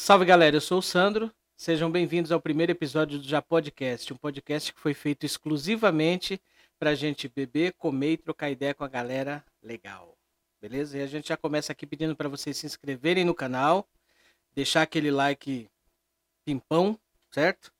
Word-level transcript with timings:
Salve 0.00 0.24
galera, 0.24 0.56
eu 0.56 0.60
sou 0.60 0.78
o 0.78 0.82
Sandro. 0.82 1.30
Sejam 1.56 1.90
bem-vindos 1.90 2.30
ao 2.30 2.40
primeiro 2.40 2.70
episódio 2.70 3.18
do 3.18 3.26
Já 3.26 3.42
Podcast, 3.42 4.10
um 4.12 4.16
podcast 4.16 4.72
que 4.72 4.78
foi 4.78 4.94
feito 4.94 5.26
exclusivamente 5.26 6.40
pra 6.78 6.94
gente 6.94 7.28
beber, 7.28 7.74
comer 7.74 8.12
e 8.12 8.16
trocar 8.16 8.48
ideia 8.48 8.72
com 8.72 8.84
a 8.84 8.88
galera 8.88 9.44
legal. 9.60 10.16
Beleza? 10.62 10.96
E 10.96 11.02
a 11.02 11.06
gente 11.06 11.28
já 11.28 11.36
começa 11.36 11.72
aqui 11.72 11.84
pedindo 11.84 12.14
para 12.14 12.28
vocês 12.28 12.56
se 12.56 12.64
inscreverem 12.64 13.24
no 13.24 13.34
canal, 13.34 13.86
deixar 14.54 14.82
aquele 14.82 15.10
like 15.10 15.68
pimpão, 16.44 16.98
certo? 17.32 17.70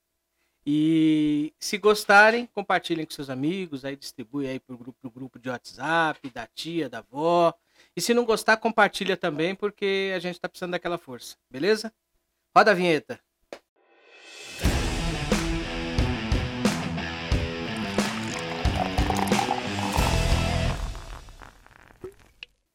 E 0.67 1.55
se 1.59 1.79
gostarem, 1.79 2.47
compartilhem 2.47 3.07
com 3.07 3.13
seus 3.13 3.31
amigos, 3.31 3.85
aí 3.85 3.97
distribui 3.97 4.49
aí 4.49 4.59
pro 4.59 4.77
grupo, 4.77 4.99
pro 5.01 5.11
grupo 5.11 5.39
de 5.39 5.49
WhatsApp, 5.49 6.29
da 6.31 6.49
tia, 6.49 6.91
da 6.91 6.99
avó. 6.99 7.55
E 7.97 8.03
se 8.03 8.13
não 8.13 8.25
gostar, 8.25 8.57
compartilha 8.57 9.17
também, 9.17 9.55
porque 9.55 10.13
a 10.15 10.19
gente 10.19 10.39
tá 10.39 10.49
precisando 10.49 10.73
daquela 10.73 10.99
força, 10.99 11.37
beleza? 11.49 11.93
Roda 12.59 12.73
a 12.73 12.75
vinheta. 12.75 13.21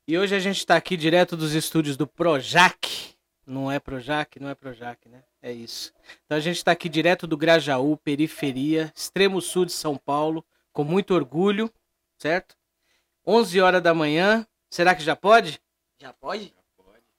E 0.08 0.18
hoje 0.18 0.34
a 0.34 0.40
gente 0.40 0.60
está 0.60 0.78
aqui 0.78 0.96
direto 0.96 1.36
dos 1.36 1.54
estúdios 1.54 1.98
do 1.98 2.08
Projac. 2.08 3.14
Não 3.46 3.70
é 3.70 3.78
Projac, 3.78 4.40
não 4.40 4.48
é 4.48 4.56
Projac, 4.56 5.10
né? 5.10 5.22
É 5.42 5.52
isso. 5.52 5.94
Então 6.24 6.38
a 6.38 6.40
gente 6.40 6.56
está 6.56 6.72
aqui 6.72 6.88
direto 6.88 7.28
do 7.28 7.36
Grajaú, 7.36 7.98
periferia, 7.98 8.90
extremo 8.96 9.42
sul 9.42 9.66
de 9.66 9.74
São 9.74 9.98
Paulo, 9.98 10.46
com 10.72 10.86
muito 10.86 11.14
orgulho, 11.14 11.70
certo? 12.18 12.56
11 13.28 13.60
horas 13.60 13.84
da 13.84 13.94
manhã. 13.94 14.48
Será 14.70 14.96
que 14.96 15.04
já 15.04 15.18
pode? 15.18 15.62
Já 16.00 16.14
pode? 16.14 16.54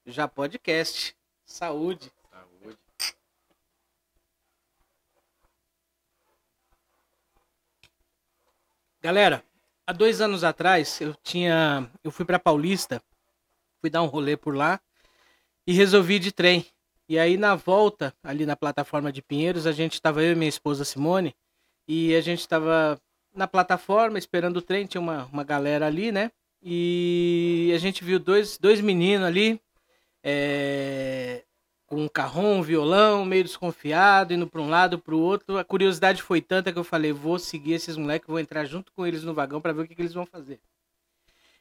Já 0.06 0.26
podcast. 0.26 1.14
Saúde. 1.44 2.04
Saúde. 2.04 2.23
Galera, 9.04 9.44
há 9.86 9.92
dois 9.92 10.22
anos 10.22 10.42
atrás 10.44 10.98
eu 10.98 11.14
tinha, 11.22 11.86
eu 12.02 12.10
fui 12.10 12.24
para 12.24 12.38
Paulista, 12.38 13.02
fui 13.78 13.90
dar 13.90 14.00
um 14.00 14.06
rolê 14.06 14.34
por 14.34 14.56
lá 14.56 14.80
e 15.66 15.74
resolvi 15.74 16.14
ir 16.14 16.20
de 16.20 16.32
trem. 16.32 16.64
E 17.06 17.18
aí 17.18 17.36
na 17.36 17.54
volta 17.54 18.14
ali 18.22 18.46
na 18.46 18.56
plataforma 18.56 19.12
de 19.12 19.20
Pinheiros 19.20 19.66
a 19.66 19.72
gente 19.72 19.92
estava 19.92 20.22
eu 20.22 20.32
e 20.32 20.34
minha 20.34 20.48
esposa 20.48 20.86
Simone 20.86 21.36
e 21.86 22.14
a 22.14 22.22
gente 22.22 22.40
estava 22.40 22.98
na 23.34 23.46
plataforma 23.46 24.18
esperando 24.18 24.56
o 24.56 24.62
trem, 24.62 24.86
tinha 24.86 25.02
uma, 25.02 25.26
uma 25.26 25.44
galera 25.44 25.86
ali, 25.86 26.10
né? 26.10 26.32
E 26.62 27.70
a 27.74 27.78
gente 27.78 28.02
viu 28.02 28.18
dois, 28.18 28.56
dois 28.56 28.80
meninos 28.80 29.26
ali, 29.26 29.60
é, 30.22 31.44
um 31.96 32.08
carrom, 32.08 32.58
um 32.58 32.62
violão, 32.62 33.24
meio 33.24 33.44
desconfiado, 33.44 34.32
indo 34.34 34.46
para 34.46 34.60
um 34.60 34.68
lado, 34.68 34.98
para 34.98 35.14
o 35.14 35.20
outro. 35.20 35.58
A 35.58 35.64
curiosidade 35.64 36.22
foi 36.22 36.40
tanta 36.40 36.72
que 36.72 36.78
eu 36.78 36.84
falei, 36.84 37.12
vou 37.12 37.38
seguir 37.38 37.72
esses 37.74 37.96
moleques, 37.96 38.28
vou 38.28 38.38
entrar 38.38 38.64
junto 38.64 38.92
com 38.92 39.06
eles 39.06 39.22
no 39.22 39.34
vagão 39.34 39.60
para 39.60 39.72
ver 39.72 39.82
o 39.82 39.86
que, 39.88 39.94
que 39.94 40.02
eles 40.02 40.14
vão 40.14 40.26
fazer. 40.26 40.60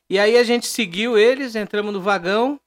E 0.09 0.19
aí 0.19 0.37
a 0.37 0.43
gente 0.43 0.67
seguiu 0.67 1.17
eles, 1.17 1.55
entramos 1.55 1.93
no 1.93 2.01
vagão 2.01 2.59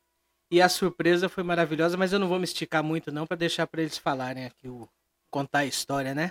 e 0.50 0.62
a 0.62 0.68
surpresa 0.68 1.28
foi 1.28 1.42
maravilhosa, 1.42 1.96
mas 1.96 2.12
eu 2.12 2.18
não 2.18 2.28
vou 2.28 2.38
me 2.38 2.44
esticar 2.44 2.82
muito 2.82 3.12
não 3.12 3.26
para 3.26 3.36
deixar 3.36 3.66
para 3.66 3.82
eles 3.82 3.98
falarem 3.98 4.44
aqui 4.46 4.68
o 4.68 4.88
contar 5.30 5.60
a 5.60 5.66
história, 5.66 6.14
né? 6.14 6.30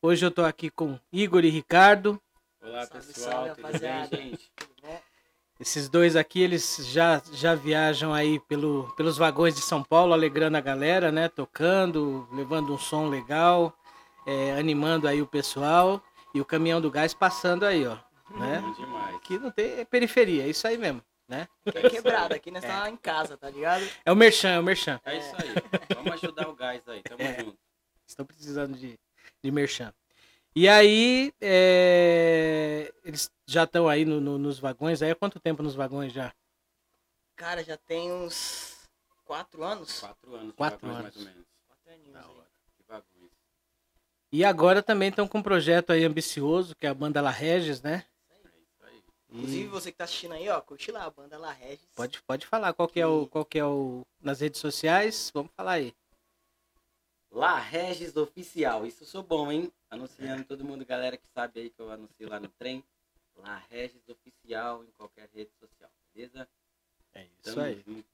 Hoje 0.00 0.24
eu 0.24 0.30
tô 0.30 0.44
aqui 0.44 0.70
com 0.70 0.98
Igor 1.12 1.44
e 1.44 1.50
Ricardo. 1.50 2.20
Olá, 2.60 2.86
Salve, 2.86 3.06
pessoal. 3.06 3.32
salve, 3.32 3.50
Tudo 3.50 3.64
rapaziada. 3.64 4.16
bem, 4.16 4.30
gente? 4.30 4.50
Esses 5.58 5.88
dois 5.88 6.16
aqui, 6.16 6.42
eles 6.42 6.76
já, 6.92 7.22
já 7.32 7.54
viajam 7.54 8.12
aí 8.12 8.38
pelo, 8.40 8.92
pelos 8.94 9.16
vagões 9.16 9.54
de 9.54 9.62
São 9.62 9.82
Paulo, 9.82 10.12
alegrando 10.12 10.56
a 10.56 10.60
galera, 10.60 11.10
né? 11.10 11.28
Tocando, 11.28 12.28
levando 12.30 12.74
um 12.74 12.78
som 12.78 13.08
legal, 13.08 13.72
é, 14.26 14.58
animando 14.58 15.08
aí 15.08 15.22
o 15.22 15.26
pessoal. 15.26 16.02
E 16.34 16.40
o 16.40 16.44
caminhão 16.44 16.80
do 16.80 16.90
gás 16.90 17.14
passando 17.14 17.64
aí, 17.64 17.86
ó. 17.86 17.96
Né? 18.36 18.60
Bom 18.60 18.72
demais. 18.74 19.14
Aqui 19.16 19.38
não 19.38 19.50
tem 19.50 19.80
é 19.80 19.84
periferia, 19.84 20.42
é 20.44 20.48
isso 20.50 20.66
aí 20.68 20.76
mesmo, 20.76 21.00
né? 21.26 21.48
Aqui 21.64 21.78
é 21.78 21.88
quebrado, 21.90 22.34
aqui 22.34 22.50
nós 22.50 22.62
tá 22.62 22.90
em 22.90 22.96
casa, 22.96 23.38
tá 23.38 23.48
ligado? 23.48 23.82
É 24.04 24.12
o 24.12 24.16
Merchan, 24.16 24.50
é 24.50 24.60
o 24.60 24.62
Merchan. 24.62 25.00
É 25.06 25.16
isso 25.16 25.32
aí. 25.38 25.54
Vamos 25.94 26.12
ajudar 26.12 26.48
o 26.48 26.54
gás 26.54 26.86
aí. 26.88 27.02
Tamo 27.02 27.22
É. 27.22 27.38
junto. 27.42 27.56
Estão 28.06 28.26
precisando 28.26 28.76
de, 28.76 28.98
de 29.42 29.50
Merchan. 29.50 29.92
E 30.58 30.68
aí, 30.70 31.34
é, 31.38 32.90
eles 33.04 33.30
já 33.46 33.64
estão 33.64 33.86
aí 33.86 34.06
no- 34.06 34.20
no- 34.22 34.38
nos 34.38 34.58
vagões. 34.58 35.02
Aí 35.02 35.10
há 35.10 35.14
quanto 35.14 35.38
tempo 35.38 35.62
nos 35.62 35.74
vagões 35.74 36.14
já? 36.14 36.32
Cara, 37.36 37.62
já 37.62 37.76
tem 37.76 38.10
uns 38.10 38.74
quatro 39.26 39.62
anos. 39.62 40.00
Quatro 40.00 40.34
anos. 40.34 40.54
Quatro 40.54 40.86
vagões, 40.88 41.04
anos. 41.04 41.16
Mais 41.16 41.26
ou 41.28 41.34
menos. 41.34 41.46
Quatro 42.86 43.12
aninhos. 43.14 43.30
E 44.32 44.44
agora 44.44 44.82
também 44.82 45.10
estão 45.10 45.28
com 45.28 45.38
um 45.38 45.42
projeto 45.42 45.90
aí 45.92 46.04
ambicioso, 46.04 46.74
que 46.74 46.86
é 46.86 46.88
a 46.88 46.94
banda 46.94 47.20
La 47.20 47.30
Regis, 47.30 47.82
né? 47.82 48.06
É 48.30 48.34
isso 48.38 48.82
aí. 48.82 49.02
Inclusive, 49.30 49.68
você 49.68 49.92
que 49.92 49.98
tá 49.98 50.04
assistindo 50.04 50.32
aí, 50.32 50.48
ó, 50.48 50.58
curte 50.62 50.90
lá 50.90 51.04
a 51.04 51.10
banda 51.10 51.36
La 51.36 51.52
Regis. 51.52 51.86
pode, 51.94 52.22
pode 52.22 52.46
falar 52.46 52.72
qual 52.72 52.88
que 52.88 52.98
é 52.98 53.06
o 53.06 53.26
qual 53.26 53.44
que 53.44 53.58
é 53.58 53.64
o 53.64 54.06
nas 54.22 54.40
redes 54.40 54.58
sociais. 54.58 55.30
Vamos 55.34 55.52
falar 55.54 55.72
aí. 55.72 55.94
Lá, 57.36 57.58
Regis 57.58 58.16
Oficial. 58.16 58.86
Isso 58.86 59.04
sou 59.04 59.22
bom, 59.22 59.52
hein? 59.52 59.70
Anunciando 59.90 60.42
todo 60.44 60.64
mundo, 60.64 60.86
galera 60.86 61.18
que 61.18 61.28
sabe 61.34 61.60
aí 61.60 61.68
que 61.68 61.78
eu 61.78 61.90
anuncio 61.90 62.26
lá 62.26 62.40
no 62.40 62.48
trem. 62.48 62.82
Lá, 63.36 63.62
Regis 63.68 64.08
Oficial 64.08 64.82
em 64.82 64.90
qualquer 64.92 65.28
rede 65.34 65.50
social, 65.60 65.90
beleza? 66.14 66.48
É 67.12 67.24
isso 67.24 67.42
Tamo 67.42 67.60
aí. 67.60 67.84
junto. 67.86 68.08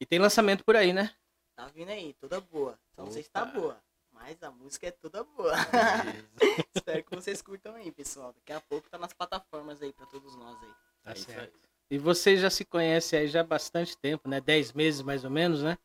E 0.00 0.04
tem 0.04 0.18
lançamento 0.18 0.64
por 0.64 0.74
aí, 0.74 0.92
né? 0.92 1.14
Tá 1.54 1.68
vindo 1.68 1.90
aí, 1.90 2.12
toda 2.14 2.40
boa. 2.40 2.76
Só 2.96 3.04
não 3.04 3.12
sei 3.12 3.22
se 3.22 3.30
tá 3.30 3.44
boa, 3.44 3.80
mas 4.10 4.42
a 4.42 4.50
música 4.50 4.88
é 4.88 4.90
toda 4.90 5.22
boa. 5.22 5.54
Espero 6.74 7.04
que 7.04 7.14
vocês 7.14 7.40
curtam 7.40 7.76
aí, 7.76 7.92
pessoal. 7.92 8.32
Daqui 8.32 8.52
a 8.52 8.60
pouco 8.60 8.90
tá 8.90 8.98
nas 8.98 9.12
plataformas 9.12 9.80
aí 9.80 9.92
pra 9.92 10.06
todos 10.06 10.34
nós 10.34 10.60
aí. 10.60 10.74
Tá 11.04 11.10
é 11.10 11.14
isso 11.14 11.24
certo. 11.26 11.54
aí. 11.54 11.68
E 11.92 11.98
vocês 11.98 12.40
já 12.40 12.50
se 12.50 12.64
conhecem 12.64 13.20
aí 13.20 13.28
já 13.28 13.42
há 13.42 13.44
bastante 13.44 13.96
tempo, 13.96 14.28
né? 14.28 14.40
10 14.40 14.72
meses 14.72 15.02
mais 15.02 15.22
ou 15.22 15.30
menos, 15.30 15.62
né? 15.62 15.78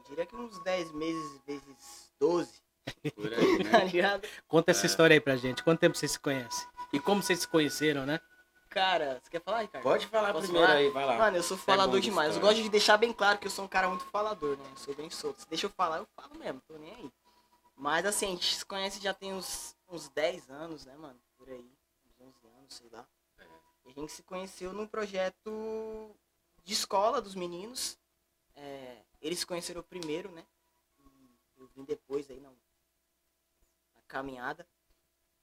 É, 0.00 0.02
eu 0.02 0.08
diria 0.08 0.26
que 0.26 0.36
uns 0.36 0.58
10 0.62 0.92
meses 0.92 1.40
vezes 1.46 2.12
12, 2.18 2.50
Por 3.14 3.32
aí, 3.32 3.64
tá 3.64 3.78
né? 3.78 3.84
ligado? 3.86 4.28
Conta 4.48 4.70
essa 4.70 4.84
É. 4.84 4.86
história 4.86 5.14
aí 5.14 5.20
pra 5.20 5.36
gente. 5.36 5.62
Quanto 5.62 5.80
tempo 5.80 5.96
vocês 5.96 6.12
se 6.12 6.18
conhecem? 6.18 6.66
E 6.92 6.98
como 7.00 7.22
vocês 7.22 7.40
se 7.40 7.48
conheceram, 7.48 8.04
né? 8.06 8.20
Cara, 8.68 9.20
você 9.22 9.30
quer 9.30 9.42
falar, 9.42 9.62
Ricardo? 9.62 9.82
Pode 9.82 10.06
falar 10.06 10.32
Posso 10.32 10.44
primeiro 10.44 10.66
falar? 10.68 10.78
aí, 10.78 10.90
vai 10.90 11.04
lá. 11.04 11.18
Mano, 11.18 11.36
eu 11.38 11.42
sou 11.42 11.56
é 11.56 11.60
falador 11.60 11.98
de 12.00 12.08
demais. 12.08 12.34
Eu 12.36 12.40
gosto 12.40 12.62
de 12.62 12.68
deixar 12.68 12.96
bem 12.96 13.12
claro 13.12 13.38
que 13.38 13.46
eu 13.46 13.50
sou 13.50 13.64
um 13.64 13.68
cara 13.68 13.88
muito 13.88 14.04
falador, 14.06 14.56
né? 14.56 14.64
Eu 14.70 14.76
sou 14.76 14.94
bem 14.94 15.10
solto. 15.10 15.40
Se 15.40 15.48
deixa 15.48 15.66
eu 15.66 15.70
falar, 15.70 15.98
eu 15.98 16.06
falo 16.14 16.38
mesmo, 16.38 16.60
tô 16.68 16.76
nem 16.78 16.94
aí. 16.94 17.12
Mas 17.76 18.06
assim, 18.06 18.26
a 18.26 18.30
gente 18.30 18.54
se 18.54 18.64
conhece 18.64 19.00
já 19.02 19.12
tem 19.12 19.32
uns, 19.32 19.74
uns 19.88 20.08
10 20.10 20.50
anos, 20.50 20.84
né, 20.86 20.96
mano? 20.96 21.18
Por 21.36 21.48
aí. 21.48 21.68
Uns 22.06 22.20
11 22.20 22.46
anos, 22.58 22.74
sei 22.74 22.88
lá. 22.92 23.04
É. 23.40 23.44
E 23.86 23.90
a 23.90 23.92
gente 23.92 24.12
se 24.12 24.22
conheceu 24.22 24.72
num 24.72 24.86
projeto 24.86 26.14
de 26.62 26.72
escola 26.72 27.20
dos 27.20 27.34
meninos. 27.34 27.98
É, 28.60 29.02
eles 29.22 29.38
se 29.38 29.46
conheceram 29.46 29.82
primeiro, 29.82 30.30
né? 30.32 30.46
E 30.98 31.60
eu 31.60 31.66
vim 31.68 31.82
depois 31.82 32.30
aí 32.30 32.38
na, 32.38 32.50
na 32.50 34.02
caminhada. 34.06 34.68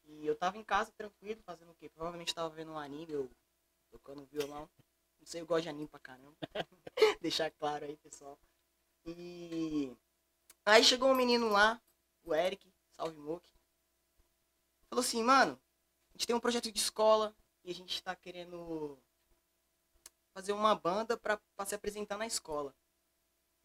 E 0.06 0.26
eu 0.26 0.36
tava 0.36 0.58
em 0.58 0.64
casa 0.64 0.92
tranquilo, 0.92 1.42
fazendo 1.44 1.72
o 1.72 1.76
quê? 1.76 1.90
Provavelmente 1.90 2.34
tava 2.34 2.54
vendo 2.54 2.72
um 2.72 2.78
anime, 2.78 3.12
eu 3.12 3.30
tocando 3.90 4.24
violão. 4.28 4.70
Não 5.20 5.26
sei, 5.26 5.42
eu 5.42 5.48
gosto 5.48 5.64
de 5.64 5.70
anime 5.70 5.88
pra 5.88 6.00
caramba. 6.00 6.38
Deixar 7.20 7.50
claro 7.52 7.86
aí, 7.86 7.98
pessoal. 7.98 8.40
E 9.04 9.92
aí 10.64 10.84
chegou 10.84 11.10
um 11.10 11.16
menino 11.16 11.50
lá, 11.50 11.82
o 12.24 12.36
Eric, 12.36 12.72
salve 12.92 13.18
Mook. 13.18 13.50
Falou 14.90 15.04
assim, 15.04 15.24
mano, 15.24 15.60
a 16.10 16.12
gente 16.14 16.28
tem 16.28 16.36
um 16.36 16.40
projeto 16.40 16.72
de 16.72 16.80
escola 16.80 17.36
e 17.64 17.72
a 17.72 17.74
gente 17.74 18.02
tá 18.04 18.16
querendo 18.16 18.98
fazer 20.34 20.54
uma 20.54 20.76
banda 20.76 21.18
pra, 21.18 21.38
pra 21.56 21.66
se 21.66 21.74
apresentar 21.74 22.18
na 22.18 22.28
escola. 22.28 22.76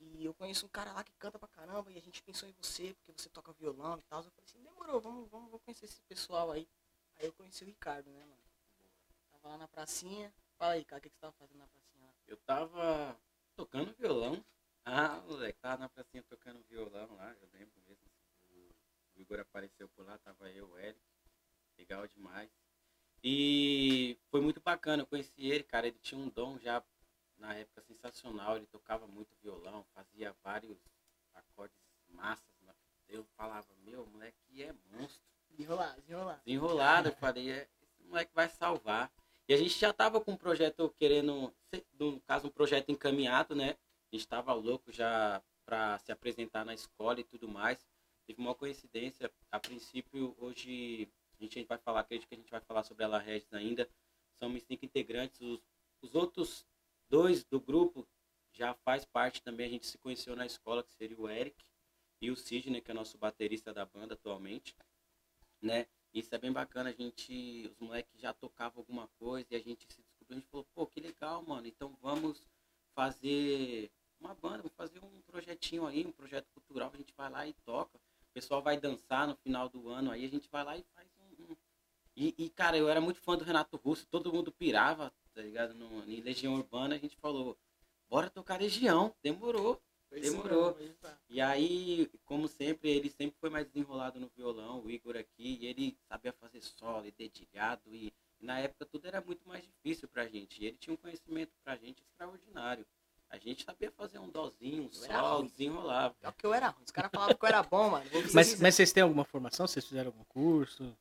E 0.02 0.24
eu 0.24 0.34
conheço 0.34 0.66
um 0.66 0.68
cara 0.68 0.92
lá 0.92 1.04
que 1.04 1.12
canta 1.12 1.38
pra 1.38 1.48
caramba 1.48 1.90
e 1.90 1.96
a 1.96 2.00
gente 2.00 2.22
pensou 2.22 2.48
em 2.48 2.54
você, 2.60 2.94
porque 2.94 3.12
você 3.12 3.28
toca 3.28 3.52
violão 3.52 3.98
e 3.98 4.02
tal. 4.02 4.22
Eu 4.22 4.30
falei 4.30 4.44
assim, 4.44 4.62
demorou, 4.62 5.00
vamos, 5.00 5.30
vamos, 5.30 5.50
vamos 5.50 5.62
conhecer 5.64 5.84
esse 5.84 6.00
pessoal 6.02 6.50
aí. 6.50 6.68
Aí 7.16 7.26
eu 7.26 7.32
conheci 7.32 7.62
o 7.62 7.66
Ricardo, 7.66 8.10
né, 8.10 8.24
mano? 8.24 8.42
Tava 9.30 9.48
lá 9.48 9.58
na 9.58 9.68
pracinha. 9.68 10.32
Fala 10.58 10.72
aí, 10.72 10.84
cara, 10.84 10.98
o 10.98 11.02
que, 11.02 11.08
que 11.08 11.14
você 11.14 11.20
tava 11.20 11.32
fazendo 11.34 11.58
na 11.58 11.66
pracinha 11.68 12.04
lá? 12.04 12.12
Eu 12.26 12.36
tava 12.38 13.20
tocando 13.54 13.94
violão. 13.94 14.44
Ah, 14.84 15.20
moleque, 15.20 15.58
tava 15.60 15.78
na 15.78 15.88
pracinha 15.88 16.22
tocando 16.24 16.60
violão 16.64 17.14
lá, 17.14 17.36
eu 17.40 17.48
lembro 17.52 17.80
mesmo. 17.86 18.04
O 18.50 19.20
Igor 19.20 19.38
apareceu 19.38 19.88
por 19.90 20.04
lá, 20.04 20.18
tava 20.18 20.50
eu, 20.50 20.68
o 20.68 20.78
Eric. 20.78 21.00
Legal 21.78 22.06
demais. 22.08 22.50
E 23.22 24.18
foi 24.30 24.40
muito 24.40 24.60
bacana, 24.60 25.02
eu 25.02 25.06
conheci 25.06 25.46
ele, 25.46 25.62
cara, 25.62 25.86
ele 25.86 25.98
tinha 26.00 26.20
um 26.20 26.28
dom 26.28 26.58
já 26.58 26.82
na 27.42 27.54
época 27.54 27.82
sensacional, 27.82 28.56
ele 28.56 28.66
tocava 28.66 29.06
muito 29.06 29.34
violão, 29.42 29.84
fazia 29.92 30.34
vários 30.44 30.78
acordes 31.34 31.76
massas. 32.08 32.46
Eu 33.08 33.24
falava, 33.36 33.66
meu, 33.84 34.06
moleque 34.06 34.62
é 34.62 34.72
monstro 34.90 35.22
desenrolar. 35.50 35.96
desenrolado, 36.46 37.08
eu 37.08 37.16
falei, 37.16 37.50
é, 37.50 37.68
esse 37.82 38.02
moleque 38.04 38.32
vai 38.32 38.48
salvar. 38.48 39.12
E 39.48 39.52
a 39.52 39.56
gente 39.56 39.76
já 39.76 39.92
tava 39.92 40.20
com 40.20 40.32
um 40.32 40.36
projeto 40.36 40.88
querendo, 40.96 41.52
no 41.98 42.20
caso, 42.20 42.46
um 42.46 42.50
projeto 42.50 42.90
encaminhado, 42.90 43.54
né? 43.54 43.76
A 44.10 44.16
gente 44.16 44.26
tava 44.26 44.54
louco 44.54 44.92
já 44.92 45.42
para 45.66 45.98
se 45.98 46.12
apresentar 46.12 46.64
na 46.64 46.72
escola 46.72 47.20
e 47.20 47.24
tudo 47.24 47.48
mais. 47.48 47.84
Teve 48.24 48.40
uma 48.40 48.54
coincidência, 48.54 49.30
a 49.50 49.58
princípio, 49.58 50.34
hoje 50.38 51.10
a 51.38 51.42
gente 51.42 51.64
vai 51.64 51.76
falar, 51.76 52.00
acredito 52.00 52.28
que 52.28 52.34
a 52.34 52.38
gente 52.38 52.50
vai 52.50 52.60
falar 52.60 52.84
sobre 52.84 53.02
ela 53.02 53.18
Regis 53.18 53.52
ainda. 53.52 53.90
Somos 54.38 54.62
cinco 54.62 54.84
integrantes, 54.84 55.40
os, 55.40 55.60
os 56.00 56.14
outros 56.14 56.64
dois 57.12 57.44
do 57.44 57.60
grupo 57.60 58.08
já 58.54 58.72
faz 58.72 59.04
parte 59.04 59.42
também, 59.42 59.66
a 59.66 59.68
gente 59.68 59.86
se 59.86 59.98
conheceu 59.98 60.34
na 60.34 60.46
escola, 60.46 60.82
que 60.82 60.94
seria 60.94 61.20
o 61.20 61.28
Eric 61.28 61.62
e 62.22 62.30
o 62.30 62.36
Sidney, 62.36 62.80
que 62.80 62.90
é 62.90 62.94
nosso 62.94 63.18
baterista 63.18 63.72
da 63.72 63.84
banda 63.84 64.14
atualmente, 64.14 64.74
né? 65.60 65.86
Isso 66.14 66.34
é 66.34 66.38
bem 66.38 66.50
bacana, 66.50 66.88
a 66.88 66.92
gente, 66.92 67.68
os 67.70 67.78
moleques 67.78 68.18
já 68.18 68.32
tocavam 68.32 68.80
alguma 68.80 69.08
coisa 69.18 69.46
e 69.50 69.56
a 69.56 69.60
gente 69.60 69.86
se 69.92 70.02
descobriu, 70.02 70.36
a 70.36 70.40
gente 70.40 70.48
falou, 70.48 70.66
pô, 70.74 70.86
que 70.86 71.00
legal, 71.00 71.42
mano, 71.42 71.66
então 71.66 71.94
vamos 72.00 72.46
fazer 72.94 73.90
uma 74.18 74.34
banda, 74.34 74.58
vamos 74.58 74.74
fazer 74.74 75.02
um 75.04 75.20
projetinho 75.22 75.86
aí, 75.86 76.06
um 76.06 76.12
projeto 76.12 76.48
cultural, 76.54 76.90
a 76.94 76.96
gente 76.96 77.12
vai 77.14 77.30
lá 77.30 77.46
e 77.46 77.52
toca. 77.64 77.98
O 77.98 78.32
pessoal 78.32 78.62
vai 78.62 78.78
dançar 78.78 79.26
no 79.26 79.36
final 79.36 79.68
do 79.68 79.88
ano, 79.90 80.10
aí. 80.10 80.24
A 80.24 80.28
gente 80.28 80.48
vai 80.48 80.64
lá 80.64 80.76
e 80.76 80.84
faz 80.94 81.08
um. 81.18 81.44
um... 81.44 81.56
E, 82.16 82.34
e, 82.38 82.48
cara, 82.50 82.78
eu 82.78 82.88
era 82.88 83.00
muito 83.00 83.20
fã 83.20 83.36
do 83.36 83.44
Renato 83.44 83.76
Russo, 83.76 84.06
todo 84.06 84.32
mundo 84.32 84.50
pirava, 84.52 85.12
tá 85.34 85.42
ligado? 85.42 85.74
No, 85.74 86.04
em 86.08 86.20
Legião 86.20 86.54
Urbana, 86.54 86.94
a 86.94 86.98
gente 86.98 87.16
falou, 87.16 87.56
bora 88.08 88.30
tocar 88.30 88.60
Legião, 88.60 89.14
demorou. 89.22 89.80
Demorou. 90.10 90.76
E 91.28 91.40
aí, 91.40 92.10
como 92.24 92.46
sempre, 92.46 92.90
ele 92.90 93.08
sempre 93.08 93.36
foi 93.40 93.48
mais 93.48 93.66
desenrolado 93.66 94.20
no 94.20 94.28
violão, 94.36 94.82
o 94.82 94.90
Igor 94.90 95.16
aqui, 95.16 95.58
e 95.60 95.66
ele 95.66 95.96
sabia 96.06 96.32
fazer 96.32 96.60
solo 96.60 97.06
e 97.06 97.12
dedilhado, 97.12 97.94
e, 97.94 98.12
e 98.40 98.44
na 98.44 98.58
época 98.58 98.84
tudo 98.84 99.06
era 99.06 99.20
muito 99.20 99.46
mais 99.48 99.64
difícil 99.64 100.08
pra 100.08 100.26
gente. 100.26 100.62
E 100.62 100.66
ele 100.66 100.76
tinha 100.76 100.92
um 100.92 100.98
conhecimento 100.98 101.52
pra 101.64 101.76
gente 101.76 102.02
extraordinário. 102.02 102.86
A 103.30 103.38
gente 103.38 103.64
sabia 103.64 103.90
fazer 103.90 104.18
um 104.18 104.28
dozinho, 104.28 104.84
um 104.84 104.92
solo, 104.92 105.48
desenrolava. 105.48 106.14
É 106.20 106.30
que 106.32 106.44
eu 106.44 106.52
era 106.52 106.68
ruim. 106.68 106.84
Os 106.84 106.90
caras 106.90 107.10
falavam 107.10 107.34
que 107.34 107.42
eu 107.42 107.48
era 107.48 107.62
bom, 107.62 107.88
mano. 107.88 108.04
Mas, 108.34 108.60
mas 108.60 108.74
vocês 108.74 108.92
têm 108.92 109.02
alguma 109.02 109.24
formação? 109.24 109.66
Vocês 109.66 109.86
fizeram 109.86 110.08
algum 110.08 110.24
curso? 110.24 110.94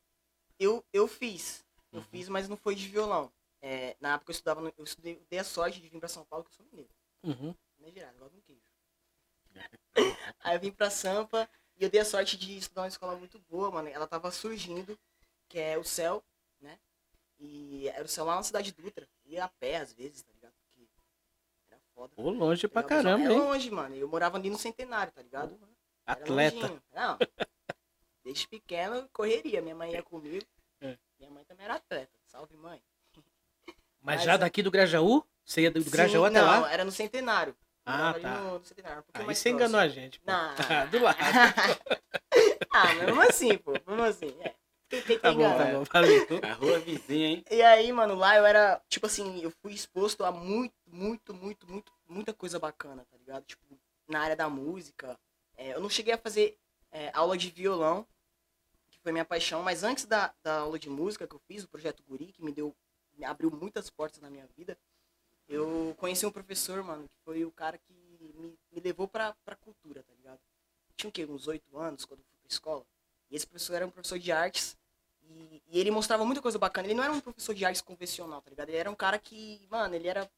Eu, 0.58 0.82
eu 0.94 1.06
fiz. 1.06 1.62
Eu 1.92 1.98
uhum. 1.98 2.04
fiz, 2.06 2.30
mas 2.30 2.48
não 2.48 2.56
foi 2.56 2.74
de 2.74 2.88
violão. 2.88 3.30
É, 3.62 3.96
na 4.00 4.14
época 4.14 4.32
eu 4.32 4.34
estudava, 4.34 4.60
no, 4.60 4.74
eu 4.76 4.84
estudei, 4.84 5.14
eu 5.14 5.24
dei 5.30 5.38
a 5.38 5.44
sorte 5.44 5.80
de 5.80 5.88
vir 5.88 6.00
pra 6.00 6.08
São 6.08 6.24
Paulo, 6.24 6.44
que 6.44 6.50
eu 6.50 6.54
sou 6.56 6.66
mineiro. 6.66 6.90
Uhum. 7.22 7.54
Minas 7.78 7.94
Gerais, 7.94 8.18
logo 8.18 8.36
um 8.36 8.40
queijo. 8.40 8.60
Aí 10.40 10.56
eu 10.56 10.60
vim 10.60 10.72
pra 10.72 10.90
Sampa 10.90 11.48
e 11.76 11.84
eu 11.84 11.88
dei 11.88 12.00
a 12.00 12.04
sorte 12.04 12.36
de 12.36 12.56
estudar 12.56 12.82
uma 12.82 12.88
escola 12.88 13.16
muito 13.16 13.38
boa, 13.48 13.70
mano. 13.70 13.88
Ela 13.88 14.08
tava 14.08 14.32
surgindo, 14.32 14.98
que 15.48 15.60
é 15.60 15.78
o 15.78 15.84
Céu, 15.84 16.24
né? 16.60 16.76
E 17.38 17.88
era 17.88 18.04
o 18.04 18.08
Céu 18.08 18.24
lá 18.24 18.34
na 18.34 18.42
Cidade 18.42 18.72
Dutra. 18.72 19.08
Ia 19.24 19.44
a 19.44 19.48
pé 19.48 19.76
às 19.76 19.92
vezes, 19.92 20.22
tá 20.22 20.32
ligado? 20.32 20.54
Porque 20.64 20.88
era 21.70 21.80
foda. 21.94 22.12
Ô, 22.16 22.30
longe 22.30 22.66
pra 22.66 22.82
caramba, 22.82 23.20
hein? 23.20 23.36
É 23.36 23.40
longe, 23.40 23.70
mano. 23.70 23.94
Eu 23.94 24.08
morava 24.08 24.38
ali 24.38 24.50
no 24.50 24.58
Centenário, 24.58 25.12
tá 25.12 25.22
ligado? 25.22 25.56
Atleta. 26.04 26.82
Não. 26.92 27.16
Desde 28.24 28.48
pequeno, 28.48 29.08
correria. 29.12 29.62
Minha 29.62 29.74
mãe 29.76 29.92
ia 29.92 30.02
comigo. 30.02 30.44
É. 30.80 30.98
Minha 31.18 31.30
mãe 31.30 31.44
também 31.44 31.64
era 31.64 31.74
atleta. 31.74 32.18
Salve, 32.26 32.56
mãe. 32.56 32.82
Mas, 34.02 34.16
Mas 34.16 34.24
já 34.24 34.36
daqui 34.36 34.62
do 34.62 34.70
Grajaú? 34.70 35.24
Você 35.44 35.62
ia 35.62 35.70
do, 35.70 35.82
do 35.82 35.90
Grajaú 35.90 36.24
até 36.24 36.40
não, 36.40 36.46
lá? 36.46 36.60
Não, 36.60 36.66
era 36.66 36.84
no 36.84 36.92
Centenário. 36.92 37.56
Ah, 37.84 38.14
tá. 38.20 38.40
No, 38.40 38.58
no 38.58 38.64
centenário, 38.64 39.02
um 39.02 39.28
Aí 39.28 39.34
você 39.34 39.50
enganou 39.50 39.80
a 39.80 39.88
gente. 39.88 40.20
Pô. 40.20 40.30
Não. 40.30 40.54
do 40.90 41.02
lado. 41.02 41.18
ah, 42.70 42.94
mesmo 42.94 43.20
assim, 43.22 43.58
pô. 43.58 43.72
Mesmo 43.72 44.02
assim. 44.04 44.36
É. 44.40 44.54
Tem, 44.88 45.18
tá 45.18 45.32
bom, 45.32 45.42
tá 45.42 45.64
bom. 45.64 45.84
Valeu. 45.84 46.26
A 46.44 46.52
rua 46.52 46.78
vizinha, 46.78 47.28
hein? 47.28 47.44
E 47.50 47.62
aí, 47.62 47.90
mano, 47.92 48.14
lá 48.14 48.36
eu 48.36 48.44
era, 48.44 48.80
tipo 48.88 49.06
assim, 49.06 49.42
eu 49.42 49.50
fui 49.50 49.72
exposto 49.72 50.22
a 50.22 50.30
muito, 50.30 50.74
muito, 50.86 51.34
muito, 51.34 51.66
muito, 51.66 51.92
muita 52.06 52.32
coisa 52.32 52.58
bacana, 52.58 53.04
tá 53.10 53.16
ligado? 53.16 53.44
Tipo, 53.44 53.64
na 54.06 54.20
área 54.20 54.36
da 54.36 54.48
música. 54.48 55.18
É, 55.56 55.74
eu 55.74 55.80
não 55.80 55.88
cheguei 55.88 56.12
a 56.12 56.18
fazer 56.18 56.58
é, 56.90 57.10
aula 57.14 57.36
de 57.36 57.50
violão, 57.50 58.06
que 58.90 58.98
foi 58.98 59.12
minha 59.12 59.24
paixão, 59.24 59.62
mas 59.62 59.82
antes 59.82 60.04
da, 60.04 60.32
da 60.42 60.58
aula 60.58 60.78
de 60.78 60.90
música 60.90 61.26
que 61.26 61.34
eu 61.34 61.42
fiz, 61.48 61.64
o 61.64 61.68
projeto 61.68 62.02
Guri, 62.02 62.26
que 62.26 62.44
me 62.44 62.52
deu, 62.52 62.76
abriu 63.24 63.50
muitas 63.50 63.90
portas 63.90 64.20
na 64.20 64.30
minha 64.30 64.46
vida, 64.56 64.76
eu 65.48 65.94
conheci 65.98 66.24
um 66.24 66.30
professor, 66.30 66.82
mano, 66.82 67.08
que 67.08 67.16
foi 67.24 67.44
o 67.44 67.50
cara 67.50 67.76
que 67.78 67.92
me, 68.20 68.58
me 68.70 68.80
levou 68.80 69.06
pra, 69.06 69.34
pra 69.44 69.56
cultura, 69.56 70.02
tá 70.02 70.12
ligado? 70.14 70.40
Eu 70.88 70.94
tinha 70.96 71.10
o 71.10 71.12
quê? 71.12 71.26
Uns 71.26 71.46
oito 71.46 71.76
anos 71.78 72.04
quando 72.04 72.20
eu 72.20 72.26
fui 72.26 72.38
pra 72.38 72.48
escola. 72.48 72.86
E 73.30 73.36
esse 73.36 73.46
professor 73.46 73.74
era 73.74 73.86
um 73.86 73.90
professor 73.90 74.18
de 74.18 74.32
artes. 74.32 74.76
E, 75.22 75.62
e, 75.68 75.78
ele 75.80 75.90
mostrava 75.90 76.24
muita 76.24 76.42
coisa 76.42 76.58
bacana. 76.58 76.86
Ele 76.86 76.94
não 76.94 77.04
era 77.04 77.12
um 77.12 77.20
professor 77.20 77.54
de 77.54 77.64
artes 77.64 77.82
convencional, 77.82 78.40
tá 78.40 78.50
ligado? 78.50 78.68
Ele 78.68 78.78
era 78.78 78.90
um 78.90 78.94
cara 78.94 79.18
que, 79.18 79.66
mano, 79.70 79.94
ele 79.94 80.08
era. 80.08 80.30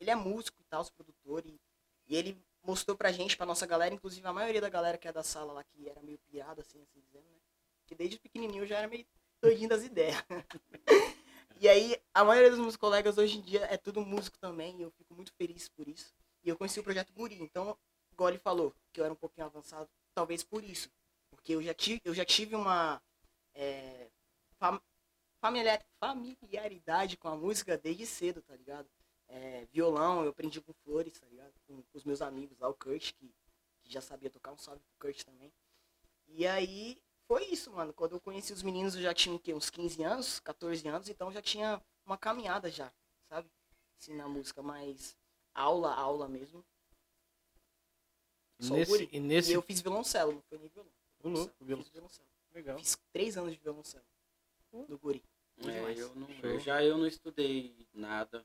Ele 0.00 0.10
é 0.10 0.14
músico 0.14 0.60
e 0.60 0.64
tal, 0.64 0.82
os 0.82 0.90
produtor. 0.90 1.44
E, 1.46 1.60
e 2.06 2.16
ele 2.16 2.40
mostrou 2.62 2.96
pra 2.96 3.12
gente, 3.12 3.36
pra 3.36 3.46
nossa 3.46 3.66
galera, 3.66 3.94
inclusive 3.94 4.26
a 4.26 4.32
maioria 4.32 4.60
da 4.60 4.68
galera 4.68 4.98
que 4.98 5.08
é 5.08 5.12
da 5.12 5.22
sala 5.22 5.52
lá, 5.52 5.64
que 5.64 5.88
era 5.88 6.02
meio 6.02 6.18
pirada, 6.18 6.60
assim, 6.62 6.80
assim 6.82 7.00
dizendo, 7.00 7.24
né? 7.24 7.38
Que 7.86 7.94
desde 7.94 8.18
pequenininho 8.18 8.64
eu 8.64 8.66
já 8.66 8.78
era 8.78 8.88
meio 8.88 9.06
doidinho 9.40 9.68
das 9.68 9.82
ideias. 9.82 10.16
E 11.60 11.68
aí, 11.68 12.00
a 12.14 12.24
maioria 12.24 12.50
dos 12.50 12.60
meus 12.60 12.76
colegas 12.76 13.18
hoje 13.18 13.38
em 13.38 13.40
dia 13.40 13.64
é 13.64 13.76
tudo 13.76 14.00
músico 14.00 14.38
também, 14.38 14.78
e 14.78 14.82
eu 14.82 14.92
fico 14.92 15.12
muito 15.12 15.32
feliz 15.32 15.68
por 15.68 15.88
isso. 15.88 16.14
E 16.44 16.48
eu 16.48 16.56
conheci 16.56 16.78
o 16.78 16.84
projeto 16.84 17.12
Guri, 17.12 17.34
então, 17.42 17.76
ele 18.28 18.38
falou, 18.38 18.72
que 18.92 19.00
eu 19.00 19.04
era 19.04 19.12
um 19.12 19.16
pouquinho 19.16 19.46
avançado, 19.46 19.88
talvez 20.14 20.44
por 20.44 20.62
isso. 20.62 20.88
Porque 21.30 21.52
eu 21.54 21.62
já 21.62 21.74
tive, 21.74 22.00
eu 22.04 22.14
já 22.14 22.24
tive 22.24 22.54
uma 22.54 23.02
é, 23.54 24.08
fam, 24.58 24.80
familiar, 25.40 25.84
familiaridade 25.98 27.16
com 27.16 27.28
a 27.28 27.36
música 27.36 27.76
desde 27.76 28.06
cedo, 28.06 28.40
tá 28.42 28.54
ligado? 28.54 28.88
É, 29.26 29.66
violão, 29.72 30.22
eu 30.22 30.30
aprendi 30.30 30.60
com 30.60 30.72
flores, 30.84 31.18
tá 31.18 31.26
ligado? 31.26 31.52
Com, 31.66 31.82
com, 31.82 31.98
os 31.98 32.04
meus 32.04 32.22
amigos 32.22 32.56
lá, 32.58 32.68
o 32.68 32.74
Kurt, 32.74 33.12
que, 33.14 33.34
que 33.82 33.92
já 33.92 34.00
sabia 34.00 34.30
tocar, 34.30 34.52
um 34.52 34.58
salve 34.58 34.80
pro 34.80 35.08
Kurt 35.08 35.24
também. 35.24 35.52
E 36.28 36.46
aí, 36.46 37.02
foi 37.28 37.44
isso, 37.44 37.70
mano. 37.70 37.92
Quando 37.92 38.12
eu 38.12 38.20
conheci 38.20 38.54
os 38.54 38.62
meninos, 38.62 38.94
eu 38.94 39.02
já 39.02 39.12
tinha 39.12 39.38
quê? 39.38 39.52
uns 39.52 39.68
15 39.68 40.02
anos, 40.02 40.40
14 40.40 40.88
anos, 40.88 41.08
então 41.10 41.30
já 41.30 41.42
tinha 41.42 41.80
uma 42.06 42.16
caminhada 42.16 42.70
já, 42.70 42.90
sabe? 43.28 43.48
Assim, 44.00 44.14
na 44.14 44.26
música, 44.26 44.62
mas 44.62 45.14
aula, 45.54 45.94
aula 45.94 46.26
mesmo. 46.26 46.64
Só 48.60 48.74
nesse, 48.74 49.08
e, 49.12 49.20
nesse... 49.20 49.50
e 49.50 49.54
eu 49.54 49.62
fiz 49.62 49.82
violoncelo, 49.82 50.32
não 50.32 50.42
foi 50.42 50.58
nem 50.58 50.68
violão. 50.68 50.90
Violoncelo. 51.20 51.54
Fiz 51.58 51.88
violoncelo. 51.90 52.28
Legal. 52.54 52.78
Fiz 52.78 52.98
três 53.12 53.36
anos 53.36 53.52
de 53.52 53.58
violoncelo. 53.58 54.04
No 54.72 54.98
Guri. 54.98 55.22
É, 55.58 56.00
eu 56.00 56.14
não, 56.14 56.30
eu 56.42 56.60
já 56.60 56.82
eu 56.82 56.96
não 56.96 57.06
estudei 57.06 57.86
nada. 57.92 58.44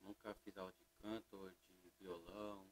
nunca 0.00 0.34
fiz 0.36 0.56
aula 0.56 0.72
de 0.72 0.86
canto, 1.02 1.52
de 1.82 1.90
violão. 2.00 2.64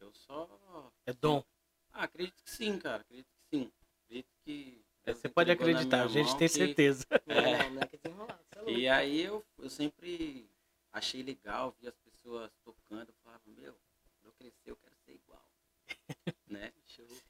Eu 0.00 0.12
só. 0.12 0.92
É 1.06 1.12
dom? 1.12 1.44
Ah, 1.92 2.04
acredito 2.04 2.42
que 2.42 2.50
sim, 2.50 2.78
cara. 2.78 3.02
Acredito 3.02 3.28
que 3.28 3.56
sim 3.56 3.72
acredito 4.14 4.28
que. 4.44 4.84
Você 5.06 5.28
pode 5.28 5.50
acreditar, 5.50 6.04
a 6.04 6.08
gente 6.08 6.30
tem 6.36 6.48
que, 6.48 6.54
certeza. 6.54 7.04
É, 7.26 8.70
e 8.70 8.88
aí 8.88 9.20
eu, 9.22 9.44
eu 9.58 9.68
sempre 9.68 10.48
achei 10.92 11.22
legal 11.22 11.76
ver 11.80 11.88
as 11.88 11.96
pessoas 11.96 12.50
tocando. 12.64 13.08
Eu 13.08 13.14
falava, 13.22 13.42
meu, 13.46 13.74
quando 13.74 14.26
eu 14.26 14.32
crescer 14.32 14.70
eu 14.70 14.76
quero 14.76 14.94
ser 15.04 15.12
igual. 15.12 15.46
né? 16.48 16.72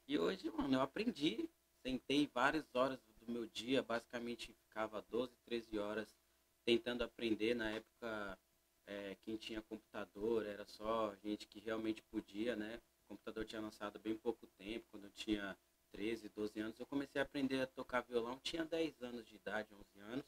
E 0.07 0.17
hoje, 0.17 0.49
mano, 0.51 0.75
eu 0.75 0.81
aprendi. 0.81 1.49
Sentei 1.81 2.27
várias 2.33 2.65
horas 2.73 2.99
do 3.19 3.31
meu 3.31 3.45
dia, 3.45 3.83
basicamente 3.83 4.51
ficava 4.53 5.03
12, 5.09 5.35
13 5.45 5.77
horas 5.77 6.07
tentando 6.63 7.03
aprender. 7.03 7.53
Na 7.55 7.69
época, 7.71 8.39
é, 8.87 9.17
quem 9.23 9.35
tinha 9.35 9.61
computador 9.61 10.45
era 10.47 10.65
só 10.65 11.13
gente 11.23 11.45
que 11.45 11.59
realmente 11.59 12.01
podia, 12.03 12.55
né? 12.55 12.81
O 13.03 13.09
computador 13.09 13.45
tinha 13.45 13.61
lançado 13.61 13.99
bem 13.99 14.15
pouco 14.15 14.47
tempo, 14.57 14.87
quando 14.89 15.03
eu 15.03 15.11
tinha 15.11 15.55
13, 15.91 16.29
12 16.29 16.59
anos, 16.59 16.79
eu 16.79 16.85
comecei 16.85 17.21
a 17.21 17.23
aprender 17.23 17.61
a 17.61 17.67
tocar 17.67 18.01
violão, 18.01 18.39
tinha 18.43 18.65
10 18.65 19.01
anos 19.01 19.25
de 19.27 19.35
idade, 19.35 19.73
11 19.73 19.99
anos. 19.99 20.25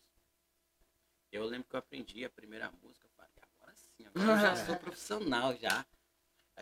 Eu 1.31 1.45
lembro 1.45 1.67
que 1.67 1.75
eu 1.75 1.79
aprendi 1.79 2.23
a 2.23 2.29
primeira 2.29 2.71
música, 2.83 3.07
falei, 3.15 3.31
agora 3.59 3.75
sim, 3.75 4.05
agora 4.05 4.31
eu 4.31 4.37
já 4.37 4.55
sou 4.65 4.75
profissional 4.77 5.55
já. 5.55 5.85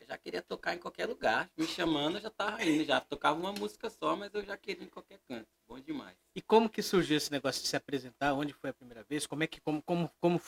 Eu 0.01 0.07
já 0.07 0.17
queria 0.17 0.41
tocar 0.41 0.75
em 0.75 0.77
qualquer 0.77 1.05
lugar, 1.05 1.49
me 1.55 1.65
chamando, 1.65 2.17
eu 2.17 2.21
já 2.21 2.29
tava 2.29 2.61
indo, 2.65 2.83
já 2.83 2.99
tocava 2.99 3.39
uma 3.39 3.53
música 3.53 3.89
só, 3.89 4.15
mas 4.15 4.33
eu 4.33 4.43
já 4.43 4.57
queria 4.57 4.83
em 4.83 4.89
qualquer 4.89 5.19
canto. 5.25 5.47
Bom 5.65 5.79
demais. 5.79 6.17
E 6.35 6.41
como 6.41 6.69
que 6.69 6.81
surgiu 6.81 7.15
esse 7.15 7.31
negócio 7.31 7.61
de 7.61 7.69
se 7.69 7.77
apresentar? 7.77 8.33
Onde 8.33 8.53
foi 8.53 8.71
a 8.71 8.73
primeira 8.73 9.03
vez? 9.03 9.25
Como 9.25 9.43
é 9.43 9.47
que 9.47 9.61
como 9.61 9.81
como 9.83 10.11
como 10.19 10.41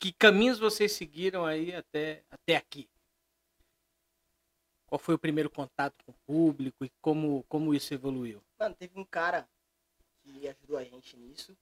que 0.00 0.10
caminhos 0.12 0.58
vocês 0.58 0.92
seguiram 0.92 1.44
aí 1.44 1.74
até 1.74 2.24
até 2.30 2.56
aqui? 2.56 2.88
Qual 4.88 4.98
foi 4.98 5.14
o 5.14 5.18
primeiro 5.18 5.50
contato 5.50 6.02
com 6.02 6.12
o 6.12 6.18
público 6.26 6.82
e 6.82 6.90
como, 7.02 7.44
como 7.44 7.74
isso 7.74 7.92
evoluiu? 7.92 8.42
Mano, 8.58 8.74
teve 8.74 8.98
um 8.98 9.04
cara 9.04 9.46
que 10.22 10.48
ajudou 10.48 10.78
a 10.78 10.84
gente 10.84 11.14
nisso, 11.14 11.54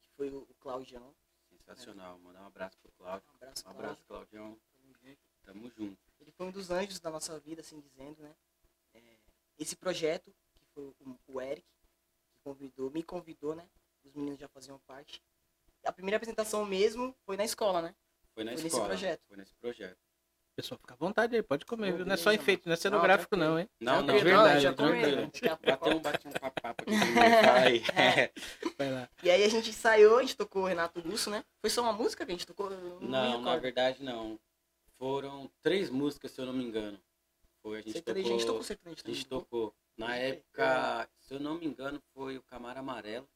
que 0.00 0.08
foi 0.16 0.30
o, 0.30 0.46
Claudião. 0.58 1.14
Sensacional, 1.50 2.18
mandar 2.20 2.40
um 2.40 2.46
abraço 2.46 2.78
pro 2.78 2.90
Cláudio. 2.92 3.28
Um 3.32 3.36
abraço, 3.36 3.66
um 3.66 3.70
abraço 3.70 4.04
Claudião. 4.06 4.58
Tamo 4.72 4.94
junto. 4.94 5.18
Tamo 5.42 5.70
junto. 5.70 5.98
Ele 6.18 6.32
foi 6.32 6.46
um 6.46 6.50
dos 6.50 6.70
anjos 6.70 6.98
da 7.00 7.10
nossa 7.10 7.38
vida, 7.38 7.60
assim 7.60 7.78
dizendo, 7.80 8.22
né? 8.22 8.34
É, 8.94 9.18
esse 9.58 9.76
projeto, 9.76 10.34
que 10.54 10.64
foi 10.72 10.84
o, 10.84 11.20
o 11.26 11.40
Eric, 11.42 11.66
que 12.30 12.38
convidou, 12.42 12.90
me 12.90 13.02
convidou, 13.02 13.54
né? 13.54 13.68
Os 14.02 14.14
meninos 14.14 14.40
já 14.40 14.48
faziam 14.48 14.78
parte. 14.80 15.22
A 15.84 15.92
primeira 15.92 16.16
apresentação 16.16 16.64
mesmo 16.64 17.14
foi 17.26 17.36
na 17.36 17.44
escola, 17.44 17.82
né? 17.82 17.94
Foi 18.32 18.42
na 18.42 18.56
foi 18.56 18.66
escola. 18.66 18.88
Nesse 18.88 19.00
projeto. 19.00 19.22
Foi 19.28 19.36
nesse 19.36 19.54
projeto. 19.56 20.03
Pessoal, 20.56 20.78
fica 20.78 20.94
à 20.94 20.96
vontade 20.96 21.34
aí, 21.34 21.42
pode 21.42 21.66
comer, 21.66 21.92
viu? 21.92 22.06
Não 22.06 22.14
é 22.14 22.16
só 22.16 22.32
enfeito, 22.32 22.68
não 22.68 22.74
é 22.74 22.76
cenográfico, 22.76 23.34
não, 23.34 23.58
hein? 23.58 23.68
Não, 23.80 24.02
não, 24.02 24.16
de 24.16 24.22
verdade, 24.22 24.60
já 24.60 24.70
a 24.70 24.72
pouco. 24.72 24.92
Bateu 25.66 25.96
um 25.96 26.00
bate 26.00 26.28
um 26.28 26.30
papo 26.30 26.82
aqui 26.82 26.92
aí. 27.50 27.82
Vai 28.78 28.90
lá. 28.92 29.08
E 29.24 29.30
aí 29.30 29.42
a 29.42 29.48
gente 29.48 29.70
ensaiou, 29.70 30.18
a 30.18 30.20
gente 30.22 30.36
tocou 30.36 30.62
o 30.62 30.66
Renato 30.66 31.00
Russo, 31.00 31.28
né? 31.28 31.44
Foi 31.60 31.68
só 31.68 31.82
uma 31.82 31.92
música 31.92 32.24
que 32.24 32.30
a 32.30 32.34
gente 32.34 32.46
tocou? 32.46 32.70
Não, 33.00 33.40
na 33.40 33.56
verdade 33.56 34.04
não. 34.04 34.38
Foram 34.96 35.50
três 35.60 35.90
músicas, 35.90 36.30
se 36.30 36.40
eu 36.40 36.46
não 36.46 36.52
me 36.52 36.64
engano. 36.64 37.00
Foi, 37.60 37.78
a 37.78 37.82
gente 37.82 38.00
tocou... 38.00 38.20
a 38.20 38.24
gente 38.24 38.46
tocou 38.46 38.62
sertanejo 38.62 39.00
A 39.00 39.02
também. 39.02 39.14
gente 39.16 39.26
tocou. 39.26 39.74
Na 39.96 40.16
época, 40.16 41.08
se 41.18 41.34
eu 41.34 41.40
não 41.40 41.58
me 41.58 41.66
engano, 41.66 42.00
foi 42.12 42.38
o 42.38 42.42
Camaro 42.44 42.78
Amarelo. 42.78 43.28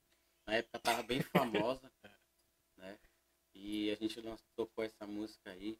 Na 0.46 0.54
época 0.54 0.78
tava 0.78 1.02
bem 1.02 1.20
famosa, 1.20 1.90
né? 2.78 2.96
E 3.54 3.90
a 3.90 3.96
gente 3.96 4.22
tocou 4.54 4.84
essa 4.84 5.04
música 5.04 5.50
aí. 5.50 5.76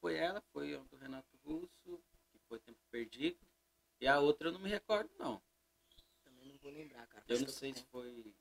Foi 0.00 0.14
ela, 0.16 0.40
foi 0.52 0.74
a 0.74 0.78
do 0.78 0.96
Renato 0.96 1.36
Russo, 1.44 2.00
que 2.30 2.38
foi 2.48 2.58
Tempo 2.60 2.78
Perdido. 2.90 3.38
E 4.00 4.06
a 4.06 4.20
outra 4.20 4.48
eu 4.48 4.52
não 4.52 4.60
me 4.60 4.68
recordo, 4.68 5.10
não. 5.18 5.42
Também 6.24 6.46
não 6.46 6.56
vou 6.58 6.70
lembrar, 6.70 7.06
cara. 7.08 7.24
Eu 7.28 7.40
não 7.40 7.48
sei 7.48 7.74
se 7.74 7.84
foi 7.86 8.32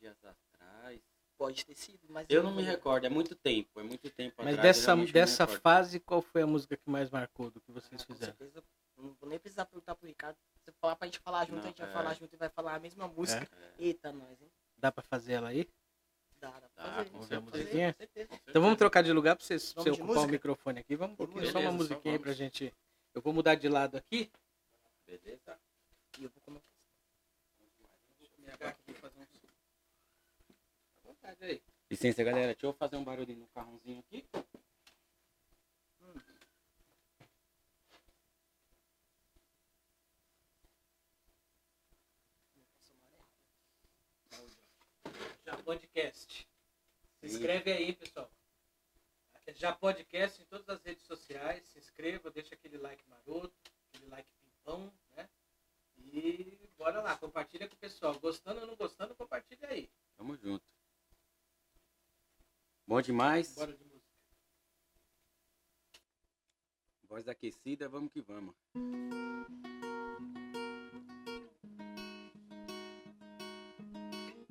dias 0.00 0.16
atrás. 0.24 1.00
Pode 1.36 1.66
ter 1.66 1.74
sido, 1.74 2.00
mas... 2.08 2.26
Eu 2.30 2.42
não 2.42 2.54
me 2.54 2.62
recordo, 2.62 3.04
é 3.04 3.08
muito 3.08 3.34
tempo, 3.34 3.80
é 3.80 3.82
muito 3.82 4.08
tempo 4.10 4.36
Mas 4.44 4.54
atrás. 4.56 4.86
eu 4.86 4.96
dessa, 4.96 5.12
dessa 5.12 5.46
fase, 5.46 5.98
qual 5.98 6.22
foi 6.22 6.42
a 6.42 6.46
música 6.46 6.76
que 6.76 6.88
mais 6.88 7.10
marcou 7.10 7.50
do 7.50 7.60
que 7.60 7.72
vocês 7.72 8.00
Ah, 8.00 8.06
com 8.06 8.12
fizeram? 8.14 8.36
certeza. 8.36 8.64
Não 8.96 9.12
vou 9.14 9.28
nem 9.28 9.38
precisar 9.40 9.64
perguntar 9.64 9.96
pro 9.96 10.06
Ricardo. 10.06 10.36
Se 10.36 10.64
você 10.64 10.72
falar 10.72 10.94
pra 10.94 11.06
gente 11.08 11.18
falar 11.18 11.40
junto, 11.44 11.56
Não, 11.56 11.64
a 11.64 11.66
gente 11.68 11.78
vai 11.80 11.90
é. 11.90 11.92
falar 11.92 12.14
junto 12.14 12.32
e 12.34 12.38
vai 12.38 12.48
falar 12.48 12.74
a 12.76 12.78
mesma 12.78 13.08
música. 13.08 13.48
É. 13.60 13.72
Eita, 13.78 14.12
nós, 14.12 14.40
hein? 14.40 14.52
Dá 14.76 14.92
pra 14.92 15.02
fazer 15.02 15.32
ela 15.32 15.48
aí? 15.48 15.68
Dá, 16.42 17.04
dá 17.28 17.40
musiquinha? 17.40 17.94
certeza. 17.96 18.40
Então 18.48 18.60
vamos 18.60 18.76
trocar 18.76 19.02
de 19.02 19.12
lugar 19.12 19.36
pra 19.36 19.44
você, 19.44 19.54
pra 19.58 19.82
você 19.84 19.90
ocupar 19.90 20.08
o 20.08 20.14
música? 20.14 20.32
microfone 20.32 20.80
aqui. 20.80 20.96
Vamos 20.96 21.14
um 21.14 21.16
pouquinho, 21.16 21.46
só 21.52 21.60
uma 21.60 21.70
só 21.70 21.76
musiquinha 21.76 22.14
aí 22.14 22.18
pra 22.18 22.32
vamos. 22.32 22.38
gente. 22.38 22.74
Eu 23.14 23.22
vou 23.22 23.32
mudar 23.32 23.54
de 23.54 23.68
lado 23.68 23.96
aqui. 23.96 24.28
Beleza? 25.06 25.56
E 26.18 26.24
eu 26.24 26.30
vou 26.30 26.40
comer. 26.42 26.60
Pegar 28.44 28.68
aqui, 28.70 28.92
fazer 28.94 29.20
um 29.20 29.26
som. 29.26 29.46
À 31.04 31.08
vontade 31.08 31.44
aí. 31.44 31.62
Licença, 31.88 32.24
galera. 32.24 32.52
Deixa 32.54 32.66
eu 32.66 32.72
fazer 32.72 32.96
um 32.96 33.04
barulhinho 33.04 33.38
no 33.40 33.46
carrãozinho 33.48 34.00
aqui. 34.00 34.26
Já 45.52 45.62
Podcast. 45.62 46.48
Se 47.20 47.28
Sim. 47.28 47.36
inscreve 47.36 47.72
aí, 47.72 47.92
pessoal. 47.92 48.30
Já 49.48 49.74
Podcast 49.74 50.40
em 50.40 50.46
todas 50.46 50.66
as 50.68 50.82
redes 50.82 51.04
sociais. 51.04 51.62
Se 51.68 51.78
inscreva, 51.78 52.30
deixa 52.30 52.54
aquele 52.54 52.78
like 52.78 53.06
maroto, 53.06 53.54
aquele 53.88 54.08
like 54.08 54.30
pimpão, 54.40 54.90
né? 55.14 55.28
E 55.98 56.58
bora 56.78 57.02
lá, 57.02 57.16
compartilha 57.18 57.68
com 57.68 57.74
o 57.74 57.78
pessoal. 57.78 58.18
Gostando 58.18 58.62
ou 58.62 58.66
não 58.66 58.76
gostando, 58.76 59.14
compartilha 59.14 59.68
aí. 59.68 59.90
Tamo 60.16 60.34
junto. 60.36 60.64
Bom 62.86 63.02
demais. 63.02 63.54
Bora 63.54 63.74
de 63.74 63.84
música. 63.84 64.02
Voz 67.02 67.28
aquecida, 67.28 67.90
vamos 67.90 68.10
que 68.10 68.22
vamos. 68.22 68.54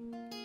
Todos 0.02 0.41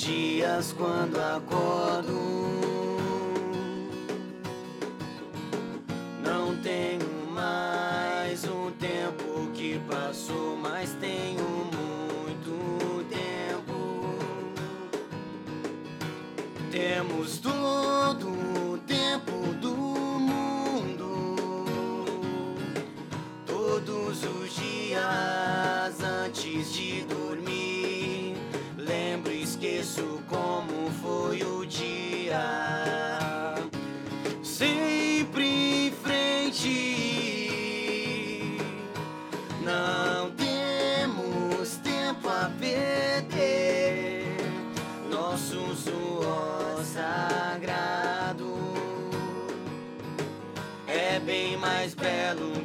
dias 0.00 0.74
quando 0.76 1.18
acordo. 1.20 2.18
Não 6.24 6.56
tenho 6.62 7.30
mais 7.30 8.44
o 8.44 8.70
tempo 8.78 9.50
que 9.52 9.78
passou 9.80 10.56
Mas 10.56 10.94
tenho 10.94 11.44
muito 11.44 13.04
tempo. 13.10 14.16
Temos 16.70 17.38
todo 17.38 18.29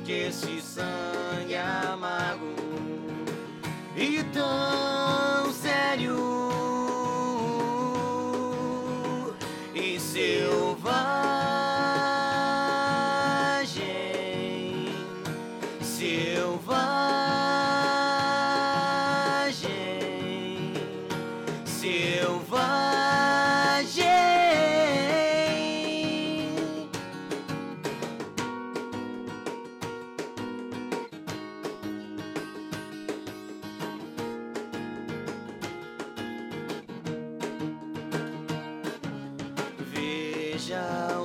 que 0.06 0.12
esse 0.12 0.55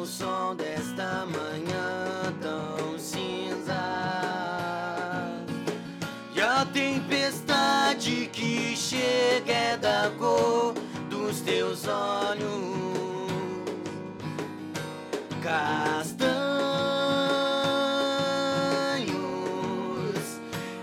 o 0.01 0.07
sol 0.07 0.55
desta 0.55 1.27
manhã 1.27 2.33
tão 2.41 2.99
cinza. 2.99 3.75
E 6.35 6.41
a 6.41 6.65
tempestade 6.73 8.31
que 8.33 8.75
chega 8.75 9.53
é 9.53 9.77
da 9.77 10.11
cor 10.19 10.73
dos 11.11 11.43
teus 11.43 11.87
olhos. 11.87 12.81
Castanhos 15.43 16.31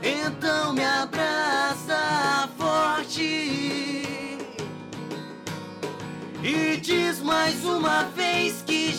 Então 0.04 0.74
me 0.74 0.86
abraça 0.86 2.48
forte 2.56 3.48
e 6.44 6.78
diz 6.78 7.20
mais 7.22 7.66
uma 7.66 8.04
vez 8.04 8.17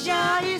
que 0.04 0.57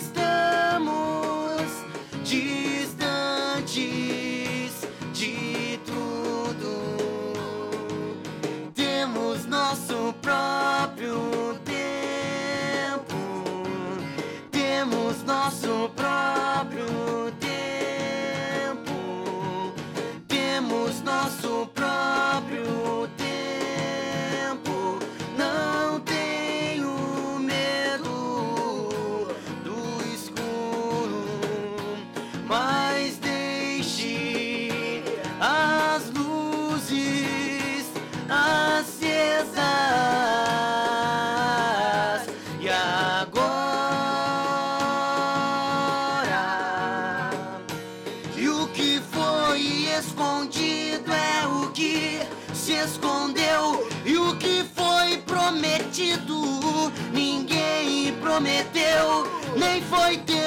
foi 59.89 60.17
tempo 60.17 60.38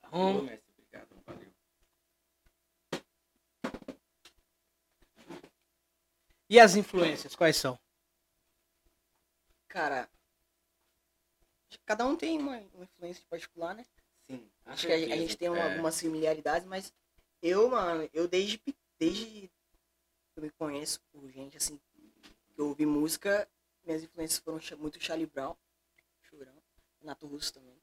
carrão. 0.00 0.42
mestre, 0.42 0.72
obrigado. 0.72 1.08
Valeu. 1.26 1.52
E 6.48 6.60
as 6.60 6.76
influências, 6.76 7.34
quais 7.34 7.56
são? 7.56 7.78
Cara, 9.68 10.08
que 11.68 11.78
cada 11.84 12.06
um 12.06 12.16
tem 12.16 12.38
uma, 12.38 12.58
uma 12.74 12.84
influência 12.84 13.24
particular, 13.28 13.74
né? 13.74 13.84
Sim. 14.30 14.48
Acho 14.66 14.86
que 14.86 14.92
a, 14.92 14.96
a 14.96 14.98
certeza. 15.00 15.20
gente 15.20 15.36
tem 15.36 15.48
uma- 15.48 15.58
É. 15.58 15.70
algumas 15.72 15.94
similaridades, 15.96 16.66
mas 16.66 16.92
eu, 17.42 17.68
mano, 17.70 18.08
eu 18.12 18.28
desde, 18.28 18.60
desde 18.98 19.26
que 19.26 19.50
eu 20.36 20.42
me 20.44 20.50
conheço 20.52 21.00
por 21.12 21.28
gente, 21.28 21.56
assim, 21.56 21.80
que 22.54 22.60
eu 22.60 22.68
ouvi 22.68 22.86
música, 22.86 23.48
minhas 23.84 24.02
influências 24.02 24.38
foram 24.38 24.60
muito 24.78 25.02
Charlie 25.02 25.26
Brown, 25.26 25.56
Chorão, 26.22 26.62
Renato 27.00 27.26
Russo 27.26 27.52
também. 27.52 27.74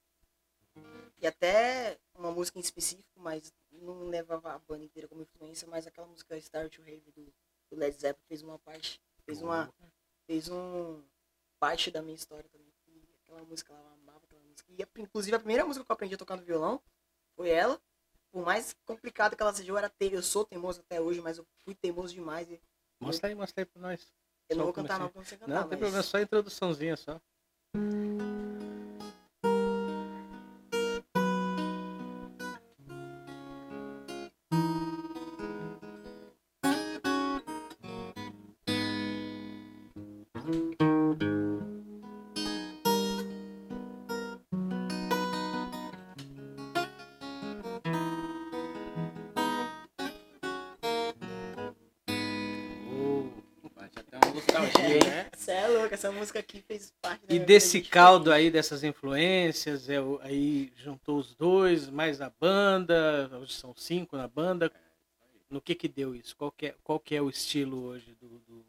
E 1.22 1.28
até 1.28 2.00
uma 2.16 2.32
música 2.32 2.58
em 2.58 2.62
específico, 2.62 3.20
mas 3.20 3.54
não 3.72 4.08
levava 4.08 4.54
a 4.54 4.60
banda 4.60 4.84
inteira 4.84 5.08
como 5.08 5.22
influência, 5.22 5.68
mas 5.68 5.86
aquela 5.86 6.08
música 6.08 6.40
Star 6.40 6.70
to 6.70 6.82
Rave 6.82 7.12
do, 7.12 7.26
do 7.70 7.76
Led 7.76 7.96
Zeppelin 7.96 8.26
fez 8.28 8.42
uma 8.42 8.58
parte, 8.58 9.00
fez 9.26 9.42
uma, 9.42 9.72
fez 10.26 10.50
um 10.50 11.04
parte 11.60 11.92
da 11.92 12.02
minha 12.02 12.16
história 12.16 12.50
também. 12.50 12.74
E 12.88 13.08
aquela 13.22 13.44
música, 13.44 13.74
ela 13.74 13.94
amava 13.94 14.26
aquela 14.26 14.42
música. 14.42 14.72
E 14.72 15.02
inclusive 15.02 15.36
a 15.36 15.40
primeira 15.40 15.66
música 15.66 15.86
que 15.86 15.92
eu 15.92 15.94
aprendi 15.94 16.16
a 16.16 16.18
tocar 16.18 16.38
no 16.38 16.44
violão 16.44 16.82
foi 17.36 17.50
ela. 17.50 17.80
Por 18.32 18.46
mais 18.46 18.74
complicado 18.86 19.36
que 19.36 19.44
ela 19.44 19.54
seja, 19.54 19.70
eu 19.72 19.78
era 19.78 19.90
te... 19.90 20.12
eu 20.12 20.24
sou 20.24 20.46
teimoso 20.46 20.80
até 20.80 21.02
hoje, 21.02 21.20
mas 21.22 21.38
eu 21.38 21.46
fui 21.66 21.76
teimoso 21.76 22.14
demais. 22.14 22.50
E 22.50 22.62
Mostra 23.00 23.30
aí, 23.30 23.36
mostra 23.36 23.62
aí 23.62 23.66
pra 23.66 23.82
nós. 23.82 24.14
Eu 24.52 24.58
não 24.58 24.66
vou 24.66 24.74
cantar 24.74 25.10
comecei. 25.10 25.38
não, 25.40 25.48
cantar, 25.48 25.62
Não, 25.62 25.70
tem 25.70 25.78
problema, 25.78 26.04
só 26.04 26.18
a 26.18 26.22
introduçãozinha 26.22 26.98
só. 26.98 27.20
Música 56.22 56.40
aqui 56.40 56.62
fez 56.62 56.94
parte 57.02 57.26
E 57.28 57.40
desse 57.40 57.82
caldo 57.82 58.32
aí, 58.32 58.52
dessas 58.52 58.84
influências, 58.84 59.90
é, 59.90 59.98
aí 60.22 60.72
juntou 60.76 61.18
os 61.18 61.34
dois, 61.34 61.90
mais 61.90 62.22
a 62.22 62.30
banda, 62.30 63.28
hoje 63.40 63.54
são 63.54 63.76
cinco 63.76 64.16
na 64.16 64.28
banda. 64.28 64.72
No 65.50 65.60
que 65.60 65.74
que 65.74 65.88
deu 65.88 66.16
isso? 66.16 66.36
Qual 66.38 66.52
que 66.52 66.68
é, 66.68 66.76
qual 66.84 67.00
que 67.00 67.16
é 67.16 67.22
o 67.22 67.30
estilo 67.30 67.86
hoje 67.86 68.14
do, 68.22 68.38
do, 68.40 68.66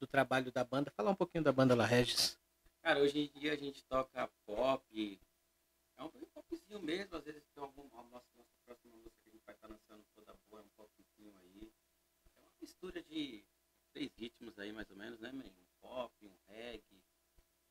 do 0.00 0.06
trabalho 0.06 0.50
da 0.50 0.64
banda? 0.64 0.90
Fala 0.90 1.10
um 1.10 1.14
pouquinho 1.14 1.44
da 1.44 1.52
banda 1.52 1.74
La 1.74 1.84
Regis. 1.84 2.38
Cara, 2.82 2.98
hoje 3.00 3.18
em 3.18 3.38
dia 3.38 3.52
a 3.52 3.56
gente 3.56 3.84
toca 3.84 4.28
pop. 4.46 5.20
É 5.98 6.02
um 6.02 6.08
popzinho 6.08 6.80
mesmo. 6.80 7.14
Às 7.16 7.24
vezes 7.24 7.42
tem 7.54 7.62
alguma. 7.62 8.00
A 8.00 8.04
nossa, 8.04 8.26
nossa 8.38 8.56
próxima 8.64 8.96
música 8.96 9.16
que 9.22 9.28
a 9.28 9.32
gente 9.32 9.44
vai 9.44 9.54
estar 9.54 9.68
lançando 9.68 10.02
toda 10.14 10.34
boa, 10.48 10.62
é 10.62 10.64
um 10.64 10.68
popzinho 10.76 11.32
aí. 11.42 11.70
É 12.38 12.40
uma 12.40 12.52
mistura 12.60 13.02
de 13.02 13.44
três 13.92 14.10
ritmos 14.16 14.58
aí, 14.58 14.72
mais 14.72 14.90
ou 14.90 14.96
menos, 14.96 15.20
né, 15.20 15.30
man? 15.30 15.65
Pop, 15.86 16.12
um 16.26 16.52
reggae 16.52 17.00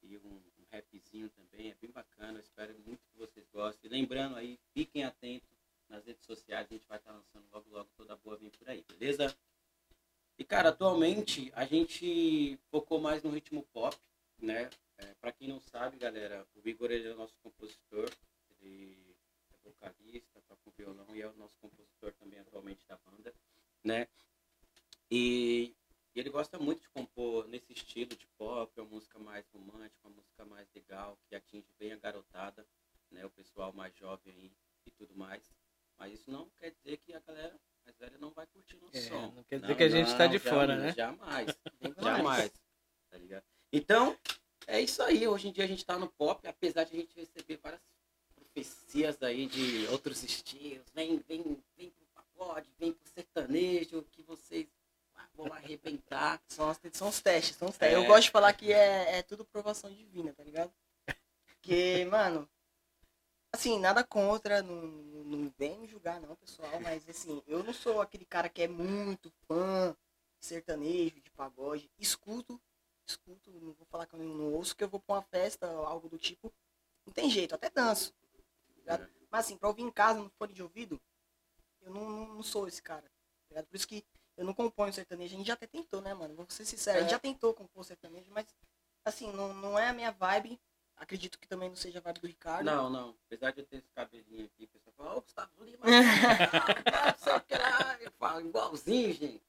e 0.01 0.17
um, 0.17 0.30
um 0.30 0.65
rapzinho 0.71 1.30
também. 1.30 1.71
É 1.71 1.75
bem 1.75 1.91
bacana. 1.91 2.38
Eu 2.38 2.41
espero 2.41 2.73
muito 2.86 3.06
que 3.12 3.17
vocês 3.17 3.45
gostem. 3.49 3.91
Lembrando 3.91 4.38
aí, 4.38 4.58
fiquem 4.73 5.04
atentos 5.04 5.49
nas 5.89 6.06
redes 6.06 6.25
sociais. 6.25 6.65
A 6.69 6.73
gente 6.73 6.88
vai 6.88 6.97
estar 6.97 7.12
lançando 7.12 7.45
logo, 7.51 7.69
logo 7.69 7.89
toda 7.97 8.15
boa 8.15 8.38
vem 8.38 8.49
por 8.51 8.69
aí, 8.69 8.84
beleza? 8.84 9.36
E, 10.38 10.43
cara, 10.45 10.69
atualmente 10.69 11.51
a 11.56 11.65
gente 11.65 12.58
focou 12.71 13.01
mais 13.01 13.21
no 13.21 13.32
ritmo 13.32 13.63
pop, 13.73 13.97
né? 14.39 14.69
É, 14.97 15.13
para 15.15 15.34
quem 15.34 15.49
não 15.49 15.60
sabe, 15.60 15.97
galera, 15.97 16.47
o 16.56 16.67
Igor 16.67 16.91
ele 16.91 17.10
é 17.10 17.12
o 17.12 17.17
nosso 17.17 17.36
compositor, 17.43 18.10
ele 18.62 19.15
é 19.51 19.69
vocalista, 19.69 20.41
toca 20.47 20.71
violão 20.78 21.08
e 21.13 21.21
é 21.21 21.28
o 21.28 21.36
nosso 21.36 21.58
compositor 21.60 22.13
também 22.13 22.39
atualmente 22.39 22.86
da 22.88 22.97
banda, 22.97 23.34
né? 23.84 24.08
E, 25.12 25.75
e 26.13 26.19
ele 26.19 26.30
gosta 26.30 26.58
muito 26.58 26.85
estilo 27.76 28.16
de 28.16 28.28
pop, 28.38 28.72
uma 28.80 28.90
música 28.90 29.20
mais 29.20 29.46
romântica, 29.50 30.08
uma 30.08 30.16
música 30.16 30.46
mais 30.46 30.68
legal, 30.74 31.18
que 31.28 31.36
atinge 31.36 31.68
bem 31.78 31.94
a 31.94 31.98
garotada, 31.98 32.66
né? 33.12 33.26
O 33.26 33.30
pessoal 33.30 33.74
mais 33.74 33.96
jovem 33.96 34.34
aí 34.34 34.52
e 34.86 34.92
tudo 34.92 35.16
mais. 35.16 35.44
Mas 35.98 36.14
isso 36.14 36.30
não 36.32 36.50
quer 36.52 36.72
dizer 36.72 36.98
que 36.98 37.14
a 37.14 37.20
galera 37.20 37.58
mais 37.86 37.98
velha 37.98 38.18
não 38.18 38.32
vai 38.32 38.46
curtir 38.48 38.78
nosso 38.78 38.98
É, 38.98 39.02
som. 39.02 39.32
não 39.32 39.44
quer 39.44 39.60
dizer 39.60 39.76
que 39.78 39.84
a 39.84 39.90
gente 39.90 40.18
tá 40.18 40.28
de 40.28 40.40
fora, 40.40 40.76
né? 40.76 40.94
Jamais. 40.94 41.48
Jamais. 42.02 42.52
Tá 43.10 43.18
ligado? 43.18 43.44
Então, 43.72 44.18
é 44.68 44.82
isso 44.82 45.02
aí. 45.04 45.28
Hoje 45.28 45.48
em 45.48 45.52
dia 45.52 45.64
a 45.64 45.68
gente 45.68 45.86
tá 45.86 45.98
no 45.98 46.10
pop, 46.12 46.46
apesar 46.48 46.84
de 46.84 46.94
a 46.94 47.00
gente 47.00 47.16
receber 47.16 47.58
várias 47.58 47.82
profecias 48.36 49.22
aí 49.22 49.48
de 49.48 49.86
outros 49.88 50.24
estilos. 50.24 50.86
Vem, 50.94 51.18
vem, 51.20 51.64
vem 51.78 51.92
pro 51.92 52.06
pagode, 52.14 52.70
vem 52.78 52.94
pro 52.94 53.08
sertanejo, 53.10 54.04
que 54.12 54.22
vocês 54.24 54.68
vão 55.34 55.52
arrebentar. 55.54 56.42
São, 56.96 57.10
os 57.10 57.22
testes, 57.22 57.58
são 57.58 57.68
os 57.68 57.78
testes. 57.78 57.98
É. 57.98 58.02
Eu 58.02 58.08
gosto 58.08 58.24
de 58.24 58.32
falar 58.32 58.54
que 58.54 58.72
é, 58.72 59.18
é 59.18 59.22
tudo 59.22 59.44
provação 59.44 59.92
divina, 59.92 60.34
tá 60.34 60.44
ligado? 60.44 60.74
Porque, 61.46 62.06
mano, 62.10 62.50
assim, 63.52 63.78
nada 63.80 64.02
contra, 64.02 64.62
não, 64.62 64.82
não 64.82 65.54
vem 65.58 65.78
me 65.78 65.88
julgar 65.88 66.22
não, 66.22 66.36
pessoal, 66.38 66.80
mas 66.80 67.08
assim, 67.10 67.44
eu 67.48 67.64
não 67.64 67.74
sou 67.74 68.02
aquele 68.02 68.24
cara 68.24 68.48
que 68.48 68.62
é 68.62 68.68
muito 68.68 69.30
fã 69.46 69.94
de 70.40 70.46
sertanejo, 70.46 71.20
de 71.20 71.30
pagode. 71.32 71.92
Escuto, 72.00 72.62
escuto, 73.06 73.52
não 73.52 73.74
vou 73.74 73.86
falar 73.88 74.06
que 74.06 74.14
eu 74.14 74.20
não 74.20 74.54
ouço, 74.54 74.74
que 74.74 74.84
eu 74.84 74.90
vou 74.90 75.02
pra 75.02 75.16
uma 75.16 75.22
festa, 75.22 75.68
algo 75.68 76.08
do 76.08 76.18
tipo. 76.18 76.54
Não 77.06 77.14
tem 77.14 77.30
jeito, 77.30 77.54
até 77.54 77.70
danço. 77.70 78.14
tá 78.14 78.74
ligado? 78.78 79.10
Mas 79.30 79.46
assim, 79.46 79.58
pra 79.58 79.68
ouvir 79.68 79.84
em 79.84 79.92
casa, 79.92 80.22
no 80.22 80.30
fone 80.30 80.54
de 80.54 80.64
ouvido, 80.64 81.02
eu 81.82 81.92
não, 81.92 82.10
não, 82.10 82.36
não 82.36 82.44
sou 82.44 82.70
esse 82.70 82.82
cara. 82.82 83.04
tá 83.04 83.50
ligado? 83.50 83.68
Por 83.68 83.76
isso 83.76 83.88
que 83.88 84.06
eu 84.46 84.48
não 84.48 84.54
componho 84.54 84.94
sertanejo. 84.94 85.34
A 85.34 85.38
gente 85.40 85.48
já 85.48 85.54
até 85.54 85.66
tentou, 85.66 86.02
né, 86.02 86.14
mano? 86.14 86.36
Vou 86.36 86.46
ser 86.50 86.66
sincero, 86.66 87.00
a 87.00 87.02
gente 87.02 87.10
É. 87.10 87.14
já 87.14 87.20
tentou 87.20 87.54
compor 87.54 87.84
sertanejo, 87.84 88.32
mas 88.32 88.46
assim, 89.04 89.32
não, 89.34 89.54
não 89.54 89.78
é 89.78 89.90
a 89.90 89.94
minha 89.94 90.12
vibe. 90.12 90.60
Acredito 90.98 91.38
que 91.38 91.48
também 91.48 91.68
não 91.68 91.76
seja 91.76 92.00
a 92.00 92.02
vibe 92.02 92.22
do 92.22 92.28
Ricardo. 92.28 92.66
Não, 92.66 92.90
não. 92.90 93.18
Apesar 93.26 93.52
de 93.52 93.60
eu 93.62 93.66
ter 93.66 93.78
esse 93.78 93.90
cabelinho 93.92 94.46
aqui, 94.46 94.64
o 94.64 94.68
pessoal 94.68 94.94
fala, 94.96 95.16
ô 95.18 95.22
Gustavo 95.22 95.64
Lima, 95.64 95.84
não 95.86 97.18
sei 97.18 97.34
o 97.34 97.42
que 97.42 97.56
lá. 97.56 97.98
Eu 98.02 98.12
falo, 98.12 98.40
igualzinho, 98.42 99.14
gente. 99.14 99.44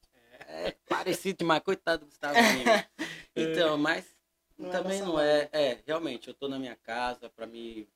É 0.47 0.71
parecido 0.89 1.37
demais, 1.39 1.63
coitado 1.63 2.05
do 2.05 2.07
Gustavo 2.09 2.37
Lima. 2.39 2.85
Então, 3.35 3.77
mas 3.77 4.05
Não 4.57 4.69
é 4.69 4.71
também 4.71 4.99
nossa 4.99 5.11
não 5.11 5.19
é. 5.19 5.49
É, 5.53 5.83
realmente, 5.85 6.27
eu 6.27 6.33
tô 6.33 6.47
na 6.49 6.59
minha 6.59 6.75
casa, 6.75 7.29
pra 7.29 7.45
me 7.45 7.87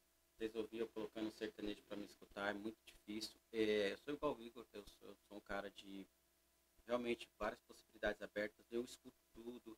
ouviram 0.56 0.86
eu 0.86 0.88
colocando 0.88 1.32
sertanejo 1.32 1.84
pra 1.88 1.96
me 1.98 2.06
escutar, 2.06 2.50
é 2.50 2.54
muito 2.54 2.78
difícil. 2.86 3.38
É, 3.52 3.92
eu 3.92 3.98
sou 3.98 4.14
igual 4.14 4.36
o 4.36 4.42
Igor, 4.42 4.66
eu 4.74 4.84
sou, 4.86 5.10
eu 5.10 5.16
sou 5.28 5.38
um 5.38 5.42
cara 5.42 5.70
de 5.70 6.08
realmente 6.92 7.30
várias 7.40 7.62
possibilidades 7.62 8.22
abertas, 8.22 8.66
eu 8.70 8.84
escuto 8.84 9.16
tudo. 9.34 9.78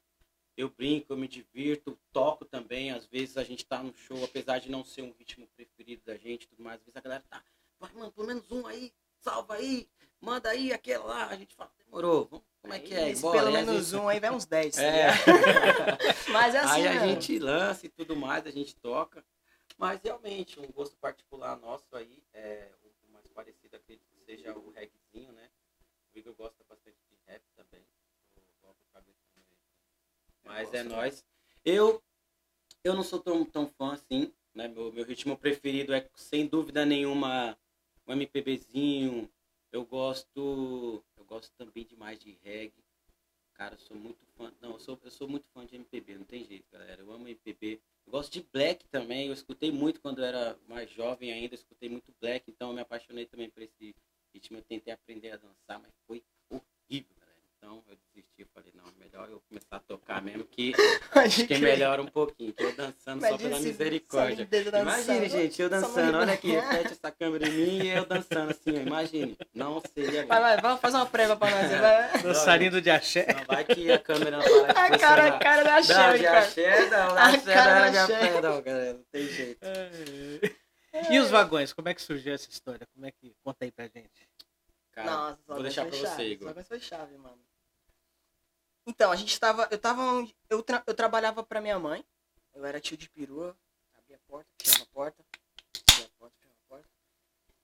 Eu 0.57 0.69
brinco, 0.69 1.13
eu 1.13 1.17
me 1.17 1.27
divirto, 1.27 1.97
toco 2.11 2.43
também. 2.45 2.91
Às 2.91 3.05
vezes 3.05 3.37
a 3.37 3.43
gente 3.43 3.65
tá 3.65 3.81
no 3.83 3.93
show, 3.93 4.23
apesar 4.23 4.59
de 4.59 4.69
não 4.69 4.83
ser 4.83 5.03
um 5.03 5.11
ritmo 5.11 5.47
preferido 5.55 6.01
da 6.05 6.17
gente 6.17 6.47
tudo 6.47 6.63
mais. 6.63 6.79
Às 6.79 6.85
vezes 6.85 6.97
a 6.97 7.01
galera 7.01 7.23
tá, 7.29 7.43
vai, 7.79 7.91
mano, 7.93 8.11
pelo 8.11 8.27
menos 8.27 8.51
um 8.51 8.65
aí, 8.65 8.91
salva 9.19 9.55
aí, 9.55 9.87
manda 10.19 10.49
aí 10.49 10.73
aquele 10.73 10.99
lá. 10.99 11.27
A 11.27 11.35
gente 11.35 11.55
fala, 11.55 11.71
demorou, 11.77 12.25
vamos, 12.25 12.45
como 12.61 12.73
é 12.73 12.79
que 12.79 12.93
é? 12.95 13.09
Esse 13.11 13.21
Bora. 13.21 13.37
pelo 13.37 13.47
às 13.49 13.53
menos 13.53 13.75
vezes- 13.75 13.93
um 13.93 14.07
aí 14.07 14.19
vai 14.19 14.31
uns 14.31 14.45
10. 14.45 14.75
tá 14.75 14.81
É. 14.83 15.07
Mas 16.31 16.55
é 16.55 16.59
assim, 16.59 16.71
aí 16.81 16.87
a 16.87 17.07
gente 17.07 17.37
lança 17.39 17.85
e 17.85 17.89
tudo 17.89 18.15
mais, 18.15 18.45
a 18.47 18.51
gente 18.51 18.75
toca. 18.75 19.23
Mas 19.77 19.99
realmente, 20.03 20.59
um 20.59 20.71
gosto 20.71 20.95
particular 20.97 21.57
nosso 21.57 21.95
aí, 21.95 22.23
é, 22.31 22.71
o 23.07 23.11
mais 23.11 23.27
parecido 23.27 23.75
acredito 23.75 24.05
que 24.07 24.19
seja 24.23 24.55
o 24.55 24.69
reggaezinho, 24.71 25.31
né? 25.31 25.49
O 26.13 26.19
Igor 26.19 26.35
gosta 26.35 26.63
bastante 26.69 26.95
de 27.09 27.17
rap 27.25 27.41
também. 27.55 27.83
O 28.61 28.67
Rob 28.67 28.77
Cabeça 28.93 29.17
também. 29.33 29.57
Mas 30.43 30.73
é 30.73 30.83
nóis. 30.83 31.25
Eu, 31.63 32.01
eu 32.83 32.93
não 32.93 33.03
sou 33.03 33.19
tão, 33.19 33.45
tão 33.45 33.67
fã 33.67 33.93
assim, 33.93 34.33
né? 34.53 34.67
Meu, 34.67 34.91
meu 34.91 35.05
ritmo 35.05 35.37
preferido 35.37 35.93
é, 35.93 36.09
sem 36.15 36.45
dúvida 36.45 36.85
nenhuma, 36.85 37.57
um 38.07 38.13
MPBzinho. 38.13 39.29
Eu 39.71 39.85
gosto. 39.85 41.03
Eu 41.17 41.25
gosto 41.25 41.51
também 41.57 41.85
demais 41.85 42.19
de 42.19 42.37
reggae. 42.43 42.83
Cara, 43.55 43.75
eu 43.75 43.79
sou 43.79 43.95
muito 43.95 44.25
fã. 44.35 44.51
Não, 44.61 44.73
eu 44.73 44.79
sou, 44.79 44.99
eu 45.03 45.11
sou 45.11 45.27
muito 45.27 45.47
fã 45.49 45.65
de 45.65 45.75
MPB, 45.75 46.15
não 46.17 46.25
tem 46.25 46.43
jeito, 46.43 46.65
galera. 46.71 47.01
Eu 47.01 47.11
amo 47.11 47.27
MPB. 47.27 47.79
Eu 48.05 48.11
gosto 48.11 48.31
de 48.31 48.45
black 48.51 48.85
também. 48.87 49.27
Eu 49.27 49.33
escutei 49.33 49.71
muito 49.71 50.01
quando 50.01 50.19
eu 50.19 50.25
era 50.25 50.57
mais 50.67 50.89
jovem 50.91 51.31
ainda. 51.31 51.53
Eu 51.53 51.59
escutei 51.59 51.89
muito 51.89 52.13
black, 52.19 52.49
então 52.49 52.69
eu 52.69 52.75
me 52.75 52.81
apaixonei 52.81 53.25
também 53.25 53.49
por 53.49 53.61
esse 53.63 53.95
ritmo. 54.33 54.57
Eu 54.57 54.63
tentei 54.63 54.93
aprender 54.93 55.31
a 55.31 55.37
dançar, 55.37 55.79
mas 55.79 55.91
foi 56.05 56.23
horrível. 56.49 57.22
Então 57.63 57.81
eu 57.89 57.95
desisti. 58.13 58.41
Eu 58.41 58.47
falei, 58.53 58.73
não, 58.75 58.83
melhor 58.99 59.29
eu 59.29 59.41
começar 59.47 59.77
a 59.77 59.79
tocar 59.79 60.21
mesmo, 60.21 60.43
que 60.43 60.73
acho 61.15 61.47
que 61.47 61.57
melhora 61.59 62.01
um 62.01 62.07
pouquinho. 62.07 62.51
Que 62.51 62.61
eu 62.61 62.75
dançando 62.75 63.21
só 63.21 63.27
Imagina 63.29 63.37
pela 63.49 63.57
se- 63.61 63.67
misericórdia. 63.67 64.49
só. 64.69 64.77
Imagine, 64.81 65.29
gente, 65.29 65.61
eu 65.61 65.69
Só 65.69 65.75
dançando. 65.79 66.17
Olha 66.17 66.33
aqui, 66.33 66.51
reflete 66.51 66.91
essa 66.91 67.09
câmera 67.11 67.47
em 67.47 67.51
mim 67.51 67.83
e 67.85 67.89
eu 67.91 68.05
dançando 68.05 68.51
assim, 68.51 68.77
ó. 68.77 68.81
Imagine. 68.81 69.37
Não 69.53 69.81
seria 69.95 70.25
Vai, 70.25 70.41
vai, 70.41 70.57
vai, 70.61 70.77
faz 70.77 70.93
uma 70.93 71.05
prévia 71.05 71.37
pra 71.37 71.49
nós. 71.49 71.71
Vai. 71.79 72.21
Dançarinho 72.21 72.81
de 72.81 72.89
axé. 72.89 73.27
Não 73.33 73.45
vai 73.45 73.63
que 73.63 73.89
a 73.91 73.99
câmera 73.99 74.37
não 74.37 74.43
de 74.45 74.69
A 74.77 74.97
cara, 74.97 75.27
a 75.27 75.39
cara 75.39 75.63
da 75.63 75.75
Não, 75.75 76.17
de 76.17 76.27
axé, 76.27 76.89
não. 76.89 77.17
A 77.17 77.23
axé 77.27 77.53
cara 77.53 77.73
não 77.73 77.79
da 77.93 77.97
era 77.99 78.07
Shelly. 78.07 78.23
axé, 78.27 78.41
não, 78.41 78.61
galera. 78.61 78.93
Não 78.95 79.03
tem 79.09 79.27
jeito. 79.29 79.65
E 81.11 81.17
os 81.19 81.29
vagões, 81.29 81.71
como 81.71 81.87
é 81.87 81.93
que 81.93 82.01
surgiu 82.01 82.33
essa 82.33 82.49
história? 82.49 82.85
Como 82.93 83.05
é 83.05 83.11
que 83.11 83.33
conta 83.41 83.63
aí 83.63 83.71
pra 83.71 83.85
gente? 83.87 84.29
Cara, 84.91 85.09
Nossa, 85.09 85.39
vou 85.47 85.55
só 85.57 85.63
deixar 85.63 85.81
vai 85.87 85.91
pra 85.99 85.99
você, 86.09 86.23
Igor. 86.23 86.47
Só 86.49 86.53
vai 86.53 86.63
ser 86.63 86.79
chave, 86.79 87.17
mano. 87.17 87.39
Então, 88.85 89.11
a 89.11 89.15
gente 89.15 89.39
tava. 89.39 89.67
Eu 89.71 89.77
tava. 89.79 90.01
Eu, 90.49 90.61
tra- 90.61 90.83
eu 90.85 90.93
trabalhava 90.93 91.43
pra 91.43 91.61
minha 91.61 91.79
mãe. 91.79 92.03
Eu 92.53 92.65
era 92.65 92.79
tio 92.79 92.97
de 92.97 93.09
perua. 93.09 93.57
Abria 93.97 94.17
a 94.17 94.19
porta, 94.29 94.49
fechava 94.61 94.83
a 94.83 94.87
porta. 94.87 95.25
Abria 95.91 96.05
a 96.05 96.19
porta, 96.19 96.35
fechava 96.39 96.55
a 96.59 96.67
porta. 96.69 96.89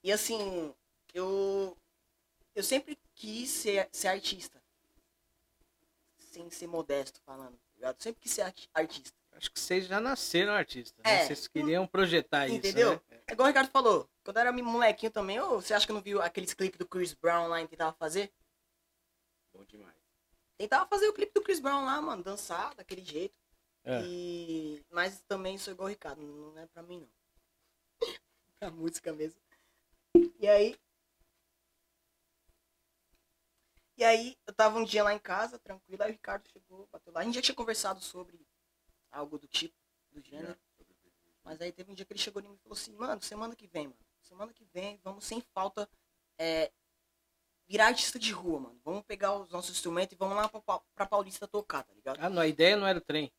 E 0.04 0.12
assim, 0.12 0.74
eu. 1.14 1.78
Eu 2.56 2.64
sempre 2.64 2.98
quis 3.16 3.50
ser, 3.50 3.88
ser 3.92 4.08
artista. 4.08 4.62
Sem 6.18 6.50
ser 6.50 6.68
modesto 6.68 7.20
falando, 7.26 7.54
tá 7.54 7.76
ligado? 7.76 7.96
Eu 7.98 8.02
sempre 8.02 8.22
quis 8.22 8.32
ser 8.32 8.42
arti- 8.44 8.70
artista. 8.74 9.18
Acho 9.34 9.52
que 9.52 9.60
vocês 9.60 9.86
já 9.88 10.00
nasceram 10.02 10.54
artistas, 10.54 10.98
né? 11.06 11.22
É. 11.22 11.26
Vocês 11.26 11.48
queriam 11.48 11.88
projetar 11.88 12.48
isso, 12.48 12.58
Entendeu? 12.58 12.94
né? 13.10 13.22
É 13.28 13.34
igual 13.34 13.46
o 13.46 13.48
Ricardo 13.48 13.70
falou. 13.72 14.10
Quando 14.24 14.38
eu 14.38 14.42
era 14.42 14.52
molequinho 14.52 15.12
também, 15.12 15.40
ô, 15.40 15.62
você 15.62 15.74
acha 15.74 15.86
que 15.88 15.94
não 15.94 16.02
viu 16.02 16.22
aqueles 16.22 16.54
clipes 16.54 16.78
do 16.78 16.86
Chris 16.88 17.14
Brown 17.14 17.48
lá 17.48 17.62
e 17.62 17.68
tentava 17.68 17.94
fazer? 17.94 18.32
Bom 19.54 19.64
demais. 19.64 19.96
Tentava 20.60 20.86
fazer 20.88 21.08
o 21.08 21.14
clipe 21.14 21.32
do 21.34 21.42
Chris 21.42 21.62
Brown 21.62 21.86
lá, 21.86 22.02
mano, 22.02 22.22
dançar 22.22 22.76
daquele 22.76 23.02
jeito. 23.02 23.34
É. 23.82 24.02
E... 24.04 24.86
Mas 24.92 25.22
também 25.22 25.58
sou 25.58 25.72
igual 25.72 25.86
o 25.86 25.90
Ricardo, 25.90 26.22
não 26.22 26.58
é 26.58 26.68
pra 26.68 26.84
mim 26.84 27.00
não. 27.00 27.10
pra 28.60 28.70
música 28.70 29.14
mesmo. 29.14 29.40
E 30.38 30.50
aí. 30.50 30.78
E 33.96 34.04
aí, 34.04 34.38
eu 34.46 34.54
tava 34.54 34.78
um 34.78 34.84
dia 34.84 35.02
lá 35.02 35.14
em 35.14 35.20
casa, 35.20 35.58
tranquilo, 35.58 36.04
aí 36.04 36.10
o 36.10 36.12
Ricardo 36.12 36.50
chegou, 36.50 36.90
bateu 36.92 37.14
lá. 37.14 37.22
A 37.22 37.24
gente 37.24 37.36
já 37.36 37.42
tinha 37.42 37.56
conversado 37.56 38.02
sobre 38.02 38.46
algo 39.10 39.40
do 39.40 39.48
tipo, 39.48 39.76
do 40.12 40.22
gênero. 40.22 40.60
Mas 41.42 41.62
aí 41.62 41.72
teve 41.72 41.90
um 41.90 41.96
dia 41.96 42.06
que 42.06 42.12
ele 42.12 42.20
chegou 42.20 42.42
em 42.42 42.50
mim 42.50 42.56
e 42.56 42.58
falou 42.58 42.78
assim, 42.78 42.94
mano, 42.96 43.22
semana 43.22 43.56
que 43.56 43.66
vem, 43.66 43.88
mano. 43.88 44.00
Semana 44.22 44.52
que 44.52 44.66
vem, 44.66 45.00
vamos 45.06 45.24
sem 45.24 45.40
falta 45.40 45.90
é, 46.38 46.70
virar 47.70 47.88
artista 47.88 48.18
de 48.18 48.32
rua, 48.32 48.60
mano. 48.60 48.82
Vamos 48.84 49.04
pegar 49.04 49.34
os 49.38 49.50
nossos 49.52 49.72
instrumentos 49.72 50.14
e 50.14 50.18
vamos 50.18 50.36
lá 50.36 50.50
pra, 50.50 50.80
pra 50.96 51.06
Paulista 51.06 51.48
tocar, 51.48 51.84
tá 51.84 51.94
ligado? 51.94 52.18
Ah, 52.20 52.30
não, 52.30 52.42
a 52.42 52.48
ideia 52.48 52.76
não 52.76 52.88
era 52.88 52.98
o 52.98 53.02
trem. 53.02 53.32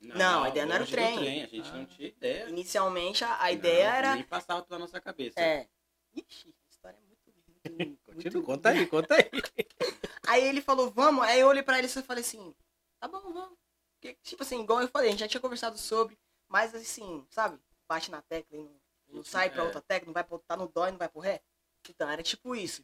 Não, 0.00 0.44
a 0.44 0.48
ideia 0.50 0.66
não 0.66 0.74
era 0.74 0.84
o 0.84 0.86
do 0.86 0.90
trem. 0.92 1.42
A 1.42 1.46
gente 1.46 1.68
Ah. 1.68 1.72
não 1.72 1.86
tinha 1.86 2.08
ideia. 2.08 2.48
Inicialmente 2.50 3.24
a, 3.24 3.34
a 3.34 3.44
Não, 3.46 3.50
ideia 3.50 3.88
era. 3.94 4.14
Nem 4.14 4.22
passava 4.24 4.62
pela 4.62 4.78
nossa 4.78 5.00
cabeça. 5.00 5.40
É. 5.40 5.66
Ixi, 6.14 6.48
a 6.54 6.70
história 6.70 6.96
é 6.96 7.00
muito. 7.00 7.18
muito, 7.98 7.98
Continua, 8.04 8.32
muito- 8.34 8.46
conta 8.46 8.68
aí, 8.68 8.86
conta 8.86 9.14
aí. 9.16 9.30
Aí 10.28 10.44
ele 10.44 10.60
falou, 10.60 10.90
vamos. 10.90 11.24
Aí 11.24 11.40
eu 11.40 11.48
olhei 11.48 11.62
pra 11.62 11.78
ele 11.78 11.86
e 11.88 11.90
falei 12.02 12.22
assim, 12.22 12.54
tá 13.00 13.08
bom, 13.08 13.20
vamos. 13.32 13.56
Porque, 13.98 14.14
tipo 14.22 14.42
assim, 14.42 14.60
igual 14.62 14.82
eu 14.82 14.88
falei, 14.88 15.08
a 15.08 15.10
gente 15.12 15.20
já 15.20 15.28
tinha 15.28 15.40
conversado 15.40 15.78
sobre, 15.78 16.18
mas 16.46 16.74
assim, 16.74 17.26
sabe? 17.30 17.58
Bate 17.88 18.10
na 18.10 18.20
tecla 18.20 18.54
e 18.58 18.62
não, 18.62 18.80
não 19.08 19.24
sai 19.24 19.48
pra 19.48 19.62
É. 19.62 19.64
outra 19.64 19.80
tecla, 19.80 20.06
não 20.06 20.12
vai 20.12 20.22
pra, 20.22 20.38
tá 20.46 20.54
no 20.56 20.68
dó 20.68 20.86
e 20.86 20.90
não 20.90 20.98
vai 20.98 21.08
pro 21.08 21.20
ré. 21.20 21.40
Então, 21.88 22.08
era 22.10 22.22
tipo 22.22 22.54
isso. 22.54 22.82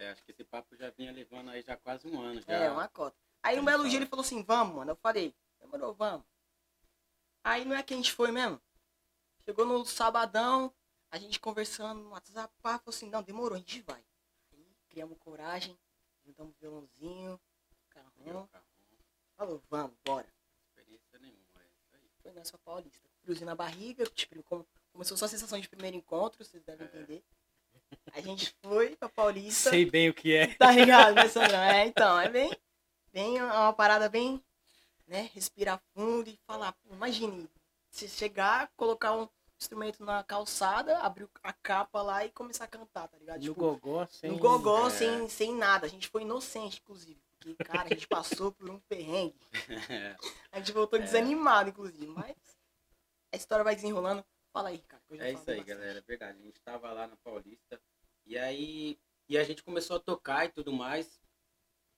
É, 0.00 0.08
acho 0.10 0.24
que 0.24 0.30
esse 0.30 0.42
papo 0.44 0.74
já 0.76 0.88
vinha 0.90 1.12
levando 1.12 1.50
aí 1.50 1.60
já 1.60 1.76
quase 1.76 2.08
um 2.08 2.18
ano. 2.20 2.40
Já. 2.40 2.52
É, 2.54 2.70
uma 2.70 2.88
cota. 2.88 3.14
Aí 3.42 3.58
um 3.60 3.64
belo 3.64 3.78
fala. 3.80 3.88
dia 3.90 3.98
ele 3.98 4.06
falou 4.06 4.24
assim, 4.24 4.42
vamos, 4.42 4.76
mano. 4.76 4.92
Eu 4.92 4.96
falei, 4.96 5.34
demorou, 5.60 5.92
vamos. 5.92 6.24
Aí 7.44 7.66
não 7.66 7.76
é 7.76 7.82
que 7.82 7.92
a 7.92 7.96
gente 7.96 8.12
foi 8.12 8.32
mesmo. 8.32 8.58
Chegou 9.44 9.66
no 9.66 9.84
sabadão, 9.84 10.72
a 11.10 11.18
gente 11.18 11.38
conversando 11.38 12.02
no 12.02 12.10
WhatsApp, 12.10 12.52
pá, 12.62 12.78
falou 12.78 12.94
assim, 12.96 13.10
não, 13.10 13.22
demorou, 13.22 13.56
a 13.56 13.58
gente 13.58 13.82
vai. 13.82 14.02
Aí 14.52 14.74
criamos 14.88 15.18
coragem, 15.18 15.78
juntamos 16.24 16.54
o 16.54 16.58
violãozinho, 16.58 17.38
carrão, 17.90 18.48
falou, 19.36 19.62
vamos, 19.68 19.96
bora. 20.04 20.26
Experiência 20.68 21.18
nenhuma, 21.18 21.62
é 21.62 21.66
isso 21.66 21.94
aí. 21.94 22.10
Foi 22.22 22.32
nessa 22.32 22.56
paulista. 22.58 23.06
Friozinho 23.22 23.46
na 23.46 23.54
barriga, 23.54 24.06
tipo, 24.06 24.42
começou 24.92 25.16
só 25.16 25.26
a 25.26 25.28
sensação 25.28 25.58
de 25.60 25.68
primeiro 25.68 25.96
encontro, 25.96 26.42
vocês 26.42 26.62
devem 26.62 26.86
É. 26.86 26.90
entender. 26.90 27.24
A 28.12 28.20
gente 28.20 28.54
foi 28.62 28.96
pra 28.96 29.08
Paulista. 29.08 29.70
Sei 29.70 29.84
bem 29.84 30.08
o 30.08 30.14
que 30.14 30.34
é. 30.34 30.54
Tá 30.54 30.70
ligado, 30.72 31.14
né, 31.14 31.28
Sandrão? 31.28 31.58
É, 31.60 31.86
então, 31.86 32.18
é 32.20 32.28
bem, 32.28 32.50
bem 33.12 33.40
uma 33.42 33.72
parada 33.72 34.08
bem, 34.08 34.42
né, 35.06 35.30
respirar 35.34 35.80
fundo 35.94 36.28
e 36.28 36.38
falar, 36.46 36.74
imagine, 36.90 37.48
se 37.90 38.08
chegar, 38.08 38.70
colocar 38.76 39.12
um 39.14 39.28
instrumento 39.60 40.04
na 40.04 40.22
calçada, 40.24 40.98
abrir 41.00 41.28
a 41.42 41.52
capa 41.52 42.00
lá 42.02 42.24
e 42.24 42.30
começar 42.30 42.64
a 42.64 42.68
cantar, 42.68 43.08
tá 43.08 43.18
ligado? 43.18 43.38
No 43.38 43.42
Tipo, 43.42 43.60
gogó, 43.60 44.06
sem... 44.06 44.30
no 44.30 44.38
gogó, 44.38 44.86
É. 44.86 44.90
sem, 44.90 45.28
sem 45.28 45.54
nada. 45.54 45.86
A 45.86 45.90
gente 45.90 46.08
foi 46.08 46.22
inocente, 46.22 46.80
inclusive. 46.82 47.20
Porque, 47.38 47.54
cara, 47.64 47.84
a 47.84 47.88
gente 47.88 48.06
passou 48.06 48.52
por 48.52 48.68
um 48.70 48.78
perrengue. 48.80 49.34
A 50.52 50.58
gente 50.58 50.72
voltou 50.72 50.98
É. 50.98 51.02
desanimado, 51.02 51.70
inclusive. 51.70 52.06
Mas 52.08 52.36
a 53.32 53.36
história 53.36 53.64
vai 53.64 53.74
desenrolando. 53.74 54.22
Fala 54.52 54.70
aí, 54.70 54.78
cara. 54.80 55.02
É 55.10 55.14
isso 55.14 55.22
aí, 55.22 55.34
bastante. 55.34 55.64
galera, 55.64 55.98
é 55.98 56.02
verdade. 56.02 56.38
A 56.38 56.42
gente 56.42 56.60
tava 56.60 56.92
lá 56.92 57.06
na 57.06 57.16
Paulista 57.16 57.80
e 58.26 58.36
aí 58.36 58.98
e 59.28 59.38
a 59.38 59.44
gente 59.44 59.62
começou 59.62 59.96
a 59.96 60.00
tocar 60.00 60.44
e 60.44 60.48
tudo 60.48 60.72
mais. 60.72 61.20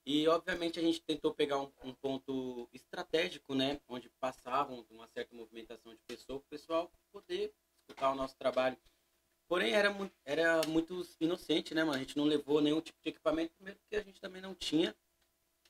E 0.05 0.29
obviamente 0.29 0.79
a 0.79 0.83
gente 0.83 1.01
tentou 1.01 1.33
pegar 1.33 1.59
um, 1.59 1.73
um 1.83 1.95
ponto 1.95 2.69
estratégico, 2.75 3.55
né? 3.55 3.81
Onde 3.89 4.11
passavam 4.21 4.85
uma 4.91 5.09
certa 5.09 5.35
movimentação 5.35 5.95
de 5.95 6.01
pessoa, 6.07 6.41
para 6.41 6.47
o 6.47 6.51
pessoal 6.51 6.93
poder 7.11 7.55
escutar 7.81 8.13
o 8.13 8.15
nosso 8.15 8.37
trabalho. 8.37 8.77
Porém, 9.49 9.73
era 9.73 9.91
muito, 9.91 10.15
era 10.25 10.61
muito 10.67 11.03
inocente, 11.21 11.75
né, 11.75 11.85
mano? 11.85 11.97
A 11.97 12.01
gente 12.01 12.17
não 12.17 12.25
levou 12.25 12.61
nenhum 12.61 12.81
tipo 12.81 12.99
de 13.03 13.09
equipamento, 13.09 13.55
primeiro 13.55 13.79
porque 13.81 13.97
a 13.97 14.03
gente 14.03 14.21
também 14.21 14.43
não 14.43 14.55
tinha, 14.55 14.95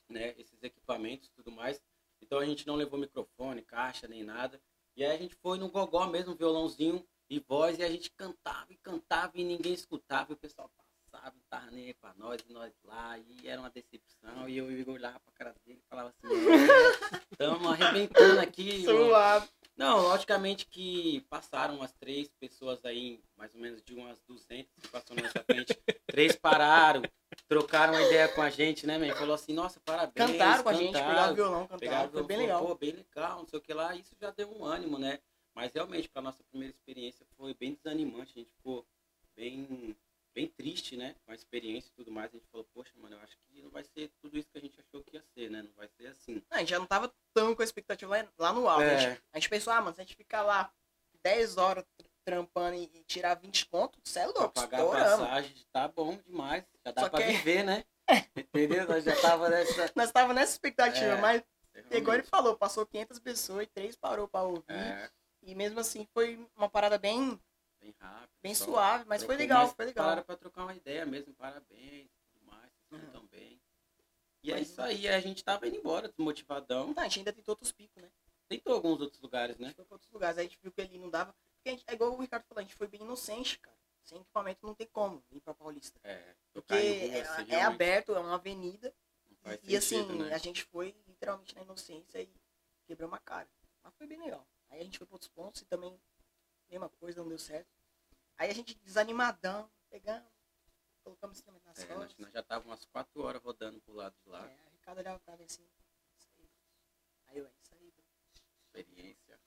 né, 0.08 0.34
esses 0.38 0.62
equipamentos 0.62 1.28
e 1.28 1.32
tudo 1.32 1.52
mais. 1.52 1.80
Então 2.20 2.38
a 2.38 2.46
gente 2.46 2.66
não 2.66 2.74
levou 2.74 2.98
microfone, 2.98 3.62
caixa, 3.62 4.08
nem 4.08 4.24
nada. 4.24 4.60
E 4.96 5.04
aí 5.04 5.16
a 5.16 5.18
gente 5.18 5.34
foi 5.36 5.58
no 5.58 5.68
gogó 5.68 6.06
mesmo, 6.06 6.34
violãozinho 6.34 7.04
e 7.30 7.38
voz, 7.40 7.78
e 7.78 7.82
a 7.82 7.88
gente 7.88 8.10
cantava 8.10 8.66
e 8.70 8.76
cantava 8.76 9.32
e 9.34 9.44
ninguém 9.44 9.72
escutava, 9.72 10.32
e 10.32 10.34
o 10.34 10.38
pessoal 10.38 10.70
passava, 11.10 11.34
não 11.34 11.42
tava 11.48 11.70
nem 11.70 11.86
aí 11.86 11.94
pra 11.94 12.12
nós, 12.14 12.42
e 12.46 12.52
nós 12.52 12.72
lá, 12.84 13.18
e 13.18 13.48
era 13.48 13.60
uma 13.60 13.70
decepção, 13.70 14.48
e 14.48 14.56
eu 14.58 14.70
e 14.70 14.74
o 14.74 14.78
Igor 14.78 14.94
olhava 14.94 15.18
pra 15.20 15.32
cara 15.32 15.54
dele 15.64 15.80
e 15.82 15.88
falava 15.88 16.10
assim, 16.10 16.28
é, 16.28 17.36
tamo 17.36 17.70
arrebentando 17.70 18.40
aqui. 18.40 18.84
mano." 18.84 19.06
Suave. 19.06 19.48
Não, 19.82 20.00
logicamente 20.00 20.64
que 20.64 21.22
passaram 21.28 21.74
umas 21.74 21.92
três 21.94 22.28
pessoas 22.38 22.84
aí, 22.84 23.20
mais 23.36 23.52
ou 23.52 23.60
menos 23.60 23.82
de 23.82 23.92
umas 23.92 24.20
200 24.28 24.72
que 24.80 24.86
passou 24.86 25.16
na 25.16 25.22
nossa 25.22 25.42
frente. 25.42 25.76
três 26.06 26.36
pararam, 26.36 27.02
trocaram 27.48 27.92
uma 27.92 28.02
ideia 28.02 28.28
com 28.28 28.40
a 28.40 28.48
gente, 28.48 28.86
né, 28.86 28.96
man? 28.96 29.12
Falou 29.16 29.34
assim, 29.34 29.52
nossa, 29.52 29.80
parabéns. 29.80 30.14
Cantaram 30.14 30.62
com 30.62 30.68
a 30.68 30.72
gente, 30.72 30.92
pegaram 30.92 31.32
o 31.32 31.34
violão, 31.34 31.66
Pegaram, 31.66 31.80
cantaram. 31.80 32.12
Foi 32.12 32.22
bem 32.22 32.36
legal. 32.36 32.64
Pô, 32.64 32.74
bem 32.76 32.92
legal, 32.92 33.38
não 33.40 33.48
sei 33.48 33.58
o 33.58 33.62
que 33.62 33.74
lá. 33.74 33.96
Isso 33.96 34.14
já 34.20 34.30
deu 34.30 34.56
um 34.56 34.64
ânimo, 34.64 35.00
né? 35.00 35.18
Mas 35.52 35.72
realmente, 35.72 36.08
para 36.08 36.22
nossa 36.22 36.44
primeira 36.44 36.72
experiência, 36.72 37.26
foi 37.36 37.52
bem 37.52 37.74
desanimante. 37.74 38.34
A 38.36 38.38
gente 38.38 38.52
ficou 38.52 38.86
bem, 39.34 39.96
bem 40.34 40.46
triste, 40.48 40.96
né? 40.96 41.14
Com 41.24 41.32
a 41.32 41.34
experiência 41.34 41.88
e 41.90 41.92
tudo 41.94 42.10
mais. 42.10 42.30
A 42.30 42.34
gente 42.36 42.46
falou, 42.50 42.66
poxa, 42.74 42.92
mano, 42.96 43.16
eu 43.16 43.20
acho 43.20 43.36
que 43.48 43.60
não 43.62 43.70
vai 43.70 43.84
ser 43.84 44.10
tudo 44.20 44.36
isso 44.38 44.48
que 44.50 44.58
a 44.58 44.60
gente 44.60 44.80
achou 44.80 45.02
que 45.04 45.16
ia 45.16 45.22
ser, 45.34 45.50
né? 45.50 45.62
Não 45.62 45.72
vai 45.74 45.88
ser 45.88 46.06
assim. 46.06 46.42
A 46.50 46.58
gente 46.58 46.70
já 46.70 46.78
não 46.78 46.86
tava 46.86 47.12
tão 47.34 47.54
com 47.54 47.62
a 47.62 47.64
expectativa 47.64 48.16
lá, 48.16 48.28
lá 48.38 48.52
no 48.52 48.68
alto. 48.68 48.82
A, 48.82 48.86
É. 48.86 48.98
gente, 48.98 49.22
a 49.32 49.38
gente 49.38 49.48
pensou, 49.48 49.72
ah, 49.72 49.80
mano, 49.80 49.94
se 49.94 50.00
a 50.00 50.04
gente 50.04 50.16
ficar 50.16 50.42
lá 50.42 50.72
10 51.22 51.56
horas 51.56 51.84
trampando 52.24 52.76
e, 52.76 52.84
e 52.94 53.04
tirar 53.04 53.34
20 53.34 53.66
conto, 53.66 53.98
você 54.04 54.20
é 54.20 54.22
Pra 54.32 54.40
louco, 54.40 54.54
pagar 54.54 54.78
a 54.78 54.80
estouramos. 54.82 55.20
passagem, 55.26 55.54
tá 55.72 55.88
bom 55.88 56.16
demais. 56.18 56.64
Já 56.84 56.92
dá 56.92 57.02
Só 57.02 57.08
pra 57.10 57.18
que- 57.20 57.24
é 57.24 57.32
viver, 57.32 57.64
né? 57.64 57.84
Entendeu? 58.36 58.86
Nós 58.88 59.04
já 59.04 59.20
tava 59.20 59.48
nessa. 59.48 59.92
Nós 59.96 60.10
tava 60.12 60.32
nessa 60.32 60.52
expectativa, 60.52 61.12
É, 61.14 61.20
mas 61.20 61.42
igual 61.76 61.92
ele 61.94 62.00
realmente. 62.00 62.28
falou, 62.28 62.56
passou 62.56 62.86
500 62.86 63.18
pessoas 63.18 63.64
e 63.64 63.66
três 63.66 63.96
parou 63.96 64.28
pra 64.28 64.42
ouvir. 64.42 64.64
É, 64.70 65.10
E 65.42 65.54
mesmo 65.54 65.80
assim 65.80 66.06
foi 66.14 66.36
uma 66.56 66.68
parada 66.68 66.96
bem, 66.98 67.40
bem 67.82 67.94
rápido. 67.98 68.30
bem 68.42 68.54
só 68.54 68.64
suave, 68.64 69.04
mas 69.06 69.22
foi 69.24 69.36
legal, 69.36 69.66
mas 69.66 69.74
foi 69.74 69.84
legal. 69.86 70.04
Pararam 70.04 70.24
pra 70.24 70.36
trocar 70.36 70.62
uma 70.64 70.74
ideia 70.74 71.04
mesmo, 71.04 71.34
parabéns, 71.34 72.08
tudo 72.32 72.46
mais, 72.46 72.70
vocês 72.88 73.00
Uhum. 73.02 73.06
estão 73.08 73.26
bem. 73.26 73.60
E 74.44 74.50
é 74.50 74.54
Mas- 74.54 74.70
isso 74.70 74.80
aí, 74.82 75.06
a 75.08 75.20
gente 75.20 75.44
tava 75.44 75.66
indo 75.68 75.76
embora, 75.76 76.08
desmotivadão. 76.08 76.92
Tá, 76.94 77.02
a 77.02 77.04
gente 77.04 77.18
ainda 77.20 77.32
tentou 77.32 77.52
outros 77.52 77.70
picos, 77.72 78.02
né? 78.02 78.10
Tentou 78.48 78.74
alguns 78.74 79.00
outros 79.00 79.20
lugares, 79.20 79.56
né? 79.58 79.72
foi 79.74 79.84
pra 79.84 79.94
outros 79.94 80.10
lugares, 80.10 80.38
aí 80.38 80.46
a 80.46 80.48
gente 80.48 80.58
viu 80.60 80.72
que 80.72 80.80
ali 80.80 80.98
não 80.98 81.08
dava. 81.10 81.32
Porque 81.56 81.70
gente, 81.70 81.84
é 81.86 81.92
igual 81.94 82.12
o 82.12 82.20
Ricardo 82.20 82.44
falou, 82.46 82.60
a 82.60 82.62
gente 82.62 82.74
foi 82.74 82.86
bem 82.88 83.00
inocente, 83.02 83.58
cara. 83.60 83.76
Sem 84.02 84.18
equipamento 84.20 84.66
não 84.66 84.74
tem 84.74 84.88
como 84.88 85.22
ir 85.30 85.40
pra 85.40 85.54
Paulista. 85.54 85.98
É, 86.02 86.34
Porque 86.52 86.74
rua, 86.74 86.82
é, 86.82 87.20
assim, 87.20 87.50
é 87.52 87.62
aberto, 87.62 88.14
é 88.16 88.18
uma 88.18 88.34
avenida. 88.34 88.92
E, 89.62 89.72
e 89.72 89.76
assim, 89.76 90.00
sentido, 90.02 90.24
né? 90.24 90.34
a 90.34 90.38
gente 90.38 90.64
foi 90.64 90.94
literalmente 91.06 91.54
na 91.54 91.62
inocência 91.62 92.20
e 92.20 92.28
quebrou 92.84 93.08
uma 93.08 93.20
cara. 93.20 93.48
Mas 93.82 93.94
foi 93.94 94.08
bem 94.08 94.18
legal. 94.18 94.44
Aí 94.70 94.80
a 94.80 94.84
gente 94.84 94.98
foi 94.98 95.06
pra 95.06 95.14
outros 95.14 95.30
pontos 95.30 95.62
e 95.62 95.64
também, 95.66 95.96
mesma 96.72 96.88
coisa, 96.88 97.20
não 97.20 97.28
deu 97.28 97.38
certo. 97.38 97.68
Aí 98.36 98.50
a 98.50 98.54
gente 98.54 98.74
desanimadão, 98.74 99.70
pegamos, 99.90 100.28
colocamos 101.02 101.36
instrumento 101.38 101.64
nas 101.66 101.78
É, 101.78 101.86
nós, 101.88 101.98
costas. 101.98 102.18
nós 102.18 102.32
já 102.32 102.42
tava 102.42 102.64
umas 102.64 102.84
4 102.86 103.22
horas 103.22 103.42
rodando 103.42 103.80
pro 103.82 103.94
lado 103.94 104.16
de 104.22 104.28
lá. 104.28 104.44
É, 104.48 104.68
Ricardo 104.72 104.98
olhava 104.98 105.18
pra 105.20 105.36
mim 105.36 105.44
assim, 105.44 105.68
isso 106.18 106.28
aí. 106.38 106.50
Aí 107.26 107.38
eu, 107.38 107.46
é 107.46 107.52
isso 107.62 107.74
aí. 107.74 107.92
Experiência. 108.64 109.40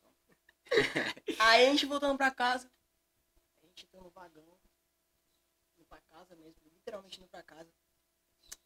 Aí 1.40 1.68
a 1.68 1.70
gente 1.72 1.86
voltando 1.86 2.18
pra 2.18 2.32
casa, 2.32 2.72
a 3.58 3.66
gente 3.68 3.86
entrou 3.86 4.04
no 4.04 4.10
vagão, 4.10 4.58
indo 5.78 5.86
pra 5.86 6.00
casa 6.02 6.36
mesmo, 6.36 6.60
literalmente 6.66 7.20
indo 7.20 7.28
pra 7.30 7.44
casa. 7.44 7.72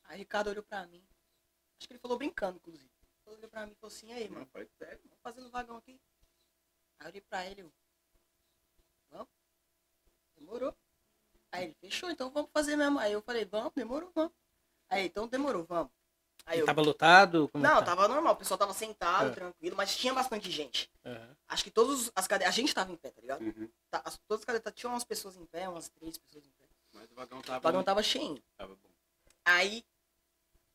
Aí 0.04 0.16
o 0.16 0.20
Ricardo 0.20 0.50
olhou 0.50 0.64
pra 0.64 0.86
mim, 0.88 1.06
acho 1.78 1.88
que 1.88 1.94
ele 1.94 2.00
falou 2.00 2.18
brincando, 2.18 2.58
inclusive. 2.58 2.90
Ele 3.26 3.36
olhou 3.36 3.50
pra 3.50 3.66
mim 3.66 3.74
e 3.74 3.76
falou 3.76 3.94
assim, 3.94 4.12
aí, 4.12 4.28
mano, 4.30 4.42
Não, 4.42 4.48
foi 4.48 4.66
sério. 4.78 5.00
vamos 5.04 5.20
fazer 5.22 5.42
no 5.42 5.50
vagão 5.52 5.78
aqui? 5.78 6.00
Aí 7.00 7.06
eu 7.06 7.10
olhei 7.10 7.22
pra 7.22 7.46
ele, 7.46 7.62
eu? 7.62 7.74
Demorou. 10.40 10.76
Aí 11.52 11.66
ele, 11.66 11.76
fechou, 11.76 12.10
então 12.10 12.30
vamos 12.32 12.50
fazer 12.52 12.76
mesmo. 12.76 13.00
Aí 13.00 13.12
eu 13.12 13.22
falei, 13.22 13.46
vamos, 13.46 13.72
demorou, 13.76 14.12
vamos. 14.14 14.32
Aí, 14.90 15.06
então 15.06 15.28
demorou, 15.28 15.64
vamos. 15.66 15.92
Aí 16.46 16.60
eu, 16.60 16.66
tava 16.66 16.82
lotado? 16.82 17.48
Como 17.50 17.64
não, 17.64 17.76
tá? 17.80 17.86
tava 17.86 18.08
normal, 18.08 18.34
o 18.34 18.38
pessoal 18.38 18.58
tava 18.58 18.74
sentado, 18.74 19.30
É. 19.30 19.34
tranquilo, 19.34 19.76
mas 19.76 19.96
tinha 19.96 20.14
bastante 20.14 20.50
gente. 20.50 20.90
Aham. 21.06 21.36
Acho 21.48 21.64
que 21.64 21.70
todas 21.72 22.12
as 22.16 22.28
cadeiras, 22.28 22.56
a 22.56 22.60
gente 22.60 22.74
tava 22.74 22.92
em 22.92 22.96
pé, 22.96 23.12
tá 23.12 23.22
ligado? 23.22 23.42
Uhum. 23.42 23.70
Tá, 23.92 24.02
as, 24.06 24.18
todas 24.28 24.42
as 24.42 24.46
cadeiras 24.46 24.74
tinham 24.74 24.94
umas 24.94 25.04
pessoas 25.04 25.36
em 25.36 25.46
pé, 25.46 25.68
umas 25.68 25.90
três 25.90 26.18
pessoas 26.18 26.46
em 26.46 26.50
pé. 26.52 26.66
Mas 26.94 27.12
o 27.12 27.14
vagão 27.14 27.40
O 27.40 27.44
tava, 27.44 27.60
vagão 27.60 27.84
tava 27.84 28.02
cheio. 28.02 28.42
tava 28.58 28.76
bom. 28.76 28.90
Aí 29.46 29.86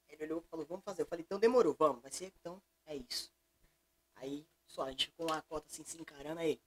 ele 0.09 0.25
olhou 0.25 0.41
e 0.41 0.49
falou, 0.49 0.65
vamos 0.67 0.85
fazer. 0.85 1.03
Eu 1.03 1.07
falei, 1.07 1.25
então 1.25 1.39
demorou, 1.41 1.75
vamos, 1.77 2.03
vai 2.03 2.11
ser, 2.13 2.33
então 2.41 2.63
é 2.87 2.97
isso. 2.97 3.33
Aí, 4.17 4.47
só, 4.69 4.83
a 4.83 4.91
gente 4.91 5.07
ficou 5.07 5.27
uma 5.27 5.43
cota 5.43 5.67
assim, 5.69 5.83
se 5.85 6.01
encarando 6.01 6.41
aí. 6.41 6.61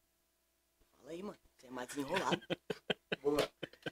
Fala 0.98 1.12
aí, 1.12 1.24
mano, 1.24 1.40
você 1.68 1.70
é 1.70 1.72
mais 1.72 1.88
desenrolado. 1.88 2.42
Boa. 3.22 3.50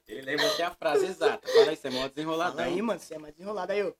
Ele 0.08 0.22
lembra 0.22 0.48
até 0.54 0.64
a 0.64 0.72
frase 0.72 1.06
exata. 1.06 1.48
Fala 1.48 1.70
aí, 1.72 1.76
você 1.76 1.88
é 1.88 1.92
mó 1.92 2.08
desenroladão. 2.08 2.58
Fala 2.58 2.68
aí, 2.68 2.82
mano, 2.82 3.00
você 3.00 3.16
é 3.16 3.18
mais 3.18 3.34
desenrolado. 3.34 3.72
Aí 3.72 3.80
eu, 3.80 3.96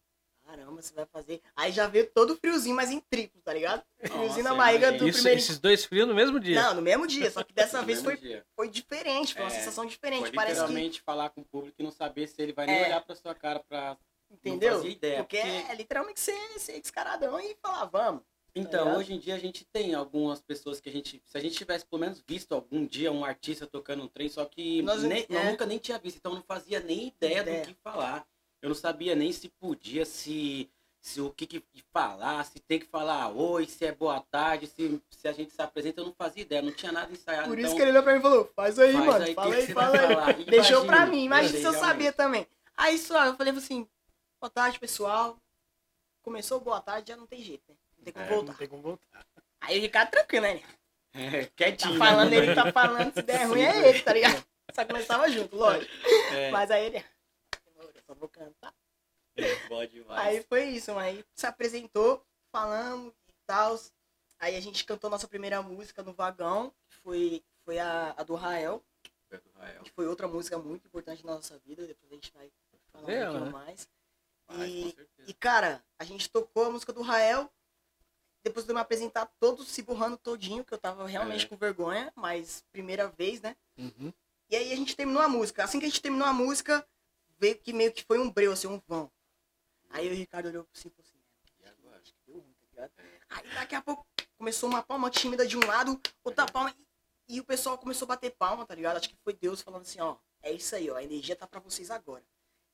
caramba, 0.46 0.82
você 0.82 0.94
vai 0.94 1.06
fazer. 1.06 1.42
Aí 1.56 1.72
já 1.72 1.88
veio 1.88 2.10
todo 2.14 2.36
friozinho, 2.38 2.76
mas 2.76 2.92
em 2.92 3.00
triplo, 3.00 3.42
tá 3.42 3.54
ligado? 3.54 3.84
friozinho 4.00 4.44
na 4.44 4.52
Nossa, 4.52 4.56
barriga 4.64 4.88
imagina. 4.88 4.98
do 5.00 5.08
Isso, 5.10 5.18
primeiro. 5.20 5.40
esses 5.40 5.60
dois 5.60 5.86
frios 5.86 6.08
no 6.08 6.14
mesmo 6.14 6.40
dia. 6.40 6.62
Não, 6.62 6.76
no 6.76 6.82
mesmo 6.82 7.08
dia, 7.08 7.30
só 7.32 7.44
que 7.44 7.54
dessa 7.54 7.82
vez 7.82 8.02
foi, 8.02 8.18
dia. 8.18 8.46
foi 8.56 8.70
diferente, 8.70 9.34
foi 9.34 9.44
uma 9.44 9.52
É, 9.52 9.56
sensação 9.60 9.86
diferente. 9.86 10.22
Foi 10.22 10.32
Parece 10.32 10.56
que. 10.62 10.68
literalmente 10.68 11.02
falar 11.02 11.30
com 11.32 11.42
o 11.42 11.46
público 11.46 11.76
e 11.80 11.84
não 11.84 11.92
saber 11.92 12.28
se 12.28 12.42
ele 12.42 12.54
vai 12.54 12.66
nem 12.68 12.76
É. 12.78 12.86
olhar 12.86 13.02
pra 13.02 13.16
sua 13.16 13.34
cara 13.36 13.60
pra. 13.68 13.98
Entendeu? 14.30 14.84
Ideia. 14.86 15.20
Porque 15.20 15.38
é 15.38 15.74
literalmente 15.76 16.20
ser, 16.20 16.38
ser 16.60 16.80
descaradão 16.82 17.40
e 17.40 17.56
falar, 17.62 17.86
vamos. 17.86 18.22
Então, 18.56 18.86
ligado? 18.86 19.00
hoje 19.00 19.14
em 19.14 19.20
dia 19.20 19.36
a 19.36 19.40
gente 19.40 19.66
tem 19.66 19.94
algumas 19.94 20.42
pessoas 20.42 20.80
que 20.80 20.88
a 20.88 20.92
gente. 20.92 21.22
Se 21.26 21.38
a 21.38 21.42
gente 21.42 21.58
tivesse 21.58 21.86
pelo 21.86 22.00
menos 22.00 22.24
visto 22.26 22.54
algum 22.56 22.86
dia 22.86 23.12
um 23.12 23.26
artista 23.26 23.68
tocando 23.68 24.04
um 24.04 24.08
trem, 24.08 24.30
só 24.30 24.46
que 24.46 24.82
Nós- 24.82 25.04
nem- 25.04 25.26
eu 25.30 25.40
é. 25.40 25.52
nunca 25.52 25.66
nem 25.66 25.78
tinha 25.78 26.00
visto, 26.00 26.18
então 26.18 26.32
eu 26.32 26.38
não 26.38 26.44
fazia 26.44 26.80
nem 26.80 27.08
ideia, 27.08 27.42
Ideia. 27.42 27.62
do 27.66 27.68
que 27.68 27.74
falar. 27.84 28.26
Eu 28.62 28.70
não 28.70 28.76
sabia 28.76 29.14
nem 29.14 29.32
se 29.34 29.50
podia, 29.50 30.06
se, 30.06 30.70
se 31.02 31.20
o 31.20 31.30
que, 31.32 31.46
que 31.46 31.62
falar, 31.92 32.46
se 32.46 32.58
tem 32.62 32.80
que 32.80 32.86
falar 32.86 33.30
oi, 33.30 33.66
se 33.68 33.86
é 33.86 33.92
boa 33.92 34.22
tarde, 34.22 34.68
se, 34.68 35.02
se 35.10 35.28
a 35.28 35.34
gente 35.34 35.52
se 35.52 35.62
apresenta, 35.62 36.00
eu 36.00 36.06
não 36.06 36.14
fazia 36.14 36.42
ideia, 36.44 36.62
não 36.62 36.72
tinha 36.72 36.94
nada 36.94 37.12
ensaiado. 37.12 37.50
Por 37.50 37.60
então, 37.60 37.68
isso 37.68 37.76
que 37.76 37.82
ele 37.82 37.92
olhou 37.92 38.04
pra 38.04 38.14
mim 38.14 38.20
e 38.20 38.22
falou, 38.22 38.52
faz 38.56 38.80
aí, 38.80 38.94
faz 38.94 39.06
mano, 39.06 39.26
aí, 39.26 39.34
fala 39.36 39.56
aí, 39.56 39.68
fala 39.68 40.26
aí. 40.28 40.46
Deixou 40.46 40.86
pra 40.86 41.06
mim, 41.06 41.26
imagina 41.26 41.60
se 41.60 41.66
eu 41.66 41.74
sabia 41.74 42.14
também. 42.14 42.48
Aí 42.78 42.98
só, 42.98 43.26
eu 43.26 43.36
falei 43.36 43.54
assim, 43.54 43.86
boa 44.40 44.50
tarde, 44.50 44.80
pessoal. 44.80 45.38
Começou 46.24 46.60
boa 46.62 46.80
tarde, 46.82 47.10
já 47.10 47.18
não 47.18 47.28
tem 47.28 47.44
jeito, 47.44 47.64
né? 47.70 47.76
Tem 48.06 48.14
como 48.14 48.26
É, 48.26 48.30
voltar. 48.30 48.52
Não 48.52 48.58
tem 48.60 48.68
como 48.68 48.82
voltar. 48.82 49.26
Aí 49.62 49.78
o 49.80 49.82
Ricardo 49.82 50.12
tranquilo, 50.12 50.46
né? 50.46 50.62
É, 51.14 51.46
Tá 51.46 51.52
quietinho. 51.56 51.98
falando, 51.98 52.30
né? 52.32 52.38
ele 52.38 52.54
tá 52.56 52.72
falando, 52.72 53.14
se 53.14 53.22
der 53.22 53.46
ruim 53.48 53.62
é 53.62 53.90
ele, 53.90 54.02
tá 54.02 54.14
ligado? 54.14 54.46
Só 54.74 54.84
que 54.86 54.94
nós 54.94 55.08
tava 55.08 55.30
junto, 55.30 55.56
lógico. 55.56 55.92
É, 56.34 56.52
Mas 56.52 56.70
aí 56.70 56.86
ele, 56.88 57.06
só 58.06 58.14
vou 58.14 58.28
cantar. 58.30 58.74
bom 59.70 59.86
demais. 59.86 60.20
Aí 60.28 60.44
foi 60.44 60.66
isso, 60.66 60.94
mano. 60.94 61.08
Aí 61.08 61.26
se 61.34 61.48
apresentou, 61.48 62.24
falamos 62.52 63.14
e 63.30 63.34
tal. 63.48 63.80
Aí 64.40 64.56
a 64.56 64.60
gente 64.62 64.84
cantou 64.86 65.10
nossa 65.10 65.28
primeira 65.28 65.62
música 65.62 66.04
no 66.04 66.14
vagão, 66.14 66.74
que 66.90 66.98
foi, 66.98 67.44
foi 67.64 67.80
a, 67.80 68.14
a 68.18 68.24
do 68.24 68.36
Rael, 68.36 68.84
Foi 69.30 69.40
do 69.40 69.50
Rael. 69.58 69.84
que 69.84 69.92
foi 69.92 70.08
outra 70.08 70.28
música 70.28 70.58
muito 70.58 70.86
importante 70.88 71.26
na 71.26 71.36
nossa 71.36 71.58
vida. 71.60 71.88
Depois 71.88 72.12
a 72.12 72.16
gente 72.16 72.32
vai 72.34 72.52
falar 72.92 73.06
um 73.06 73.10
É, 73.10 73.24
pouquinho 73.24 73.46
né? 73.46 73.52
mais. 73.52 73.88
Mas, 74.48 74.70
E, 74.70 74.96
e, 75.28 75.34
cara, 75.34 75.82
a 75.98 76.04
gente 76.04 76.30
tocou 76.30 76.66
a 76.66 76.70
música 76.70 76.92
do 76.92 77.02
Rael. 77.02 77.50
Depois 78.46 78.64
de 78.64 78.72
eu 78.72 78.76
me 78.76 78.82
apresentar 78.82 79.26
todo 79.40 79.64
se 79.66 79.82
borrando 79.82 80.18
todinho, 80.18 80.64
que 80.64 80.72
eu 80.72 80.78
tava 80.78 81.08
realmente 81.08 81.46
É. 81.46 81.50
com 81.50 81.58
vergonha, 81.58 82.14
mas 82.16 82.64
primeira 82.72 83.08
vez, 83.08 83.42
né? 83.42 83.56
Uhum. 83.76 84.14
E 84.48 84.56
aí 84.56 84.72
a 84.72 84.76
gente 84.76 84.96
terminou 84.96 85.20
a 85.24 85.28
música. 85.28 85.64
Assim 85.64 85.80
que 85.80 85.86
a 85.86 85.90
gente 85.90 86.00
terminou 86.00 86.28
a 86.28 86.32
música, 86.32 86.88
veio 87.40 87.58
que 87.58 87.74
meio 87.74 87.92
que 87.92 88.04
foi 88.04 88.20
um 88.20 88.30
breu, 88.30 88.52
assim, 88.52 88.68
um 88.68 88.80
vão. 88.88 89.12
Aí 89.90 90.08
o 90.12 90.14
Ricardo 90.14 90.46
olhou 90.48 90.68
assim 90.72 90.90
e 90.90 90.92
falou 90.92 91.06
assim, 91.08 91.18
E 91.60 91.66
agora? 91.68 92.00
acho 92.00 92.14
que 92.14 92.20
deu 92.28 92.36
ruim, 92.36 92.54
tá 92.54 92.68
ligado? 92.72 92.92
Aí 93.30 93.54
daqui 93.56 93.74
a 93.74 93.82
pouco 93.82 94.06
começou 94.38 94.70
uma 94.70 94.84
palma 94.84 95.10
tímida 95.10 95.48
de 95.48 95.58
um 95.58 95.66
lado, 95.66 96.00
outra 96.24 96.46
palma. 96.46 96.72
E, 97.28 97.38
e 97.38 97.40
o 97.40 97.44
pessoal 97.44 97.80
começou 97.80 98.06
a 98.06 98.10
bater 98.10 98.30
palma, 98.36 98.64
tá 98.64 98.76
ligado? 98.76 98.98
Acho 98.98 99.10
que 99.10 99.18
foi 99.24 99.34
Deus 99.34 99.60
falando 99.62 99.82
assim, 99.82 100.00
ó, 100.00 100.18
é 100.44 100.52
isso 100.52 100.76
aí, 100.76 100.88
ó, 100.92 100.98
a 100.98 101.04
energia 101.04 101.36
tá 101.36 101.48
pra 101.48 101.60
vocês 101.60 101.90
agora. 101.90 102.24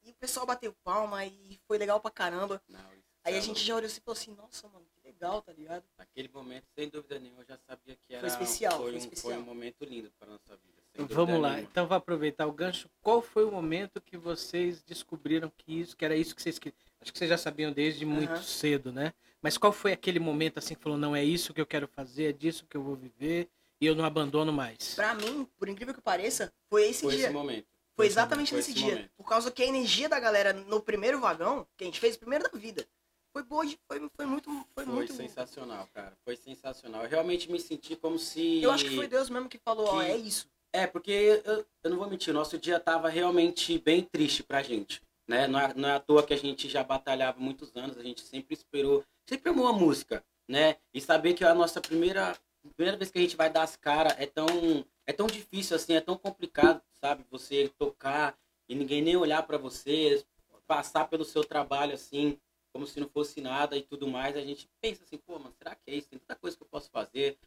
E 0.04 0.12
o 0.12 0.16
pessoal 0.16 0.46
bateu 0.46 0.74
palma 0.84 1.26
e 1.26 1.62
foi 1.66 1.78
legal 1.78 2.02
pra 2.02 2.12
caramba. 2.12 2.62
Não, 2.68 2.92
Aí 3.24 3.36
é 3.36 3.38
a 3.38 3.42
gente 3.42 3.64
já 3.64 3.76
olhou 3.76 3.86
assim 3.88 4.00
e 4.00 4.04
falou 4.04 4.20
assim, 4.20 4.34
nossa, 4.36 4.68
mano, 4.68 4.86
legal, 5.22 5.42
tá 5.42 5.54
ligado? 5.54 5.84
Naquele 5.98 6.30
momento, 6.34 6.66
sem 6.76 6.90
dúvida 6.90 7.20
nenhuma, 7.20 7.42
eu 7.44 7.46
já 7.46 7.58
sabia 7.68 7.96
que 7.96 8.14
era. 8.14 8.22
Foi 8.22 8.30
especial, 8.30 8.72
Foi, 8.74 8.82
foi 8.82 8.94
um, 8.94 8.98
especial. 8.98 9.34
foi 9.34 9.42
um 9.42 9.46
momento 9.46 9.86
lindo 9.86 10.12
para 10.20 10.28
nossa 10.32 10.58
vida. 10.58 10.82
dúvida 10.96 11.16
Vamos 11.16 11.40
lá, 11.40 11.50
nenhuma. 11.52 11.70
então 11.70 11.88
vou 11.88 11.96
aproveitar 11.98 12.48
o 12.48 12.52
gancho. 12.52 12.90
Qual 13.02 13.22
foi 13.22 13.46
o 13.46 13.52
momento 13.52 14.02
que 14.02 14.18
vocês 14.18 14.82
descobriram 14.82 15.52
que 15.56 15.80
isso, 15.80 15.96
que 15.96 16.04
era 16.04 16.16
isso 16.16 16.36
que 16.36 16.42
vocês 16.42 16.58
queriam? 16.58 16.78
Acho 17.00 17.12
que 17.14 17.18
vocês 17.18 17.30
já 17.30 17.38
sabiam 17.38 17.72
desde 17.72 18.06
muito 18.06 18.32
Aham. 18.34 18.42
cedo, 18.44 18.92
né? 18.92 19.14
Mas 19.42 19.58
qual 19.58 19.72
foi 19.72 19.92
aquele 19.92 20.20
momento 20.20 20.58
assim 20.60 20.76
que 20.76 20.82
falou, 20.82 20.98
não 20.98 21.16
é 21.16 21.24
isso 21.24 21.54
que 21.54 21.62
eu 21.62 21.66
quero 21.66 21.88
fazer, 21.88 22.26
é 22.30 22.34
disso 22.34 22.66
que 22.68 22.78
eu 22.78 22.84
vou 22.84 22.96
viver 22.96 23.50
e 23.80 23.86
eu 23.88 23.96
não 23.96 24.06
abandono 24.06 24.52
mais? 24.54 24.94
Pra 24.96 25.14
mim, 25.16 25.48
por 25.58 25.68
incrível 25.68 25.94
que 25.94 26.02
pareça, 26.02 26.52
foi 26.70 26.88
esse 26.90 27.02
Foi 27.02 27.16
dia. 27.16 27.26
esse 27.26 27.34
momento. 27.34 27.66
Foi 27.96 28.06
exatamente 28.06 28.54
nesse 28.54 28.74
dia. 28.74 28.96
momento. 28.96 29.10
Por 29.18 29.28
causa 29.28 29.52
que 29.52 29.62
a 29.62 29.66
energia 29.66 30.08
da 30.08 30.20
galera 30.20 30.54
no 30.54 30.80
primeiro 30.82 31.20
vagão, 31.20 31.68
que 31.76 31.84
a 31.84 31.88
gente 31.88 32.00
fez, 32.00 32.16
o 32.16 32.20
primeiro 32.20 32.50
da 32.50 32.58
vida, 32.58 32.88
foi 33.32 33.44
boa, 33.44 33.66
foi, 33.88 34.10
foi 34.16 34.26
muito. 34.26 34.50
Foi, 34.76 34.86
Foi 34.86 34.94
muito. 34.94 35.14
sensacional, 35.14 35.88
cara. 35.94 36.14
Foi 36.24 36.36
sensacional. 36.36 37.04
Eu 37.04 37.10
realmente 37.10 37.52
me 37.52 37.60
senti 37.60 37.96
como 37.96 38.18
se. 38.20 38.62
Eu 38.62 38.72
acho 38.72 38.86
que 38.86 38.96
foi 38.96 39.08
Deus 39.08 39.30
mesmo 39.30 39.50
que 39.50 39.58
falou, 39.58 39.88
ó, 39.88 40.00
que- 40.00 40.12
é 40.12 40.18
isso. 40.18 40.50
É, 40.74 40.88
porque 40.88 41.12
eu, 41.12 41.66
eu 41.84 41.90
não 41.90 41.98
vou 41.98 42.10
mentir, 42.10 42.32
o 42.32 42.38
nosso 42.38 42.58
dia 42.58 42.80
tava 42.80 43.10
realmente 43.10 43.78
bem 43.80 44.04
triste 44.04 44.42
pra 44.42 44.64
gente. 44.64 45.02
Né? 45.28 45.48
Não, 45.48 45.60
é, 45.60 45.74
não 45.74 45.90
é 45.90 45.94
à 45.96 46.00
toa 46.00 46.24
que 46.24 46.34
a 46.34 46.38
gente 46.38 46.68
já 46.70 46.84
batalhava 46.84 47.40
muitos 47.40 47.76
anos, 47.76 47.98
a 47.98 48.04
gente 48.04 48.22
sempre 48.22 48.54
esperou, 48.54 49.04
sempre 49.28 49.50
amou 49.50 49.68
a 49.68 49.74
música, 49.74 50.24
né? 50.48 50.78
E 50.94 51.00
saber 51.00 51.34
que 51.34 51.44
a 51.44 51.54
nossa 51.54 51.80
primeira, 51.80 52.36
primeira 52.76 52.98
vez 52.98 53.12
que 53.12 53.18
a 53.20 53.22
gente 53.22 53.36
vai 53.36 53.50
dar 53.50 53.64
as 53.64 53.76
caras 53.76 54.14
é 54.18 54.26
tão, 54.26 54.86
é 55.06 55.14
tão 55.14 55.28
difícil 55.28 55.76
assim, 55.76 55.94
é 55.94 56.02
tão 56.02 56.18
complicado, 56.18 56.82
sabe? 57.02 57.26
Você 57.30 57.70
tocar 57.78 58.38
e 58.68 58.76
ninguém 58.76 59.02
nem 59.02 59.16
olhar 59.16 59.44
pra 59.44 59.58
você, 59.58 60.24
passar 60.68 61.06
pelo 61.10 61.24
seu 61.26 61.44
trabalho 61.44 61.94
assim, 61.94 62.38
como 62.74 62.88
se 62.88 63.00
não 63.00 63.10
fosse 63.10 63.42
nada 63.42 63.76
e 63.76 63.82
tudo 63.82 64.08
mais, 64.08 64.36
a 64.38 64.42
gente 64.42 64.70
pensa 64.82 65.04
assim, 65.04 65.18
pô, 65.18 65.38
mas 65.40 65.54
será 65.58 65.76
que 65.76 65.82
é 65.92 65.96
isso? 65.96 66.08
Tem 66.10 66.20
tanta 66.20 66.36
coisa 66.40 66.56
que 66.58 66.64
eu 66.64 66.68
posso 66.68 66.90
fazer. 66.90 67.38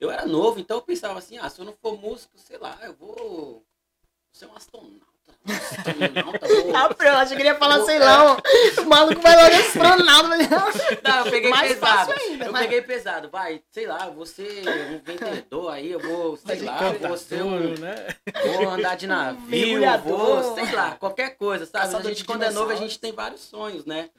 Eu 0.00 0.10
era 0.10 0.26
novo, 0.26 0.60
então 0.60 0.76
eu 0.78 0.82
pensava 0.82 1.18
assim, 1.18 1.38
ah, 1.38 1.48
se 1.48 1.60
eu 1.60 1.64
não 1.64 1.72
for 1.80 1.98
músico, 1.98 2.36
sei 2.36 2.58
lá, 2.58 2.78
eu 2.82 2.92
vou 2.94 3.64
você 4.32 4.44
é 4.44 4.48
um 4.48 4.56
astronauta. 4.56 5.06
Astronauta, 5.46 6.38
pô. 6.40 6.54
Ah, 6.74 6.90
eu 7.04 7.16
achei 7.18 7.36
que 7.36 7.42
ele 7.42 7.48
ia 7.50 7.54
falar, 7.54 7.80
sei 7.84 8.00
lá, 8.00 8.32
ó, 8.34 8.36
o 8.82 8.86
maluco 8.86 9.20
vai 9.20 9.36
logo 9.36 9.54
astronauta. 9.56 10.28
mas- 10.28 10.48
Não, 11.02 11.18
eu 11.24 11.30
peguei 11.30 11.50
Mais 11.50 11.72
pesado. 11.72 12.12
ainda, 12.18 12.44
eu 12.46 12.52
mas- 12.52 12.62
peguei 12.62 12.82
pesado. 12.82 13.30
Vai, 13.30 13.62
sei 13.70 13.86
lá, 13.86 14.08
você 14.10 14.62
um 14.92 14.98
vendedor 14.98 15.70
aí, 15.72 15.92
eu 15.92 16.00
vou, 16.00 16.36
sei 16.36 16.62
lá, 16.62 16.82
eu 16.92 16.98
vou 17.08 17.16
ser 17.16 17.42
um, 17.44 17.78
né? 17.78 17.94
vou 18.56 18.70
andar 18.70 18.96
de 18.96 19.06
navio, 19.06 19.80
vou, 20.02 20.54
sei 20.56 20.72
lá, 20.72 20.96
qualquer 20.96 21.36
coisa, 21.36 21.64
sabe? 21.64 21.94
A 21.94 22.02
gente 22.02 22.16
de 22.18 22.24
quando 22.24 22.42
é 22.42 22.50
novo, 22.50 22.72
a 22.72 22.76
gente 22.76 22.98
tem 22.98 23.12
vários 23.12 23.40
sonhos, 23.42 23.84
né? 23.86 24.10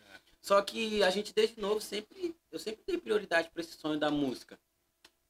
Só 0.45 0.61
que 0.61 1.01
a 1.01 1.09
gente 1.09 1.33
desde 1.33 1.59
novo 1.59 1.81
sempre, 1.81 2.35
eu 2.51 2.59
sempre 2.59 2.83
dei 2.85 2.99
prioridade 2.99 3.49
para 3.49 3.61
esse 3.61 3.75
sonho 3.79 3.99
da 3.99 4.11
música. 4.11 4.59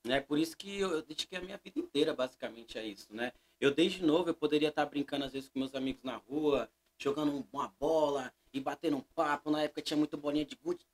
Né? 0.04 0.20
Por 0.20 0.38
isso 0.38 0.58
que 0.58 0.78
eu, 0.78 0.92
eu 0.92 1.02
dediquei 1.02 1.38
a 1.38 1.42
minha 1.42 1.58
vida 1.58 1.80
inteira 1.80 2.14
basicamente 2.14 2.78
a 2.78 2.84
isso, 2.84 3.08
né? 3.16 3.32
Eu 3.58 3.74
desde 3.74 4.04
novo 4.04 4.30
eu 4.30 4.34
poderia 4.34 4.68
estar 4.68 4.86
brincando 4.86 5.24
às 5.24 5.32
vezes 5.32 5.48
com 5.48 5.58
meus 5.58 5.74
amigos 5.74 6.04
na 6.04 6.18
rua, 6.18 6.70
jogando 7.00 7.32
um- 7.32 7.46
uma 7.54 7.70
bola 7.80 8.30
e 8.52 8.60
batendo 8.60 8.98
um 8.98 9.02
papo. 9.16 9.50
Na 9.50 9.64
época 9.64 9.82
tinha 9.82 9.96
muito 9.96 10.18
bolinha 10.18 10.44
de 10.44 10.58
gude. 10.58 10.86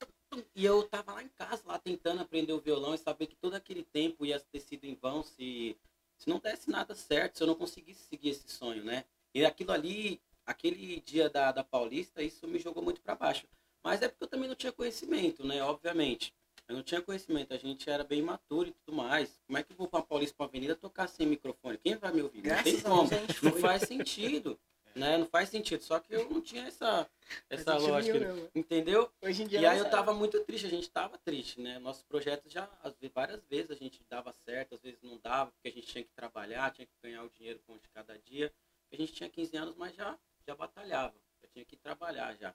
E 0.55 0.63
eu 0.63 0.87
tava 0.87 1.13
lá 1.13 1.23
em 1.23 1.29
casa, 1.29 1.63
lá 1.65 1.79
tentando 1.79 2.21
aprender 2.21 2.53
o 2.53 2.61
violão 2.61 2.93
e 2.93 2.99
saber 2.99 3.25
que 3.25 3.35
todo 3.35 3.55
aquele 3.55 3.83
tempo 3.83 4.23
ia 4.23 4.39
ter 4.39 4.59
sido 4.59 4.85
em 4.85 4.93
vão 4.93 5.23
se, 5.23 5.75
se 6.15 6.29
não 6.29 6.37
desse 6.37 6.69
nada 6.69 6.93
certo, 6.93 7.37
se 7.37 7.43
eu 7.43 7.47
não 7.47 7.55
conseguisse 7.55 8.03
seguir 8.03 8.29
esse 8.29 8.47
sonho, 8.47 8.83
né? 8.83 9.03
E 9.33 9.43
aquilo 9.43 9.71
ali, 9.71 10.21
aquele 10.45 11.01
dia 11.01 11.27
da, 11.27 11.51
da 11.51 11.63
Paulista, 11.63 12.21
isso 12.21 12.47
me 12.47 12.59
jogou 12.59 12.83
muito 12.83 13.01
para 13.01 13.15
baixo. 13.15 13.47
Mas 13.83 14.01
é 14.01 14.07
porque 14.07 14.23
eu 14.23 14.27
também 14.27 14.47
não 14.47 14.55
tinha 14.55 14.71
conhecimento, 14.71 15.45
né? 15.45 15.61
Obviamente. 15.63 16.33
Eu 16.67 16.75
não 16.75 16.83
tinha 16.83 17.01
conhecimento, 17.01 17.53
a 17.53 17.57
gente 17.57 17.89
era 17.89 18.03
bem 18.03 18.19
imaturo 18.19 18.69
e 18.69 18.71
tudo 18.71 18.95
mais. 18.95 19.41
Como 19.45 19.57
é 19.57 19.63
que 19.63 19.73
eu 19.73 19.75
vou 19.75 19.87
pra 19.89 20.01
Paulista, 20.01 20.35
pra 20.37 20.45
Avenida, 20.45 20.75
tocar 20.75 21.07
sem 21.07 21.27
microfone? 21.27 21.77
Quem 21.77 21.97
vai 21.97 22.13
me 22.13 22.21
ouvir? 22.21 22.43
Não 22.47 22.63
tem 22.63 22.77
a 22.77 22.81
como. 22.81 23.09
A 23.11 23.45
Não 23.49 23.59
faz 23.59 23.81
sentido, 23.83 24.57
né? 24.95 25.17
Não 25.17 25.25
faz 25.25 25.49
sentido. 25.49 25.83
Só 25.83 25.99
que 25.99 26.13
eu 26.13 26.29
não 26.29 26.39
tinha 26.39 26.67
essa, 26.67 27.09
essa 27.49 27.73
A 27.73 27.77
lógica, 27.77 28.17
né? 28.19 28.49
entendeu? 28.55 29.11
Hoje 29.21 29.43
em 29.43 29.47
dia 29.47 29.59
E 29.59 29.65
aí 29.65 29.79
eu 29.79 29.89
tava 29.89 30.13
muito 30.13 30.39
triste, 30.45 30.65
a 30.65 30.69
gente 30.69 30.89
tava 30.89 31.17
triste, 31.17 31.59
né? 31.59 31.77
Nosso 31.79 32.05
projeto 32.05 32.49
já, 32.49 32.69
várias 33.13 33.43
vezes 33.47 33.71
a 33.71 33.75
gente 33.75 34.01
dava 34.09 34.31
certo, 34.31 34.75
às 34.75 34.81
vezes 34.81 35.01
não 35.01 35.17
dava, 35.17 35.51
porque 35.51 35.67
a 35.67 35.71
gente 35.71 35.87
tinha 35.87 36.03
que 36.03 36.13
trabalhar, 36.13 36.71
tinha 36.71 36.85
que 36.85 36.93
ganhar 37.03 37.23
o 37.23 37.29
dinheiro 37.29 37.59
com 37.67 37.73
de 37.77 37.89
cada 37.89 38.17
dia. 38.19 38.53
A 38.93 38.95
gente 38.95 39.11
tinha 39.11 39.29
15 39.29 39.57
anos, 39.57 39.75
mas 39.75 39.93
já, 39.93 40.17
já 40.47 40.55
batalhava, 40.55 41.15
já 41.41 41.49
tinha 41.49 41.65
que 41.65 41.75
trabalhar 41.75 42.33
já. 42.37 42.53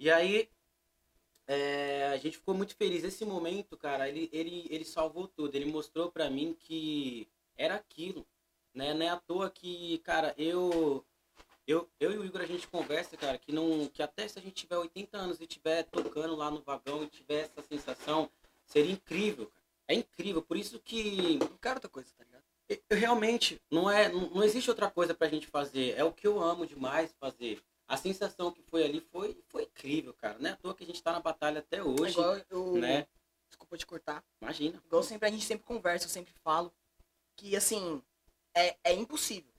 E 0.00 0.10
aí 0.10 0.48
é, 1.46 2.08
a 2.12 2.16
gente 2.16 2.36
ficou 2.38 2.54
muito 2.54 2.74
feliz. 2.76 3.04
Esse 3.04 3.24
momento, 3.24 3.76
cara, 3.76 4.08
ele, 4.08 4.28
ele, 4.32 4.66
ele 4.70 4.84
salvou 4.84 5.26
tudo. 5.28 5.54
Ele 5.54 5.66
mostrou 5.66 6.10
pra 6.10 6.30
mim 6.30 6.54
que 6.58 7.28
era 7.56 7.74
aquilo, 7.76 8.26
né? 8.74 8.94
Não 8.94 9.04
é 9.06 9.08
à 9.10 9.16
toa 9.16 9.50
que, 9.50 9.98
cara, 9.98 10.34
eu 10.38 11.04
eu, 11.66 11.88
eu 12.00 12.12
e 12.12 12.18
o 12.18 12.24
Igor 12.24 12.40
a 12.42 12.46
gente 12.46 12.66
conversa, 12.66 13.16
cara, 13.16 13.38
que 13.38 13.52
não 13.52 13.86
que 13.88 14.02
até 14.02 14.26
se 14.26 14.38
a 14.38 14.42
gente 14.42 14.54
tiver 14.54 14.76
80 14.78 15.16
anos 15.16 15.40
e 15.40 15.44
estiver 15.44 15.84
tocando 15.84 16.34
lá 16.34 16.50
no 16.50 16.60
vagão 16.62 17.04
e 17.04 17.06
tiver 17.08 17.42
essa 17.42 17.62
sensação, 17.62 18.28
seria 18.66 18.90
incrível, 18.92 19.46
cara. 19.46 19.62
É 19.88 19.94
incrível, 19.94 20.42
por 20.42 20.56
isso 20.56 20.78
que 20.80 21.38
Não 21.38 21.58
quero 21.58 21.76
outra 21.76 21.88
coisa, 21.90 22.08
tá 22.16 22.24
ligado? 22.24 22.42
eu- 22.68 22.78
eu 22.90 22.96
realmente 22.96 23.60
não 23.70 23.90
é 23.90 24.08
não, 24.08 24.30
não 24.30 24.42
existe 24.44 24.70
outra 24.70 24.90
coisa 24.90 25.14
pra 25.14 25.28
gente 25.28 25.46
fazer. 25.46 25.94
É 25.96 26.02
o 26.04 26.12
que 26.12 26.26
eu 26.26 26.40
amo 26.42 26.66
demais 26.66 27.14
fazer. 27.20 27.62
A 27.92 27.96
sensação 27.98 28.50
que 28.50 28.62
foi 28.62 28.84
ali 28.84 29.02
foi 29.02 29.36
foi 29.50 29.64
incrível, 29.64 30.14
cara. 30.14 30.38
Não 30.38 30.48
é 30.48 30.52
à 30.54 30.56
toa 30.56 30.74
que 30.74 30.82
a 30.82 30.86
gente 30.86 31.02
tá 31.02 31.12
na 31.12 31.20
batalha 31.20 31.58
até 31.58 31.76
É 31.76 31.82
hoje, 31.82 32.12
igual 32.12 32.40
eu, 32.48 32.72
né? 32.78 33.06
Desculpa 33.50 33.76
te 33.76 33.84
cortar. 33.84 34.24
Imagina. 34.40 34.82
Igual 34.86 35.02
sempre 35.02 35.28
a 35.28 35.30
gente 35.30 35.44
sempre 35.44 35.66
conversa, 35.66 36.06
eu 36.06 36.10
sempre 36.10 36.32
falo 36.42 36.72
que 37.36 37.54
assim 37.54 38.02
é, 38.54 38.78
é 38.82 38.94
impossível. 38.94 39.52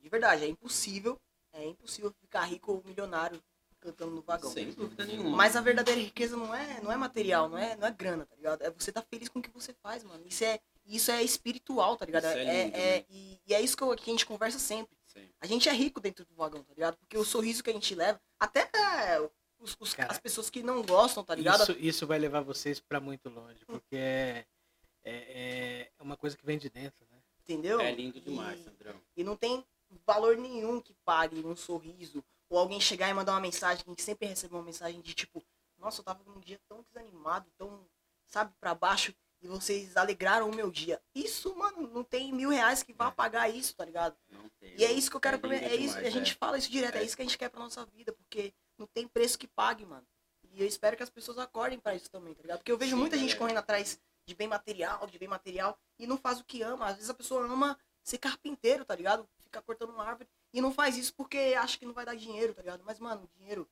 De 0.00 0.08
verdade, 0.08 0.42
é 0.42 0.48
impossível. 0.48 1.20
É 1.52 1.66
impossível 1.66 2.10
ficar 2.18 2.44
rico 2.44 2.72
ou 2.72 2.82
milionário 2.82 3.42
cantando 3.78 4.12
no 4.12 4.22
vagão. 4.22 4.50
Sem 4.50 4.72
dúvida 4.72 5.04
nenhuma. 5.04 5.36
Mas 5.36 5.54
a 5.54 5.60
verdadeira 5.60 6.00
riqueza 6.00 6.38
não 6.38 6.54
é, 6.54 6.80
não 6.80 6.90
é 6.90 6.96
material, 6.96 7.46
não 7.46 7.58
é, 7.58 7.76
não 7.76 7.86
é 7.86 7.90
grana, 7.90 8.24
tá 8.24 8.36
ligado? 8.36 8.62
É 8.62 8.70
você 8.70 8.90
tá 8.90 9.02
feliz 9.02 9.28
com 9.28 9.40
o 9.40 9.42
que 9.42 9.50
você 9.50 9.74
faz, 9.82 10.02
mano. 10.02 10.26
Isso 10.26 10.44
é, 10.44 10.58
isso 10.86 11.10
é 11.10 11.22
espiritual, 11.22 11.98
tá 11.98 12.06
ligado? 12.06 12.24
Isso 12.24 12.32
é 12.38 12.64
lindo, 12.64 12.76
é, 12.76 12.98
né? 13.00 13.04
e, 13.10 13.38
e 13.46 13.52
é 13.54 13.60
isso 13.60 13.76
que, 13.76 13.82
eu- 13.82 13.94
que 13.96 14.08
a 14.08 14.12
gente 14.14 14.24
conversa 14.24 14.58
sempre. 14.58 14.96
Sim. 15.12 15.28
A 15.40 15.46
gente 15.46 15.68
é 15.68 15.72
rico 15.72 16.00
dentro 16.00 16.24
do 16.24 16.34
vagão, 16.34 16.62
tá 16.62 16.72
ligado? 16.74 16.96
Porque 16.98 17.16
o 17.18 17.24
sorriso 17.24 17.62
que 17.64 17.70
a 17.70 17.72
gente 17.72 17.94
leva, 17.94 18.20
até 18.38 18.70
é, 18.74 19.20
os, 19.58 19.76
os- 19.80 19.94
Cara, 19.94 20.12
as 20.12 20.18
pessoas 20.18 20.48
que 20.48 20.62
não 20.62 20.82
gostam, 20.82 21.24
tá 21.24 21.34
ligado? 21.34 21.62
Isso, 21.62 21.72
isso 21.78 22.06
vai 22.06 22.18
levar 22.18 22.42
vocês 22.42 22.78
pra 22.80 23.00
muito 23.00 23.28
longe, 23.28 23.64
porque 23.66 23.96
é, 23.96 24.46
é, 25.04 25.90
é 25.98 26.02
uma 26.02 26.16
coisa 26.16 26.36
que 26.36 26.44
vem 26.46 26.58
de 26.58 26.68
dentro, 26.70 27.04
né? 27.10 27.18
Entendeu? 27.42 27.80
É 27.80 27.90
lindo 27.90 28.20
demais, 28.20 28.60
E- 28.60 28.64
Sandrão. 28.64 29.00
E 29.16 29.24
não 29.24 29.36
tem 29.36 29.64
valor 30.06 30.36
nenhum 30.36 30.80
que 30.80 30.94
pague 31.04 31.44
um 31.44 31.56
sorriso. 31.56 32.22
Ou 32.48 32.58
alguém 32.58 32.80
chegar 32.80 33.08
e 33.08 33.14
mandar 33.14 33.32
uma 33.32 33.40
mensagem, 33.40 33.84
que 33.84 33.90
a 33.90 33.92
gente 33.92 34.02
sempre 34.02 34.26
recebe 34.28 34.54
uma 34.54 34.62
mensagem 34.62 35.00
de 35.00 35.14
tipo, 35.14 35.42
nossa, 35.78 36.00
eu 36.00 36.04
tava 36.04 36.22
num 36.24 36.38
dia 36.40 36.60
tão 36.68 36.82
desanimado, 36.82 37.50
tão, 37.56 37.84
sabe, 38.26 38.52
pra 38.60 38.74
baixo, 38.74 39.12
e 39.42 39.48
vocês 39.48 39.96
alegraram 39.96 40.48
o 40.50 40.54
meu 40.54 40.70
dia. 40.70 41.00
Isso, 41.14 41.54
mano, 41.56 41.88
não 41.88 42.04
tem 42.04 42.32
mil 42.32 42.50
reais 42.50 42.82
que 42.82 42.92
vá 42.92 43.08
É. 43.08 43.10
pagar 43.10 43.48
isso, 43.48 43.74
tá 43.74 43.84
ligado? 43.84 44.16
Não 44.28 44.48
tem. 44.60 44.74
E 44.76 44.84
é 44.84 44.92
isso 44.92 45.10
que 45.10 45.16
eu 45.16 45.20
quero 45.20 45.36
É 45.36 45.38
pra 45.40 45.48
mim. 45.48 45.56
É 45.56 45.74
isso, 45.74 45.94
demais, 45.96 46.06
a 46.06 46.10
gente 46.10 46.32
é. 46.32 46.34
fala 46.36 46.58
isso 46.58 46.70
direto, 46.70 46.96
é. 46.96 47.00
É. 47.00 47.04
isso 47.04 47.16
que 47.16 47.22
a 47.22 47.24
gente 47.24 47.38
quer 47.38 47.48
pra 47.48 47.60
nossa 47.60 47.84
vida, 47.86 48.12
porque 48.12 48.52
não 48.78 48.86
tem 48.86 49.08
preço 49.08 49.38
que 49.38 49.46
pague, 49.48 49.84
mano. 49.86 50.06
E 50.52 50.60
eu 50.60 50.66
espero 50.66 50.96
que 50.96 51.02
as 51.02 51.10
pessoas 51.10 51.38
acordem 51.38 51.78
pra 51.78 51.94
isso 51.94 52.10
também, 52.10 52.34
tá 52.34 52.42
ligado? 52.42 52.58
Porque 52.58 52.72
eu 52.72 52.78
vejo 52.78 52.92
Sim, 52.96 53.00
muita 53.00 53.16
gente 53.16 53.28
galera. 53.28 53.38
correndo 53.38 53.58
atrás 53.58 54.00
de 54.26 54.34
bem 54.34 54.48
material, 54.48 55.06
de 55.06 55.18
bem 55.18 55.28
material, 55.28 55.78
e 55.98 56.06
não 56.06 56.16
faz 56.18 56.40
o 56.40 56.44
que 56.44 56.60
ama. 56.62 56.86
Às 56.86 56.94
vezes 56.96 57.10
a 57.10 57.14
pessoa 57.14 57.44
ama 57.46 57.78
ser 58.02 58.18
carpinteiro, 58.18 58.84
tá 58.84 58.94
ligado? 58.94 59.28
Ficar 59.38 59.62
cortando 59.62 59.90
uma 59.90 60.04
árvore 60.04 60.28
e 60.52 60.60
não 60.60 60.72
faz 60.72 60.96
isso 60.96 61.14
porque 61.14 61.54
acha 61.58 61.78
que 61.78 61.86
não 61.86 61.92
vai 61.92 62.04
dar 62.04 62.16
dinheiro, 62.16 62.52
tá 62.54 62.62
ligado? 62.62 62.82
Mas, 62.84 62.98
mano, 62.98 63.28
dinheiro. 63.36 63.68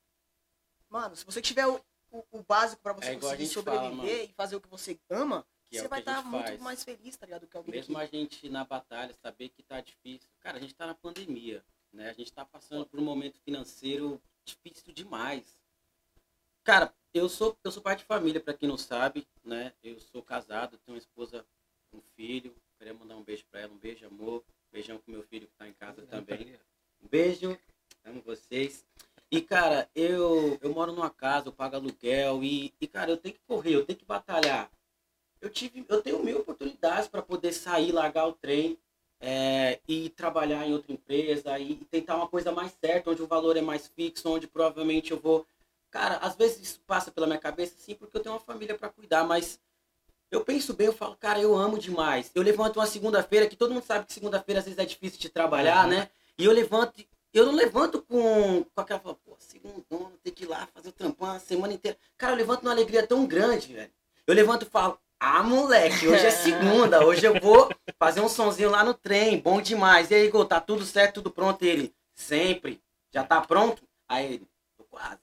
Mano, 0.89 1.15
se 1.15 1.25
você 1.25 1.41
tiver 1.41 1.67
o, 1.67 1.79
o, 2.11 2.23
o 2.31 2.43
básico 2.43 2.81
pra 2.81 2.93
você 2.93 3.11
É 3.11 3.15
conseguir 3.15 3.45
gente 3.45 3.63
fala, 3.63 3.77
sobreviver 3.81 4.29
e 4.29 4.33
fazer 4.33 4.55
o 4.55 4.61
que 4.61 4.67
você 4.69 4.99
ama, 5.09 5.45
Que 5.69 5.77
é 5.77 5.81
você 5.81 5.85
o 5.85 5.89
vai 5.89 6.01
que 6.01 6.09
a 6.09 6.13
estar 6.13 6.25
muito 6.29 6.45
faz. 6.47 6.61
mais 6.61 6.83
feliz, 6.83 7.15
tá 7.15 7.25
ligado? 7.25 7.41
Do 7.41 7.47
que 7.47 7.57
alguém 7.57 7.75
Mesmo 7.75 7.95
que... 7.95 8.01
a 8.01 8.05
gente 8.05 8.49
na 8.49 8.65
batalha 8.65 9.13
saber 9.13 9.49
que 9.49 9.61
tá 9.61 9.79
difícil. 9.81 10.27
Cara, 10.39 10.57
a 10.57 10.59
gente 10.59 10.73
tá 10.73 10.87
na 10.87 10.95
pandemia, 10.95 11.63
né? 11.93 12.09
A 12.09 12.13
gente 12.13 12.33
tá 12.33 12.43
passando 12.43 12.85
por 12.85 12.99
um 12.99 13.03
momento 13.03 13.39
financeiro 13.41 14.21
difícil 14.43 14.91
demais. 14.93 15.59
Cara, 16.63 16.93
eu 17.13 17.29
sou 17.29 17.57
eu 17.63 17.71
sou 17.71 17.81
pai 17.83 17.95
de 17.95 18.03
família, 18.03 18.41
pra 18.41 18.53
quem 18.53 18.67
não 18.67 18.77
sabe, 18.77 19.27
né? 19.43 19.73
Eu 19.83 19.99
sou 19.99 20.23
casado, 20.23 20.77
tenho 20.79 20.95
uma 20.95 20.99
esposa, 20.99 21.45
um 21.93 22.01
filho. 22.15 22.55
Queria 22.77 22.93
mandar 22.93 23.15
um 23.17 23.23
beijo 23.23 23.45
pra 23.51 23.61
ela, 23.61 23.73
um 23.73 23.77
beijo, 23.77 24.05
amor. 24.05 24.43
Beijão 24.71 24.97
pro 24.99 25.11
meu 25.11 25.23
filho 25.23 25.47
que 25.47 25.55
tá 25.55 25.67
em 25.67 25.73
casa 25.73 26.05
também. 26.07 26.59
Um 27.01 27.07
beijo, 27.07 27.57
amo 28.05 28.21
vocês. 28.21 28.85
E, 29.31 29.41
cara, 29.41 29.89
eu, 29.93 30.57
eu 30.61 30.73
moro 30.73 30.91
numa 30.91 31.09
casa, 31.09 31.49
eu 31.49 31.53
pago 31.53 31.75
aluguel 31.75 32.43
e, 32.43 32.73
e, 32.81 32.87
cara, 32.87 33.11
eu 33.11 33.17
tenho 33.17 33.35
que 33.35 33.41
correr, 33.41 33.75
eu 33.75 33.85
tenho 33.85 33.99
que 33.99 34.05
batalhar. 34.05 34.71
Eu 35.41 35.49
tive, 35.49 35.85
eu 35.87 36.01
tenho 36.01 36.19
mil 36.23 36.39
oportunidades 36.39 37.07
para 37.07 37.21
poder 37.21 37.53
sair, 37.53 37.91
largar 37.91 38.27
o 38.27 38.33
trem 38.33 38.77
é, 39.21 39.79
e 39.87 40.09
trabalhar 40.09 40.65
em 40.67 40.73
outra 40.73 40.91
empresa 40.91 41.57
e, 41.59 41.75
tentar 41.89 42.15
uma 42.17 42.27
coisa 42.27 42.51
mais 42.51 42.73
certa, 42.83 43.09
onde 43.09 43.21
o 43.21 43.27
valor 43.27 43.55
é 43.57 43.61
mais 43.61 43.87
fixo, 43.87 44.29
onde 44.29 44.47
provavelmente 44.47 45.11
eu 45.11 45.19
vou. 45.19 45.45
Cara, 45.91 46.17
às 46.17 46.35
vezes 46.35 46.61
isso 46.61 46.81
passa 46.85 47.09
pela 47.11 47.25
minha 47.25 47.39
cabeça, 47.39 47.75
sim, 47.77 47.95
porque 47.95 48.17
eu 48.17 48.21
tenho 48.21 48.35
uma 48.35 48.41
família 48.41 48.77
para 48.77 48.89
cuidar, 48.89 49.23
mas 49.23 49.59
eu 50.29 50.43
penso 50.43 50.73
bem, 50.73 50.87
eu 50.87 50.93
falo, 50.93 51.15
cara, 51.15 51.39
eu 51.39 51.55
amo 51.55 51.79
demais. 51.79 52.29
Eu 52.35 52.43
levanto 52.43 52.77
uma 52.77 52.85
segunda-feira, 52.85 53.47
que 53.47 53.55
todo 53.55 53.73
mundo 53.73 53.83
sabe 53.83 54.05
que 54.05 54.13
segunda-feira 54.13 54.59
às 54.59 54.65
vezes 54.65 54.77
é 54.77 54.85
difícil 54.85 55.19
de 55.19 55.29
trabalhar, 55.29 55.85
Uhum. 55.85 55.91
né? 55.91 56.09
E 56.37 56.45
eu 56.45 56.51
levanto, 56.51 57.03
eu 57.33 57.45
não 57.45 57.53
levanto 57.53 58.01
com, 58.03 58.63
com 58.63 58.81
aquela, 58.81 58.99
fala, 58.99 59.15
pô, 59.15 59.35
segundona, 59.39 60.11
tem 60.23 60.31
que 60.33 60.43
ir 60.43 60.47
lá 60.47 60.67
fazer 60.73 60.89
o 60.89 60.93
trampão 60.93 61.29
a 61.31 61.39
semana 61.39 61.73
inteira. 61.73 61.97
Cara, 62.17 62.33
eu 62.33 62.37
levanto 62.37 62.61
numa 62.63 62.71
alegria 62.73 63.05
tão 63.07 63.25
grande, 63.25 63.73
velho. 63.73 63.91
Eu 64.27 64.35
levanto 64.35 64.63
e 64.63 64.69
falo, 64.69 64.99
ah, 65.19 65.43
moleque, 65.43 66.07
hoje 66.07 66.25
é 66.25 66.31
segunda, 66.31 67.05
hoje 67.05 67.25
eu 67.25 67.39
vou 67.39 67.69
fazer 67.97 68.21
um 68.21 68.29
sonzinho 68.29 68.69
lá 68.69 68.83
no 68.83 68.93
trem, 68.93 69.39
bom 69.39 69.61
demais. 69.61 70.09
E 70.09 70.15
aí, 70.15 70.25
Igor, 70.25 70.45
tá 70.45 70.61
tudo 70.61 70.85
certo, 70.85 71.15
tudo 71.15 71.31
pronto? 71.31 71.63
Ele, 71.63 71.93
sempre. 72.15 72.81
Já 73.13 73.23
tá 73.23 73.41
pronto? 73.41 73.81
Aí 74.07 74.33
ele, 74.33 74.47
tô 74.77 74.83
quase. 74.85 75.19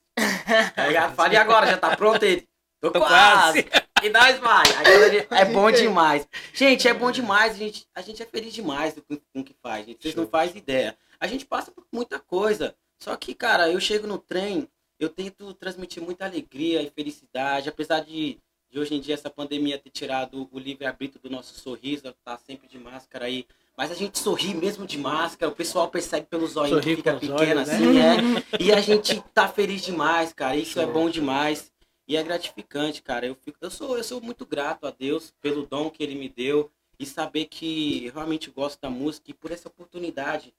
Aí 0.76 0.94
eu 0.94 1.10
falo, 1.12 1.32
e 1.32 1.36
agora, 1.36 1.66
já 1.66 1.78
tá 1.78 1.96
pronto? 1.96 2.22
Ele, 2.22 2.46
tô, 2.80 2.90
Tô 2.90 3.00
quase. 3.00 3.62
quase. 3.62 3.86
E 4.02 4.10
nós 4.10 4.38
vai. 4.38 4.64
Aí 4.84 5.40
é 5.40 5.44
bom 5.46 5.70
demais. 5.70 6.28
Gente, 6.52 6.86
é 6.86 6.92
bom 6.92 7.10
demais. 7.10 7.54
A 7.54 7.56
gente, 7.56 7.86
a 7.94 8.02
gente 8.02 8.22
é 8.22 8.26
feliz 8.26 8.52
demais 8.52 8.94
com, 8.94 9.16
com 9.16 9.40
o 9.40 9.44
que 9.44 9.54
faz, 9.62 9.86
gente. 9.86 10.02
Vocês 10.02 10.14
Show, 10.14 10.24
não 10.24 10.30
fazem 10.30 10.58
ideia. 10.58 10.96
A 11.18 11.26
gente 11.26 11.46
passa 11.46 11.70
por 11.70 11.86
muita 11.90 12.18
coisa. 12.18 12.76
Só 13.02 13.16
que, 13.16 13.34
cara, 13.34 13.70
eu 13.70 13.80
chego 13.80 14.06
no 14.06 14.18
trem, 14.18 14.68
eu 15.00 15.08
tento 15.08 15.52
transmitir 15.54 16.02
muita 16.02 16.26
alegria 16.26 16.82
e 16.82 16.90
felicidade. 16.90 17.68
Apesar 17.68 18.00
de, 18.00 18.38
de 18.76 18.80
hoje 18.80 18.94
em 18.94 19.00
dia 19.00 19.14
essa 19.14 19.30
pandemia 19.30 19.78
ter 19.78 19.88
tirado 19.88 20.46
o 20.52 20.58
livre-arbítrio 20.58 21.18
do 21.22 21.30
nosso 21.30 21.58
sorriso, 21.58 22.14
tá 22.22 22.36
sempre 22.36 22.68
de 22.68 22.78
máscara 22.78 23.24
aí. 23.24 23.46
Mas 23.74 23.90
a 23.90 23.94
gente 23.94 24.18
sorri 24.18 24.52
mesmo 24.52 24.86
de 24.86 24.98
máscara, 24.98 25.50
o 25.50 25.54
pessoal 25.54 25.88
percebe 25.88 26.26
pelo 26.26 26.46
zóio 26.46 26.78
que 26.82 26.96
fica 26.96 27.14
pequeno 27.14 27.36
olhos, 27.36 27.68
né? 27.68 27.74
assim, 27.74 27.98
é. 27.98 28.62
E 28.62 28.72
a 28.72 28.80
gente 28.82 29.22
tá 29.32 29.48
feliz 29.48 29.82
demais, 29.82 30.34
cara. 30.34 30.56
Isso 30.56 30.78
é 30.78 30.86
bom 30.86 31.08
demais. 31.08 31.72
E 32.06 32.18
é 32.18 32.22
gratificante, 32.22 33.02
cara. 33.02 33.26
Eu, 33.26 33.34
fico, 33.34 33.56
eu, 33.62 33.70
sou, 33.70 33.96
eu 33.96 34.04
sou 34.04 34.20
muito 34.20 34.44
grato 34.44 34.86
a 34.86 34.90
Deus 34.90 35.32
pelo 35.40 35.66
dom 35.66 35.88
que 35.88 36.02
Ele 36.02 36.14
me 36.14 36.28
deu 36.28 36.70
e 36.98 37.06
saber 37.06 37.46
que 37.46 38.04
eu 38.04 38.12
realmente 38.12 38.50
gosto 38.50 38.78
da 38.78 38.90
música 38.90 39.30
e 39.30 39.34
por 39.34 39.52
essa 39.52 39.68
oportunidade 39.68 40.52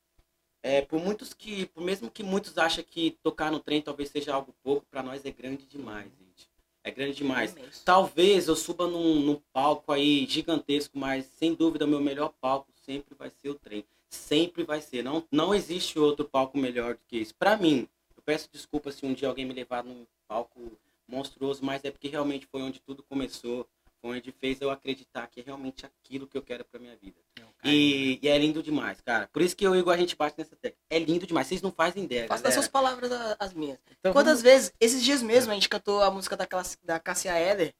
É, 0.64 0.82
por 0.82 1.00
muitos 1.00 1.36
que, 1.36 1.68
por 1.68 1.84
mesmo 1.84 2.10
que 2.10 2.24
muitos 2.24 2.58
acham 2.58 2.84
que 2.84 3.12
tocar 3.22 3.52
no 3.52 3.60
trem 3.60 3.80
talvez 3.80 4.10
seja 4.10 4.34
algo 4.34 4.56
pouco, 4.64 4.88
pra 4.90 5.04
nós 5.04 5.24
é 5.24 5.32
grande 5.32 5.68
demais. 5.68 6.12
É 6.88 6.92
grande 6.92 7.18
demais. 7.18 7.52
Imenso. 7.52 7.84
Talvez 7.84 8.48
eu 8.48 8.56
suba 8.56 8.88
num, 8.88 9.20
num 9.20 9.42
palco 9.52 9.92
aí 9.92 10.26
gigantesco, 10.26 10.98
mas 10.98 11.26
sem 11.26 11.54
dúvida 11.54 11.84
o 11.84 11.88
meu 11.88 12.00
melhor 12.00 12.32
palco 12.40 12.72
sempre 12.86 13.14
vai 13.14 13.30
ser 13.30 13.50
o 13.50 13.56
trem. 13.56 13.84
Sempre 14.10 14.64
vai 14.64 14.80
ser. 14.80 15.04
Não, 15.04 15.22
não 15.30 15.54
existe 15.54 16.00
outro 16.00 16.24
palco 16.24 16.58
melhor 16.58 16.94
do 16.94 17.02
que 17.06 17.18
esse. 17.18 17.34
Pra 17.34 17.58
mim, 17.58 17.90
eu 18.16 18.24
peço 18.24 18.48
desculpa 18.50 18.90
se 18.90 19.06
um 19.06 19.14
dia 19.14 19.28
alguém 19.28 19.44
me 19.44 19.54
levar 19.54 19.84
num 19.84 20.08
palco 20.30 20.80
monstruoso, 21.06 21.64
mas 21.64 21.84
é 21.84 21.92
porque 21.92 22.08
realmente 22.08 22.48
foi 22.50 22.62
onde 22.62 22.80
tudo 22.80 23.04
começou. 23.04 23.68
Foi 24.02 24.18
onde 24.18 24.32
fez 24.32 24.62
eu 24.62 24.70
acreditar 24.70 25.28
que 25.28 25.40
é 25.40 25.44
realmente 25.44 25.86
aquilo 25.86 26.28
que 26.28 26.38
eu 26.38 26.42
quero 26.42 26.64
pra 26.64 26.80
minha 26.80 26.96
vida. 26.96 27.20
E, 27.64 28.20
e 28.22 28.28
é 28.28 28.38
lindo 28.38 28.62
demais, 28.62 29.02
cara. 29.02 29.28
Por 29.34 29.42
isso 29.42 29.56
que 29.56 29.66
eu 29.66 29.74
e 29.74 29.78
o 29.78 29.82
Igor, 29.82 29.94
a 29.94 29.98
gente 29.98 30.16
bate 30.16 30.36
nessa 30.38 30.56
tecla. 30.56 30.78
É 30.90 31.00
lindo 31.00 31.26
demais. 31.26 31.48
Vocês 31.48 31.62
não 31.62 31.72
fazem 31.72 32.04
ideia, 32.04 32.28
Faça 32.28 32.44
das 32.44 32.54
suas 32.54 32.68
palavras 32.68 33.12
as 33.40 33.54
minhas. 33.54 33.80
Então, 34.00 34.14
Quantas 34.14 34.42
vezes, 34.42 34.72
esses 34.80 35.04
dias 35.04 35.22
mesmo, 35.22 35.52
a 35.52 35.56
gente 35.56 35.68
cantou 35.68 36.02
a 36.04 36.12
música 36.12 36.38
da, 36.38 36.46
classe, 36.46 36.78
da 36.84 37.00
Cássia 37.00 37.40
Eller 37.40 37.74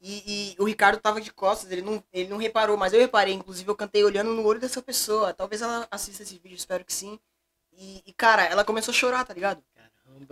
e, 0.00 0.52
e 0.52 0.56
o 0.58 0.64
Ricardo 0.64 1.00
tava 1.00 1.20
de 1.20 1.32
costas, 1.32 1.70
ele 1.70 1.82
não, 1.82 2.02
ele 2.12 2.28
não 2.28 2.36
reparou, 2.36 2.76
mas 2.76 2.92
eu 2.92 3.00
reparei. 3.00 3.34
Inclusive, 3.34 3.68
eu 3.68 3.76
cantei 3.76 4.04
olhando 4.04 4.32
no 4.32 4.44
olho 4.44 4.60
dessa 4.60 4.82
pessoa. 4.82 5.34
Talvez 5.34 5.62
ela 5.62 5.86
assista 5.90 6.22
esse 6.22 6.38
vídeo, 6.38 6.56
espero 6.56 6.84
que 6.84 6.92
sim. 6.92 7.18
E, 7.72 8.02
e, 8.06 8.12
cara, 8.12 8.44
ela 8.44 8.64
começou 8.64 8.92
a 8.92 8.94
chorar, 8.94 9.24
tá 9.24 9.34
ligado? 9.34 9.62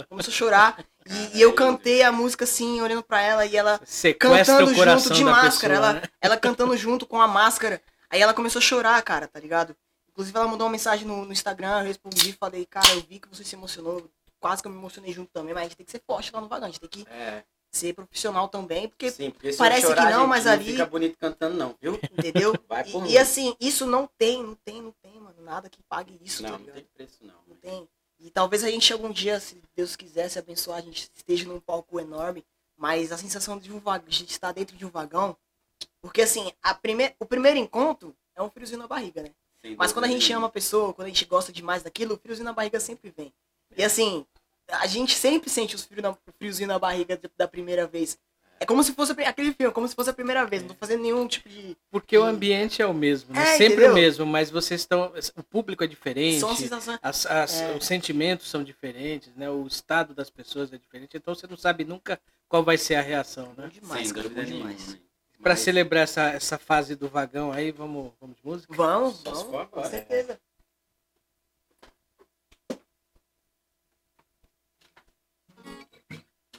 Começou 0.08 0.30
a 0.32 0.34
chorar. 0.34 0.84
E, 1.06 1.38
e 1.38 1.42
eu 1.42 1.52
cantei 1.52 2.02
a 2.02 2.10
música 2.12 2.44
assim, 2.44 2.80
olhando 2.80 3.02
pra 3.02 3.20
ela, 3.20 3.44
e 3.46 3.56
ela 3.56 3.80
Sequestra 3.84 4.58
cantando 4.58 4.74
junto 4.74 5.10
de 5.14 5.24
máscara. 5.24 5.74
pessoa, 5.74 5.88
ela, 5.90 5.92
né? 6.00 6.02
ela 6.20 6.36
cantando 6.36 6.76
junto 6.76 7.06
com 7.06 7.20
a 7.20 7.28
máscara. 7.28 7.80
Aí 8.10 8.20
ela 8.20 8.32
começou 8.34 8.58
a 8.60 8.62
chorar, 8.62 9.02
cara, 9.02 9.26
tá 9.28 9.40
ligado? 9.40 9.76
Inclusive 10.10 10.36
ela 10.38 10.46
mandou 10.46 10.66
uma 10.66 10.72
mensagem 10.72 11.06
no, 11.06 11.24
no 11.24 11.32
Instagram, 11.32 11.80
eu 11.80 11.86
respondi, 11.86 12.32
falei, 12.34 12.64
cara, 12.66 12.88
eu 12.94 13.00
vi 13.02 13.18
que 13.18 13.28
você 13.28 13.42
se 13.44 13.54
emocionou. 13.56 14.08
Quase 14.38 14.62
que 14.62 14.68
eu 14.68 14.72
me 14.72 14.78
emocionei 14.78 15.12
junto 15.12 15.30
também, 15.32 15.54
mas 15.54 15.62
a 15.62 15.64
gente 15.64 15.76
tem 15.76 15.86
que 15.86 15.92
ser 15.92 16.02
forte 16.06 16.30
lá 16.32 16.40
no 16.40 16.48
vagão, 16.48 16.68
a 16.68 16.70
gente 16.70 16.80
tem 16.80 16.88
que 16.90 17.06
É, 17.10 17.42
ser 17.72 17.94
profissional 17.94 18.46
também, 18.48 18.88
porque, 18.88 19.10
sim, 19.10 19.30
porque 19.30 19.50
se 19.52 19.58
parece 19.58 19.80
chorar, 19.86 20.06
que 20.06 20.12
não, 20.12 20.20
gente, 20.20 20.28
mas 20.28 20.44
não 20.44 20.52
ali- 20.52 20.64
fica 20.66 20.86
bonito 20.86 21.16
cantando 21.18 21.56
não, 21.56 21.74
viu? 21.80 21.98
entendeu? 22.12 22.52
Vai 22.68 22.84
por 22.84 23.00
E, 23.00 23.02
mim. 23.04 23.10
e 23.12 23.18
assim, 23.18 23.56
isso 23.58 23.86
não 23.86 24.06
tem, 24.18 24.42
não 24.42 24.54
tem, 24.64 24.82
não 24.82 24.92
tem, 25.02 25.18
mano, 25.18 25.34
nada 25.42 25.68
que 25.70 25.82
pague 25.88 26.20
isso, 26.22 26.42
Não, 26.42 26.50
tá 26.52 26.58
não 26.58 26.66
tem 26.66 26.84
preço 26.94 27.18
não. 27.22 27.34
Não 27.48 27.56
tem. 27.56 27.88
E 28.18 28.30
talvez 28.30 28.64
a 28.64 28.70
gente 28.70 28.92
algum 28.92 29.10
dia, 29.10 29.38
se 29.40 29.60
Deus 29.76 29.96
quiser, 29.96 30.28
se 30.28 30.38
abençoar, 30.38 30.78
a 30.78 30.82
gente 30.82 31.10
esteja 31.14 31.46
num 31.46 31.60
palco 31.60 32.00
enorme, 32.00 32.44
mas 32.76 33.12
a 33.12 33.18
sensação 33.18 33.58
de, 33.58 33.72
um 33.72 33.78
vagão, 33.78 34.08
de 34.08 34.24
estar 34.24 34.52
dentro 34.52 34.76
de 34.76 34.84
um 34.84 34.90
vagão, 34.90 35.36
porque 36.00 36.22
assim, 36.22 36.52
a 36.62 36.74
prime 36.74 37.14
o 37.18 37.26
primeiro 37.26 37.58
encontro 37.58 38.14
é 38.34 38.42
um 38.42 38.50
friozinho 38.50 38.78
na 38.78 38.86
barriga, 38.86 39.22
né? 39.22 39.30
Sem 39.60 39.76
Mas 39.76 39.92
quando 39.92 40.04
a 40.04 40.08
gente 40.08 40.30
ama 40.32 40.46
a 40.48 40.50
pessoa, 40.50 40.92
quando 40.92 41.06
a 41.06 41.10
gente 41.10 41.24
gosta 41.24 41.52
demais 41.52 41.82
daquilo, 41.82 42.14
o 42.14 42.18
friozinho 42.18 42.44
na 42.44 42.52
barriga 42.52 42.78
sempre 42.78 43.12
vem. 43.16 43.32
E 43.76 43.82
assim, 43.82 44.26
a 44.68 44.86
gente 44.86 45.14
sempre 45.14 45.48
sente 45.48 45.74
os 45.74 45.84
frios 45.84 46.02
na, 46.02 46.10
o 46.10 46.18
friozinho 46.38 46.68
na 46.68 46.78
barriga 46.78 47.20
da 47.36 47.48
primeira 47.48 47.86
vez. 47.86 48.18
É 48.60 48.66
como 48.66 48.82
se 48.82 48.92
fosse 48.94 49.12
aquele 49.12 49.52
filme, 49.52 49.72
como 49.74 49.86
se 49.86 49.94
fosse 49.94 50.08
a 50.10 50.12
primeira 50.12 50.46
vez. 50.46 50.62
Não 50.62 50.70
tô 50.70 50.74
fazendo 50.76 51.02
nenhum 51.02 51.26
tipo 51.28 51.48
de. 51.48 51.76
Porque 51.90 52.16
o 52.16 52.22
ambiente 52.22 52.80
é 52.80 52.86
o 52.86 52.94
mesmo, 52.94 53.34
né? 53.34 53.42
É, 53.42 53.46
Sempre 53.58 53.74
entendeu? 53.74 53.92
o 53.92 53.94
mesmo, 53.94 54.26
mas 54.26 54.50
vocês 54.50 54.80
estão. 54.80 55.12
O 55.36 55.42
público 55.42 55.84
é 55.84 55.86
diferente. 55.86 56.40
São 56.40 56.54
sensações. 56.56 56.98
as- 57.02 57.26
as- 57.26 57.60
É. 57.60 57.76
Os 57.76 57.84
sentimentos 57.84 58.48
são 58.48 58.64
diferentes, 58.64 59.34
né? 59.36 59.50
O 59.50 59.66
estado 59.66 60.14
das 60.14 60.30
pessoas 60.30 60.72
é 60.72 60.78
diferente, 60.78 61.16
então 61.16 61.34
você 61.34 61.46
não 61.46 61.56
sabe 61.56 61.84
nunca 61.84 62.18
qual 62.48 62.62
vai 62.62 62.78
ser 62.78 62.94
a 62.94 63.02
reação, 63.02 63.52
Bom 63.54 63.62
né? 63.62 63.70
demais, 63.72 64.06
Sem 64.08 64.16
cara, 64.16 64.28
bom 64.28 64.44
demais. 64.44 64.98
Mas- 65.40 65.60
celebrar 65.60 66.04
essa, 66.04 66.22
essa 66.30 66.56
fase 66.56 66.94
do 66.96 67.06
vagão 67.08 67.52
aí, 67.52 67.70
vamos, 67.70 68.12
vamos 68.18 68.36
de 68.36 68.46
música? 68.46 68.72
Vamos, 68.74 69.22
vamos, 69.22 69.42
com 69.42 69.58
agora. 69.58 69.90
certeza. 69.90 70.38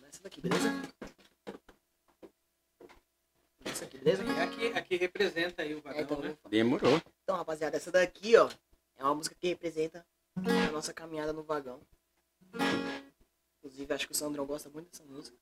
Essa 0.07 0.23
daqui, 0.23 0.41
beleza? 0.41 0.69
Beleza? 4.05 4.23
Aqui, 4.43 4.67
aqui 4.67 4.95
representa 4.97 5.63
aí 5.63 5.73
o 5.73 5.79
É, 5.79 5.81
vagão, 5.81 6.01
então, 6.03 6.21
né? 6.21 6.37
Demorou. 6.47 7.01
então, 7.23 7.35
rapaziada, 7.35 7.75
essa 7.75 7.91
daqui, 7.91 8.37
ó, 8.37 8.47
é 8.97 9.03
uma 9.03 9.15
música 9.15 9.35
que 9.35 9.47
representa 9.47 10.05
a 10.37 10.71
nossa 10.71 10.93
caminhada 10.93 11.33
no 11.33 11.41
vagão. 11.41 11.81
Inclusive, 13.57 13.91
acho 13.95 14.05
que 14.05 14.11
o 14.11 14.15
Sandrão 14.15 14.45
gosta 14.45 14.69
muito 14.69 14.91
dessa 14.91 15.03
música. 15.05 15.35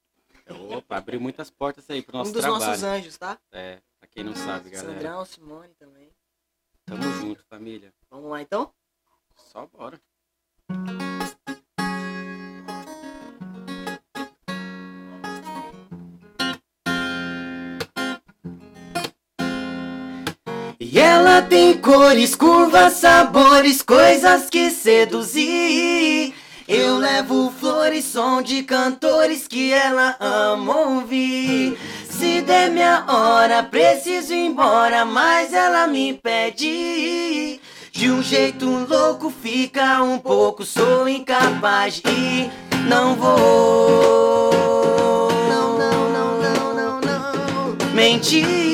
Opa, 0.78 0.96
abriu 0.96 1.20
muitas 1.20 1.50
portas 1.50 1.90
aí 1.90 2.02
pro 2.02 2.18
nosso 2.18 2.30
um 2.30 2.34
dos 2.34 2.42
trabalho. 2.42 2.66
nossos 2.66 2.84
anjos, 2.84 3.18
tá? 3.18 3.38
É, 3.52 3.82
pra 4.00 4.08
quem 4.08 4.24
não 4.24 4.34
sabe, 4.34 4.70
galera. 4.70 4.94
Sandrão, 4.94 5.26
Simone 5.26 5.74
também. 5.76 6.10
Tamo 6.86 7.04
junto, 7.20 7.44
família. 7.44 7.94
Vamos 8.10 8.32
lá, 8.32 8.42
então? 8.42 8.74
Só 9.36 9.68
bora. 9.68 10.00
Ela 21.34 21.42
tem 21.42 21.76
cores, 21.76 22.36
curvas, 22.36 22.94
sabores, 22.94 23.82
coisas 23.82 24.52
que 24.52 24.70
seduzir. 24.70 26.32
Eu 26.68 26.98
levo 26.98 27.52
flores, 27.60 28.06
som 28.06 28.40
de 28.40 28.62
cantores 28.62 29.48
que 29.48 29.74
ela 29.74 30.16
ama 30.20 30.78
ouvir. 30.82 31.76
Se 32.08 32.40
der 32.42 32.70
minha 32.70 33.04
hora, 33.08 33.64
preciso 33.64 34.32
ir 34.32 34.46
embora, 34.46 35.06
mas 35.06 35.52
ela 35.54 35.88
me 35.88 36.14
pede. 36.14 37.60
De 37.92 38.12
um 38.12 38.22
jeito 38.22 38.68
louco, 38.88 39.32
fica 39.32 40.04
um 40.04 40.20
pouco, 40.20 40.64
sou 40.64 41.10
incapaz 41.10 41.96
de 41.96 42.12
ir. 42.12 42.52
Não 42.88 43.16
vou. 43.16 44.52
Não, 45.50 45.80
não, 45.80 46.12
não, 46.12 46.40
não, 46.40 46.74
não, 46.76 47.02
não. 47.02 47.96
mentir. 47.96 48.73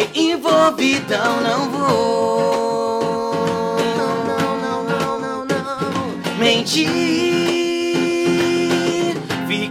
Fiquei 0.00 0.32
envolvidão, 0.32 1.42
não 1.42 1.70
vou. 1.70 3.02
Não, 3.98 4.24
não, 4.24 4.56
não, 4.58 4.84
não, 4.84 5.20
não, 5.20 5.44
não. 5.44 6.38
mentir. 6.38 7.29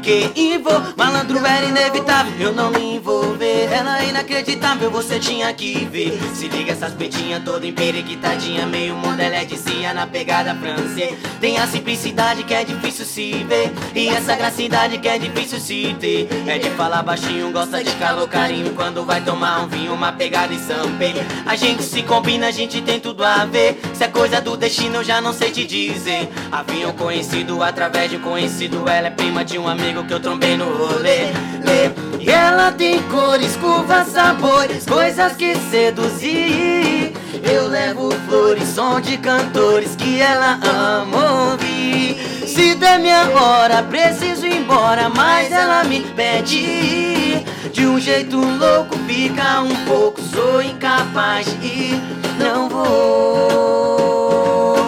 Fiquei 0.10 0.56
envolvido, 0.56 0.96
malandro 0.98 1.38
era 1.46 1.68
inevitável 1.68 2.34
eu 2.40 2.54
não 2.54 2.72
me 2.72 2.96
envolver. 2.96 3.70
Ela 3.72 4.04
é 4.04 4.10
inacreditável, 4.10 4.90
você 4.90 5.20
tinha 5.20 5.54
que 5.54 5.86
ver. 5.86 6.18
Se 6.34 6.48
liga 6.48 6.72
essas 6.72 6.94
peitinhas 6.94 7.44
toda 7.44 7.68
emperiquitadinha, 7.68 8.66
meio 8.66 8.96
modeledezinha 8.96 9.94
na 9.94 10.08
pegada 10.08 10.56
francês. 10.56 11.18
Tem 11.40 11.58
a 11.58 11.68
simplicidade 11.68 12.44
que 12.44 12.54
é 12.54 12.64
difícil 12.64 13.06
se 13.06 13.44
ver, 13.44 13.72
e 13.94 14.08
essa 14.08 14.36
gracidade 14.36 14.98
que 14.98 15.08
é 15.08 15.18
difícil 15.20 15.60
se 15.60 15.96
ter. 16.00 16.28
É 16.48 16.58
de 16.58 16.70
falar 16.72 17.04
baixinho, 17.04 17.52
gosta 17.52 17.84
de 17.84 17.92
calor, 17.94 18.28
carinho. 18.28 18.74
Quando 18.74 19.06
vai 19.06 19.22
tomar 19.22 19.62
um 19.62 19.68
vinho, 19.68 19.94
uma 19.94 20.12
pegada 20.12 20.54
em 20.54 20.60
sampê. 20.60 21.14
A 21.46 21.56
gente 21.56 21.84
se 21.84 22.02
combina, 22.04 22.48
a 22.48 22.52
gente 22.52 22.82
tem 22.82 23.00
tudo 23.00 23.24
a 23.24 23.46
ver. 23.46 23.80
Se 23.94 24.04
é 24.04 24.08
coisa 24.08 24.42
do 24.42 24.56
destino, 24.56 24.98
eu 24.98 25.04
já 25.04 25.22
não 25.22 25.34
sei 25.34 25.52
te 25.52 25.66
dizer. 25.66 26.30
Havia 26.52 26.88
um 26.88 26.94
conhecido 26.94 27.62
através 27.62 28.10
de 28.10 28.18
um 28.18 28.22
conhecido. 28.22 28.88
Ela 28.88 29.08
é 29.08 29.12
prima 29.12 29.44
de 29.44 29.58
um 29.58 29.68
amigo 29.68 29.99
que 30.06 30.14
eu 30.14 30.20
trombei 30.20 30.56
no 30.58 30.66
rolê. 30.66 31.32
Lê. 31.64 31.92
E 32.20 32.30
ela 32.30 32.72
tem 32.72 33.02
cores, 33.04 33.56
curvas, 33.56 34.08
sabores, 34.08 34.86
coisas 34.86 35.34
que 35.34 35.56
seduzir. 35.56 37.14
Eu 37.44 37.68
levo 37.68 38.12
flores, 38.28 38.68
som 38.70 39.00
de 39.00 39.18
cantores 39.18 39.96
que 39.96 40.20
ela 40.22 40.60
ama 40.64 41.52
ouvir. 41.52 42.18
Se 42.46 42.76
der 42.76 43.00
minha 43.00 43.30
hora, 43.30 43.82
preciso 43.84 44.46
ir 44.46 44.58
embora, 44.58 45.10
mas 45.10 45.52
ela 45.52 45.84
me 45.84 46.02
pede. 46.02 47.46
De 47.72 47.86
um 47.86 48.00
jeito 48.00 48.38
louco, 48.38 48.98
fica 49.08 49.62
um 49.62 49.76
pouco, 49.86 50.22
sou 50.22 50.62
incapaz 50.62 51.46
de 51.60 51.68
ir. 51.68 52.02
Não 52.38 52.70
vou. 52.70 53.90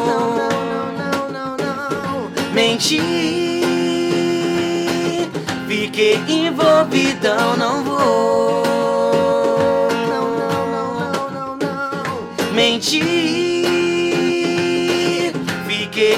Não, 0.05 0.36
não, 0.36 1.30
não, 1.32 1.57
não, 1.57 1.57
não. 1.57 2.30
mentir. 2.53 3.50
Fiquei 6.01 6.47
envolvidão, 6.47 7.55
não 7.57 7.83
vou 7.83 8.63
Não, 10.07 10.31
não, 10.31 10.65
não, 10.71 10.95
não, 10.97 11.27
não, 11.29 11.57
não. 11.57 12.53
mentir. 12.53 13.03
Fiquei 15.67 16.15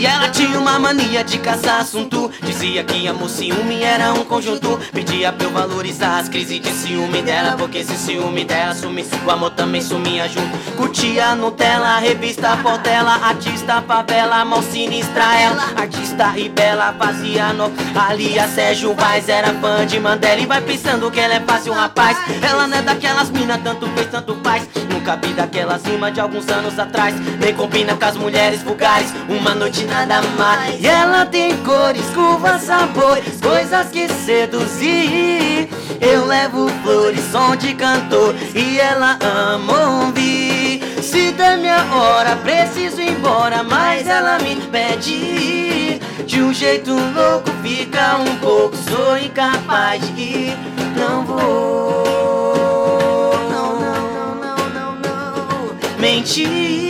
e 0.00 0.06
ela 0.06 0.30
tinha 0.30 0.58
uma 0.58 0.78
mania 0.78 1.22
de 1.22 1.36
caçar 1.36 1.80
assunto. 1.80 2.30
Dizia 2.42 2.82
que 2.82 3.06
amor 3.06 3.28
ciúme 3.28 3.82
era 3.82 4.14
um 4.14 4.24
conjunto. 4.24 4.80
Pedia 4.90 5.30
pra 5.30 5.46
eu 5.46 5.50
valorizar 5.50 6.18
as 6.18 6.26
crises 6.26 6.58
de 6.58 6.70
ciúme 6.70 7.20
dela. 7.20 7.54
Porque 7.58 7.84
se 7.84 7.94
ciúme 7.96 8.46
dela 8.46 8.74
sumir, 8.74 9.04
o 9.26 9.30
amor 9.30 9.50
também 9.50 9.82
sumia 9.82 10.26
junto. 10.26 10.56
Curtia 10.74 11.34
Nutella, 11.34 11.98
revista 11.98 12.56
Portela, 12.56 13.12
artista 13.22 13.82
favela, 13.82 14.42
mal 14.42 14.62
sinistra 14.62 15.38
ela. 15.38 15.64
Artista 15.76 16.32
e 16.34 16.48
bela, 16.48 16.94
fazia 16.98 17.52
no. 17.52 17.70
Ali 17.94 18.38
a 18.38 18.48
Sérgio 18.48 18.94
Vaz 18.94 19.28
era 19.28 19.52
fã 19.60 19.84
de 19.84 20.00
Mandela. 20.00 20.40
E 20.40 20.46
vai 20.46 20.62
pensando 20.62 21.10
que 21.10 21.20
ela 21.20 21.34
é 21.34 21.40
fácil, 21.40 21.74
rapaz. 21.74 22.16
Ela 22.40 22.66
não 22.66 22.78
é 22.78 22.80
daquelas 22.80 23.28
mina, 23.28 23.58
tanto 23.58 23.86
fez, 23.88 24.06
tanto 24.06 24.34
faz. 24.42 24.66
Nunca 24.90 25.16
vi 25.16 25.34
daquelas 25.34 25.84
rimas 25.84 26.14
de 26.14 26.20
alguns 26.20 26.48
anos 26.48 26.78
atrás. 26.78 27.14
Nem 27.38 27.54
combina 27.54 27.94
com 27.94 28.04
as 28.06 28.16
mulheres 28.16 28.62
vulgares. 28.62 29.12
Uma 29.28 29.54
noite 29.54 29.89
nada 29.90 30.22
mais. 30.38 30.80
E 30.80 30.86
ela 30.86 31.26
tem 31.26 31.56
cores, 31.58 32.06
curvas, 32.14 32.62
sabores, 32.62 33.38
coisas 33.40 33.88
que 33.88 34.08
seduzir. 34.08 35.68
Eu 36.00 36.24
levo 36.24 36.68
flores, 36.82 37.20
som 37.30 37.54
de 37.56 37.74
cantor. 37.74 38.34
E 38.54 38.78
ela 38.78 39.18
ama 39.20 40.04
ouvir. 40.04 40.80
Se 41.02 41.32
der 41.32 41.58
minha 41.58 41.84
hora, 41.92 42.36
preciso 42.36 43.00
ir 43.00 43.10
embora. 43.10 43.62
Mas 43.62 44.06
ela 44.06 44.38
me 44.38 44.56
pede. 44.56 46.00
De 46.24 46.40
um 46.40 46.54
jeito 46.54 46.92
louco, 46.92 47.50
fica 47.62 48.16
um 48.16 48.36
pouco. 48.36 48.76
Sou 48.76 49.18
incapaz 49.18 50.00
de 50.14 50.22
ir. 50.22 50.56
Não 50.96 51.24
vou. 51.24 53.34
Não, 53.50 53.80
não, 53.80 54.06
não, 54.06 54.34
não, 54.36 54.56
não, 54.70 54.96
não. 54.96 55.74
Mentir. 55.98 56.89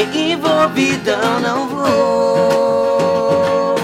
Fiquei 0.00 0.32
envolvidão, 0.32 1.40
não 1.40 1.68
vou. 1.68 3.76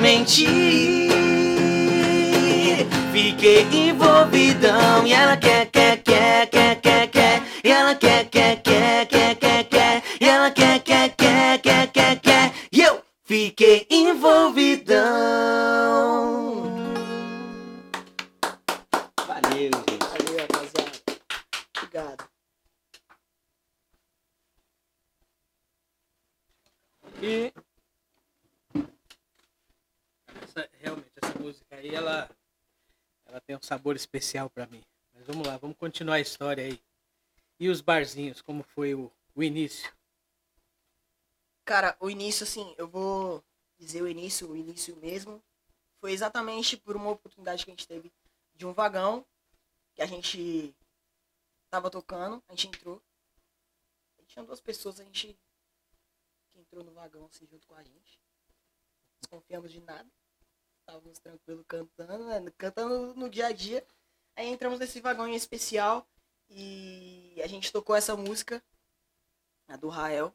Mentir. 0.00 1.10
Fiquei 3.12 3.66
envolvidão 3.70 5.06
e 5.06 5.12
ela 5.12 5.36
quer, 5.36 5.66
quer, 5.66 5.98
quer, 5.98 6.46
quer, 6.46 6.76
quer, 6.76 7.06
quer. 7.08 7.42
E 7.62 7.70
ela 7.70 7.94
quer, 7.94 8.24
quer, 8.30 8.62
quer, 8.62 9.06
quer, 9.06 9.34
quer, 9.34 9.64
quer. 9.64 10.02
E 10.18 10.26
ela 10.26 10.50
quer, 10.50 10.78
quer, 10.78 11.10
quer, 11.10 11.58
quer, 11.58 11.86
quer, 11.88 12.18
quer. 12.18 12.52
E 12.72 12.80
eu 12.80 13.02
fiquei 13.26 13.86
envolvidão. 13.90 16.79
E 27.22 27.52
essa, 30.42 30.70
realmente 30.80 31.12
essa 31.22 31.38
música 31.38 31.76
aí 31.76 31.94
ela 31.94 32.30
ela 33.26 33.40
tem 33.42 33.54
um 33.54 33.62
sabor 33.62 33.94
especial 33.94 34.48
pra 34.48 34.66
mim. 34.66 34.82
Mas 35.12 35.26
vamos 35.26 35.46
lá, 35.46 35.58
vamos 35.58 35.76
continuar 35.76 36.14
a 36.14 36.20
história 36.20 36.64
aí. 36.64 36.80
E 37.58 37.68
os 37.68 37.82
barzinhos, 37.82 38.40
como 38.40 38.62
foi 38.62 38.94
o, 38.94 39.12
o 39.34 39.42
início? 39.42 39.92
Cara, 41.64 41.94
o 42.00 42.08
início, 42.08 42.44
assim, 42.44 42.74
eu 42.78 42.88
vou 42.88 43.44
dizer 43.78 44.02
o 44.02 44.08
início, 44.08 44.50
o 44.50 44.56
início 44.56 44.96
mesmo. 44.96 45.42
Foi 46.00 46.12
exatamente 46.12 46.76
por 46.76 46.96
uma 46.96 47.10
oportunidade 47.10 47.64
que 47.64 47.70
a 47.70 47.74
gente 47.74 47.86
teve 47.86 48.10
de 48.54 48.66
um 48.66 48.72
vagão 48.72 49.24
que 49.94 50.02
a 50.02 50.06
gente 50.06 50.74
tava 51.68 51.90
tocando, 51.90 52.42
a 52.48 52.52
gente 52.52 52.68
entrou. 52.68 53.02
E 54.18 54.24
tinha 54.24 54.44
duas 54.44 54.60
pessoas, 54.60 54.98
a 54.98 55.04
gente 55.04 55.38
entrou 56.70 56.84
no 56.84 56.92
vagão 56.92 57.26
assim 57.26 57.46
junto 57.46 57.66
com 57.66 57.74
a 57.74 57.82
gente. 57.82 58.20
Desconfiamos 59.20 59.72
de 59.72 59.80
nada. 59.80 60.08
Estávamos 60.80 61.18
tranquilos 61.18 61.64
cantando, 61.66 62.24
né? 62.24 62.52
cantando 62.56 63.14
no 63.14 63.28
dia 63.28 63.46
a 63.46 63.52
dia. 63.52 63.84
Aí 64.36 64.46
entramos 64.46 64.78
nesse 64.78 65.00
vagão 65.00 65.26
em 65.26 65.34
especial 65.34 66.08
e 66.48 67.40
a 67.42 67.46
gente 67.48 67.72
tocou 67.72 67.94
essa 67.96 68.16
música, 68.16 68.62
a 69.68 69.76
do 69.76 69.88
Rael. 69.88 70.34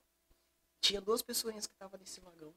Tinha 0.82 1.02
duas 1.02 1.22
pessoas 1.22 1.66
que 1.66 1.74
estavam 1.74 1.98
nesse 1.98 2.20
vagão. 2.20 2.54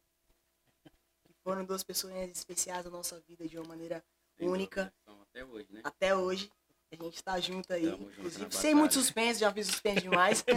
E 1.28 1.32
foram 1.44 1.64
duas 1.64 1.82
pessoas 1.84 2.14
especiais 2.30 2.84
na 2.84 2.90
nossa 2.90 3.20
vida 3.20 3.48
de 3.48 3.56
uma 3.56 3.68
maneira 3.68 4.04
única 4.40 4.92
são 5.04 5.20
Até 5.22 5.44
hoje, 5.44 5.72
né? 5.72 5.80
até 5.84 6.14
hoje. 6.14 6.52
A 6.90 6.96
gente 6.96 7.22
tá 7.22 7.38
junto 7.38 7.70
aí. 7.72 7.90
Tamo 7.90 8.10
inclusive, 8.10 8.50
sem 8.50 8.74
muito 8.74 8.94
suspense, 8.94 9.40
já 9.40 9.52
fiz 9.52 9.66
suspense 9.66 10.00
demais. 10.00 10.42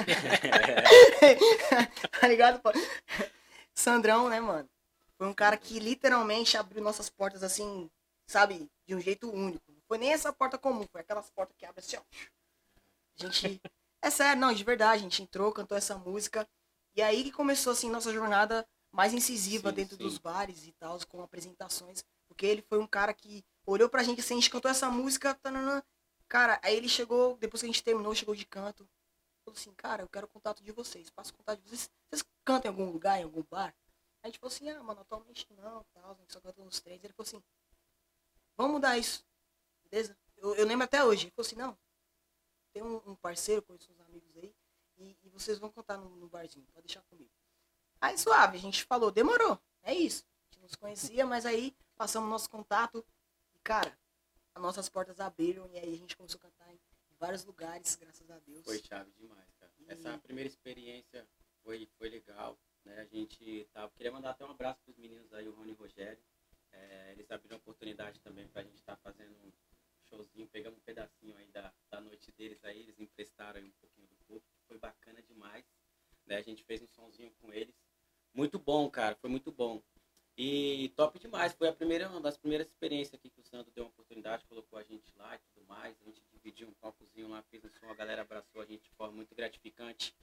tá 2.19 2.27
ligado? 2.27 2.61
pô? 2.61 2.69
Sandrão, 3.73 4.29
né, 4.29 4.39
mano? 4.39 4.69
Foi 5.17 5.27
um 5.27 5.33
cara 5.33 5.57
que 5.57 5.77
literalmente 5.77 6.57
abriu 6.57 6.81
nossas 6.81 7.09
portas 7.09 7.43
assim, 7.43 7.89
sabe, 8.25 8.69
de 8.87 8.95
um 8.95 8.99
jeito 9.01 9.29
único. 9.29 9.71
Não 9.71 9.81
foi 9.87 9.97
nem 9.97 10.13
essa 10.13 10.31
porta 10.31 10.57
comum, 10.57 10.87
foi 10.91 11.01
aquelas 11.01 11.29
portas 11.29 11.55
que 11.57 11.65
abrem 11.65 11.83
assim, 11.85 11.97
ó. 11.97 12.01
A 13.19 13.23
gente. 13.25 13.61
É 14.03 14.09
sério, 14.09 14.41
não, 14.41 14.51
de 14.51 14.63
verdade, 14.63 14.95
a 14.95 15.03
gente 15.03 15.21
entrou, 15.21 15.51
cantou 15.51 15.77
essa 15.77 15.95
música. 15.95 16.49
E 16.95 17.03
aí 17.03 17.23
que 17.23 17.31
começou, 17.31 17.71
assim, 17.71 17.87
nossa 17.87 18.11
jornada 18.11 18.67
mais 18.91 19.13
incisiva 19.13 19.69
Sim, 19.69 19.75
dentro 19.75 19.95
sim. 19.95 20.01
dos 20.01 20.17
bares 20.17 20.65
e 20.65 20.71
tal, 20.71 20.97
com 21.07 21.21
apresentações. 21.21 22.03
Porque 22.27 22.47
ele 22.47 22.63
foi 22.67 22.79
um 22.79 22.87
cara 22.87 23.13
que 23.13 23.43
olhou 23.63 23.87
pra 23.87 24.01
gente 24.01 24.19
assim, 24.19 24.33
a 24.33 24.37
gente 24.37 24.49
cantou 24.49 24.71
essa 24.71 24.89
música. 24.89 25.35
tananã. 25.35 25.83
Cara, 26.31 26.61
aí 26.63 26.77
ele 26.77 26.87
chegou, 26.87 27.35
depois 27.35 27.59
que 27.59 27.65
a 27.65 27.67
gente 27.67 27.83
terminou, 27.83 28.15
chegou 28.15 28.33
de 28.33 28.45
canto. 28.45 28.89
Falou 29.43 29.59
assim, 29.59 29.73
cara, 29.73 30.01
eu 30.01 30.07
quero 30.07 30.27
o 30.27 30.29
contato 30.29 30.63
de 30.63 30.71
vocês. 30.71 31.09
Passa 31.09 31.29
o 31.33 31.35
contato 31.35 31.59
de 31.61 31.67
vocês. 31.67 31.91
Vocês 32.09 32.23
cantam 32.45 32.71
em 32.71 32.73
algum 32.73 32.89
lugar, 32.89 33.19
em 33.19 33.23
algum 33.23 33.43
bar? 33.43 33.75
Aí 34.23 34.23
a 34.23 34.27
gente 34.27 34.39
falou 34.39 34.55
assim, 34.55 34.69
ah, 34.69 34.81
mano, 34.81 35.01
atualmente 35.01 35.45
não, 35.51 35.83
tal, 35.93 36.11
a 36.11 36.15
gente 36.21 36.31
só 36.31 36.39
canta 36.39 36.63
nos 36.63 36.79
três. 36.79 37.03
Ele 37.03 37.11
falou 37.11 37.27
assim, 37.27 37.43
vamos 38.55 38.71
mudar 38.71 38.97
isso. 38.97 39.25
Beleza? 39.89 40.17
Eu, 40.37 40.55
eu 40.55 40.65
lembro 40.65 40.85
até 40.85 41.03
hoje. 41.03 41.25
Ele 41.25 41.31
falou 41.31 41.45
assim, 41.45 41.57
não, 41.57 41.77
tem 42.71 42.81
um, 42.81 43.01
um 43.11 43.15
parceiro, 43.17 43.61
conheço 43.61 43.91
uns 43.91 43.99
amigos 43.99 44.33
aí, 44.37 44.55
e, 44.99 45.17
e 45.23 45.29
vocês 45.31 45.59
vão 45.59 45.69
cantar 45.69 45.97
no, 45.97 46.15
no 46.15 46.29
barzinho, 46.29 46.65
pode 46.71 46.87
deixar 46.87 47.01
comigo. 47.09 47.29
Aí 47.99 48.17
suave, 48.17 48.57
a 48.57 48.61
gente 48.61 48.85
falou, 48.85 49.11
demorou, 49.11 49.59
é 49.83 49.93
isso. 49.93 50.23
A 50.23 50.53
gente 50.53 50.61
não 50.61 50.69
se 50.69 50.77
conhecia, 50.77 51.25
mas 51.25 51.45
aí 51.45 51.75
passamos 51.97 52.29
nosso 52.29 52.49
contato 52.49 53.05
e, 53.53 53.59
cara, 53.59 53.99
nossas 54.59 54.89
portas 54.89 55.19
abriram 55.19 55.69
e 55.71 55.77
aí 55.77 55.93
a 55.93 55.97
gente 55.97 56.17
começou 56.17 56.39
a 56.39 56.41
cantar 56.41 56.73
em 56.73 56.79
vários 57.19 57.45
lugares, 57.45 57.95
graças 57.95 58.29
a 58.29 58.39
Deus. 58.39 58.63
Foi 58.65 58.79
chave 58.79 59.11
demais, 59.11 59.49
cara. 59.59 59.71
Essa 59.87 60.17
primeira 60.17 60.49
experiência 60.49 61.27
foi, 61.63 61.87
foi 61.97 62.09
legal. 62.09 62.57
Né? 62.83 62.99
A 62.99 63.05
gente 63.05 63.67
tava. 63.71 63.91
Queria 63.91 64.11
mandar 64.11 64.31
até 64.31 64.45
um 64.45 64.51
abraço 64.51 64.81
pros 64.83 64.97
meninos 64.97 65.31
aí, 65.33 65.47
o 65.47 65.53
Rony 65.53 65.71
e 65.71 65.73
o 65.73 65.77
Rogério. 65.77 66.21
É, 66.71 67.11
eles 67.11 67.29
abriram 67.29 67.57
oportunidade 67.57 68.19
também 68.21 68.47
pra 68.47 68.63
gente 68.63 68.77
estar 68.77 68.95
fazendo 68.97 69.35
um 69.43 69.51
showzinho, 70.05 70.47
pegamos 70.47 70.79
um 70.79 70.83
pedacinho 70.83 71.35
aí 71.37 71.47
da, 71.49 71.73
da 71.89 72.01
noite 72.01 72.31
deles 72.31 72.63
aí, 72.63 72.81
eles 72.81 72.99
emprestaram 72.99 73.61
um 73.61 73.71
pouquinho 73.71 74.07
do 74.07 74.15
público. 74.25 74.47
Foi 74.67 74.77
bacana 74.77 75.21
demais. 75.21 75.65
Né? 76.25 76.37
A 76.37 76.41
gente 76.41 76.63
fez 76.63 76.81
um 76.81 76.87
sonzinho 76.87 77.31
com 77.39 77.53
eles. 77.53 77.75
Muito 78.33 78.57
bom, 78.57 78.89
cara, 78.89 79.15
foi 79.15 79.29
muito 79.29 79.51
bom. 79.51 79.83
E 80.37 80.89
top 80.95 81.19
demais, 81.19 81.53
foi 81.53 81.67
a 81.67 81.73
primeira, 81.73 82.09
uma 82.09 82.21
das 82.21 82.37
primeiras 82.37 82.67
experiências 82.67 83.13
aqui 83.13 83.29
que 83.29 83.39
o 83.41 83.43
Sandro 83.43 83.71
deu 83.75 83.83
uma 83.83 83.89
oportunidade, 83.89 84.45
colocou 84.45 84.79
a 84.79 84.83
gente 84.83 85.13
lá 85.17 85.35
e 85.35 85.39
tudo 85.39 85.65
mais. 85.67 85.95
A 86.01 86.05
gente 86.05 86.21
dividiu 86.31 86.67
um 86.67 86.73
palcozinho 86.73 87.27
lá, 87.29 87.43
fez 87.43 87.63
um 87.63 87.69
som, 87.69 87.89
a 87.89 87.95
galera 87.95 88.21
abraçou 88.21 88.61
a 88.61 88.65
gente 88.65 88.83
de 88.83 88.91
forma 88.91 89.13
muito 89.15 89.35
gratificante. 89.35 90.15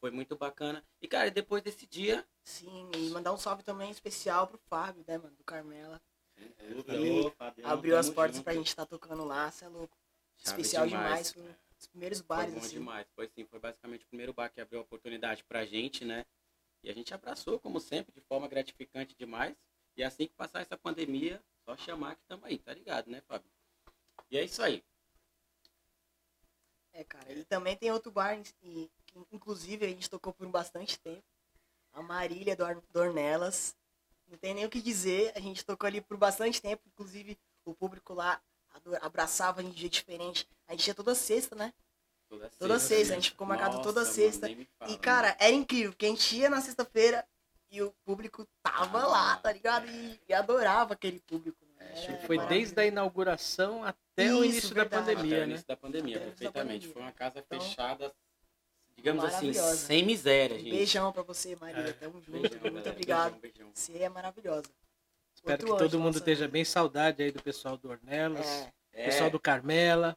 Foi 0.00 0.10
muito 0.10 0.36
bacana. 0.36 0.84
E, 1.00 1.08
cara, 1.08 1.30
depois 1.30 1.62
desse 1.62 1.86
dia. 1.86 2.24
Sim, 2.44 2.90
e 2.96 3.10
mandar 3.10 3.32
um 3.32 3.38
salve 3.38 3.62
também 3.62 3.90
especial 3.90 4.46
pro 4.46 4.58
Fábio, 4.68 5.02
né, 5.06 5.18
mano, 5.18 5.34
do 5.34 5.44
Carmela. 5.44 6.00
Ô, 6.38 7.30
Fabiano, 7.30 7.72
Abriu 7.72 7.96
as 7.96 8.10
portas 8.10 8.36
junto. 8.36 8.44
pra 8.44 8.54
gente 8.54 8.68
estar 8.68 8.84
tocando 8.86 9.24
lá, 9.24 9.50
cê 9.50 9.64
é 9.64 9.68
louco. 9.68 9.96
Chave 10.36 10.60
Especial 10.60 10.86
demais, 10.86 11.32
foi 11.32 11.42
um 11.42 11.54
dos 11.78 11.86
primeiros 11.86 12.18
Foi 12.18 12.26
bares, 12.26 12.54
bom 12.54 12.60
assim. 12.60 12.74
demais. 12.74 13.06
Foi 13.14 13.26
sim, 13.28 13.44
foi 13.46 13.58
basicamente 13.58 14.04
o 14.04 14.08
primeiro 14.08 14.34
bar 14.34 14.50
que 14.50 14.60
abriu 14.60 14.80
a 14.80 14.82
oportunidade 14.82 15.42
pra 15.44 15.64
gente, 15.64 16.04
né? 16.04 16.26
E 16.86 16.90
a 16.90 16.94
gente 16.94 17.12
abraçou, 17.12 17.58
como 17.58 17.80
sempre, 17.80 18.12
de 18.14 18.20
forma 18.20 18.46
gratificante 18.46 19.16
demais. 19.18 19.56
E 19.96 20.04
assim 20.04 20.28
que 20.28 20.34
passar 20.34 20.60
essa 20.60 20.78
pandemia, 20.78 21.42
só 21.64 21.76
chamar 21.76 22.14
que 22.14 22.22
tamo 22.28 22.46
aí, 22.46 22.58
tá 22.60 22.72
ligado, 22.72 23.10
né, 23.10 23.20
Fábio? 23.22 23.50
E 24.30 24.38
é 24.38 24.44
isso 24.44 24.62
aí. 24.62 24.84
É, 26.92 27.02
cara. 27.02 27.32
E 27.32 27.44
também 27.44 27.76
tem 27.76 27.90
outro 27.90 28.12
bar, 28.12 28.40
inclusive 29.32 29.84
a 29.84 29.88
gente 29.88 30.08
tocou 30.08 30.32
por 30.32 30.46
bastante 30.48 30.96
tempo. 31.00 31.24
A 31.92 32.00
Marília 32.02 32.54
do 32.54 32.64
Ar- 32.64 32.80
Dornelas. 32.92 33.74
Não 34.28 34.38
tem 34.38 34.54
nem 34.54 34.64
o 34.64 34.70
que 34.70 34.80
dizer. 34.80 35.32
A 35.34 35.40
gente 35.40 35.64
tocou 35.64 35.88
ali 35.88 36.00
por 36.00 36.16
bastante 36.16 36.62
tempo. 36.62 36.84
Inclusive, 36.86 37.36
o 37.64 37.74
público 37.74 38.14
lá 38.14 38.40
abraçava 39.02 39.60
a 39.60 39.64
gente 39.64 39.74
de 39.74 39.80
jeito 39.80 39.94
diferente. 39.94 40.48
A 40.68 40.72
gente 40.72 40.86
ia 40.86 40.94
toda 40.94 41.16
sexta, 41.16 41.56
né? 41.56 41.74
Toda, 42.28 42.50
Toda 42.58 42.78
sexta, 42.78 43.12
a 43.12 43.16
gente 43.16 43.30
ficou 43.30 43.46
marcado 43.46 43.80
toda 43.82 44.04
sexta. 44.04 44.48
mano, 44.48 44.66
fala, 44.78 44.90
E, 44.92 44.98
cara, 44.98 45.36
era 45.38 45.52
incrível, 45.52 45.92
porque 45.92 46.06
a 46.06 46.08
gente 46.08 46.36
ia 46.36 46.50
na 46.50 46.60
sexta-feira 46.60 47.24
e 47.70 47.80
o 47.82 47.92
público 48.04 48.46
tava 48.62 49.02
Ah, 49.02 49.06
lá, 49.06 49.36
tá 49.36 49.52
ligado? 49.52 49.86
E, 49.88 50.20
e 50.28 50.32
adorava 50.34 50.94
aquele 50.94 51.20
público. 51.20 51.64
né? 51.78 51.92
É, 52.22 52.26
Foi 52.26 52.38
desde 52.46 52.80
a 52.80 52.84
inauguração 52.86 53.84
até 53.84 54.32
o 54.34 54.42
Isso, 54.42 54.44
início 54.44 54.74
verdade. 54.74 54.90
da 54.90 54.98
Até 55.02 55.12
o 55.12 55.16
pandemia, 55.16 55.38
né? 55.38 55.46
início 55.46 55.66
da 55.68 55.76
pandemia, 55.76 56.16
Até 56.16 56.24
o 56.24 56.28
início 56.28 56.44
da 56.44 56.52
perfeitamente. 56.52 56.88
pandemia. 56.88 56.92
Foi 56.94 57.02
uma 57.02 57.12
casa 57.12 57.38
Então- 57.38 57.60
fechada, 57.60 58.14
digamos 58.96 59.24
assim, 59.24 59.52
sem 59.52 60.04
miséria, 60.04 60.56
Um 60.56 60.60
gente. 60.60 60.70
beijão 60.70 61.12
pra 61.12 61.22
você, 61.22 61.54
Maria. 61.56 61.82
É. 61.82 61.92
Tamo 61.92 62.20
junto. 62.20 62.32
Beijão, 62.40 62.50
Muito 62.60 62.72
galera. 62.72 62.90
obrigado. 62.90 63.32
Beijão, 63.36 63.40
beijão. 63.66 63.70
Você 63.74 63.98
é 63.98 64.08
maravilhosa. 64.08 64.68
Espero 65.34 65.52
Outro 65.62 65.66
que 65.66 65.72
todo 65.78 65.82
anjo, 65.88 65.98
mundo 65.98 66.06
nossa. 66.06 66.18
esteja 66.18 66.48
bem 66.48 66.64
saudade 66.64 67.22
aí 67.22 67.30
do 67.30 67.42
pessoal 67.42 67.76
do 67.76 67.88
Ornelas, 67.90 68.46
É, 68.46 68.72
É, 68.92 69.04
pessoal 69.04 69.30
do 69.30 69.38
Carmela. 69.38 70.16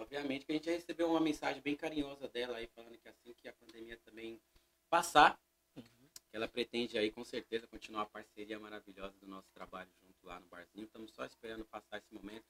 Obviamente 0.00 0.44
que 0.46 0.52
a 0.52 0.54
gente 0.54 0.66
já 0.66 0.72
recebeu 0.72 1.08
uma 1.08 1.20
mensagem 1.20 1.60
bem 1.62 1.76
carinhosa 1.76 2.28
dela 2.28 2.56
aí, 2.58 2.66
falando 2.68 2.96
que 2.98 3.08
assim 3.08 3.32
que 3.34 3.48
a 3.48 3.52
pandemia 3.52 3.96
também 4.04 4.40
passar, 4.88 5.38
Uhum. 5.76 5.84
que 6.28 6.36
ela 6.36 6.48
pretende 6.48 6.98
aí 6.98 7.10
com 7.12 7.24
certeza 7.24 7.66
continuar 7.66 8.02
a 8.02 8.06
parceria 8.06 8.58
maravilhosa 8.58 9.16
do 9.20 9.26
nosso 9.26 9.48
trabalho 9.52 9.90
junto 10.02 10.26
lá 10.26 10.40
no 10.40 10.46
barzinho. 10.48 10.84
Estamos 10.86 11.12
só 11.12 11.24
esperando 11.24 11.64
passar 11.64 11.98
esse 11.98 12.12
momento. 12.12 12.44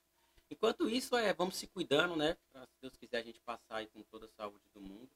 Enquanto 0.50 0.88
isso, 0.88 1.14
é, 1.16 1.32
vamos 1.32 1.56
se 1.56 1.66
cuidando, 1.66 2.16
né? 2.16 2.36
Pra, 2.50 2.66
se 2.66 2.72
Deus 2.80 2.96
quiser, 2.96 3.18
a 3.18 3.22
gente 3.22 3.40
passar 3.40 3.76
aí 3.76 3.86
com 3.88 4.02
toda 4.02 4.26
a 4.26 4.28
saúde 4.30 4.64
do 4.74 4.80
mundo. 4.80 5.08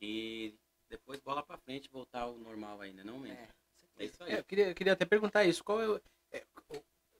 E 0.00 0.54
depois 0.88 1.20
bola 1.20 1.42
pra 1.42 1.56
frente, 1.58 1.88
voltar 1.90 2.22
ao 2.22 2.36
normal 2.38 2.80
ainda, 2.80 3.04
não, 3.04 3.18
mesmo? 3.18 3.36
é. 3.38 3.48
É 3.98 4.04
isso 4.04 4.22
aí. 4.22 4.32
É, 4.32 4.38
eu, 4.40 4.44
queria, 4.44 4.68
eu 4.68 4.74
queria 4.74 4.92
até 4.92 5.04
perguntar 5.06 5.44
isso. 5.44 5.64
Qual 5.64 5.80
é, 5.80 5.96
é, 5.96 6.00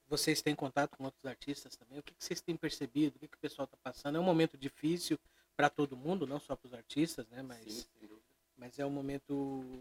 vocês 0.08 0.40
têm 0.42 0.54
contato 0.54 0.96
com 0.96 1.04
outros 1.04 1.24
artistas 1.24 1.76
também? 1.76 1.98
O 1.98 2.02
que, 2.02 2.14
que 2.14 2.24
vocês 2.24 2.40
têm 2.40 2.56
percebido? 2.56 3.16
O 3.16 3.18
que, 3.18 3.28
que 3.28 3.36
o 3.36 3.40
pessoal 3.40 3.64
está 3.64 3.76
passando? 3.82 4.16
É 4.16 4.20
um 4.20 4.24
momento 4.24 4.56
difícil 4.56 5.18
para 5.56 5.68
todo 5.70 5.96
mundo, 5.96 6.26
não 6.26 6.38
só 6.38 6.54
para 6.54 6.66
os 6.66 6.74
artistas, 6.74 7.26
né? 7.28 7.42
Mas, 7.42 7.88
Sim, 7.98 8.20
mas 8.56 8.78
é 8.78 8.86
um 8.86 8.90
momento 8.90 9.34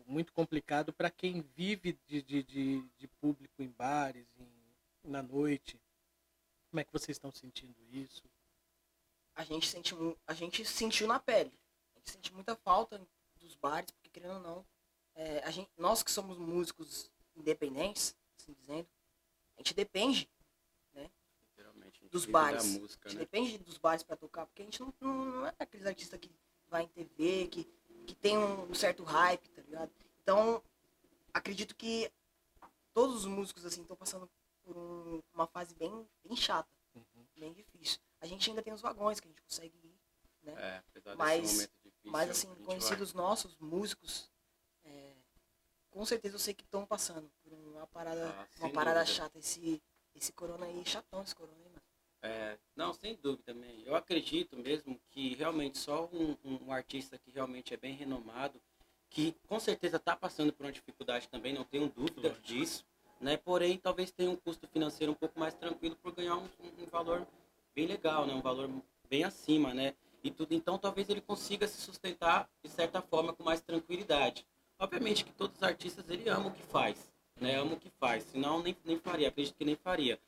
muito 0.05 0.33
complicado 0.33 0.91
para 0.93 1.09
quem 1.09 1.41
vive 1.41 1.99
de, 2.07 2.21
de, 2.21 2.43
de, 2.43 2.81
de 2.97 3.07
público 3.07 3.61
em 3.61 3.69
bares, 3.69 4.27
em- 4.37 5.09
na 5.09 5.21
noite. 5.21 5.79
Como 6.69 6.79
é 6.79 6.83
que 6.83 6.91
vocês 6.91 7.15
estão 7.15 7.31
sentindo 7.31 7.75
isso? 7.91 8.23
a 9.35 9.43
gente 9.43 9.67
sente 9.67 9.93
a 10.25 10.33
gente 10.33 10.65
sentiu 10.65 11.07
na 11.07 11.19
pele. 11.19 11.51
A 11.93 11.99
gente 11.99 12.11
sente 12.11 12.33
muita 12.33 12.55
falta 12.55 13.05
dos 13.37 13.55
bares, 13.55 13.91
porque 13.91 14.09
querendo 14.09 14.35
ou 14.35 14.39
não, 14.39 14.65
é, 15.13 15.39
a 15.39 15.51
gente, 15.51 15.69
nós 15.77 16.01
que 16.01 16.11
somos 16.11 16.37
músicos 16.37 17.11
independentes, 17.35 18.15
assim 18.37 18.53
dizendo, 18.53 18.87
a 19.55 19.59
gente 19.59 19.73
depende, 19.73 20.29
gente 21.99 22.11
Dos 22.11 22.25
bares. 22.25 22.63
Da 22.63 22.77
a 22.77 22.79
música, 22.81 23.09
gente 23.09 23.17
né? 23.17 23.25
depende 23.25 23.57
dos 23.59 23.77
bares 23.77 24.03
para 24.03 24.15
tocar, 24.15 24.45
porque 24.45 24.61
a 24.61 24.65
gente 24.65 24.79
não, 24.81 24.93
não, 24.99 25.47
é 25.47 25.53
aqueles 25.59 25.85
artistas 25.85 26.19
que 26.19 26.29
vai 26.67 26.83
em 26.83 26.87
TV, 26.87 27.47
que, 27.47 27.63
que 28.05 28.15
tem 28.15 28.37
um 28.37 28.73
certo 28.73 29.03
hype, 29.03 29.47
tá 29.49 29.61
ligado? 29.61 29.91
Então, 30.21 30.61
acredito 31.33 31.75
que 31.75 32.11
todos 32.93 33.15
os 33.17 33.25
músicos 33.25 33.65
assim 33.65 33.81
estão 33.81 33.95
passando 33.95 34.29
por 34.63 34.77
um- 34.77 35.21
uma 35.33 35.47
fase 35.47 35.75
bem, 35.75 36.07
bem 36.23 36.35
chata, 36.35 36.69
Uhum. 36.95 37.25
bem 37.37 37.53
difícil. 37.53 37.99
A 38.21 38.25
gente 38.25 38.49
ainda 38.49 38.61
tem 38.63 38.73
os 38.73 38.81
vagões 38.81 39.19
que 39.19 39.27
a 39.27 39.31
gente 39.31 39.41
consegue 39.41 39.75
ir, 39.83 39.95
É, 40.47 40.77
apesar 40.89 41.15
Mas-. 41.15 41.69
Mas 42.03 42.29
a 42.29 42.31
assim, 42.33 42.53
conhecidos 42.63 43.13
nossos, 43.13 43.57
músicos, 43.57 44.29
é, 44.29 44.34
com 45.95 46.05
certeza 46.05 46.35
eu 46.35 46.39
sei 46.39 46.53
que 46.53 46.63
estão 46.65 46.85
passando 46.85 47.31
por 47.41 47.53
uma 47.53 47.87
parada, 47.87 48.27
Ah, 48.27 48.47
uma 48.59 48.69
parada 48.69 48.99
dúvida. 48.99 49.15
chata. 49.15 49.39
Esse, 49.39 49.81
esse 50.13 50.33
corona 50.33 50.65
aí, 50.65 50.83
chatão 50.85 51.23
esse 51.23 51.33
corona 51.33 51.55
aí, 51.57 51.69
mano. 51.69 51.81
É, 52.21 52.57
não, 52.75 52.93
sem 52.93 53.15
dúvida 53.15 53.43
também. 53.45 53.81
Eu 53.85 53.95
acredito 53.95 54.57
mesmo 54.57 54.99
que 55.09 55.33
realmente 55.35 55.77
só 55.77 56.09
um, 56.11 56.35
um- 56.43 56.65
um 56.65 56.71
artista 56.73 57.17
que 57.17 57.31
realmente 57.31 57.73
é 57.73 57.77
bem 57.77 57.95
renomado, 57.95 58.61
que 59.09 59.37
com 59.47 59.57
certeza 59.57 59.95
está 59.95 60.17
passando 60.17 60.51
por 60.51 60.65
uma 60.65 60.71
dificuldade 60.73 61.29
também, 61.29 61.53
não 61.53 61.63
tenho 61.63 61.87
dúvida 61.87 62.27
Lógico. 62.27 62.41
disso, 62.45 62.85
né? 63.21 63.37
Porém, 63.37 63.77
talvez 63.77 64.11
tenha 64.11 64.29
um 64.29 64.35
custo 64.35 64.67
financeiro 64.67 65.13
um 65.13 65.15
pouco 65.15 65.39
mais 65.39 65.53
tranquilo 65.53 65.95
por 65.95 66.11
ganhar 66.13 66.35
um, 66.35 66.43
um- 66.59 66.83
um 66.83 66.85
valor 66.87 67.25
bem 67.73 67.87
legal, 67.87 68.25
né? 68.27 68.33
Um 68.33 68.41
valor 68.41 68.69
bem 69.07 69.23
acima, 69.23 69.73
né? 69.73 69.95
E 70.21 70.29
tudo, 70.29 70.53
então 70.53 70.77
talvez 70.77 71.07
ele 71.09 71.21
consiga 71.21 71.65
se 71.69 71.79
sustentar 71.79 72.49
de 72.61 72.69
certa 72.69 73.01
forma 73.01 73.31
com 73.31 73.43
mais 73.43 73.61
tranquilidade. 73.61 74.45
Obviamente 74.85 75.25
que 75.25 75.31
todos 75.31 75.57
os 75.57 75.63
artistas 75.63 76.07
ele 76.09 76.29
ama 76.29 76.49
o 76.49 76.53
que 76.53 76.61
faz, 76.61 77.11
né? 77.41 77.55
Ama 77.55 77.73
o 77.73 77.79
que 77.79 77.89
faz, 77.89 78.23
senão 78.25 78.61
nem, 78.61 78.77
nem 78.85 78.99
faria, 78.99 79.29
acredito 79.29 79.55
que 79.55 79.65
nem 79.65 79.75
faria. 79.75 80.19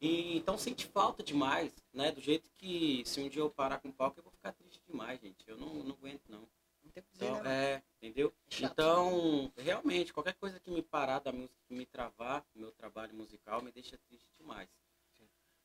E 0.00 0.36
então 0.36 0.56
sente 0.56 0.86
falta 0.86 1.20
demais, 1.20 1.72
né? 1.92 2.12
Do 2.12 2.20
jeito 2.20 2.48
que 2.54 3.02
se 3.04 3.20
um 3.20 3.28
dia 3.28 3.42
eu 3.42 3.50
parar 3.50 3.80
com 3.80 3.88
o 3.88 3.92
palco, 3.92 4.20
eu 4.20 4.22
vou 4.22 4.30
ficar 4.30 4.52
triste 4.52 4.80
demais, 4.86 5.20
gente. 5.20 5.44
Eu 5.48 5.56
não, 5.56 5.66
não 5.82 5.96
aguento, 5.96 6.22
não. 6.28 6.46
Não 6.84 6.90
tem 6.92 7.02
o 7.02 7.06
que 7.06 7.12
dizer, 7.12 7.24
Então, 7.24 7.42
né, 7.42 7.72
é, 7.72 7.82
entendeu? 7.96 8.32
É 8.48 8.54
chato. 8.54 8.72
Então, 8.72 9.52
realmente, 9.56 10.12
qualquer 10.12 10.34
coisa 10.34 10.60
que 10.60 10.70
me 10.70 10.80
parar 10.80 11.18
da 11.18 11.32
música, 11.32 11.58
que 11.66 11.74
me 11.74 11.84
travar 11.84 12.46
meu 12.54 12.70
trabalho 12.70 13.16
musical, 13.16 13.62
me 13.62 13.72
deixa 13.72 13.98
triste 14.06 14.30
demais. 14.38 14.68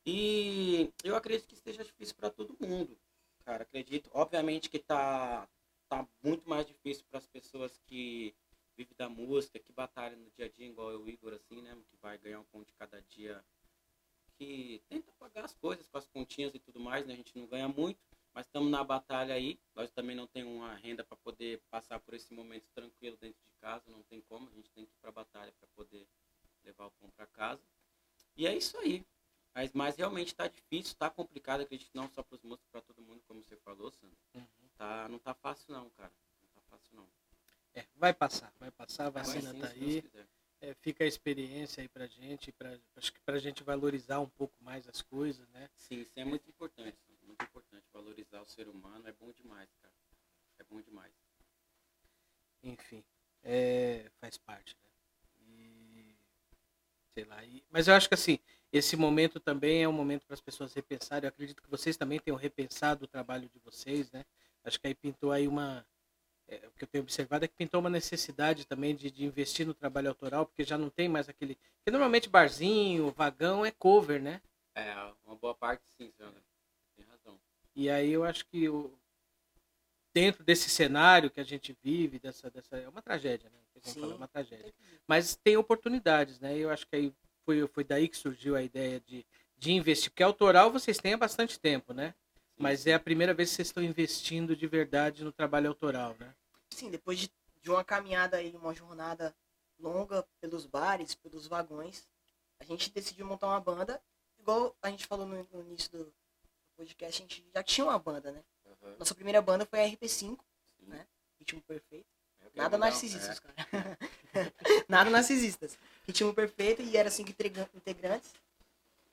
E 0.03 0.91
eu 1.03 1.15
acredito 1.15 1.45
que 1.45 1.53
esteja 1.53 1.83
difícil 1.83 2.15
para 2.15 2.31
todo 2.31 2.57
mundo, 2.59 2.97
cara. 3.45 3.61
Acredito, 3.61 4.09
obviamente 4.11 4.69
que 4.69 4.79
tá, 4.79 5.47
tá 5.89 6.07
muito 6.23 6.47
mais 6.47 6.65
difícil 6.65 7.03
para 7.09 7.17
as 7.17 7.27
pessoas 7.27 7.77
que 7.79 8.35
vivem 8.77 8.95
da 8.95 9.09
música, 9.09 9.59
que 9.59 9.73
batalham 9.73 10.19
no 10.19 10.31
dia 10.31 10.45
a 10.45 10.49
dia, 10.49 10.67
igual 10.67 10.91
eu, 10.91 11.09
Igor, 11.09 11.33
assim, 11.33 11.61
né? 11.61 11.75
Que 11.89 11.97
vai 11.97 12.17
ganhar 12.17 12.39
um 12.39 12.45
pão 12.45 12.63
de 12.63 12.71
cada 12.73 13.01
dia, 13.01 13.43
que 14.37 14.81
tenta 14.87 15.11
pagar 15.13 15.43
as 15.43 15.53
coisas 15.55 15.87
com 15.87 15.97
as 15.97 16.07
continhas 16.07 16.53
e 16.55 16.59
tudo 16.59 16.79
mais, 16.79 17.05
né? 17.05 17.13
A 17.13 17.17
gente 17.17 17.37
não 17.37 17.45
ganha 17.47 17.67
muito, 17.67 17.99
mas 18.33 18.45
estamos 18.45 18.71
na 18.71 18.83
batalha 18.83 19.33
aí. 19.33 19.59
Nós 19.75 19.91
também 19.91 20.15
não 20.15 20.27
temos 20.27 20.53
uma 20.53 20.73
renda 20.75 21.03
para 21.03 21.17
poder 21.17 21.61
passar 21.69 21.99
por 21.99 22.13
esse 22.13 22.33
momento 22.33 22.69
tranquilo 22.73 23.17
dentro 23.17 23.41
de 23.43 23.51
casa, 23.59 23.89
não 23.89 24.03
tem 24.03 24.21
como. 24.21 24.47
A 24.47 24.53
gente 24.53 24.71
tem 24.71 24.85
que 24.85 24.93
ir 24.93 24.99
para 25.01 25.09
a 25.09 25.13
batalha 25.13 25.51
para 25.59 25.67
poder 25.75 26.07
levar 26.63 26.85
o 26.85 26.91
pão 26.91 27.09
para 27.09 27.27
casa. 27.27 27.61
E 28.37 28.47
é 28.47 28.55
isso 28.55 28.77
aí. 28.77 29.03
Mas, 29.53 29.73
mas 29.73 29.95
realmente 29.97 30.27
está 30.27 30.47
difícil, 30.47 30.93
está 30.93 31.09
complicado, 31.09 31.61
acredito 31.61 31.89
não 31.93 32.07
só 32.07 32.23
para 32.23 32.35
os 32.35 32.43
músicos, 32.43 32.69
para 32.71 32.81
todo 32.81 33.01
mundo, 33.01 33.21
como 33.27 33.43
você 33.43 33.57
falou, 33.57 33.91
Sandro. 33.91 34.17
Uhum. 34.35 34.58
Tá, 34.79 35.09
não 35.09 35.19
tá 35.19 35.33
fácil 35.33 35.73
não, 35.73 35.89
cara. 35.89 36.09
Não 36.41 36.47
tá 36.55 36.61
fácil 36.69 36.95
não. 36.95 37.05
É, 37.75 37.85
vai 37.97 38.13
passar, 38.13 38.53
vai 38.57 38.71
passar, 38.71 39.07
a 39.07 39.09
Vai 39.09 39.23
vacina 39.23 39.51
sim, 39.51 39.59
tá 39.59 39.67
aí. 39.67 40.03
É, 40.61 40.73
fica 40.75 41.03
a 41.03 41.07
experiência 41.07 41.81
aí 41.81 41.89
pra 41.89 42.07
gente, 42.07 42.49
pra, 42.53 42.77
acho 42.95 43.11
que 43.11 43.19
pra 43.19 43.37
gente 43.39 43.61
valorizar 43.61 44.19
um 44.21 44.29
pouco 44.29 44.55
mais 44.63 44.87
as 44.87 45.01
coisas, 45.01 45.45
né? 45.49 45.69
Sim, 45.75 45.99
isso 45.99 46.17
é 46.17 46.23
muito 46.23 46.49
importante, 46.49 46.97
muito 47.23 47.43
importante. 47.43 47.83
Valorizar 47.91 48.41
o 48.41 48.45
ser 48.45 48.69
humano 48.69 49.05
é 49.05 49.11
bom 49.11 49.31
demais, 49.33 49.69
cara. 49.81 49.93
É 50.59 50.63
bom 50.63 50.79
demais. 50.81 51.13
Enfim, 52.63 53.03
é, 53.43 54.09
faz 54.21 54.37
parte, 54.37 54.77
né? 54.81 54.89
E, 55.41 56.15
sei 57.13 57.25
lá, 57.25 57.43
e- 57.43 57.65
mas 57.69 57.87
eu 57.89 57.93
acho 57.95 58.07
que 58.07 58.15
assim, 58.15 58.39
esse 58.71 58.95
momento 58.95 59.39
também 59.41 59.83
é 59.83 59.87
um 59.89 59.93
momento 59.93 60.25
para 60.25 60.33
as 60.35 60.41
pessoas 60.41 60.73
repensarem. 60.73 61.25
Eu 61.25 61.29
acredito 61.29 61.61
que 61.61 61.69
vocês 61.69 61.97
também 61.97 62.19
tenham 62.19 62.37
repensado 62.37 63.03
o 63.05 63.07
trabalho 63.07 63.49
de 63.49 63.59
vocês, 63.59 64.09
né? 64.11 64.25
Acho 64.69 64.79
que 64.79 64.87
aí 64.87 64.95
pintou 64.95 65.31
aí 65.31 65.47
uma. 65.47 65.85
é, 66.47 66.67
o 66.67 66.71
que 66.71 66.83
eu 66.83 66.87
tenho 66.87 67.03
observado 67.03 67.43
é 67.43 67.47
que 67.47 67.55
pintou 67.55 67.79
uma 67.79 67.89
necessidade 67.89 68.65
também 68.65 68.95
de, 68.95 69.11
de 69.11 69.25
investir 69.25 69.65
no 69.65 69.73
trabalho 69.73 70.09
autoral, 70.09 70.45
porque 70.45 70.63
já 70.63 70.77
não 70.77 70.89
tem 70.89 71.09
mais 71.09 71.27
aquele. 71.27 71.55
Porque 71.55 71.91
normalmente 71.91 72.29
barzinho, 72.29 73.11
vagão 73.11 73.65
é 73.65 73.71
cover, 73.71 74.21
né? 74.21 74.41
É, 74.75 74.93
uma 75.25 75.35
boa 75.35 75.55
parte 75.55 75.83
sim, 75.97 76.11
Sandra. 76.11 76.41
Tem 76.95 77.05
razão. 77.05 77.39
E 77.75 77.89
aí 77.89 78.11
eu 78.11 78.23
acho 78.23 78.45
que 78.45 78.69
o, 78.69 78.97
dentro 80.13 80.43
desse 80.43 80.69
cenário 80.69 81.29
que 81.29 81.39
a 81.39 81.43
gente 81.43 81.75
vive, 81.81 82.19
dessa, 82.19 82.49
dessa 82.49 82.77
é 82.77 82.87
uma 82.87 83.01
tragédia, 83.01 83.49
né? 83.49 83.59
Sim. 83.81 84.01
falar, 84.01 84.13
é 84.13 84.17
uma 84.17 84.27
tragédia. 84.27 84.73
Mas 85.07 85.35
tem 85.35 85.57
oportunidades, 85.57 86.39
né? 86.39 86.57
Eu 86.57 86.69
acho 86.69 86.85
que 86.87 86.95
aí 86.95 87.13
foi, 87.45 87.67
foi 87.67 87.83
daí 87.83 88.07
que 88.07 88.17
surgiu 88.17 88.55
a 88.55 88.61
ideia 88.61 88.99
de, 88.99 89.25
de 89.57 89.71
investir. 89.71 90.11
Porque 90.11 90.23
autoral 90.23 90.71
vocês 90.71 90.97
têm 90.97 91.13
há 91.13 91.17
bastante 91.17 91.59
tempo, 91.59 91.93
né? 91.93 92.13
Mas 92.59 92.85
é 92.85 92.93
a 92.93 92.99
primeira 92.99 93.33
vez 93.33 93.49
que 93.49 93.55
vocês 93.55 93.69
estão 93.69 93.81
investindo 93.81 94.53
de 94.55 94.67
verdade 94.67 95.23
no 95.23 95.31
trabalho 95.31 95.69
autoral, 95.69 96.13
né? 96.19 96.35
Sim, 96.69 96.91
depois 96.91 97.17
de, 97.19 97.31
de 97.61 97.71
uma 97.71 97.83
caminhada 97.85 98.37
aí, 98.37 98.53
uma 98.55 98.73
jornada 98.75 99.33
longa 99.79 100.27
pelos 100.41 100.65
bares, 100.65 101.15
pelos 101.15 101.47
vagões, 101.47 102.05
a 102.59 102.65
gente 102.65 102.91
decidiu 102.91 103.25
montar 103.25 103.47
uma 103.47 103.61
banda. 103.61 104.01
Igual 104.37 104.75
a 104.81 104.89
gente 104.89 105.07
falou 105.07 105.25
no, 105.25 105.47
no 105.53 105.61
início 105.61 105.89
do 105.89 106.13
podcast, 106.75 107.21
a 107.21 107.25
gente 107.25 107.45
já 107.53 107.63
tinha 107.63 107.85
uma 107.85 107.97
banda, 107.97 108.31
né? 108.31 108.43
Aham, 108.65 108.95
Nossa 108.99 109.15
primeira 109.15 109.41
banda 109.41 109.65
foi 109.65 109.81
a 109.81 109.87
RP5, 109.87 110.09
sim. 110.09 110.37
né? 110.81 111.07
Ritmo 111.39 111.61
Perfeito. 111.61 112.05
Nada 112.55 112.77
narcisistas, 112.77 113.39
cara. 113.39 113.97
Nada 114.89 115.09
narcisistas. 115.09 115.77
Ritmo 116.05 116.33
perfeito 116.33 116.81
e 116.81 116.97
era 116.97 117.09
cinco 117.09 117.29
integra- 117.29 117.69
integrantes. 117.73 118.33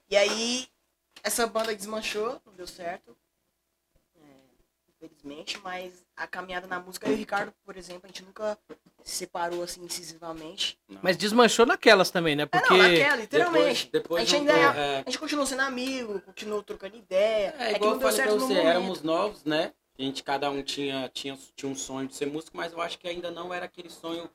E 0.09 0.17
aí, 0.17 0.69
essa 1.23 1.47
banda 1.47 1.75
desmanchou, 1.77 2.41
não 2.45 2.55
deu 2.55 2.67
certo. 2.67 3.17
É, 5.01 5.07
infelizmente, 5.07 5.59
mas 5.63 5.93
a 6.17 6.27
caminhada 6.27 6.67
na 6.67 6.81
música, 6.81 7.07
eu 7.07 7.13
e 7.13 7.15
o 7.15 7.19
Ricardo, 7.19 7.53
por 7.65 7.77
exemplo, 7.77 8.03
a 8.05 8.07
gente 8.09 8.23
nunca 8.25 8.59
se 9.03 9.17
separou 9.17 9.63
assim 9.63 9.85
incisivamente. 9.85 10.79
Não. 10.89 11.01
Mas 11.03 11.17
desmanchou 11.17 11.67
naquelas 11.67 12.11
também, 12.11 12.35
né? 12.35 12.45
É, 12.45 12.47
Porque. 12.47 12.71
não, 12.75 12.79
naquela, 12.79 13.17
literalmente. 13.17 13.91
Depois, 13.93 13.93
depois 13.93 14.23
a 14.23 14.25
gente 14.27 14.39
juntou, 14.39 14.55
ainda 14.57 14.79
é, 14.81 14.97
A 15.01 15.11
gente 15.11 15.19
continuou 15.19 15.47
sendo 15.47 15.61
amigo, 15.63 16.21
continuou 16.23 16.63
trocando 16.63 16.97
ideia. 16.97 17.55
É, 17.59 17.71
que 17.71 17.77
igual 17.77 17.91
não 17.91 17.97
eu 17.97 17.99
deu 18.01 18.09
falei 18.11 18.23
pra 18.23 18.33
você, 18.35 18.55
momento. 18.55 18.67
éramos 18.69 19.03
novos, 19.03 19.45
né? 19.45 19.73
A 19.99 20.03
gente, 20.03 20.23
cada 20.23 20.51
um 20.51 20.63
tinha, 20.63 21.11
tinha, 21.13 21.39
tinha 21.55 21.71
um 21.71 21.77
sonho 21.77 22.09
de 22.09 22.15
ser 22.17 22.27
músico, 22.27 22.57
mas 22.57 22.73
eu 22.73 22.81
acho 22.81 22.99
que 22.99 23.09
ainda 23.09 23.31
não 23.31 23.53
era 23.53 23.65
aquele 23.65 23.89
sonho 23.91 24.29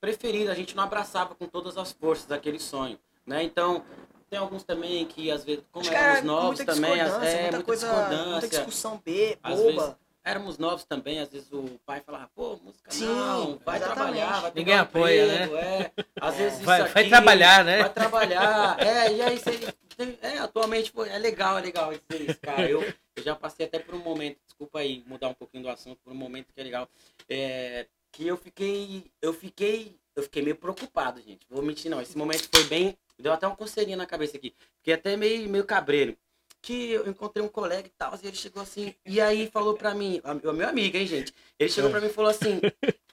preferido. 0.00 0.50
A 0.50 0.54
gente 0.54 0.74
não 0.76 0.82
abraçava 0.84 1.34
com 1.34 1.46
todas 1.46 1.76
as 1.76 1.92
forças 1.92 2.30
aquele 2.32 2.58
sonho, 2.58 2.98
né? 3.24 3.42
Então, 3.44 3.84
tem 4.28 4.38
alguns 4.38 4.64
também 4.64 5.06
que, 5.06 5.30
às 5.30 5.44
vezes, 5.44 5.62
como 5.70 5.88
éramos 5.88 6.22
novos 6.24 6.56
muita 6.58 6.74
também, 6.74 7.00
as- 7.00 7.06
discordância, 7.06 7.28
é, 7.36 7.42
muita 7.42 7.56
muita 7.58 7.64
coisa, 7.64 8.26
muita 8.26 8.48
discussão 8.48 9.00
B, 9.04 9.38
Às 9.40 9.56
boba. 9.60 9.70
vezes, 9.72 9.96
éramos 10.24 10.56
novos 10.58 10.84
também, 10.84 11.18
às 11.20 11.28
vezes 11.28 11.52
o 11.52 11.78
pai 11.84 12.00
falava, 12.00 12.30
pô, 12.34 12.56
música 12.56 12.90
Sim, 12.90 13.04
não, 13.06 13.58
vai 13.58 13.76
exatamente. 13.76 13.82
trabalhar, 13.94 14.40
vai 14.40 14.52
Ninguém 14.54 14.74
um 14.76 14.80
apoia, 14.80 15.26
né? 15.26 15.34
emprego, 15.44 15.56
É. 15.56 15.92
Às 16.20 16.34
vezes 16.36 16.60
Vai- 16.62 16.82
isso 16.82 16.92
vai 16.92 17.02
aqui, 17.02 17.10
trabalhar, 17.10 17.64
né? 17.64 17.80
Vai 17.82 17.92
trabalhar, 17.92 18.76
é, 18.80 19.12
e 19.12 19.22
aí 19.22 19.38
você... 19.38 19.74
É, 20.22 20.38
atualmente, 20.38 20.90
pô, 20.90 21.04
é 21.04 21.16
legal, 21.18 21.56
é 21.56 21.60
legal 21.62 21.92
dizer 21.92 22.28
isso, 22.30 22.40
cara. 22.40 22.68
Eu, 22.68 22.82
eu 23.14 23.22
já 23.22 23.36
passei 23.36 23.66
até 23.66 23.78
por 23.78 23.94
um 23.94 24.00
momento, 24.00 24.38
desculpa 24.44 24.80
aí 24.80 25.04
mudar 25.06 25.28
um 25.28 25.34
pouquinho 25.34 25.62
do 25.62 25.68
assunto, 25.68 25.98
por 26.02 26.12
um 26.12 26.16
momento 26.16 26.52
que 26.52 26.60
é 26.60 26.64
legal, 26.64 26.88
é, 27.28 27.86
que 28.10 28.26
eu 28.26 28.36
fiquei, 28.36 29.04
eu 29.22 29.32
fiquei, 29.32 29.96
eu 30.16 30.22
fiquei 30.24 30.42
meio 30.42 30.56
preocupado, 30.56 31.20
gente, 31.20 31.46
vou 31.48 31.62
mentir 31.62 31.90
não, 31.90 32.00
esse 32.00 32.18
momento 32.18 32.48
foi 32.52 32.64
bem, 32.64 32.98
deu 33.18 33.32
até 33.32 33.46
uma 33.46 33.54
coceirinha 33.56 33.96
na 33.96 34.04
cabeça 34.06 34.36
aqui, 34.36 34.52
fiquei 34.78 34.94
até 34.94 35.16
meio, 35.16 35.48
meio 35.48 35.64
cabreiro, 35.64 36.16
que 36.64 36.92
eu 36.92 37.06
encontrei 37.08 37.44
um 37.44 37.48
colega 37.48 37.86
e 37.86 37.90
tal, 37.90 38.14
e 38.22 38.26
ele 38.26 38.36
chegou 38.36 38.62
assim, 38.62 38.94
e 39.04 39.20
aí 39.20 39.50
falou 39.50 39.74
pra 39.74 39.94
mim, 39.94 40.20
o 40.42 40.52
meu 40.52 40.68
amigo, 40.68 40.96
hein, 40.96 41.06
gente, 41.06 41.34
ele 41.58 41.68
chegou 41.70 41.90
pra 41.90 42.00
mim 42.00 42.06
e 42.06 42.12
falou 42.12 42.30
assim, 42.30 42.58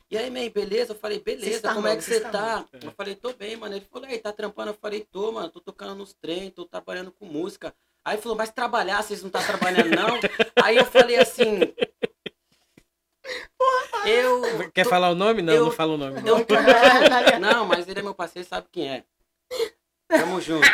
e 0.10 0.18
aí, 0.18 0.30
man, 0.30 0.50
beleza? 0.50 0.92
Eu 0.92 0.98
falei, 0.98 1.20
beleza, 1.20 1.56
está, 1.58 1.74
como 1.74 1.88
é 1.88 1.96
que 1.96 2.04
Você 2.04 2.18
está, 2.18 2.32
tá? 2.32 2.56
mano? 2.58 2.68
Eu 2.84 2.92
falei, 2.92 3.16
tô 3.16 3.32
bem, 3.32 3.56
mano. 3.56 3.76
Ele 3.76 3.86
falou, 3.90 4.10
aí, 4.10 4.20
tá 4.20 4.34
trampando? 4.34 4.72
Eu 4.72 4.74
falei, 4.74 5.08
tô, 5.10 5.32
mano, 5.32 5.50
tô 5.50 5.62
tocando 5.62 5.96
nos 5.96 6.14
trem, 6.14 6.52
tô 6.52 6.66
trabalhando 6.66 7.14
com 7.14 7.26
música. 7.26 7.74
Aí 8.04 8.18
falou, 8.18 8.38
mas 8.38 8.52
trabalhar, 8.52 9.02
vocês 9.02 9.24
não 9.24 9.30
tá 9.30 9.42
trabalhando, 9.42 9.90
não? 9.90 10.20
aí 10.62 10.76
eu 10.76 10.86
falei 10.86 11.16
assim. 11.16 11.60
Eu. 14.06 14.70
Quer 14.74 14.84
tô- 14.84 14.90
falar 14.90 15.12
o 15.12 15.16
nome? 15.16 15.42
Não, 15.42 15.54
eu- 15.54 15.66
não 15.68 15.72
fala 15.72 15.94
o 15.94 15.98
nome. 15.98 16.20
eu 16.28 16.46
Não, 17.40 17.66
mas 17.66 17.88
ele 17.88 18.02
é 18.02 18.04
meu 18.04 18.14
parceiro, 18.14 18.46
sabe 18.46 18.68
quem 18.70 18.90
é. 18.90 19.06
Tamo 20.10 20.42
junto. 20.42 20.68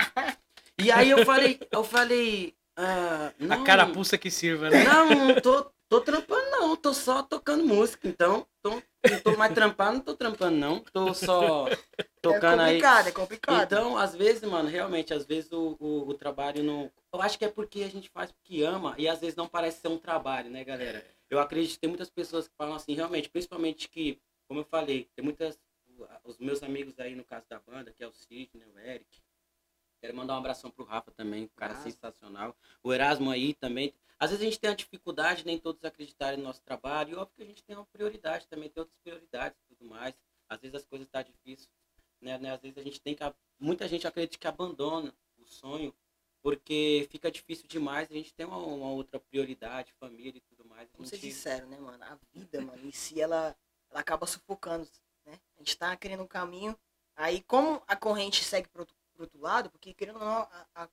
E 0.79 0.91
aí 0.91 1.11
eu 1.11 1.23
falei, 1.23 1.59
eu 1.71 1.83
falei. 1.83 2.56
Ah, 2.77 3.33
A 3.49 3.57
não, 3.57 3.63
carapuça 3.63 4.17
que 4.17 4.31
sirva, 4.31 4.69
né? 4.69 4.83
Não, 4.83 5.15
não 5.15 5.41
tô, 5.41 5.71
tô 5.89 6.01
trampando, 6.01 6.49
não. 6.51 6.75
Tô 6.75 6.93
só 6.93 7.23
tocando 7.23 7.65
música. 7.65 8.07
Então, 8.07 8.47
tô, 8.61 8.83
não 9.05 9.19
tô 9.21 9.35
mais 9.35 9.53
trampando, 9.53 9.95
não 9.97 10.01
tô 10.05 10.15
trampando, 10.15 10.57
não. 10.57 10.79
Tô 10.81 11.13
só 11.13 11.67
É 11.99 12.03
tocando 12.21 12.61
aí. 12.61 12.81
complicado, 12.81 13.07
é 13.07 13.11
complicado. 13.11 13.73
Então, 13.73 13.97
às 13.97 14.15
vezes, 14.15 14.43
mano, 14.43 14.69
realmente, 14.69 15.13
às 15.13 15.25
vezes 15.25 15.51
o, 15.51 15.77
o, 15.79 16.09
o 16.09 16.13
trabalho 16.13 16.63
não. 16.63 16.91
Eu 17.13 17.21
acho 17.21 17.37
que 17.39 17.45
é 17.45 17.49
porque 17.49 17.83
a 17.83 17.89
gente 17.89 18.09
faz 18.09 18.31
porque 18.31 18.63
ama 18.63 18.95
e 18.97 19.07
às 19.07 19.19
vezes 19.19 19.35
não 19.35 19.47
parece 19.47 19.81
ser 19.81 19.87
um 19.87 19.97
trabalho, 19.97 20.49
né, 20.49 20.63
galera? 20.63 21.05
Eu 21.29 21.39
acredito 21.39 21.73
que 21.75 21.79
tem 21.79 21.89
muitas 21.89 22.09
pessoas 22.09 22.47
que 22.47 22.55
falam 22.55 22.75
assim, 22.75 22.93
realmente, 22.95 23.29
principalmente 23.29 23.89
que, 23.89 24.19
como 24.47 24.61
eu 24.61 24.65
falei, 24.65 25.09
tem 25.15 25.23
muitas. 25.23 25.59
Os 26.23 26.37
meus 26.37 26.61
amigos 26.61 26.99
aí, 26.99 27.15
no 27.15 27.23
caso 27.23 27.45
da 27.49 27.59
banda, 27.59 27.91
que 27.91 28.03
é 28.03 28.07
o 28.07 28.13
Sidney, 28.13 28.67
o 28.67 28.77
Eric. 28.79 29.19
Quero 29.99 30.15
mandar 30.15 30.35
um 30.35 30.37
abração 30.37 30.69
pro 30.69 30.85
Rafa 30.85 31.11
também, 31.11 31.45
um 31.45 31.47
cara 31.49 31.73
Erasmo. 31.73 31.91
sensacional. 31.91 32.55
O 32.83 32.93
Erasmo 32.93 33.31
aí 33.31 33.53
também. 33.53 33.93
Às 34.19 34.31
vezes 34.31 34.41
a 34.41 34.45
gente 34.49 34.59
tem 34.59 34.69
uma 34.69 34.75
dificuldade, 34.75 35.45
nem 35.45 35.57
todos 35.59 35.83
acreditarem 35.83 36.37
no 36.39 36.45
nosso 36.45 36.61
trabalho. 36.61 37.11
E 37.11 37.15
óbvio 37.15 37.35
que 37.35 37.43
a 37.43 37.45
gente 37.45 37.63
tem 37.63 37.75
uma 37.75 37.85
prioridade 37.85 38.47
também, 38.47 38.69
tem 38.69 38.81
outras 38.81 38.97
prioridades 39.03 39.57
e 39.59 39.75
tudo 39.75 39.89
mais. 39.89 40.15
Às 40.49 40.59
vezes 40.59 40.75
as 40.75 40.85
coisas 40.85 41.07
estão 41.07 41.21
difíceis 41.23 41.69
né, 42.19 42.37
né? 42.39 42.51
Às 42.53 42.61
vezes 42.61 42.77
a 42.77 42.81
gente 42.83 42.99
tem 43.01 43.13
que. 43.15 43.23
a- 43.23 43.33
Muita 43.59 43.87
gente 43.87 44.07
acredita 44.07 44.37
que 44.39 44.47
abandona 44.47 45.13
o 45.37 45.45
sonho 45.45 45.93
porque 46.41 47.07
fica 47.11 47.29
difícil 47.31 47.67
demais. 47.67 48.09
A 48.09 48.13
gente 48.13 48.33
tem 48.33 48.45
uma, 48.45 48.57
uma 48.57 48.89
outra 48.91 49.19
prioridade, 49.19 49.93
família 49.99 50.37
e 50.37 50.41
tudo 50.41 50.63
mais. 50.65 50.87
A 50.89 50.93
Vamos 50.97 51.09
ser 51.09 51.17
gente- 51.17 51.33
sinceros, 51.33 51.69
né, 51.69 51.77
mano? 51.79 52.03
A 52.03 52.17
vida, 52.33 52.61
mano, 52.61 52.85
em 52.87 52.91
si, 52.91 53.19
ela, 53.21 53.55
ela 53.89 53.99
acaba 53.99 54.25
sufocando, 54.25 54.87
né? 55.25 55.39
A 55.55 55.59
gente 55.59 55.77
tá 55.77 55.95
querendo 55.97 56.23
um 56.23 56.27
caminho. 56.27 56.77
Aí, 57.15 57.41
como 57.43 57.81
a 57.87 57.95
corrente 57.95 58.43
segue 58.43 58.67
pro 58.69 58.81
outro, 58.81 58.95
pro 59.17 59.25
outro 59.25 59.39
lado, 59.41 59.69
porque, 59.71 59.93
querendo 59.93 60.19
ou 60.19 60.25
não, 60.25 60.41
a, 60.43 60.67
a, 60.75 60.89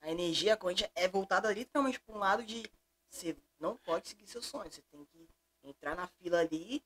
a 0.00 0.10
energia, 0.10 0.54
a 0.54 0.56
corrente 0.56 0.90
é 0.94 1.06
voltada 1.06 1.52
literalmente 1.52 2.00
pra 2.00 2.14
um 2.14 2.18
lado 2.18 2.42
de 2.42 2.64
você 3.08 3.36
não 3.60 3.76
pode 3.76 4.08
seguir 4.08 4.26
seu 4.26 4.42
sonho. 4.42 4.72
Você 4.72 4.80
tem 4.90 5.04
que 5.04 5.28
entrar 5.62 5.94
na 5.94 6.06
fila 6.06 6.40
ali 6.40 6.82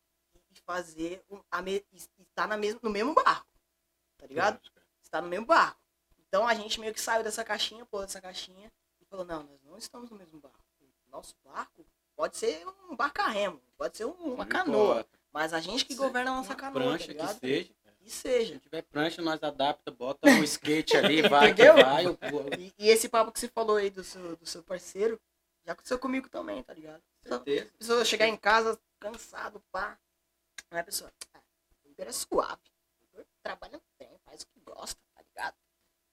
e 0.50 0.60
fazer 0.64 1.24
a 1.50 1.62
me, 1.62 1.84
e 1.92 1.96
estar 2.18 2.48
na 2.48 2.56
mesmo, 2.56 2.80
no 2.82 2.90
mesmo 2.90 3.14
barco. 3.14 3.46
Tá 4.18 4.26
ligado? 4.26 4.60
está 5.02 5.20
no 5.22 5.28
mesmo 5.28 5.46
barco. 5.46 5.80
Então 6.18 6.46
a 6.48 6.54
gente 6.54 6.80
meio 6.80 6.92
que 6.92 7.00
saiu 7.00 7.22
dessa 7.22 7.44
caixinha, 7.44 7.86
pô, 7.86 8.00
dessa 8.00 8.20
caixinha, 8.20 8.72
e 9.00 9.04
falou, 9.04 9.24
não, 9.24 9.44
nós 9.44 9.62
não 9.62 9.78
estamos 9.78 10.10
no 10.10 10.16
mesmo 10.16 10.40
barco. 10.40 10.58
Nosso 11.08 11.36
barco 11.44 11.86
pode 12.16 12.36
ser 12.36 12.66
um 12.90 12.96
barco 12.96 13.22
a 13.22 13.28
remo, 13.28 13.62
pode 13.78 13.96
ser 13.96 14.04
um- 14.04 14.34
uma 14.34 14.44
Não 14.44 14.46
canoa, 14.46 14.90
importa. 15.00 15.18
mas 15.32 15.52
a 15.54 15.60
gente 15.60 15.84
que 15.84 15.94
governa 15.94 16.32
a 16.32 16.36
nossa 16.36 16.50
Uma 16.50 16.56
canoa, 16.56 16.82
prancha 16.82 17.14
tá 17.14 17.34
que 17.34 17.76
ligado? 18.06 18.20
seja. 18.20 18.54
Se 18.54 18.60
tiver 18.60 18.82
prancha, 18.82 19.22
nós 19.22 19.42
adapta, 19.42 19.90
bota 19.90 20.28
um 20.28 20.42
skate 20.44 20.96
ali, 20.96 21.22
vai 21.28 21.54
que 21.54 21.72
vai. 21.72 22.06
eu- 22.06 22.18
E, 22.58 22.72
e 22.78 22.88
esse 22.88 23.08
papo 23.08 23.32
que 23.32 23.40
você 23.40 23.48
falou 23.48 23.76
aí 23.76 23.90
do 23.90 24.02
seu, 24.04 24.36
do 24.36 24.46
seu 24.46 24.62
parceiro, 24.62 25.20
já 25.64 25.72
aconteceu 25.72 25.98
comigo 25.98 26.28
também, 26.28 26.62
tá 26.62 26.72
ligado? 26.72 27.02
certeza. 27.24 27.70
A 27.74 27.78
pessoa 27.78 28.04
chegar 28.04 28.26
em 28.28 28.36
casa 28.36 28.78
cansado, 29.00 29.60
pá. 29.72 29.98
Aí 30.70 30.78
a 30.80 30.84
pessoa, 30.84 31.12
ah, 31.34 31.40
o 31.84 31.88
Igor 31.90 32.06
é 32.06 32.12
suave. 32.12 32.60
O 33.00 33.04
Igor 33.14 33.26
trabalha 33.42 33.80
bem, 33.98 34.16
faz 34.24 34.42
o 34.42 34.46
que 34.46 34.60
gosta, 34.60 35.00
tá 35.14 35.22
ligado? 35.22 35.54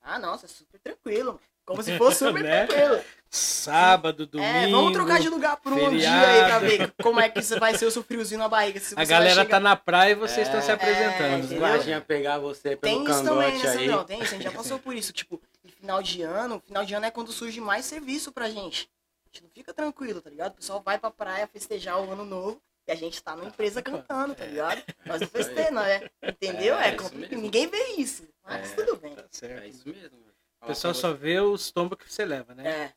Ah, 0.01 0.19
nossa, 0.19 0.45
é 0.45 0.49
super 0.49 0.79
tranquilo, 0.79 1.33
mano. 1.33 1.52
Como 1.66 1.82
se 1.84 1.97
fosse 1.97 2.20
super 2.26 2.43
Né? 2.43 2.66
tranquilo. 2.68 3.01
Sábado, 3.30 4.28
domingo. 4.28 4.47
É, 4.47 4.68
vamos 4.70 4.93
trocar 4.93 5.20
de 5.20 5.28
lugar 5.28 5.57
por 5.57 5.74
um 5.74 5.97
dia 5.97 6.11
aí 6.11 6.45
pra 6.45 6.59
ver 6.59 6.93
como 7.01 7.20
é 7.20 7.28
que 7.30 7.39
isso 7.39 7.59
vai 7.59 7.76
ser 7.76 7.86
o 7.88 7.91
seu 7.91 8.03
friozinho 8.03 8.39
na 8.39 8.47
barriga. 8.47 8.80
Se 8.80 8.93
A 8.95 9.03
galera 9.03 9.34
vai 9.34 9.45
tá 9.45 9.57
chegar... 9.57 9.59
na 9.59 9.76
praia 9.76 10.11
e 10.11 10.16
vocês 10.16 10.47
estão 10.47 10.59
É, 10.59 10.64
se 10.64 10.72
apresentando. 10.72 11.51
é? 11.51 11.55
Imagina 11.57 11.99
pegar 12.01 12.38
você 12.38 12.76
pelo 12.76 12.82
Tem 12.93 13.03
isso 13.11 13.24
também, 13.24 13.57
né, 13.57 13.70
aí. 13.70 13.80
Sandrão? 13.80 14.03
Tem 14.03 14.18
isso, 14.22 14.36
a 14.36 14.38
gente 14.38 14.43
já 14.43 14.51
passou 14.51 14.78
por 14.78 14.95
isso. 14.95 15.11
Tipo, 15.11 15.41
em 15.66 15.70
final 15.70 16.03
de 16.03 16.22
ano, 16.22 16.61
final 16.64 16.86
de 16.86 16.93
ano 16.93 17.05
é 17.07 17.11
quando 17.11 17.32
surge 17.32 17.59
mais 17.59 17.86
serviço 17.86 18.32
pra 18.32 18.49
gente. 18.49 18.88
A 19.26 19.28
gente 19.34 19.43
não 19.45 19.49
fica 19.49 19.74
tranquilo, 19.74 20.22
tá 20.22 20.30
ligado? 20.30 20.51
O 20.51 20.57
pessoal 20.57 20.80
vai 20.86 20.99
pra 20.99 21.09
praia 21.09 21.47
festejar 21.51 21.99
o 21.99 22.11
ano 22.11 22.26
novo 22.26 22.61
e 22.88 22.91
a 22.91 22.95
gente 22.95 23.24
tá 23.24 23.36
numa 23.36 23.47
empresa 23.47 23.82
cantando, 23.82 24.36
tá 24.36 24.45
ligado? 24.45 24.84
Nós 25.07 25.22
não 25.22 25.28
festejamos, 25.30 25.84
né? 25.84 26.07
Entendeu? 26.22 26.76
É, 26.78 26.89
É. 26.89 27.36
Ninguém 27.36 27.66
vê 27.66 27.95
isso. 27.97 28.28
Mas 28.45 28.72
É. 28.74 28.76
tudo 28.76 28.95
bem. 28.97 29.16
Tá 29.16 29.24
certo. 29.32 29.64
É 29.64 29.68
isso 29.70 29.89
mesmo. 29.89 30.20
O 30.64 30.68
pessoal 30.68 30.93
só 30.93 31.14
vê 31.14 31.39
os 31.39 31.72
tombos 31.72 31.97
que 31.97 32.11
você 32.11 32.24
leva, 32.26 32.55
né? 32.55 32.68
É. 32.70 32.93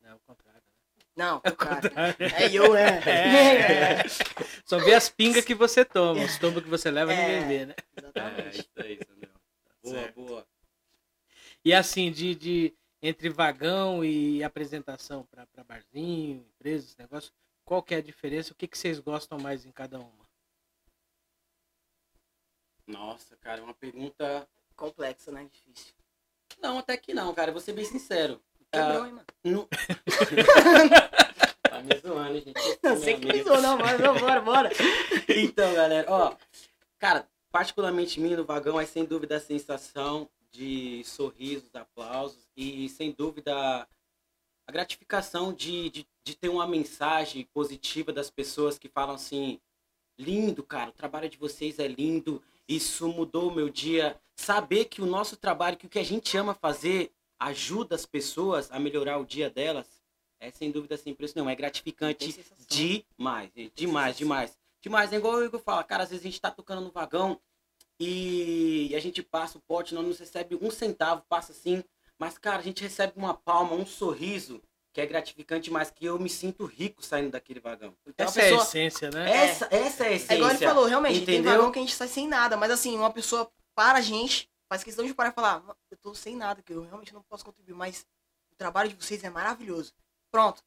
Não, 0.00 0.16
o 0.16 0.20
contrário. 0.20 0.62
né? 0.96 1.04
Não, 1.16 1.40
É 1.44 1.50
o 1.50 1.56
cara. 1.56 1.82
contrário. 1.82 2.16
É 2.20 2.52
eu, 2.52 2.74
é. 2.76 4.00
É. 4.00 4.02
Só 4.64 4.78
vê 4.78 4.94
as 4.94 5.08
pingas 5.08 5.44
que 5.44 5.54
você 5.54 5.84
toma. 5.84 6.24
Os 6.24 6.38
tombos 6.38 6.62
que 6.62 6.68
você 6.68 6.90
leva, 6.90 7.12
É. 7.12 7.40
ninguém 7.40 7.48
vê, 7.48 7.66
né? 7.66 7.74
É, 7.78 8.00
Exatamente. 8.00 8.58
isso 8.60 8.70
aí, 8.76 8.98
Samuel. 9.06 9.30
Boa, 9.82 9.94
Certo. 9.94 10.14
boa. 10.14 10.46
E 11.64 11.74
assim, 11.74 12.10
de, 12.10 12.34
de 12.34 12.74
entre 13.02 13.28
vagão 13.28 14.02
e 14.04 14.42
apresentação 14.42 15.24
pra 15.26 15.46
pra 15.46 15.62
barzinho, 15.62 16.46
empresas, 16.54 16.96
negócio, 16.96 17.30
qual 17.64 17.82
que 17.82 17.94
é 17.94 17.98
a 17.98 18.02
diferença? 18.02 18.52
O 18.52 18.56
que, 18.56 18.66
que 18.66 18.78
vocês 18.78 18.98
gostam 18.98 19.38
mais 19.38 19.66
em 19.66 19.70
cada 19.72 19.98
uma? 19.98 20.26
Nossa, 22.86 23.36
cara, 23.36 23.60
é 23.60 23.64
uma 23.64 23.74
pergunta. 23.74 24.48
Complexo, 24.74 25.30
né? 25.30 25.46
Difícil. 25.52 25.92
Não, 26.62 26.78
até 26.78 26.96
que 26.96 27.14
não, 27.14 27.32
cara. 27.34 27.52
Vou 27.52 27.60
ser 27.60 27.72
bem 27.72 27.84
sincero. 27.84 28.40
Quebrou, 28.72 29.02
Ah, 29.02 29.06
hein, 29.08 29.12
mano? 29.14 29.26
não... 29.44 29.68
tá 31.62 31.82
me 31.82 31.98
zoando, 32.00 32.34
gente. 32.40 32.78
Não 32.82 32.92
Meu 32.94 33.02
sei 33.02 33.14
que 33.18 33.28
amigo. 33.30 33.44
pisou, 33.44 33.60
não, 33.62 33.78
mas 33.78 34.00
não, 34.00 34.14
bora, 34.18 34.40
bora. 34.40 34.70
Então, 35.28 35.72
galera, 35.74 36.06
ó, 36.10 36.36
cara, 36.98 37.26
particularmente 37.50 38.20
mim 38.20 38.34
no 38.34 38.44
vagão 38.44 38.80
é 38.80 38.86
sem 38.86 39.04
dúvida 39.04 39.36
a 39.36 39.40
sensação 39.40 40.28
de 40.52 41.02
sorrisos, 41.04 41.70
aplausos 41.74 42.48
e 42.56 42.88
sem 42.88 43.12
dúvida 43.12 43.54
a 44.66 44.72
gratificação 44.72 45.52
de, 45.52 45.88
de, 45.90 46.06
de 46.24 46.36
ter 46.36 46.48
uma 46.48 46.66
mensagem 46.66 47.44
positiva 47.54 48.12
das 48.12 48.28
pessoas 48.30 48.78
que 48.78 48.88
falam 48.88 49.14
assim, 49.14 49.60
lindo, 50.18 50.62
cara, 50.64 50.90
o 50.90 50.94
trabalho 50.94 51.28
de 51.28 51.36
vocês 51.38 51.78
é 51.78 51.86
lindo, 51.88 52.42
isso 52.70 53.08
mudou 53.08 53.48
o 53.48 53.54
meu 53.54 53.68
dia. 53.68 54.16
Saber 54.36 54.84
que 54.84 55.02
o 55.02 55.06
nosso 55.06 55.36
trabalho, 55.36 55.76
que 55.76 55.86
o 55.86 55.88
que 55.88 55.98
a 55.98 56.04
gente 56.04 56.36
ama 56.36 56.54
fazer, 56.54 57.12
ajuda 57.38 57.96
as 57.96 58.06
pessoas 58.06 58.70
a 58.70 58.78
melhorar 58.78 59.18
o 59.18 59.24
dia 59.24 59.50
delas, 59.50 59.86
é 60.38 60.50
sem 60.50 60.70
dúvida 60.70 60.96
sem 60.96 61.12
preço 61.12 61.34
nenhum, 61.36 61.50
é 61.50 61.56
gratificante. 61.56 62.40
Demais, 62.68 63.50
demais, 63.74 64.16
demais. 64.16 64.58
Demais, 64.80 65.12
é 65.12 65.16
igual 65.16 65.34
o 65.34 65.44
Igor 65.44 65.60
fala, 65.60 65.84
cara, 65.84 66.04
às 66.04 66.10
vezes 66.10 66.24
a 66.24 66.28
gente 66.28 66.40
tá 66.40 66.50
tocando 66.50 66.80
no 66.80 66.90
vagão 66.90 67.38
e 67.98 68.94
a 68.94 69.00
gente 69.00 69.22
passa 69.22 69.58
o 69.58 69.60
pote, 69.60 69.94
não 69.94 70.02
nos 70.02 70.18
recebe 70.18 70.56
um 70.60 70.70
centavo, 70.70 71.22
passa 71.28 71.52
assim, 71.52 71.84
mas, 72.18 72.38
cara, 72.38 72.58
a 72.58 72.62
gente 72.62 72.82
recebe 72.82 73.14
uma 73.16 73.34
palma, 73.34 73.74
um 73.74 73.84
sorriso, 73.84 74.62
que 74.92 75.00
é 75.00 75.06
gratificante, 75.06 75.70
mas 75.70 75.90
que 75.90 76.04
eu 76.04 76.18
me 76.18 76.28
sinto 76.28 76.64
rico 76.66 77.02
saindo 77.02 77.30
daquele 77.30 77.60
vagão. 77.60 77.96
Então, 78.06 78.26
Essa 78.26 78.40
a 78.40 78.44
é 78.44 78.46
a 78.46 78.50
pessoa, 78.50 78.62
essência, 78.68 79.10
né? 79.10 79.30
essa, 79.30 79.68
essa 79.70 80.04
é 80.04 80.08
a 80.08 80.12
essência. 80.12 80.32
É 80.34 80.36
igual 80.36 80.50
ele 80.50 80.58
falou, 80.58 80.84
realmente, 80.86 81.24
tem 81.24 81.36
entendeu? 81.36 81.52
vagão 81.52 81.72
que 81.72 81.78
a 81.78 81.82
gente 81.82 81.94
sai 81.94 82.08
sem 82.08 82.26
nada, 82.28 82.56
mas 82.56 82.70
assim, 82.70 82.96
uma 82.96 83.12
pessoa 83.12 83.50
para 83.74 83.98
a 83.98 84.02
gente, 84.02 84.50
faz 84.68 84.82
questão 84.84 85.04
de 85.06 85.14
parar 85.14 85.30
e 85.30 85.32
falar, 85.32 85.60
"Mano, 85.60 85.76
eu 85.90 85.96
tô 85.96 86.14
sem 86.14 86.36
nada, 86.36 86.62
que 86.62 86.72
eu 86.72 86.82
realmente 86.82 87.14
não 87.14 87.22
posso 87.22 87.44
contribuir, 87.44 87.74
mas 87.74 88.06
o 88.52 88.56
trabalho 88.56 88.88
de 88.88 88.96
vocês 88.96 89.22
é 89.24 89.30
maravilhoso. 89.30 89.92
Pronto, 90.30 90.62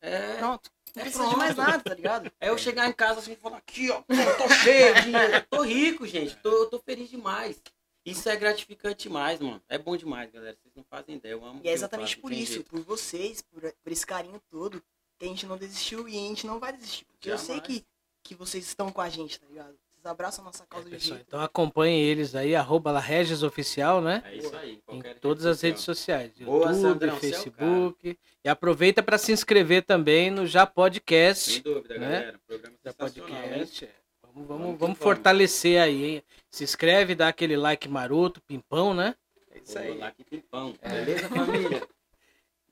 É, 0.00 0.36
pronto. 0.38 0.70
Não 0.94 1.00
É 1.02 1.04
precisa 1.04 1.28
de 1.28 1.36
mais 1.36 1.56
nada, 1.56 1.82
tá 1.82 1.94
ligado? 1.94 2.30
é 2.40 2.48
eu 2.48 2.58
chegar 2.58 2.88
em 2.88 2.92
casa 2.92 3.20
assim 3.20 3.32
e 3.32 3.36
falar, 3.36 3.58
aqui, 3.58 3.90
ó, 3.90 4.02
eu 4.08 4.36
tô 4.36 4.48
cheio 4.48 4.94
de 4.96 5.02
dinheiro, 5.02 5.46
tô 5.48 5.62
rico, 5.62 6.06
gente, 6.06 6.36
tô, 6.36 6.66
tô 6.66 6.78
feliz 6.80 7.08
demais. 7.08 7.60
Isso 8.04 8.28
é 8.28 8.36
gratificante 8.36 9.04
demais, 9.08 9.38
mano. 9.40 9.62
É 9.68 9.78
bom 9.78 9.96
demais, 9.96 10.30
galera. 10.32 10.56
Vocês 10.60 10.74
não 10.74 10.84
fazem 10.84 11.16
ideia. 11.16 11.32
Eu 11.32 11.44
amo. 11.44 11.60
E 11.62 11.68
é 11.68 11.72
exatamente 11.72 12.10
faço, 12.16 12.20
por 12.22 12.32
isso, 12.32 12.54
jeito. 12.54 12.68
por 12.70 12.80
vocês, 12.80 13.40
por, 13.42 13.60
por 13.62 13.92
esse 13.92 14.04
carinho 14.04 14.40
todo, 14.50 14.82
que 15.18 15.24
a 15.24 15.28
gente 15.28 15.46
não 15.46 15.56
desistiu 15.56 16.08
e 16.08 16.16
a 16.16 16.20
gente 16.28 16.46
não 16.46 16.58
vai 16.58 16.72
desistir. 16.72 17.04
Porque 17.04 17.30
eu 17.30 17.38
sei 17.38 17.56
Jamais. 17.56 17.66
que, 17.78 17.86
que 18.24 18.34
vocês 18.34 18.66
estão 18.66 18.90
com 18.90 19.00
a 19.00 19.08
gente, 19.08 19.38
tá 19.38 19.46
ligado? 19.46 19.74
Vocês 19.88 20.04
abraçam 20.04 20.42
a 20.42 20.46
nossa 20.46 20.66
causa 20.66 20.88
É, 20.88 20.90
de 20.90 20.96
pessoal, 20.96 21.16
jeito. 21.18 21.28
então 21.28 21.40
acompanhem 21.40 22.00
eles 22.02 22.34
aí, 22.34 22.56
arroba 22.56 22.90
lá 22.90 22.98
Regis 22.98 23.44
Oficial, 23.44 24.00
né? 24.00 24.20
É 24.26 24.34
isso 24.36 24.56
aí. 24.56 24.82
Em 24.90 25.00
todas 25.20 25.44
rede 25.44 25.48
as 25.54 25.60
redes 25.60 25.82
social. 25.82 26.18
sociais. 26.22 26.32
Boa, 26.40 26.66
YouTube, 26.72 26.80
Sandrão, 26.82 27.16
é 27.16 27.20
Facebook. 27.20 28.18
E 28.44 28.48
aproveita 28.48 29.00
para 29.00 29.16
se 29.16 29.30
inscrever 29.30 29.84
também 29.84 30.28
no 30.28 30.44
Já 30.44 30.64
Sem 30.66 30.74
Podcast. 30.74 31.60
dúvida, 31.60 31.98
né? 31.98 32.10
galera. 32.10 32.40
Programa 32.48 32.76
Já? 32.84 32.92
Podcast. 32.92 33.88
É. 34.32 34.46
Vamos, 34.46 34.48
vamos, 34.48 34.78
Vamos 34.78 34.98
fortalecer 34.98 35.80
aí, 35.80 36.04
hein? 36.04 36.22
Se 36.50 36.64
inscreve, 36.64 37.14
dá 37.14 37.28
aquele 37.28 37.56
like 37.56 37.88
maroto, 37.88 38.40
pimpão, 38.42 38.92
né? 38.94 39.14
É 39.50 39.58
isso 39.58 39.78
aí. 39.78 39.98
Que 40.12 40.24
pimpão. 40.24 40.74
Beleza, 40.82 41.28
família? 41.28 41.86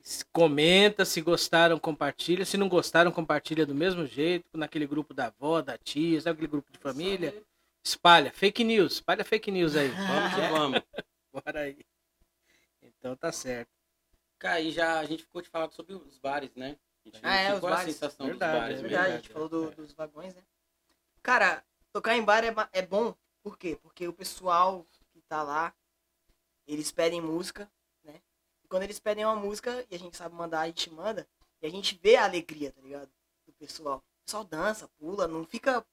Se- 0.02 0.24
Comenta, 0.32 1.04
se 1.04 1.20
gostaram, 1.20 1.78
compartilha. 1.78 2.44
Se 2.46 2.56
não 2.56 2.68
gostaram, 2.70 3.12
compartilha 3.12 3.66
do 3.66 3.74
mesmo 3.74 4.06
jeito, 4.06 4.46
naquele 4.54 4.86
grupo 4.86 5.12
da 5.12 5.26
avó, 5.26 5.60
da 5.60 5.76
tia, 5.76 6.18
sabe 6.20 6.36
aquele 6.38 6.50
grupo 6.50 6.72
de 6.72 6.78
família? 6.78 7.34
Espalha, 7.84 8.32
fake 8.32 8.64
news, 8.64 8.94
espalha 8.94 9.22
fake 9.24 9.50
news 9.50 9.76
aí. 9.76 9.88
Vamos 9.92 10.34
que 10.34 10.40
vamos. 10.50 10.82
Bora 11.32 11.60
aí. 11.60 11.76
Então 12.82 13.14
tá 13.14 13.30
certo. 13.30 13.68
Cara, 14.38 14.60
e 14.60 14.70
já 14.70 14.98
a 14.98 15.04
gente 15.04 15.22
ficou 15.24 15.42
te 15.42 15.50
falando 15.50 15.72
sobre 15.72 15.92
os 15.94 16.18
bares, 16.18 16.50
né? 16.56 16.76
A 17.04 17.08
gente 17.08 17.20
Ah, 17.22 17.36
é, 17.36 17.52
os 17.54 17.58
a 17.58 17.68
bares. 17.68 17.94
sensação 17.94 18.26
Verdade, 18.26 18.52
dos 18.52 18.60
bares 18.60 18.78
é 18.78 18.82
mesmo. 18.82 18.88
Verdade, 18.88 19.04
a 19.04 19.08
verdade, 19.10 19.22
gente 19.26 19.32
falou 19.34 19.48
do- 19.50 19.68
é. 19.70 19.74
dos 19.74 19.92
vagões, 19.92 20.34
né? 20.34 20.42
Cara, 21.22 21.64
tocar 21.92 22.16
em 22.16 22.24
bar 22.24 22.44
é, 22.44 22.54
é 22.72 22.82
bom, 22.82 23.14
por 23.42 23.58
quê? 23.58 23.76
Porque 23.82 24.06
o 24.08 24.12
pessoal 24.12 24.86
que 25.12 25.20
tá 25.22 25.42
lá, 25.42 25.74
eles 26.66 26.90
pedem 26.92 27.20
música, 27.20 27.70
né? 28.04 28.20
E 28.64 28.68
quando 28.68 28.84
eles 28.84 28.98
pedem 28.98 29.24
uma 29.24 29.36
música 29.36 29.86
e 29.90 29.94
a 29.94 29.98
gente 29.98 30.16
sabe 30.16 30.34
mandar, 30.34 30.60
a 30.60 30.66
gente 30.66 30.90
manda, 30.90 31.28
e 31.62 31.66
a 31.66 31.70
gente 31.70 31.98
vê 32.02 32.16
a 32.16 32.24
alegria, 32.24 32.72
tá 32.72 32.80
ligado? 32.80 33.10
Do 33.46 33.52
pessoal. 33.54 33.98
O 33.98 34.24
pessoal 34.24 34.44
dança, 34.44 34.88
pula, 34.98 35.26
não 35.28 35.44
fica 35.44 35.84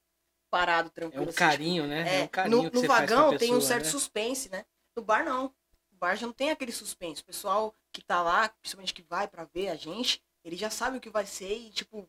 parado 0.50 0.88
É 0.88 0.92
tranquilo. 0.92 1.26
um 1.26 1.28
assim, 1.28 1.38
carinho, 1.38 1.86
né? 1.86 2.04
tipo, 2.04 2.08
É, 2.10 2.20
é, 2.20 2.24
um 2.24 2.28
carinho 2.28 2.70
no, 2.70 2.70
no 2.70 2.82
vagão 2.84 3.36
tem 3.36 3.54
um 3.54 3.60
pessoa, 3.60 3.60
certo 3.60 3.84
né? 3.84 3.90
suspense, 3.90 4.48
né? 4.50 4.64
No 4.96 5.02
bar 5.02 5.24
não. 5.24 5.54
No 5.90 5.98
bar 5.98 6.16
já 6.16 6.26
não 6.26 6.32
tem 6.34 6.50
aquele 6.50 6.72
suspense. 6.72 7.22
O 7.22 7.24
pessoal 7.24 7.74
que 7.92 8.02
tá 8.02 8.22
lá, 8.22 8.48
principalmente 8.48 8.94
que 8.94 9.02
vai 9.02 9.28
pra 9.28 9.44
ver 9.44 9.68
a 9.68 9.76
gente, 9.76 10.22
ele 10.44 10.56
já 10.56 10.70
sabe 10.70 10.98
o 10.98 11.00
que 11.00 11.10
vai 11.10 11.26
ser 11.26 11.54
e, 11.56 11.70
tipo, 11.70 12.08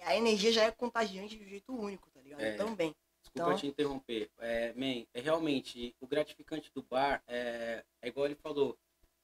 a 0.00 0.16
energia 0.16 0.52
já 0.52 0.64
é 0.64 0.70
contagiante 0.70 1.36
de 1.36 1.44
um 1.44 1.48
jeito 1.48 1.74
único, 1.76 2.10
tá 2.10 2.17
ligado? 2.28 2.40
É. 2.42 2.52
Também. 2.52 2.94
Desculpa 3.22 3.48
Então- 3.48 3.56
te 3.56 3.66
interromper. 3.66 4.30
É, 4.38 4.72
man, 4.74 5.04
é 5.12 5.20
realmente 5.20 5.94
o 6.00 6.06
gratificante 6.06 6.70
do 6.74 6.82
bar 6.82 7.22
é, 7.26 7.82
é 8.02 8.08
igual 8.08 8.26
ele 8.26 8.36
falou. 8.36 8.76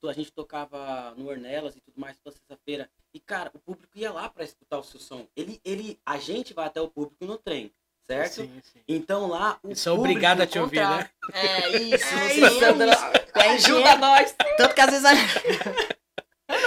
A 0.07 0.13
gente 0.13 0.31
tocava 0.31 1.15
no 1.17 1.29
Ornelas 1.29 1.77
e 1.77 1.81
tudo 1.81 1.99
mais 1.99 2.19
toda 2.23 2.37
sexta-feira. 2.37 2.91
E, 3.15 3.19
cara, 3.19 3.51
o 3.55 3.59
público 3.59 3.97
ia 3.97 4.13
lá 4.13 4.29
pra 4.29 4.45
escutar 4.45 4.79
o 4.79 4.85
seu 4.85 5.01
som. 5.01 5.27
Ele, 5.35 5.59
ele, 5.65 5.99
a 6.05 6.19
gente 6.19 6.53
vai 6.53 6.67
até 6.67 6.79
o 6.79 6.91
público 6.91 7.25
no 7.25 7.39
trem, 7.39 7.73
certo? 8.07 8.43
Sim, 8.43 8.61
sim. 8.63 8.81
Então 8.87 9.29
lá 9.29 9.59
o 9.63 9.75
são 9.75 9.97
público 9.97 10.17
obrigados 10.19 10.45
a 10.45 10.47
te 10.47 10.59
ouvir, 10.59 10.81
né? 10.87 11.09
É 11.33 11.69
isso, 11.79 12.05
É 12.05 12.37
isso, 12.37 12.61
Sandra. 12.61 12.93
Ajuda 13.33 13.89
é- 13.89 13.97
nós! 13.97 14.37
Tanto 14.59 14.75
que 14.75 14.81
às 14.83 14.91
vezes 14.91 15.05
a... 15.07 15.13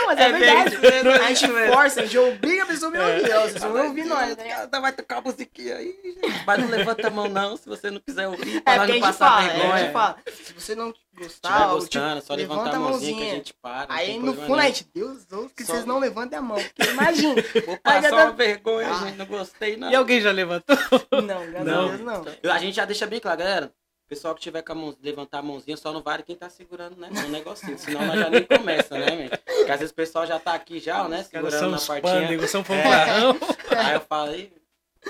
Mas 0.07 0.19
é, 0.19 0.23
É 0.23 0.31
bem 0.31 0.39
verdade. 0.39 0.77
mesmo, 0.77 1.09
é 1.09 1.15
a 1.17 1.27
gente 1.33 1.47
mesmo. 1.47 1.73
força, 1.73 1.99
a 2.01 2.03
gente 2.05 2.17
obriga 2.17 2.63
a 2.63 2.65
pessoa 2.65 2.89
a 2.89 2.91
me 2.91 2.99
ouvir. 3.15 3.33
ó, 3.33 3.41
Vocês 3.41 3.61
vão 3.63 3.87
ouvir 3.87 4.05
nós, 4.05 4.37
né? 4.37 4.43
Cada 4.49 4.79
vai 4.79 4.91
tocar 4.93 5.17
a 5.17 5.21
musiquinha 5.21 5.75
aí, 5.75 5.95
gente. 6.03 6.43
Mas 6.45 6.59
não 6.59 6.67
levanta 6.69 7.07
a 7.07 7.11
mão 7.11 7.27
não, 7.27 7.57
se 7.57 7.67
você 7.67 7.91
não 7.91 7.99
quiser 7.99 8.27
ouvir, 8.27 8.57
É 8.57 8.61
pra 8.61 8.73
nós 8.77 8.83
a 8.83 8.87
não 8.87 8.93
gente 8.93 9.01
passar 9.03 9.27
fala, 9.29 9.41
é, 9.43 9.45
a 9.45 9.53
vergonha. 9.57 9.77
gente 9.83 9.91
fala. 9.93 10.17
Se 10.31 10.53
você 10.53 10.75
não 10.75 10.87
Se 10.87 10.93
tiver 10.93 11.23
gostar, 11.27 11.67
ó, 11.69 11.73
gostando, 11.75 12.21
só 12.21 12.33
levanta 12.35 12.61
levantar 12.61 12.75
a 12.77 12.79
a 12.79 12.79
mãozinha 12.79 13.11
que 13.11 13.17
a 13.17 13.23
mãozinha. 13.23 13.35
gente 13.35 13.53
para. 13.61 13.85
Aí 13.93 14.19
no 14.19 14.33
fundo 14.33 14.55
a 14.59 14.63
gente, 14.65 14.87
Deus, 14.93 15.25
Deus, 15.25 15.51
que 15.51 15.65
Só- 15.65 15.73
vocês 15.73 15.85
não 15.85 15.99
levantem 15.99 16.37
a 16.39 16.41
mão. 16.41 16.57
Porque 16.57 16.83
imagina. 16.91 17.43
Vou 17.65 17.77
passar 17.77 18.13
uma 18.13 18.25
tá- 18.25 18.31
vergonha, 18.31 18.89
Ah. 18.89 19.05
gente. 19.05 19.17
Não 19.17 19.25
gostei, 19.25 19.75
não. 19.77 19.91
E 19.91 19.95
alguém 19.95 20.21
já 20.21 20.31
levantou? 20.31 20.77
Não, 21.11 21.45
graças 21.47 21.65
Não. 21.67 21.85
a 21.85 21.87
Deus 21.89 22.01
não. 22.43 22.51
A 22.53 22.57
gente 22.59 22.75
já 22.75 22.85
deixa 22.85 23.05
bem 23.05 23.19
claro, 23.19 23.39
galera. 23.39 23.71
O 24.07 24.09
pessoal 24.09 24.33
que 24.33 24.39
tiver 24.39 24.61
com 24.61 24.71
a 24.71 24.75
mão, 24.75 24.97
levantar 25.03 25.39
a 25.39 25.41
mãozinha, 25.41 25.75
só 25.75 25.91
não 25.91 26.01
vale 26.01 26.23
quem 26.23 26.33
tá 26.33 26.49
segurando, 26.49 26.95
né? 26.95 27.09
Um 27.11 27.27
negocinho. 27.27 27.77
Senão 27.77 28.07
nós 28.07 28.17
já 28.17 28.29
nem 28.29 28.45
começa, 28.45 28.97
né, 28.97 29.11
man? 29.11 29.29
Porque 29.29 29.69
às 29.69 29.79
vezes 29.79 29.91
o 29.91 29.95
pessoal 29.95 30.25
já 30.25 30.39
tá 30.39 30.53
aqui 30.53 30.79
já, 30.79 31.09
né? 31.09 31.23
Segurando 31.23 31.59
são 31.59 31.69
na 31.69 31.75
os 31.75 31.85
partinha. 31.85 32.13
pândegos, 32.13 32.49
são 32.49 32.63
fanfarrão. 32.63 33.37
Aí 33.85 33.95
eu 33.95 33.99
falei. 33.99 34.53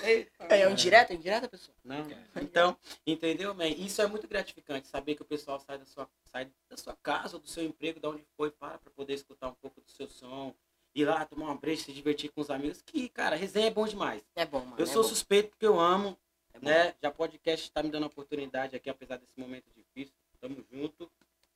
É, 0.01 0.25
é 0.39 0.61
um 0.61 0.63
mano. 0.63 0.75
direto, 0.75 1.11
é 1.11 1.13
indireta, 1.13 1.47
pessoal? 1.47 1.77
Não. 1.83 2.07
Então, 2.41 2.75
entendeu, 3.05 3.53
man? 3.53 3.67
Isso 3.67 4.01
é 4.01 4.07
muito 4.07 4.27
gratificante, 4.27 4.87
saber 4.87 5.13
que 5.13 5.21
o 5.21 5.25
pessoal 5.25 5.59
sai 5.59 5.77
da 5.77 5.85
sua, 5.85 6.09
sai 6.31 6.49
da 6.67 6.75
sua 6.75 6.97
casa 7.03 7.35
ou 7.35 7.39
do 7.39 7.47
seu 7.47 7.63
emprego, 7.63 7.99
da 7.99 8.09
onde 8.09 8.23
foi, 8.35 8.49
para 8.49 8.79
pra 8.79 8.91
poder 8.95 9.13
escutar 9.13 9.47
um 9.47 9.55
pouco 9.61 9.79
do 9.79 9.91
seu 9.91 10.09
som. 10.09 10.55
Ir 10.95 11.05
lá, 11.05 11.23
tomar 11.23 11.45
uma 11.45 11.55
breja, 11.55 11.83
se 11.83 11.93
divertir 11.93 12.31
com 12.31 12.41
os 12.41 12.49
amigos. 12.49 12.81
Que, 12.83 13.07
cara, 13.09 13.35
resenha 13.35 13.67
é 13.67 13.71
bom 13.71 13.85
demais. 13.85 14.23
É 14.35 14.43
bom, 14.43 14.61
mano. 14.61 14.75
Eu 14.79 14.85
é 14.85 14.87
sou 14.87 15.03
bom. 15.03 15.09
suspeito 15.09 15.49
porque 15.49 15.67
eu 15.67 15.79
amo, 15.79 16.17
É 16.61 16.65
né? 16.65 16.95
Já 17.01 17.11
podcast 17.11 17.71
tá 17.71 17.83
me 17.83 17.89
dando 17.89 18.03
a 18.03 18.07
oportunidade 18.07 18.75
aqui, 18.75 18.89
apesar 18.89 19.17
desse 19.17 19.37
momento 19.37 19.65
difícil. 19.75 20.13
Tamo 20.39 20.63
junto. 20.71 21.09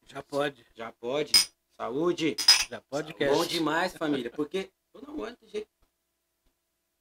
Já 0.05 0.21
pode, 0.23 0.65
Já 0.75 0.91
pode. 0.91 1.31
Saúde. 1.77 2.35
já 2.69 2.81
pode 2.81 3.13
Bom 3.13 3.45
demais, 3.45 3.95
família. 3.95 4.29
Porque 4.29 4.69
eu 4.93 5.01
não 5.01 5.13
aguento 5.13 5.39
de 5.39 5.47
jeito. 5.51 5.69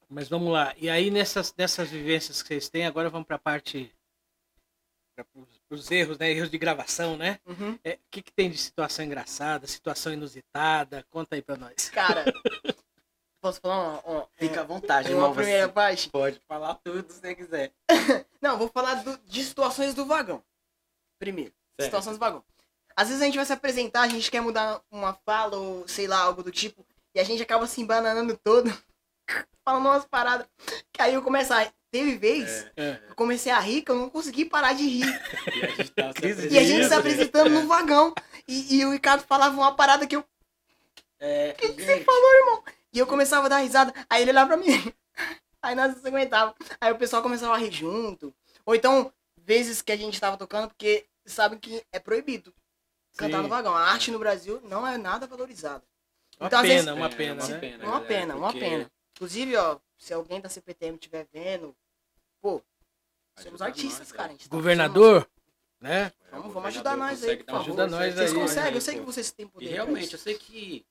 Mas 0.08 0.28
vamos 0.28 0.52
lá. 0.52 0.74
E 0.76 0.88
aí, 0.90 1.10
nessas, 1.10 1.54
nessas 1.56 1.88
vivências 1.90 2.42
que 2.42 2.48
vocês 2.48 2.68
têm, 2.68 2.86
agora 2.86 3.10
vamos 3.10 3.26
para 3.26 3.36
a 3.36 3.38
parte. 3.38 3.94
Para 5.14 5.26
os 5.70 5.90
erros, 5.90 6.18
né? 6.18 6.30
Erros 6.30 6.50
de 6.50 6.56
gravação, 6.58 7.16
né? 7.16 7.38
Uhum. 7.46 7.78
É, 7.84 7.94
O 7.94 7.98
que, 8.10 8.22
que 8.22 8.32
tem 8.32 8.50
de 8.50 8.56
situação 8.56 9.04
engraçada, 9.04 9.66
situação 9.66 10.12
inusitada? 10.12 11.04
Conta 11.10 11.36
aí 11.36 11.42
para 11.42 11.58
nós. 11.58 11.90
Cara, 11.90 12.24
posso 13.40 13.60
falar 13.60 13.76
uma, 13.78 14.00
uma, 14.00 14.28
Fica 14.36 14.60
à 14.60 14.64
vontade, 14.64 15.12
uma 15.14 15.32
primeira 15.34 15.66
Você 15.66 15.72
parte? 15.72 16.08
pode 16.10 16.40
falar 16.46 16.74
tudo 16.76 17.10
se 17.12 17.20
você 17.20 17.34
quiser. 17.34 17.72
Não, 18.40 18.56
vou 18.58 18.68
falar 18.68 18.94
do- 19.02 19.18
de 19.26 19.44
situações 19.44 19.94
do 19.94 20.04
vagão. 20.06 20.42
Primeiro, 21.18 21.52
Certo. 21.78 21.84
situações 21.86 22.16
do 22.16 22.20
vagão. 22.20 22.44
Às 22.96 23.08
vezes 23.08 23.22
a 23.22 23.26
gente 23.26 23.36
vai 23.36 23.46
se 23.46 23.52
apresentar, 23.52 24.02
a 24.02 24.08
gente 24.08 24.30
quer 24.30 24.40
mudar 24.40 24.80
uma 24.90 25.14
fala 25.24 25.56
ou 25.56 25.86
sei 25.88 26.06
lá, 26.06 26.18
algo 26.20 26.42
do 26.42 26.50
tipo, 26.50 26.84
e 27.14 27.20
a 27.20 27.24
gente 27.24 27.42
acaba 27.42 27.66
se 27.66 27.80
embananando 27.80 28.36
todo, 28.36 28.70
falando 29.64 29.86
umas 29.86 30.04
paradas. 30.04 30.46
Que 30.92 31.02
aí 31.02 31.14
eu 31.14 31.22
começo 31.22 31.52
a. 31.54 31.66
Teve 31.92 32.16
vez, 32.16 32.68
É. 32.76 33.00
eu 33.08 33.16
comecei 33.16 33.50
a 33.50 33.58
rir 33.58 33.82
que 33.82 33.90
eu 33.90 33.96
não 33.96 34.08
consegui 34.08 34.44
parar 34.44 34.74
de 34.74 34.86
rir. 34.86 35.02
E 35.52 35.64
a 35.64 35.70
gente 35.74 35.90
tá 35.90 36.12
E 36.52 36.58
a 36.58 36.62
gente 36.62 36.86
se 36.86 36.94
apresentando 36.94 37.50
no 37.50 37.66
vagão. 37.66 38.14
E, 38.46 38.76
e 38.76 38.84
o 38.86 38.92
Ricardo 38.92 39.24
falava 39.26 39.56
uma 39.56 39.74
parada 39.74 40.06
que 40.06 40.14
eu. 40.14 40.24
É, 41.18 41.52
que 41.54 41.66
você 41.66 41.84
gente, 41.96 42.04
falou, 42.04 42.34
irmão? 42.36 42.64
E 42.92 42.98
eu 42.98 43.06
começava 43.06 43.46
a 43.46 43.48
dar 43.48 43.58
risada. 43.58 43.92
Aí 44.08 44.22
ele 44.22 44.30
olhava 44.30 44.48
pra 44.48 44.56
mim. 44.56 44.66
Aí 45.62 45.74
nós 45.74 45.94
não 45.94 46.00
se 46.00 46.08
aguentava. 46.08 46.54
Aí 46.80 46.92
o 46.92 46.98
pessoal 46.98 47.22
começava 47.22 47.54
a 47.54 47.58
rir 47.58 47.70
junto. 47.70 48.34
Ou 48.64 48.74
então, 48.74 49.12
vezes 49.36 49.82
que 49.82 49.92
a 49.92 49.96
gente 49.96 50.18
tava 50.20 50.36
tocando, 50.36 50.68
porque 50.68 51.06
sabe 51.26 51.58
que 51.58 51.84
é 51.92 51.98
proibido 51.98 52.52
cantar 53.16 53.38
Sim. 53.38 53.42
no 53.44 53.48
vagão. 53.48 53.74
A 53.76 53.82
arte 53.90 54.10
no 54.10 54.18
Brasil 54.18 54.60
não 54.64 54.86
é 54.86 54.96
nada 54.96 55.26
valorizada. 55.26 55.84
Uma 56.38 56.46
Então, 56.46 56.62
pena, 56.62 56.74
vezes- 56.74 56.90
uma 56.90 57.06
é, 57.06 57.08
pena, 57.14 57.34
uma 57.44 57.48
né? 57.48 57.58
pena, 57.58 57.84
uma 57.84 57.92
galera, 57.92 58.06
pena, 58.08 58.36
uma 58.36 58.46
porque 58.52 58.60
pena. 58.60 58.90
Inclusive, 59.14 59.56
ó, 59.56 59.78
se 59.98 60.14
alguém 60.14 60.40
da 60.40 60.48
CPTM 60.48 60.94
estiver 60.94 61.26
vendo, 61.30 61.76
pô, 62.40 62.62
somos 63.38 63.60
artistas, 63.60 63.98
nós, 64.08 64.12
cara. 64.12 64.24
a 64.24 64.26
né? 64.28 64.32
gente 64.34 64.48
tá 64.48 64.56
Governador, 64.56 65.28
né? 65.78 66.04
É, 66.32 66.36
o 66.36 66.40
Vamos, 66.40 66.54
vamos 66.54 66.68
ajudar 66.68 66.96
nós 66.96 67.22
aí, 67.22 67.44
uma. 67.46 67.60
Ajuda 67.60 67.86
nós 67.86 68.14
Vocês 68.14 68.30
aí, 68.32 68.38
conseguem, 68.38 68.70
né, 68.70 68.76
eu 68.76 68.80
sei 68.80 68.94
que 68.94 69.00
pô. 69.00 69.06
vocês 69.12 69.30
têm 69.32 69.46
poder. 69.46 69.66
E 69.66 69.68
realmente, 69.68 70.12
eu 70.14 70.18
sei 70.18 70.38
que. 70.38 70.86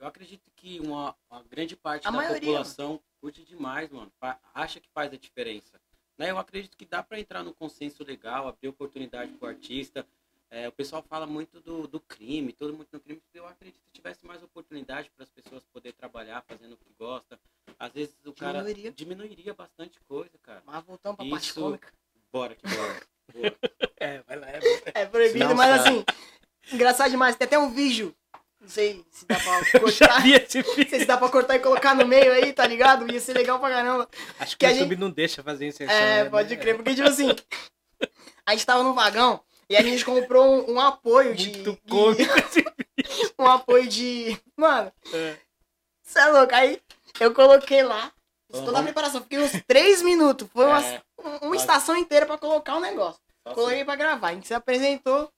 Eu 0.00 0.06
acredito 0.06 0.50
que 0.56 0.80
uma, 0.80 1.14
uma 1.30 1.42
grande 1.42 1.76
parte 1.76 2.08
A 2.08 2.10
da 2.10 2.16
maioria, 2.16 2.40
população 2.40 2.98
curte 3.20 3.44
demais, 3.44 3.90
mano. 3.90 4.10
Acha 4.54 4.80
que 4.80 4.88
faz 4.94 5.12
a 5.12 5.16
diferença. 5.16 5.78
Né? 6.16 6.30
Eu 6.30 6.38
acredito 6.38 6.74
que 6.76 6.86
dá 6.86 7.02
pra 7.02 7.20
entrar 7.20 7.42
num 7.44 7.52
consenso 7.52 8.02
legal, 8.02 8.48
abrir 8.48 8.68
oportunidade 8.68 9.32
pro 9.32 9.48
artista. 9.48 10.06
É, 10.50 10.66
o 10.66 10.72
pessoal 10.72 11.02
fala 11.02 11.26
muito 11.26 11.60
do, 11.60 11.86
do 11.86 12.00
crime, 12.00 12.52
todo 12.52 12.72
mundo 12.72 12.88
no 12.90 12.98
crime. 12.98 13.22
Eu 13.34 13.46
acredito 13.46 13.78
que 13.84 13.92
tivesse 13.92 14.26
mais 14.26 14.42
oportunidade 14.42 15.10
para 15.10 15.22
as 15.22 15.30
pessoas 15.30 15.62
poder 15.66 15.92
trabalhar 15.92 16.42
fazendo 16.42 16.72
o 16.72 16.76
que 16.78 16.92
gosta. 16.98 17.38
Às 17.78 17.92
vezes 17.92 18.16
o 18.24 18.32
cara 18.32 18.54
Diminuiria. 18.58 18.92
diminuiria 18.92 19.54
bastante 19.54 20.00
coisa, 20.08 20.36
cara. 20.42 20.62
Mas 20.66 20.82
voltando 20.84 21.16
pra 21.16 21.26
parte 21.26 21.44
Isso. 21.50 21.60
cômica. 21.60 21.92
Bora 22.32 22.54
que 22.56 22.62
bora. 22.66 23.00
Boa. 23.32 23.56
É, 23.98 24.22
vai 24.22 24.36
lá. 24.38 24.48
É, 24.48 24.60
É 25.02 25.06
proibido, 25.06 25.44
Não 25.44 25.54
mas 25.54 25.82
sabe. 25.82 25.88
assim, 25.98 26.04
engraçado 26.74 27.10
demais. 27.10 27.36
Tem 27.36 27.46
até 27.46 27.58
um 27.58 27.70
vídeo. 27.70 28.14
Não 28.60 28.68
sei 28.68 29.04
se 29.10 29.24
dá 29.26 29.36
pra 29.38 29.60
cortar. 29.80 30.22
vídeo. 30.22 30.64
se 30.88 31.04
dá 31.06 31.16
pra 31.16 31.28
cortar 31.30 31.56
e 31.56 31.60
colocar 31.60 31.94
no 31.94 32.06
meio 32.06 32.32
aí, 32.32 32.52
tá 32.52 32.66
ligado? 32.66 33.10
Ia 33.10 33.18
ser 33.20 33.32
legal 33.32 33.58
pra 33.58 33.70
caramba. 33.70 34.08
Acho 34.38 34.56
que, 34.56 34.66
que 34.66 34.66
o 34.66 34.74
YouTube 34.74 34.90
gente- 34.90 35.00
não 35.00 35.10
deixa 35.10 35.42
fazer 35.42 35.66
inserção. 35.66 35.96
É, 35.96 36.24
né? 36.24 36.30
pode 36.30 36.56
crer. 36.56 36.76
Porque, 36.76 36.94
tipo 36.94 37.08
assim, 37.08 37.34
a 38.46 38.52
gente 38.52 38.66
tava 38.66 38.82
no 38.82 38.92
vagão 38.94 39.40
e 39.68 39.76
a 39.76 39.82
gente 39.82 40.04
comprou 40.04 40.68
um, 40.68 40.74
um 40.74 40.80
apoio 40.80 41.34
de. 41.34 41.50
Muito 41.50 41.78
cômico 41.88 42.34
esse 42.38 42.64
um 43.38 43.46
apoio 43.46 43.88
de. 43.88 44.38
Mano, 44.56 44.92
É. 45.12 45.36
você 46.02 46.18
é 46.20 46.26
louco. 46.26 46.54
Aí 46.54 46.80
eu 47.18 47.32
coloquei 47.32 47.82
lá. 47.82 48.12
Fiz 48.52 48.60
toda 48.60 48.76
a 48.76 48.80
Uhum. 48.80 48.84
preparação. 48.84 49.22
Fiquei 49.22 49.38
uns 49.38 49.52
três 49.66 50.02
minutos. 50.02 50.46
Foi 50.52 50.66
uma, 50.66 50.84
É. 50.84 51.00
um- 51.18 51.46
uma 51.46 51.56
estação 51.56 51.96
inteira 51.96 52.26
pra 52.26 52.36
colocar 52.36 52.76
o 52.76 52.80
negócio. 52.80 53.20
Só 53.46 53.54
Coloquei 53.54 53.84
pra 53.84 53.96
gravar. 53.96 54.28
A 54.28 54.34
gente 54.34 54.48
se 54.48 54.52
apresentou. 54.54 55.30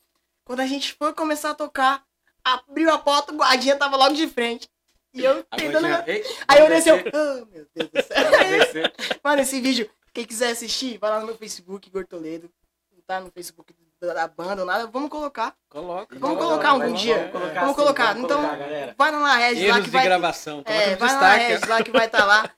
Quando 0.44 0.60
a 0.60 0.66
gente 0.66 0.94
foi 0.94 1.12
começar 1.12 1.50
a 1.50 1.54
tocar, 1.54 2.02
abriu 2.44 2.90
a 2.92 2.98
porta, 2.98 3.32
o 3.32 3.36
guardinha 3.36 3.76
tava 3.76 3.96
logo 3.96 4.14
de 4.14 4.26
frente. 4.28 4.68
E 5.14 5.22
eu 5.24 5.44
A 5.50 5.56
tentando. 5.56 5.86
gordinha, 5.88 6.04
"Ei, 6.06 6.24
Aí 6.48 6.58
eu 6.60 6.66
vamos 6.68 6.84
desci, 6.84 6.88
eu. 6.88 6.96
descer, 6.96 7.12
Oh, 7.14 7.46
meu 7.46 7.66
Deus 7.74 7.88
do 7.90 8.02
céu. 8.02 8.30
vamos 8.30 8.48
descer." 8.48 8.92
Mano, 9.22 9.42
esse 9.42 9.60
vídeo, 9.60 9.90
quem 10.12 10.24
quiser 10.24 10.50
assistir, 10.52 10.98
vai 10.98 11.10
lá 11.10 11.20
no 11.20 11.26
meu 11.26 11.36
Facebook, 11.36 11.88
Igor 11.88 12.06
Toledo. 12.06 12.50
Não 12.94 13.02
tá 13.06 13.20
no 13.20 13.30
Facebook 13.30 13.74
da 14.00 14.14
da 14.14 14.26
banda 14.26 14.62
ou 14.62 14.66
nada, 14.66 14.86
vamos 14.88 15.10
colocar. 15.10 15.54
Coloca. 15.68 16.18
Vamos 16.18 16.36
coloca, 16.38 16.44
colocar 16.50 16.68
algum 16.70 16.84
vamos 16.86 17.00
dia. 17.00 17.28
colocar. 17.28 17.38
Vamos 17.38 17.54
Vamos 17.60 17.76
colocar. 17.76 18.06
vamos 18.14 18.24
Então, 18.24 18.36
colocar, 18.38 18.56
galera. 18.56 18.94
vai 18.98 19.10
na 19.12 19.36
Regis 19.36 19.60
lá 19.62 19.66
Erros 19.68 19.78
que 19.78 19.84
de 19.84 19.90
vai. 19.90 20.04
gravação. 20.04 20.62
Coloca 20.64 20.72
É, 20.72 20.96
vai 20.96 21.14
na. 21.14 21.32
Regis 21.34 21.68
lá 21.68 21.82
que 21.84 21.90
vai 21.92 22.06
estar 22.06 22.24
lá. 22.24 22.50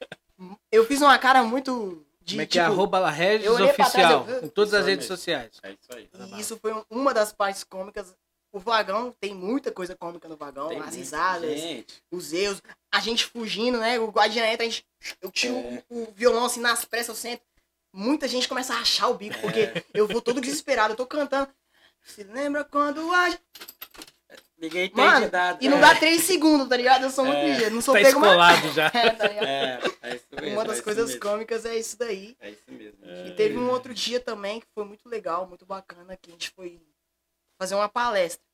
Eu 0.73 0.85
fiz 0.87 1.03
uma 1.03 1.19
cara 1.19 1.43
muito. 1.43 2.07
De, 2.23 2.35
Como 2.37 2.43
é 2.43 2.47
que 2.47 2.59
é? 2.59 2.63
tipo, 2.63 2.73
Arroba 2.73 2.99
La 2.99 3.11
Regis 3.11 3.47
pra 3.47 3.57
trás, 3.75 3.79
Oficial. 3.91 4.27
eu- 4.29 4.45
Em 4.45 4.49
todas 4.49 4.71
Isso 4.71 4.81
as 4.81 4.87
redes 4.87 5.05
mesmo. 5.05 5.17
sociais. 5.17 5.51
É 5.63 5.71
isso 5.73 5.89
aí. 5.95 6.09
E 6.33 6.41
isso 6.41 6.59
foi 6.59 6.73
um- 6.73 6.85
uma 6.89 7.13
das 7.13 7.31
partes 7.35 7.63
cômicas. 7.63 8.17
O 8.55 8.61
vagão 8.61 9.13
tem 9.21 9.35
muita 9.35 9.73
coisa 9.73 9.97
cômica 9.97 10.29
no 10.29 10.37
vagão, 10.37 10.69
Tem 10.69 10.79
as 10.79 10.95
risadas, 10.95 11.59
Gente, 11.59 12.01
os 12.09 12.33
erros, 12.33 12.63
a 12.93 13.01
gente 13.01 13.25
fugindo, 13.27 13.79
né? 13.79 13.99
O 13.99 14.07
guardiã 14.13 14.47
entra, 14.47 14.65
a 14.65 14.69
gente, 14.69 14.87
eu 15.21 15.29
tiro 15.33 15.57
É. 15.57 15.83
o, 15.91 16.13
violão 16.15 16.45
assim 16.45 16.61
nas 16.61 16.85
pressas, 16.85 17.09
eu 17.09 17.15
sento. 17.17 17.43
Muita 17.93 18.29
gente 18.29 18.47
começa 18.49 18.73
a 18.73 18.77
rachar 18.79 19.11
o 19.11 19.15
bico, 19.15 19.41
porque 19.41 19.85
eu 19.93 20.07
vou 20.07 20.21
todo 20.23 20.41
desesperado, 20.41 20.93
eu 20.93 20.97
tô 20.97 21.05
cantando. 21.05 21.49
Se 22.05 22.23
lembra 22.23 22.63
quando 22.63 23.13
a 23.13 23.37
ninguém 24.57 24.85
entende 24.87 25.01
Mano, 25.01 25.29
nada. 25.33 25.59
E 25.61 25.69
não 25.69 25.79
É, 25.79 25.81
dá 25.81 25.95
três 25.97 26.23
segundos, 26.23 26.69
tá 26.69 26.77
ligado? 26.77 27.03
Eu 27.03 27.11
sou 27.11 27.25
muito 27.25 27.39
É. 27.39 27.49
ligeiro, 27.49 27.75
não 27.75 27.83
sou 27.83 27.95
Tá 27.95 28.01
pego 28.03 28.21
mais. 28.21 28.73
já. 28.73 28.87
É, 28.95 29.11
tá 29.11 29.27
ligado? 29.29 29.47
É, 29.47 29.81
é 30.03 30.15
isso 30.15 30.27
mesmo. 30.31 30.51
Uma 30.53 30.63
é 30.63 30.67
das 30.67 30.75
isso 30.77 30.85
coisas 30.85 31.07
mesmo. 31.07 31.21
cômicas 31.21 31.65
é 31.65 31.77
isso 31.77 31.99
daí. 31.99 32.37
É 32.41 32.51
isso 32.51 32.63
mesmo. 32.69 32.99
E 33.27 33.35
teve 33.35 33.59
um 33.59 33.69
outro 33.69 33.93
dia 33.93 34.21
também 34.21 34.61
que 34.61 34.67
foi 34.73 34.85
muito 34.85 35.09
legal, 35.09 35.45
muito 35.49 35.67
bacana, 35.67 36.17
que 36.17 36.31
a 36.31 36.33
gente 36.33 36.51
foi 36.51 36.81
fazer 37.59 37.75
uma 37.75 37.89
palestra. 37.89 38.45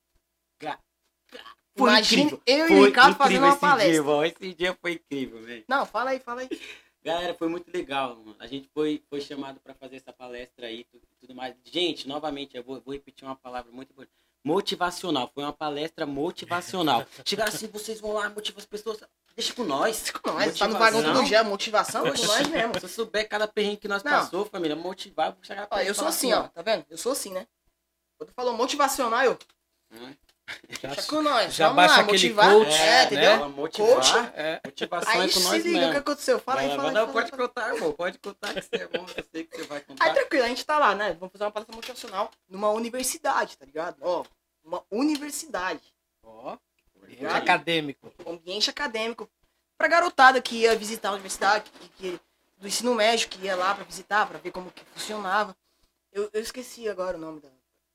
Foi 1.77 1.89
Imagina 1.89 2.23
incrível. 2.23 2.43
eu 2.47 2.69
e 2.69 2.81
o 2.81 2.85
Ricardo 2.85 3.17
fazendo 3.17 3.45
uma 3.45 3.57
palestra. 3.57 3.93
Dia, 3.93 4.01
irmão. 4.01 4.25
Esse 4.25 4.55
dia 4.55 4.79
foi 4.81 4.93
incrível, 4.93 5.41
velho. 5.43 5.65
Não, 5.69 5.87
fala 5.87 6.11
aí, 6.11 6.21
fala 6.21 6.43
aí. 6.43 6.49
Galera, 7.03 7.33
foi 7.33 7.49
muito 7.49 7.73
legal, 7.73 8.17
mano. 8.17 8.37
A 8.39 8.47
gente 8.47 8.69
foi, 8.75 9.03
foi 9.09 9.21
chamado 9.21 9.59
pra 9.61 9.73
fazer 9.75 9.97
essa 9.97 10.13
palestra 10.13 10.67
aí 10.67 10.87
e 10.93 11.17
tudo 11.19 11.35
mais. 11.35 11.55
Gente, 11.65 12.07
novamente, 12.07 12.57
eu 12.57 12.63
vou, 12.63 12.81
vou 12.81 12.93
repetir 12.93 13.27
uma 13.27 13.37
palavra 13.37 13.73
muito 13.73 13.95
bonita. 13.95 14.13
Motivacional. 14.45 15.31
Foi 15.33 15.43
uma 15.43 15.53
palestra 15.53 16.05
motivacional. 16.05 17.07
Chegaram 17.25 17.51
assim, 17.53 17.69
vocês 17.69 18.01
vão 18.01 18.13
lá, 18.13 18.29
motivar 18.29 18.59
as 18.59 18.67
pessoas. 18.67 18.99
Deixa 19.35 19.55
com 19.55 19.65
nós. 19.65 20.11
Com 20.11 20.33
nós, 20.33 20.59
tá 20.59 20.69
no 20.69 20.77
vagão 20.79 21.03
todo 21.03 21.25
dia, 21.25 21.43
motivação 21.43 22.03
com 22.03 22.27
nós 22.27 22.49
mesmo. 22.49 22.75
Se 22.81 22.85
eu 22.85 22.89
souber 22.89 23.27
cada 23.29 23.49
perrengue 23.49 23.79
que 23.79 23.89
nós 23.89 24.03
Não. 24.03 24.11
passou, 24.13 24.45
família, 24.45 24.77
motivar, 24.77 25.29
eu 25.29 25.33
vou 25.35 25.45
chegar 25.45 25.67
pra 25.67 25.79
Ó, 25.79 25.81
eu 25.81 25.95
sou 25.95 26.05
falar 26.05 26.09
assim, 26.11 26.33
ó, 26.35 26.49
tá 26.49 26.61
vendo? 26.61 26.85
Eu 26.91 26.99
sou 26.99 27.13
assim, 27.13 27.33
né? 27.33 27.47
Quando 28.21 28.33
falou 28.35 28.53
motivacional, 28.55 29.25
eu, 29.25 29.39
Hum, 29.93 30.15
Já, 30.81 30.89
deixa 30.91 31.03
com 31.09 31.23
nós, 31.23 31.55
já 31.55 31.69
vamos 31.69 31.77
baixa 31.83 31.95
lá, 31.97 32.03
aquele 32.03 32.13
motivar. 32.35 32.51
coach, 32.53 32.73
é, 32.75 32.87
né? 32.87 33.05
entendeu? 33.07 33.31
fala 33.33 33.49
motivar, 33.49 33.89
Coach. 33.95 34.11
é, 34.35 34.61
motivação 34.65 35.13
Aí 35.13 35.19
é 35.21 35.23
com 35.25 35.29
se 35.31 35.43
nós 35.45 35.65
liga 35.65 35.89
o 35.89 35.91
que 35.91 35.97
aconteceu. 35.97 36.39
Fala 36.39 36.61
aí, 36.61 36.69
fala 36.69 36.83
aí. 36.89 36.95
não, 36.95 37.01
fala 37.01 37.13
pode 37.13 37.31
fala 37.31 37.43
contar, 37.49 37.75
irmão. 37.75 37.93
Pode 37.93 38.19
contar 38.19 38.55
que 38.55 38.63
você 38.63 38.77
é 38.77 38.87
bom. 38.89 39.07
Eu 39.17 39.25
sei 39.33 39.45
que 39.45 39.57
você 39.57 39.63
vai 39.65 39.81
contar. 39.81 40.05
Aí 40.05 40.13
tranquilo, 40.13 40.45
a 40.45 40.49
gente 40.49 40.65
tá 40.67 40.79
lá, 40.79 40.95
né? 40.95 41.13
Vamos 41.15 41.33
fazer 41.33 41.45
uma 41.45 41.51
palestra 41.51 41.75
motivacional 41.75 42.31
numa 42.49 42.71
universidade, 42.71 43.57
tá 43.57 43.65
ligado? 43.65 43.97
Ó, 44.03 44.25
uma 44.63 44.85
universidade. 44.91 45.83
ó, 46.23 46.57
Verdade. 46.95 47.37
acadêmico. 47.39 48.13
ambiente 48.27 48.69
acadêmico 48.71 49.29
pra 49.79 49.89
garotada 49.89 50.43
que 50.43 50.57
ia 50.57 50.77
visitar 50.77 51.09
a 51.09 51.13
universidade, 51.13 51.71
que, 51.71 51.89
que- 51.91 52.21
do 52.59 52.69
ensino 52.69 52.95
médio, 52.95 53.29
que 53.29 53.41
ia 53.47 53.57
lá 53.57 53.75
pra 53.75 53.85
visitar, 53.85 54.27
pra 54.29 54.39
ver 54.39 54.51
como 54.53 54.71
que 54.71 54.85
funcionava. 54.85 55.57
Eu, 56.13 56.29
eu 56.33 56.43
esqueci 56.43 56.89
agora 56.89 57.17
o 57.17 57.21
nome 57.21 57.41
da, 57.41 57.49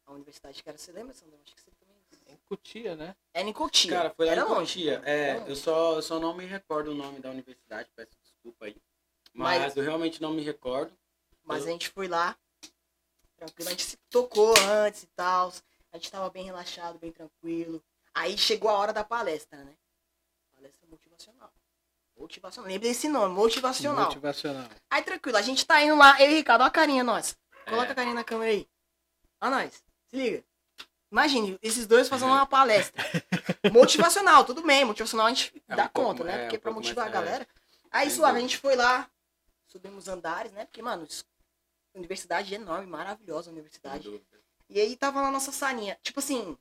da 0.06 0.14
universidade 0.14 0.62
que 0.62 0.70
era. 0.70 0.78
Você 0.78 0.92
lembra, 0.92 1.14
Sandro? 1.14 1.38
Acho 1.44 1.56
que 1.56 1.62
você 1.62 1.72
também. 1.72 1.96
Em 2.28 2.38
Cutia, 2.48 2.96
né? 2.96 3.16
Era 3.34 3.48
em 3.48 3.54
Cotia. 3.54 3.92
Cara, 3.92 4.10
foi 4.12 4.26
lá 4.26 4.32
era 4.34 4.42
em 4.42 4.46
longe. 4.46 4.74
Cotia. 4.86 5.02
É, 5.06 5.34
longe. 5.38 5.50
eu 5.50 5.56
só, 5.56 5.96
eu 5.96 6.02
só 6.02 6.20
não 6.20 6.34
me 6.34 6.46
recordo 6.46 6.92
o 6.92 6.96
nome 6.96 7.20
da 7.20 7.30
universidade, 7.30 7.90
peço 7.96 8.12
desculpa 8.22 8.66
aí. 8.66 8.76
Mas, 9.34 9.62
Mas- 9.62 9.78
eu 9.78 9.84
realmente 9.84 10.22
não 10.22 10.32
me 10.34 10.42
recordo. 10.42 10.96
Mas 11.44 11.66
a 11.68 11.70
gente 11.70 11.90
foi 11.90 12.08
lá, 12.08 12.36
tranquilo, 13.38 13.70
a 13.70 13.72
gente 13.72 13.84
se 13.84 13.98
tocou 14.10 14.54
antes 14.68 15.04
e 15.04 15.08
tal. 15.08 15.54
A 15.92 15.98
gente 15.98 16.12
tava 16.12 16.30
bem 16.30 16.44
relaxado, 16.46 16.98
bem 16.98 17.12
tranquilo. 17.12 17.84
Aí 18.14 18.38
chegou 18.38 18.70
a 18.70 18.74
hora 18.78 18.92
da 18.94 19.04
palestra, 19.04 19.64
né? 19.64 19.76
Palestra 20.56 20.88
motivacional. 20.90 21.54
Motivacional. 22.18 22.72
Lembra 22.72 22.88
desse 22.88 23.08
nome, 23.08 23.36
motivacional. 23.36 24.06
Motivacional. 24.06 24.68
Aí 24.90 25.04
tranquilo, 25.04 25.38
a 25.38 25.42
gente 25.42 25.66
tá 25.66 25.82
indo 25.84 25.96
lá. 25.96 26.20
Eu 26.22 26.32
e 26.32 26.36
Ricardo, 26.36 26.62
olha 26.62 26.68
a 26.70 26.72
carinha 26.72 27.04
nossa. 27.04 27.36
Coloca 27.66 27.90
É. 27.90 27.92
a 27.92 27.96
carinha 27.96 28.16
na 28.16 28.24
câmera 28.24 28.52
aí. 28.52 28.68
Olha 29.42 29.52
nós. 29.52 29.84
Se 30.16 30.22
liga. 30.22 30.44
Imagine, 31.12 31.60
esses 31.62 31.86
dois 31.86 32.08
fazendo 32.10 32.32
uma 32.32 32.46
palestra. 32.46 33.04
motivacional, 33.72 34.46
tudo 34.46 34.62
bem. 34.64 34.86
Motivacional 34.86 35.28
a 35.28 35.30
gente 35.34 35.64
É 35.68 35.74
um 35.74 35.78
dá 35.78 35.90
pouco- 35.90 36.10
conta, 36.10 36.24
né? 36.24 36.34
é, 36.36 36.42
Porque 36.44 36.58
um 36.58 36.60
pra 36.62 36.72
motivar 36.72 37.06
mais- 37.06 37.16
a 37.16 37.20
é. 37.20 37.24
galera. 37.24 37.48
Aí 37.92 38.10
suave, 38.10 38.38
a 38.38 38.42
gente 38.42 38.58
foi 38.58 38.76
lá, 38.76 39.10
subimos 39.68 40.08
andares, 40.08 40.52
né? 40.52 40.66
Porque, 40.66 40.82
mano, 40.82 41.08
universidade 41.94 42.54
enorme, 42.54 42.88
maravilhosa 42.88 43.50
a 43.50 43.54
universidade. 43.54 44.22
E 44.70 44.80
aí 44.82 44.96
tava 44.98 45.22
na 45.22 45.32
nossa 45.32 45.52
salinha. 45.52 45.98
Tipo 46.02 46.20
assim, 46.20 46.58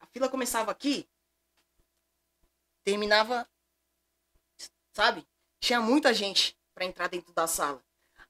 a 0.00 0.06
fila 0.06 0.28
começava 0.28 0.70
aqui, 0.72 1.08
terminava, 2.84 3.48
sabe? 4.92 5.26
Tinha 5.60 5.80
muita 5.80 6.12
gente 6.14 6.56
pra 6.74 6.84
entrar 6.84 7.08
dentro 7.08 7.32
da 7.32 7.46
sala. 7.46 7.82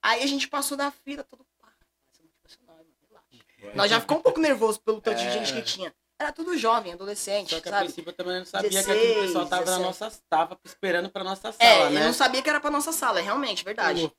Aí 0.02 0.22
a 0.22 0.26
gente 0.26 0.48
passou 0.48 0.76
da 0.76 0.90
fila, 0.90 1.24
todo 1.24 1.44
pá. 1.58 1.72
Isso 2.12 2.20
é 2.20 2.24
motivacional, 2.24 2.76
mano, 2.76 2.94
relaxa. 3.08 3.44
Nós 3.74 3.90
já 3.90 4.00
ficou 4.00 4.18
um 4.18 4.22
pouco 4.22 4.40
nervoso 4.40 4.80
pelo 4.80 5.00
tanto 5.00 5.18
de 5.18 5.26
É. 5.26 5.30
gente 5.30 5.52
que 5.52 5.62
tinha. 5.62 5.94
Era 6.18 6.32
tudo 6.32 6.56
jovem, 6.56 6.94
adolescente, 6.94 7.54
Só 7.54 7.60
que 7.60 7.68
a 7.68 7.72
sabe? 7.72 7.84
princípio 7.84 8.08
eu 8.08 8.14
também 8.14 8.38
não 8.38 8.46
sabia 8.46 8.70
que 8.70 8.76
16, 8.76 8.98
aquele 8.98 9.26
pessoal 9.26 9.46
tava 9.46 9.64
na 9.66 9.76
17. 9.76 10.00
nossa. 10.00 10.22
tava 10.30 10.58
esperando 10.64 11.10
pra 11.10 11.22
nossa 11.22 11.52
sala, 11.52 11.70
É, 11.70 11.90
né? 11.90 12.00
eu 12.00 12.04
não 12.06 12.14
sabia 12.14 12.42
que 12.42 12.48
era 12.48 12.58
pra 12.58 12.70
nossa 12.70 12.90
sala, 12.90 13.18
é 13.18 13.22
realmente, 13.22 13.62
verdade. 13.62 14.10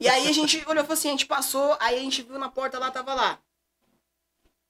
E 0.00 0.08
aí 0.08 0.28
a 0.28 0.32
gente 0.32 0.56
olhou 0.66 0.82
e 0.82 0.86
falou 0.86 0.92
assim, 0.94 1.08
a 1.08 1.12
gente 1.12 1.26
passou, 1.26 1.76
aí 1.78 1.96
a 1.98 2.00
gente 2.00 2.22
viu 2.22 2.38
na 2.38 2.48
porta 2.50 2.78
lá, 2.78 2.90
tava 2.90 3.12
lá. 3.12 3.38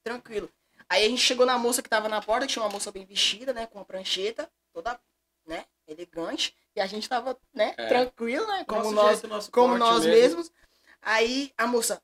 Tranquilo. 0.02 0.50
Aí 0.88 1.04
a 1.06 1.08
gente 1.08 1.22
chegou 1.22 1.46
na 1.46 1.56
moça 1.56 1.82
que 1.82 1.88
tava 1.88 2.08
na 2.08 2.20
porta, 2.20 2.46
que 2.46 2.52
tinha 2.52 2.64
uma 2.64 2.68
moça 2.72 2.90
bem 2.90 3.04
vestida, 3.06 3.52
né, 3.52 3.66
com 3.66 3.78
uma 3.78 3.84
prancheta, 3.84 4.50
toda, 4.72 4.98
né, 5.46 5.64
elegante. 5.86 6.54
E 6.74 6.80
a 6.80 6.86
gente 6.86 7.08
tava, 7.08 7.38
né, 7.54 7.74
É. 7.78 7.86
tranquilo, 7.86 8.46
né, 8.46 8.64
como 8.66 8.90
Nosso 8.90 9.26
nós, 9.28 9.40
jeito, 9.40 9.50
como 9.52 9.78
nós 9.78 10.04
mesmo. 10.04 10.10
mesmos. 10.38 10.52
Aí 11.00 11.52
a 11.56 11.66
moça, 11.66 11.94
a 11.94 12.00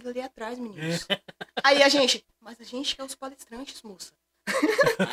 fila 0.00 0.10
ali 0.10 0.20
atrás, 0.22 0.58
meninos. 0.58 1.06
aí 1.62 1.82
a 1.82 1.88
gente, 1.88 2.24
mas 2.40 2.60
a 2.60 2.64
gente 2.64 2.96
é 2.98 3.04
os 3.04 3.14
palestrantes, 3.14 3.82
moça. 3.82 4.12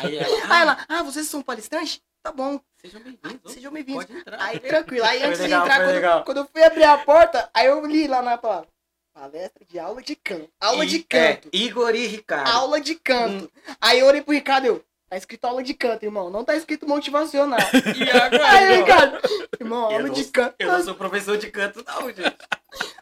Aí, 0.02 0.18
ela, 0.18 0.36
Aí 0.36 0.42
ah, 0.50 0.60
ela, 0.62 0.86
ah, 0.88 1.04
vocês 1.04 1.28
são 1.28 1.42
palestrantes? 1.42 2.02
Tá 2.24 2.32
bom, 2.32 2.60
sejam 2.82 3.02
bem-vindos. 3.02 3.54
sejam 3.54 3.72
bem-vindos. 3.72 4.06
Aí, 4.40 4.60
tranquilo. 4.60 5.06
Aí, 5.06 5.20
Foi 5.20 5.28
antes 5.28 5.40
legal, 5.42 5.62
de 5.62 5.66
entrar, 5.70 5.84
quando, 5.84 5.94
legal. 5.94 6.24
quando 6.24 6.38
eu 6.38 6.46
fui 6.52 6.64
abrir 6.64 6.84
a 6.84 6.98
porta, 6.98 7.50
aí 7.54 7.68
eu 7.68 7.86
li 7.86 8.08
lá 8.08 8.22
na 8.22 8.38
palavra. 8.38 8.68
Palestra 9.14 9.66
de 9.66 9.80
aula 9.80 10.02
de 10.02 10.16
canto. 10.16 10.50
Aula 10.60 10.86
E- 10.86 10.88
de 10.88 11.00
canto. 11.04 11.50
É, 11.52 11.58
Igor 11.58 11.96
e 11.96 12.06
Ricardo. 12.06 12.50
Aula 12.50 12.80
de 12.82 12.96
canto. 12.96 13.46
Hum. 13.46 13.76
Aí 13.82 14.00
eu 14.00 14.06
olhei 14.08 14.22
pro 14.22 14.34
Ricardo 14.34 14.66
e 14.66 14.68
eu. 14.68 14.84
Tá 15.10 15.16
escrito 15.16 15.46
aula 15.46 15.64
de 15.64 15.74
canto, 15.74 16.04
irmão. 16.04 16.30
Não 16.30 16.44
tá 16.44 16.56
escrito 16.56 16.88
motivacional. 16.88 17.58
E 17.96 18.10
agora, 18.12 18.52
aí, 18.52 18.64
irmão? 18.66 18.80
Ricardo. 18.86 19.30
Irmão, 19.60 19.80
Eu 19.92 19.96
aula 19.98 20.08
não- 20.08 20.14
de 20.14 20.24
canto. 20.26 20.56
Eu 20.60 20.72
não 20.72 20.84
sou 20.84 20.96
professor 20.96 21.38
de 21.38 21.50
canto, 21.50 21.84
não, 21.88 22.08
gente. 22.12 22.38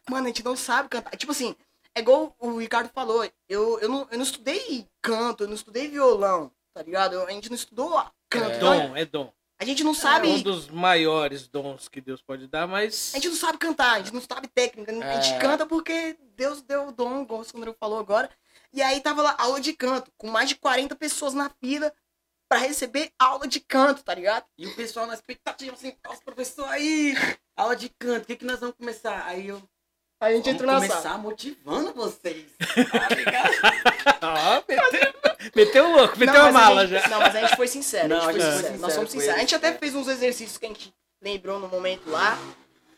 Mano, 0.09 0.25
a 0.25 0.27
gente 0.27 0.45
não 0.45 0.55
sabe 0.55 0.88
cantar. 0.88 1.17
Tipo 1.17 1.31
assim, 1.31 1.55
é 1.95 1.99
igual 2.01 2.35
o 2.39 2.57
Ricardo 2.57 2.89
falou. 2.93 3.23
Eu, 3.49 3.79
eu, 3.79 3.89
não, 3.89 4.07
eu 4.11 4.17
não 4.17 4.23
estudei 4.25 4.87
canto, 5.01 5.43
eu 5.43 5.47
não 5.47 5.55
estudei 5.55 5.87
violão, 5.87 6.51
tá 6.73 6.83
ligado? 6.83 7.19
A 7.23 7.31
gente 7.31 7.49
não 7.49 7.55
estudou 7.55 7.91
canto. 8.29 8.51
É 8.51 8.57
Então, 8.57 8.87
dom, 8.89 8.95
é 8.97 9.05
dom. 9.05 9.33
a 9.59 9.65
gente 9.65 9.83
não 9.83 9.91
É 9.91 9.95
sabe. 9.95 10.27
um 10.27 10.41
dos 10.41 10.67
maiores 10.69 11.47
dons 11.47 11.87
que 11.87 12.01
Deus 12.01 12.21
pode 12.21 12.47
dar, 12.47 12.67
mas. 12.67 13.13
A 13.13 13.17
gente 13.17 13.29
não 13.29 13.35
sabe 13.37 13.57
cantar, 13.57 13.93
a 13.93 13.97
gente 13.99 14.13
não 14.13 14.21
sabe 14.21 14.47
técnica. 14.47 14.91
A 14.91 15.21
gente 15.21 15.33
É. 15.33 15.39
canta 15.39 15.65
porque 15.65 16.17
Deus 16.35 16.61
deu 16.61 16.89
o 16.89 16.91
dom, 16.91 17.21
igual 17.23 17.39
o 17.41 17.43
Sandro 17.45 17.75
falou 17.79 17.97
agora. 17.99 18.29
E 18.73 18.81
aí 18.81 18.99
tava 18.99 19.21
lá 19.21 19.35
aula 19.39 19.61
de 19.61 19.71
canto, 19.73 20.11
com 20.17 20.27
mais 20.27 20.49
de 20.49 20.55
40 20.55 20.95
pessoas 20.97 21.33
na 21.33 21.49
fila 21.61 21.93
pra 22.49 22.59
receber 22.59 23.11
aula 23.17 23.47
de 23.47 23.59
canto, 23.61 24.03
tá 24.03 24.13
ligado? 24.13 24.45
E 24.57 24.67
o 24.67 24.75
pessoal 24.75 25.07
na 25.07 25.13
expectativa, 25.13 25.73
assim, 25.73 25.95
os 26.11 26.19
professores 26.19 26.71
aí, 26.71 27.15
aula 27.55 27.75
de 27.75 27.89
canto, 27.97 28.23
o 28.23 28.27
que, 28.27 28.35
que 28.35 28.45
nós 28.45 28.59
vamos 28.59 28.75
começar? 28.75 29.25
Aí 29.25 29.47
eu, 29.47 29.63
a 30.26 30.32
gente 30.36 30.45
vamos 30.45 30.55
entrou 30.55 30.67
na 30.71 30.76
começar 30.80 31.01
sala. 31.01 31.17
motivando 31.17 31.93
vocês. 31.93 32.45
Tá 32.57 33.15
ligado? 33.15 33.51
Ó, 34.21 34.63
meteu, 34.67 35.13
meteu 35.55 35.86
o 35.86 35.95
louco, 35.95 36.19
meteu 36.19 36.41
a 36.41 36.51
mas 36.51 36.53
mala 36.53 36.88
gente, 36.88 37.01
já. 37.01 37.07
Não, 37.09 37.19
mas 37.19 37.36
a 37.36 37.41
gente 37.41 37.55
foi 37.55 37.67
sincero, 37.67 38.07
Não, 38.09 38.28
a 38.28 38.34
gente 38.34 38.41
foi 38.41 38.51
foi 38.51 38.51
sincero. 38.53 38.80
Nós 38.80 38.93
sincero, 38.93 38.93
somos 38.93 39.11
foi 39.11 39.19
sinceros. 39.19 39.36
A 39.36 39.39
gente 39.39 39.55
até 39.55 39.67
sincero. 39.67 39.80
fez 39.80 39.95
uns 39.95 40.07
exercícios 40.07 40.57
que 40.57 40.65
a 40.65 40.69
gente 40.69 40.93
lembrou 41.21 41.59
no 41.59 41.67
momento 41.67 42.09
lá. 42.09 42.38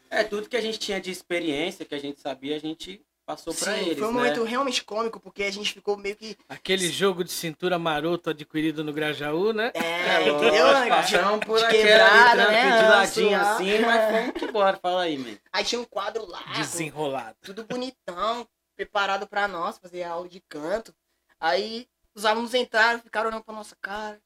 É, 0.09 0.23
tudo 0.23 0.47
que 0.47 0.55
a 0.55 0.61
gente 0.61 0.79
tinha 0.79 1.01
de 1.01 1.11
experiência, 1.11 1.85
que 1.85 1.93
a 1.93 1.99
gente 1.99 2.21
sabia, 2.21 2.55
a 2.55 2.59
gente 2.59 3.01
passou 3.27 3.53
pra 3.53 3.73
Sim, 3.75 3.81
eles, 3.81 3.99
foi 3.99 4.07
um 4.07 4.11
né? 4.13 4.17
momento 4.21 4.43
realmente 4.45 4.83
cômico, 4.85 5.19
porque 5.19 5.43
a 5.43 5.51
gente 5.51 5.73
ficou 5.73 5.97
meio 5.97 6.15
que. 6.15 6.37
Aquele 6.47 6.89
jogo 6.89 7.23
de 7.25 7.31
cintura 7.31 7.77
maroto 7.77 8.29
adquirido 8.29 8.83
no 8.85 8.93
Grajaú, 8.93 9.51
né? 9.51 9.71
É, 9.75 9.79
É, 10.23 10.29
entendeu? 10.29 10.65
passamos 10.89 11.45
por 11.45 11.59
de 11.59 11.67
quebrada, 11.67 12.43
ali, 12.47 12.51
né, 12.53 12.81
de 12.81 12.87
ladinho 12.87 13.31
lá. 13.31 13.53
assim, 13.55 13.79
mas 13.81 14.11
fomos 14.17 14.33
que 14.33 14.51
bora, 14.51 14.77
fala 14.77 15.01
aí, 15.03 15.17
man. 15.17 15.37
Aí 15.51 15.65
tinha 15.65 15.81
um 15.81 15.85
quadro 15.85 16.25
lá. 16.25 16.41
Desenrolado. 16.55 17.35
tudo 17.41 17.65
bonitão, 17.65 18.47
preparado 18.75 19.27
pra 19.27 19.45
nós, 19.47 19.77
fazer 19.77 20.03
aula 20.03 20.29
de 20.29 20.39
canto. 20.47 20.95
Aí 21.39 21.85
os 22.15 22.23
alunos 22.25 22.53
entraram, 22.53 22.99
ficaram 23.01 23.29
olhando 23.29 23.43
pra 23.43 23.53
nossa 23.53 23.75
cara. 23.81 24.19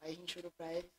Aí 0.00 0.12
a 0.12 0.14
gente 0.14 0.38
olhou 0.38 0.52
pra 0.56 0.72
eles. 0.72 0.90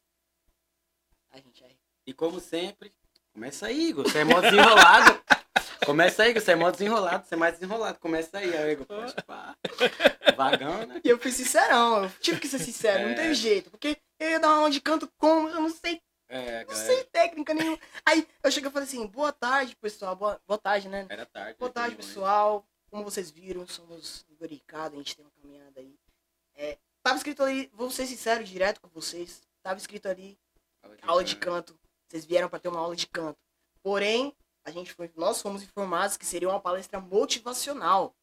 A 1.32 1.38
gente 1.38 1.64
é. 1.64 1.70
E 2.06 2.14
como 2.14 2.40
sempre, 2.42 2.94
começa 3.34 3.66
aí, 3.68 3.88
Igor. 3.90 4.04
Você 4.08 4.20
é 4.20 4.24
mó 4.26 4.40
desenrolado. 4.42 5.24
Começa 5.86 6.24
aí, 6.24 6.32
Igor. 6.32 6.42
Você 6.42 6.52
é 6.52 6.56
mó 6.56 6.72
desenrolado. 6.72 7.28
Você 7.28 7.34
é 7.34 7.38
mais 7.38 7.54
desenrolado. 7.54 8.00
Começa 8.00 8.38
aí, 8.38 8.56
aí. 8.56 8.78
Pode 8.78 9.14
pá. 9.26 9.56
Vagão, 10.36 10.86
né? 10.86 11.02
E 11.04 11.10
eu 11.10 11.20
fui 11.20 11.32
sincerão, 11.32 12.04
eu 12.04 12.10
tive 12.20 12.40
que 12.40 12.48
ser 12.48 12.60
sincero, 12.60 13.04
não 13.04 13.12
É. 13.12 13.16
teve 13.16 13.34
jeito. 13.34 13.70
Porque 13.70 13.98
eu 14.20 14.30
ia 14.32 14.40
dar 14.40 14.48
uma 14.50 14.58
aula 14.58 14.72
de 14.72 14.82
canto 14.82 15.12
como? 15.18 15.48
Eu 15.50 15.62
não 15.62 15.70
sei, 15.70 16.02
É, 16.28 16.66
não 16.66 16.76
sei 16.76 17.04
técnica 17.06 17.54
nenhuma. 17.54 17.80
Aí 18.06 18.28
eu 18.44 18.52
cheguei 18.52 18.70
e 18.70 18.74
falei 18.74 18.88
assim, 18.88 19.06
boa 19.06 19.32
tarde, 19.32 19.76
pessoal. 19.76 20.16
Boa, 20.16 20.42
boa 20.48 20.58
tarde, 20.58 20.90
né? 20.90 21.06
Era 21.10 21.26
tarde. 21.26 21.58
Boa 21.60 21.70
né, 21.70 21.74
tarde, 21.74 21.92
de 21.92 21.98
pessoal. 21.98 22.66
Como 22.90 23.04
vocês 23.04 23.30
viram, 23.30 23.68
somos 23.68 24.26
Igor 24.30 24.48
Ricardo, 24.48 24.96
a 24.96 24.98
gente 24.98 25.16
tem 25.16 25.26
uma 25.26 25.32
caminhada 25.32 25.80
aí. 25.80 25.96
É, 26.56 26.78
tava 27.04 27.18
escrito 27.18 27.44
ali, 27.44 27.70
vou 27.74 27.90
ser 27.90 28.06
sincero 28.06 28.44
direto 28.44 28.80
com 28.82 28.88
vocês. 28.90 29.42
Tava 29.64 29.80
escrito 29.80 30.08
ali, 30.08 30.38
aula 31.02 31.24
de 31.24 31.36
canto. 31.36 31.78
Vocês 32.08 32.26
vieram 32.26 32.50
para 32.50 32.60
ter 32.60 32.68
uma 32.70 32.80
aula 32.80 32.96
de 32.96 33.08
canto. 33.08 33.38
Porém, 33.82 34.36
a 34.66 34.72
gente 34.72 34.94
foi, 34.94 35.12
nós 35.16 35.42
fomos 35.42 35.62
informados 35.64 36.18
que 36.18 36.26
seria 36.26 36.50
uma 36.50 36.60
palestra 36.60 37.00
motivacional. 37.00 38.16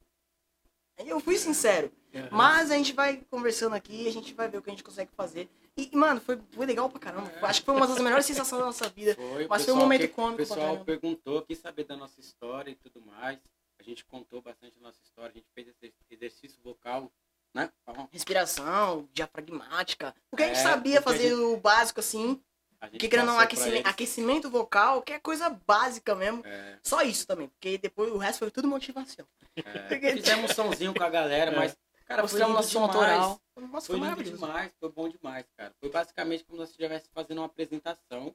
Eu 0.99 1.19
fui 1.21 1.37
sincero. 1.39 1.91
Mas 2.31 2.71
a 2.71 2.77
gente 2.77 2.93
vai 2.93 3.19
conversando 3.31 3.75
aqui, 3.75 4.07
a 4.09 4.13
gente 4.13 4.35
vai 4.35 4.49
ver 4.49 4.59
o 4.59 4.63
que 4.63 4.69
a 4.69 4.73
gente 4.73 4.85
consegue 4.85 5.11
fazer. 5.17 5.49
E, 5.77 5.95
mano, 5.97 6.21
foi, 6.21 6.39
foi 6.53 6.67
legal 6.67 6.91
pra 6.91 6.99
caramba. 6.99 7.31
Acho 7.43 7.61
que 7.61 7.67
foi 7.67 7.75
uma 7.75 7.87
das 7.87 7.99
melhores 8.01 8.27
sensações 8.27 8.59
da 8.59 8.67
nossa 8.67 8.89
vida. 8.89 9.15
Foi, 9.15 9.47
o 9.47 9.49
Mas 9.49 9.65
foi 9.65 9.73
um 9.73 9.77
momento 9.79 10.01
que- 10.03 10.09
cômico 10.09 10.35
O 10.35 10.47
pessoal 10.47 10.85
perguntou, 10.85 11.43
quis 11.43 11.59
saber 11.59 11.85
da 11.85 11.97
nossa 11.97 12.21
história 12.21 12.71
e 12.71 12.75
tudo 12.75 13.01
mais. 13.01 13.39
A 13.79 13.83
gente 13.83 14.05
contou 14.05 14.43
bastante 14.43 14.77
a 14.79 14.83
nossa 14.83 15.01
história. 15.03 15.31
A 15.31 15.35
gente 15.35 15.49
fez 15.55 15.69
esse 15.69 15.95
exercício 16.11 16.61
vocal, 16.63 17.11
né? 17.55 17.73
Respiração, 18.11 19.09
diafragmática. 19.13 20.15
Porque 20.31 20.43
a 20.43 20.47
gente 20.49 20.59
É, 20.59 20.63
sabia 20.63 21.01
fazer 21.01 21.33
o 21.33 21.57
básico 21.57 22.01
assim. 22.01 22.43
Porque 22.89 23.09
querendo 23.09 23.27
não, 23.27 23.39
aquecimento, 23.39 23.87
aquecimento 23.87 24.51
vocal, 24.51 25.03
que 25.03 25.13
é 25.13 25.21
coisa 25.21 25.51
básica 25.67 26.15
mesmo. 26.15 26.43
É, 26.47 26.79
Só 26.83 27.03
isso 27.03 27.27
também. 27.27 27.49
Porque 27.49 27.77
depois 27.77 28.11
o 28.13 28.17
resto 28.19 28.39
foi 28.39 28.51
tudo 28.51 28.67
motivação. 28.69 29.27
é. 29.57 29.63
Fizemos 30.17 30.51
um 30.51 30.55
somzinho 30.55 30.95
com 30.95 31.03
a 31.03 31.11
galera, 31.11 31.51
É. 31.53 31.57
mas, 31.57 31.77
cara, 32.07 32.27
foi 32.27 32.41
nosso 32.41 32.71
som 32.71 32.83
autoral. 32.85 33.41
Nossa, 33.57 33.87
Foi 33.89 33.99
foi 33.99 34.09
lindo 34.09 34.25
demais, 34.25 34.73
foi 34.81 34.91
bom 34.91 35.09
demais, 35.09 35.45
cara. 35.57 35.75
Foi 35.79 35.91
basicamente 35.91 36.45
como 36.45 36.65
se 36.65 36.71
estivesse 36.71 37.11
fazendo 37.13 37.39
uma 37.39 37.47
apresentação, 37.47 38.35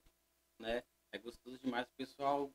né? 0.59 0.83
É 1.11 1.17
gostoso 1.17 1.57
demais, 1.57 1.85
o 1.87 1.95
pessoal. 1.97 2.51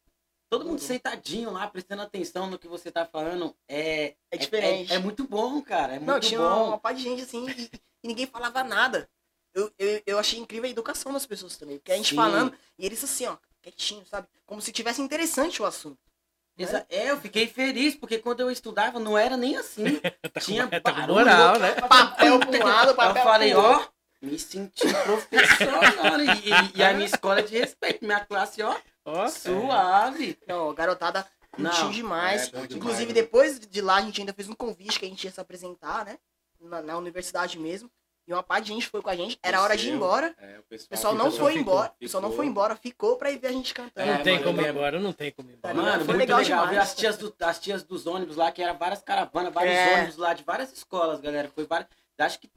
Todo 0.49 0.64
mundo 0.64 0.80
Uhum. 0.80 0.86
sentadinho 0.86 1.51
lá, 1.51 1.66
prestando 1.68 2.03
atenção 2.03 2.49
no 2.49 2.59
que 2.59 2.68
você 2.68 2.91
tá 2.91 3.05
falando. 3.07 3.57
É, 3.68 4.14
É 4.30 4.36
diferente. 4.36 4.93
É, 4.93 4.97
é 4.97 4.99
muito 4.99 5.26
bom, 5.26 5.61
cara. 5.62 5.95
É 5.95 5.99
muito 5.99 6.07
Não, 6.11 6.20
tinha 6.20 6.41
bom. 6.41 6.68
uma 6.68 6.78
parte 6.78 6.99
de 6.99 7.03
gente 7.05 7.22
assim 7.22 7.49
e, 7.49 7.70
e 8.05 8.09
ninguém 8.09 8.26
falava 8.26 8.62
nada. 8.64 9.09
Eu, 9.55 9.71
eu, 9.79 10.03
eu 10.07 10.19
achei 10.19 10.39
incrível 10.39 10.67
a 10.69 10.71
educação 10.71 11.13
das 11.13 11.27
pessoas 11.27 11.57
também. 11.57 11.79
Porque 11.79 11.93
a 11.93 11.97
gente 11.97 12.11
Sim. 12.11 12.17
falando 12.17 12.55
e 12.79 12.87
eles 12.87 13.03
assim, 13.03 13.27
ó, 13.27 13.37
quietinho, 13.63 14.05
sabe? 14.07 14.29
Como 14.47 14.61
se 14.61 14.73
tivesse 14.73 15.01
interessante 15.03 15.61
o 15.61 15.65
assunto. 15.67 15.99
Exa- 16.57 16.85
É, 16.91 17.11
eu 17.11 17.19
fiquei 17.21 17.47
feliz, 17.47 17.95
porque 17.95 18.19
quando 18.19 18.41
eu 18.41 18.51
estudava 18.51 18.99
não 19.01 19.17
era 19.17 19.37
nem 19.37 19.57
assim. 19.57 19.85
Tinha 20.41 20.69
é, 20.71 20.81
tá 20.81 20.93
barulho, 20.93 21.15
moral, 21.15 21.55
eu- 21.55 21.61
né? 21.61 21.73
Papel 21.75 22.35
um 22.35 22.65
lado, 22.65 22.95
papel 22.95 23.17
Eu 23.17 23.23
falei, 23.29 23.51
pro 23.53 23.61
ó, 23.61 23.89
me 24.21 24.39
senti 24.39 24.87
profissional. 25.05 26.21
e, 26.21 26.51
e- 26.51 26.73
e 26.77 26.85
a 26.85 26.93
minha 26.93 27.07
escola 27.07 27.41
é 27.41 27.43
de 27.43 27.59
respeito, 27.59 28.05
minha 28.05 28.25
classe, 28.25 28.63
ó, 28.63 28.77
Ó, 29.05 29.27
suave. 29.29 30.39
Não, 30.47 30.75
garotada 30.75 31.27
curtiu 31.51 31.85
Não, 31.85 31.91
demais. 31.91 32.43
é 32.43 32.45
bom 32.47 32.51
demais, 32.53 32.75
Inclusive, 32.75 33.07
né? 33.07 33.13
depois 33.15 33.59
de 33.59 33.81
lá, 33.81 33.97
a 33.97 34.03
gente 34.03 34.21
ainda 34.21 34.33
fez 34.35 34.49
um 34.49 34.55
convite 34.55 34.99
que 34.99 35.07
a 35.07 35.09
gente 35.09 35.25
ia 35.25 35.33
se 35.33 35.41
apresentar, 35.41 36.05
né? 36.05 36.19
Na, 36.61 36.83
na 36.83 36.99
universidade 36.99 37.59
mesmo. 37.59 37.91
E 38.27 38.33
uma 38.33 38.43
parte 38.43 38.66
de 38.66 38.73
gente 38.75 38.87
foi 38.87 39.03
com 39.03 39.11
a 39.11 39.16
gente. 39.16 39.39
Era 39.43 39.61
hora 39.61 39.77
de 39.77 39.89
ir 39.89 39.93
embora. 39.93 40.35
É, 40.39 40.59
o 40.59 40.62
pessoal, 40.62 40.87
O 40.87 40.89
pessoal 40.91 41.14
não 41.14 41.31
foi 41.33 41.53
ficou, 41.55 41.61
embora. 41.75 41.91
O 41.91 41.99
pessoal 41.99 42.23
não 42.23 42.33
foi 42.33 42.47
embora, 42.47 42.77
ficou 42.77 43.16
pra 43.16 43.31
ir 43.31 43.39
ver 43.39 43.49
a 43.49 43.53
gente 43.53 43.75
cantando. 43.75 44.07
não 44.07 44.14
É, 44.14 44.23
tem 44.23 44.35
mano, 44.35 44.45
como 44.47 44.61
ir 44.61 44.62
lembro. 44.64 44.79
embora, 44.79 45.01
não 45.01 45.12
tem 45.12 45.33
como 45.33 45.51
ir 45.51 45.55
embora. 45.55 45.75
Mano, 45.75 46.05
Foi 46.05 46.14
muito 46.14 46.18
legal 46.18 46.39
legal. 46.39 46.59
demais. 46.66 46.71
Ver 46.71 46.79
as 46.83 46.95
tias, 46.95 47.16
do, 47.18 47.35
as 47.41 47.59
tias 47.59 47.83
dos 47.83 48.07
ônibus 48.07 48.37
lá, 48.37 48.53
que 48.53 48.62
eram 48.62 48.79
várias 48.79 49.03
caravanas, 49.03 49.53
vários 49.53 49.75
É. 49.75 49.95
ônibus 49.97 50.16
lá 50.16 50.33
de 50.35 50.45
várias 50.45 50.73
escolas, 50.73 51.21
galera. 51.21 51.49
Foi 51.53 51.64
várias. 51.66 51.89
Acho 52.18 52.39
que, 52.39 52.51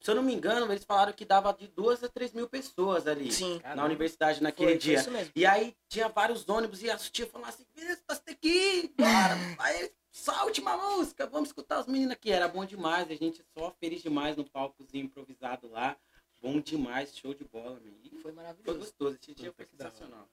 se 0.00 0.10
eu 0.10 0.14
não 0.14 0.22
me 0.22 0.32
engano, 0.32 0.70
eles 0.72 0.84
falaram 0.84 1.12
que 1.12 1.24
dava 1.24 1.52
de 1.52 1.66
duas 1.68 2.02
a 2.04 2.08
três 2.08 2.32
mil 2.32 2.48
pessoas 2.48 3.06
ali 3.06 3.30
Sim. 3.32 3.60
na 3.74 3.84
universidade 3.84 4.42
naquele 4.42 4.70
Foi, 4.70 4.80
foi 4.80 4.82
dia. 4.90 4.98
isso 5.00 5.10
mesmo. 5.10 5.32
E 5.36 5.44
aí 5.44 5.74
tinha 5.88 6.08
vários 6.08 6.48
ônibus 6.48 6.82
e 6.82 6.90
as 6.90 7.10
tias 7.10 7.28
falavam 7.28 7.52
assim, 7.52 7.66
"Beleza, 7.74 8.00
nós 8.08 8.18
tem 8.20 8.34
que 8.36 8.48
ir, 8.48 8.94
bora. 8.96 9.36
aí 9.58 9.90
só 10.18 10.32
a 10.40 10.44
última 10.44 10.76
música, 10.76 11.26
vamos 11.26 11.48
escutar 11.48 11.80
os 11.80 11.86
meninos 11.86 12.12
aqui. 12.12 12.30
Era 12.30 12.48
bom 12.48 12.64
demais, 12.64 13.10
a 13.10 13.14
gente 13.14 13.42
só 13.56 13.70
feliz 13.80 14.02
demais 14.02 14.36
no 14.36 14.44
palcozinho 14.44 15.04
improvisado 15.06 15.68
lá. 15.68 15.96
Bom 16.40 16.60
demais, 16.60 17.16
show 17.16 17.34
de 17.34 17.44
bola, 17.44 17.80
meu. 17.80 17.94
E 18.02 18.10
Foi 18.10 18.20
foi 18.22 18.32
maravilhoso. 18.32 18.78
gostoso, 18.78 19.18
esse 19.20 19.34
dia 19.34 19.52
foi 19.52 19.66
sensacional. 19.66 20.28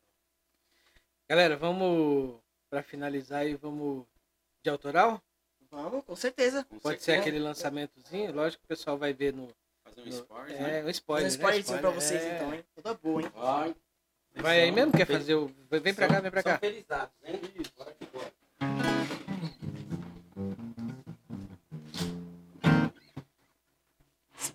Galera, 1.28 1.56
vamos 1.58 2.40
pra 2.70 2.84
finalizar 2.84 3.42
aí, 3.42 3.56
vamos 3.56 4.06
de 4.64 4.70
autoral? 4.70 5.22
Vamos, 5.72 6.04
com 6.06 6.16
certeza. 6.16 6.64
Com 6.66 6.78
Pode 6.80 7.00
ser 7.00 7.06
certeza. 7.06 7.22
aquele 7.22 7.40
lançamentozinho, 7.44 8.32
lógico 8.34 8.62
que 8.62 8.66
o 8.66 8.68
pessoal 8.76 8.98
vai 8.98 9.14
ver 9.14 9.34
no. 9.34 9.50
Fazer 9.84 10.02
um 10.02 10.06
no- 10.06 10.10
esporte, 10.10 10.54
né? 10.54 10.80
é, 10.80 10.84
um 10.84 10.90
spoiler. 10.90 11.26
um 11.26 11.30
spoilerzinho 11.30 11.76
né? 11.76 11.82
pra 11.82 11.90
vocês, 11.92 12.22
é. 12.24 12.36
então, 12.36 12.54
hein? 12.54 12.66
Toda 12.76 12.94
boa, 12.94 13.22
hein? 13.22 13.32
Ó, 13.36 13.74
Vai 14.36 14.62
aí 14.62 14.72
mesmo? 14.72 14.92
Quer 14.92 15.08
fazer 15.08 15.36
o. 15.36 15.48
Vem 15.70 15.94
pra 15.94 16.08
cá, 16.08 16.20
vem 16.20 16.32
pra 16.32 16.42
São 16.42 16.52
cá. 16.52 16.58
felizados, 16.60 17.16
hein? 17.24 17.40
Bora 17.78 17.94
que 17.94 18.06
bora. 18.06 18.34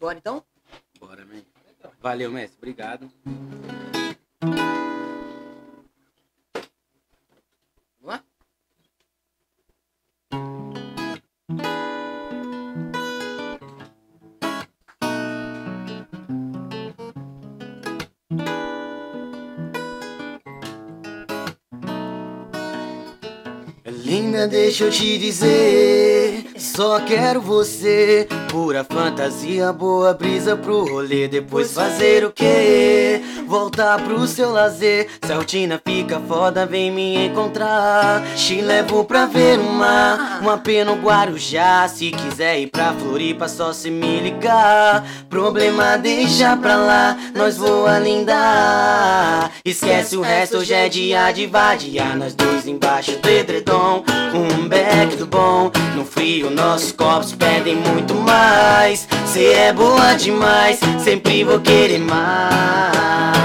Bora 0.01 0.16
então? 0.16 0.42
Bora, 0.98 1.26
man. 1.26 1.42
Valeu, 2.01 2.32
mestre. 2.32 2.57
Obrigado. 2.57 3.12
Vamos 8.01 8.03
lá? 8.03 8.24
Linda, 23.84 24.48
deixa 24.48 24.84
eu 24.84 24.90
te 24.90 25.18
dizer. 25.18 26.10
Só 26.75 27.01
quero 27.01 27.41
você. 27.41 28.29
Pura 28.49 28.85
fantasia, 28.85 29.73
boa 29.73 30.14
brisa 30.14 30.57
pro 30.57 30.85
rolê. 30.85 31.27
Depois 31.27 31.73
fazer 31.73 32.25
o 32.25 32.31
quê? 32.31 33.21
Voltar 33.51 34.01
pro 34.05 34.28
seu 34.28 34.53
lazer. 34.53 35.09
Se 35.20 35.32
a 35.32 35.34
rotina 35.34 35.82
fica 35.84 36.20
foda, 36.20 36.64
vem 36.64 36.88
me 36.88 37.26
encontrar. 37.26 38.22
Te 38.36 38.61
levo 38.61 39.05
pra 39.05 39.26
ver 39.26 39.59
o 39.59 39.72
mar. 39.72 40.38
Uma 40.40 40.57
pena 40.57 40.94
no 40.94 41.03
Guarujá. 41.03 41.88
Se 41.88 42.12
quiser 42.12 42.61
ir 42.61 42.68
pra 42.68 42.92
Floripa, 42.92 43.48
só 43.48 43.72
se 43.72 43.90
me 43.90 44.20
ligar. 44.20 45.05
Problema 45.28 45.98
deixa 45.98 46.57
pra 46.57 46.76
lá. 46.76 47.16
Nós 47.34 47.57
voa 47.57 47.98
linda. 47.98 49.51
Esquece 49.64 50.16
o 50.16 50.20
resto, 50.20 50.59
hoje 50.59 50.72
é 50.72 50.88
dia 50.88 51.32
de 51.32 51.48
vadiar. 51.48 52.16
Nós 52.16 52.34
dois 52.34 52.68
embaixo 52.68 53.18
do 53.18 53.28
edredom. 53.28 54.05
Um 54.32 54.68
beck 54.68 55.16
do 55.16 55.26
bom. 55.26 55.72
No 55.96 56.05
frio, 56.05 56.51
nossos 56.51 56.92
copos 56.92 57.32
pedem 57.32 57.74
muito 57.74 58.14
mais. 58.14 59.09
Cê 59.26 59.55
é 59.55 59.72
boa 59.72 60.14
demais, 60.14 60.78
sempre 61.03 61.42
vou 61.42 61.59
querer 61.59 61.98
mais. 61.98 63.39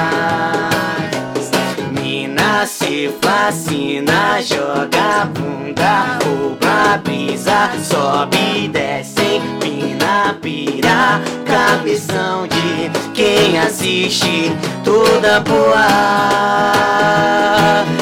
Mina 1.92 2.66
se 2.66 3.14
fascina, 3.22 4.42
joga 4.42 5.26
bunda, 5.34 6.18
rouba 6.24 6.98
brisa, 7.04 7.72
sobe 7.84 8.70
desce, 8.70 9.22
empina, 9.38 10.36
pira, 10.42 11.22
cabeção 11.46 12.48
de 12.48 12.90
quem 13.14 13.58
assiste, 13.60 14.56
toda 14.84 15.40
boa, 15.42 15.88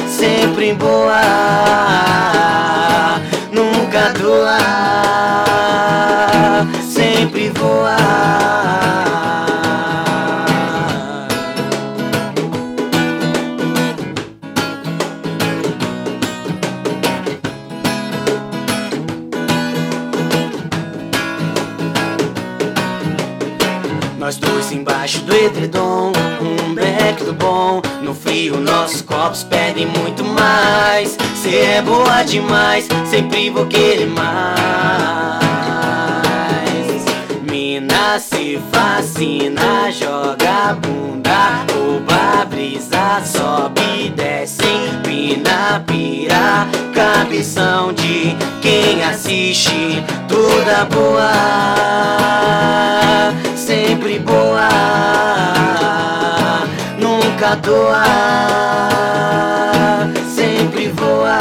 sempre 0.08 0.74
boa, 0.74 1.23
nossos 28.84 29.02
copos 29.02 29.44
pedem 29.46 29.86
muito 29.86 30.26
mais. 30.26 31.18
Cê 31.42 31.56
é 31.56 31.82
boa 31.82 32.22
demais, 32.24 32.86
sempre 33.10 33.50
vou 33.50 33.66
querer 33.66 34.08
mais. 34.08 34.24
Mina 37.50 38.20
se 38.20 38.60
fascina, 38.74 39.90
joga 39.90 40.72
a 40.72 40.74
bunda, 40.74 41.64
rouba 41.72 42.44
brisa, 42.50 43.22
sobe 43.24 43.82
e 44.08 44.10
desce, 44.10 44.66
empina, 44.66 45.82
pira, 45.88 46.68
cabeção 46.94 47.94
de 47.94 48.36
quem 48.62 49.02
assiste, 49.02 50.04
toda 50.28 50.84
boa, 50.86 51.32
sempre 53.56 54.20
boa, 54.20 54.68
nunca 57.54 57.56
doa, 57.56 58.04
sempre 60.36 60.90
voa. 60.90 61.38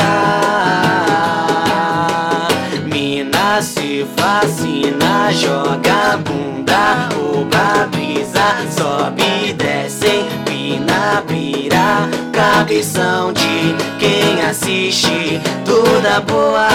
Mina 2.84 3.62
se 3.62 4.06
fascina, 4.16 5.32
joga 5.32 6.18
bunda, 6.18 7.08
rouba 7.14 7.82
a 7.82 7.86
brisa, 7.86 8.56
sobe 8.70 9.22
e 9.48 9.52
desce, 9.52 10.26
empina, 10.40 11.22
pira, 11.26 12.08
cabeção 12.32 13.32
de 13.32 13.74
quem 13.98 14.42
assiste, 14.42 15.40
toda 15.64 16.20
boa, 16.20 16.68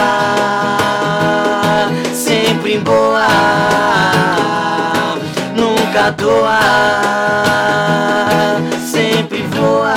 sempre 2.14 2.80
boa, 2.80 3.28
nunca 5.98 6.12
doa, 6.12 6.60
sempre 8.92 9.42
voa. 9.48 9.96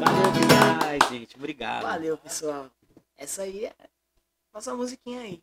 Valeu 0.00 0.32
demais, 0.32 1.08
gente. 1.10 1.36
Obrigado. 1.36 1.82
Valeu, 1.82 2.16
pessoal. 2.16 2.70
Essa 3.16 3.42
aí 3.42 3.66
é 3.66 3.74
nossa 4.52 4.74
musiquinha 4.74 5.20
aí. 5.20 5.42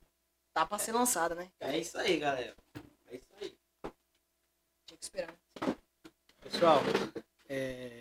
Tá 0.53 0.65
pra 0.65 0.79
ser 0.79 0.91
lançada, 0.91 1.35
né? 1.35 1.47
É 1.59 1.77
isso 1.77 1.97
aí, 1.97 2.17
galera. 2.17 2.55
É 3.09 3.15
isso 3.15 3.33
aí. 3.39 3.55
Tinha 4.85 4.97
que 4.97 5.03
esperar. 5.03 5.35
Pessoal, 6.41 6.81
é, 7.47 8.00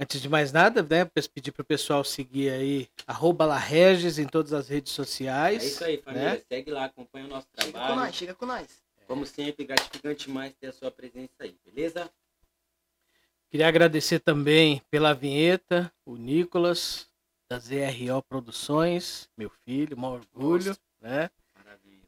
antes 0.00 0.20
de 0.20 0.28
mais 0.28 0.52
nada, 0.52 0.82
né, 0.82 1.04
pedir 1.34 1.52
pro 1.52 1.64
pessoal 1.64 2.04
seguir 2.04 2.50
aí, 2.50 2.88
arroba 3.06 3.44
Lareges 3.46 4.18
em 4.18 4.26
todas 4.26 4.52
as 4.52 4.68
redes 4.68 4.92
É 4.92 4.96
sociais. 4.96 5.64
isso 5.64 5.84
aí, 5.84 5.98
família. 5.98 6.34
né? 6.34 6.42
Segue 6.48 6.70
lá, 6.70 6.84
acompanha 6.84 7.24
o 7.26 7.28
nosso 7.28 7.46
Chega 7.58 7.72
com 7.72 7.78
trabalho. 7.78 7.96
nós, 7.96 8.14
chega 8.14 8.34
com 8.34 8.46
nós. 8.46 8.66
Como 9.06 9.24
sempre, 9.24 9.64
gratificante 9.64 10.28
mais 10.30 10.52
ter 10.54 10.66
a 10.68 10.72
sua 10.72 10.90
presença 10.90 11.30
aí, 11.40 11.56
beleza? 11.64 12.10
Queria 13.50 13.68
agradecer 13.68 14.18
também 14.18 14.82
pela 14.90 15.14
vinheta, 15.14 15.92
o 16.04 16.16
Nicolas, 16.16 17.06
da 17.48 17.58
ZRO 17.60 18.20
Produções, 18.28 19.28
meu 19.38 19.50
filho, 19.64 19.96
um 19.96 20.04
orgulho, 20.04 20.76
né? 21.00 21.30
Maravilha. 21.56 22.02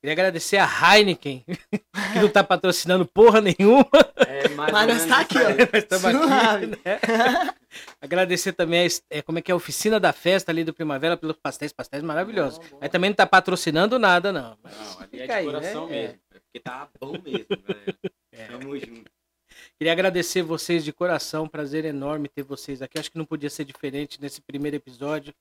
Queria 0.00 0.12
agradecer 0.12 0.58
a 0.58 0.66
Heineken, 0.94 1.44
que 2.12 2.20
não 2.20 2.28
tá 2.30 2.44
patrocinando 2.44 3.04
porra 3.04 3.40
nenhuma, 3.40 3.88
É, 4.24 4.35
mais 4.56 4.72
Mas 4.72 4.86
nós 4.88 5.06
tá 5.06 5.20
aqui, 5.20 5.38
ó. 5.38 5.46
aí. 5.46 5.56
mas 5.72 5.82
estamos 5.82 6.04
aqui, 6.04 6.66
né? 6.66 6.76
Agradecer 8.00 8.52
também 8.52 8.86
a, 8.86 8.90
é, 9.10 9.22
como 9.22 9.38
é 9.38 9.42
que 9.42 9.50
é 9.50 9.54
a 9.54 9.56
oficina 9.56 10.00
da 10.00 10.12
festa 10.12 10.50
ali 10.50 10.64
do 10.64 10.72
Primavera 10.74 11.16
pelos 11.16 11.36
pastéis, 11.36 11.72
pastéis 11.72 12.02
maravilhosos. 12.02 12.58
Bom, 12.58 12.64
bom. 12.70 12.78
Mas 12.80 12.90
também 12.90 13.10
não 13.10 13.14
tá 13.14 13.26
patrocinando 13.26 13.98
nada, 13.98 14.32
não. 14.32 14.56
Mas 14.62 14.76
Não, 14.76 15.00
ali 15.00 15.08
é 15.12 15.22
fica 15.22 15.26
de 15.26 15.32
aí, 15.32 15.44
coração 15.44 15.86
né? 15.86 15.96
É. 15.96 16.02
mesmo. 16.02 16.20
É 16.34 16.38
porque 16.40 16.60
tá 16.60 16.88
bom 17.00 17.12
mesmo, 17.12 17.46
galera. 17.66 17.98
É. 18.32 18.46
Tamo 18.46 18.78
junto. 18.78 19.10
Queria 19.78 19.92
agradecer 19.92 20.42
vocês 20.42 20.84
de 20.84 20.92
coração, 20.92 21.48
prazer 21.48 21.84
enorme 21.84 22.28
ter 22.28 22.42
vocês 22.42 22.80
aqui. 22.82 22.98
Acho 22.98 23.10
que 23.10 23.18
não 23.18 23.24
podia 23.24 23.50
ser 23.50 23.64
diferente 23.64 24.20
nesse 24.20 24.40
primeiro 24.40 24.76
episódio. 24.76 25.34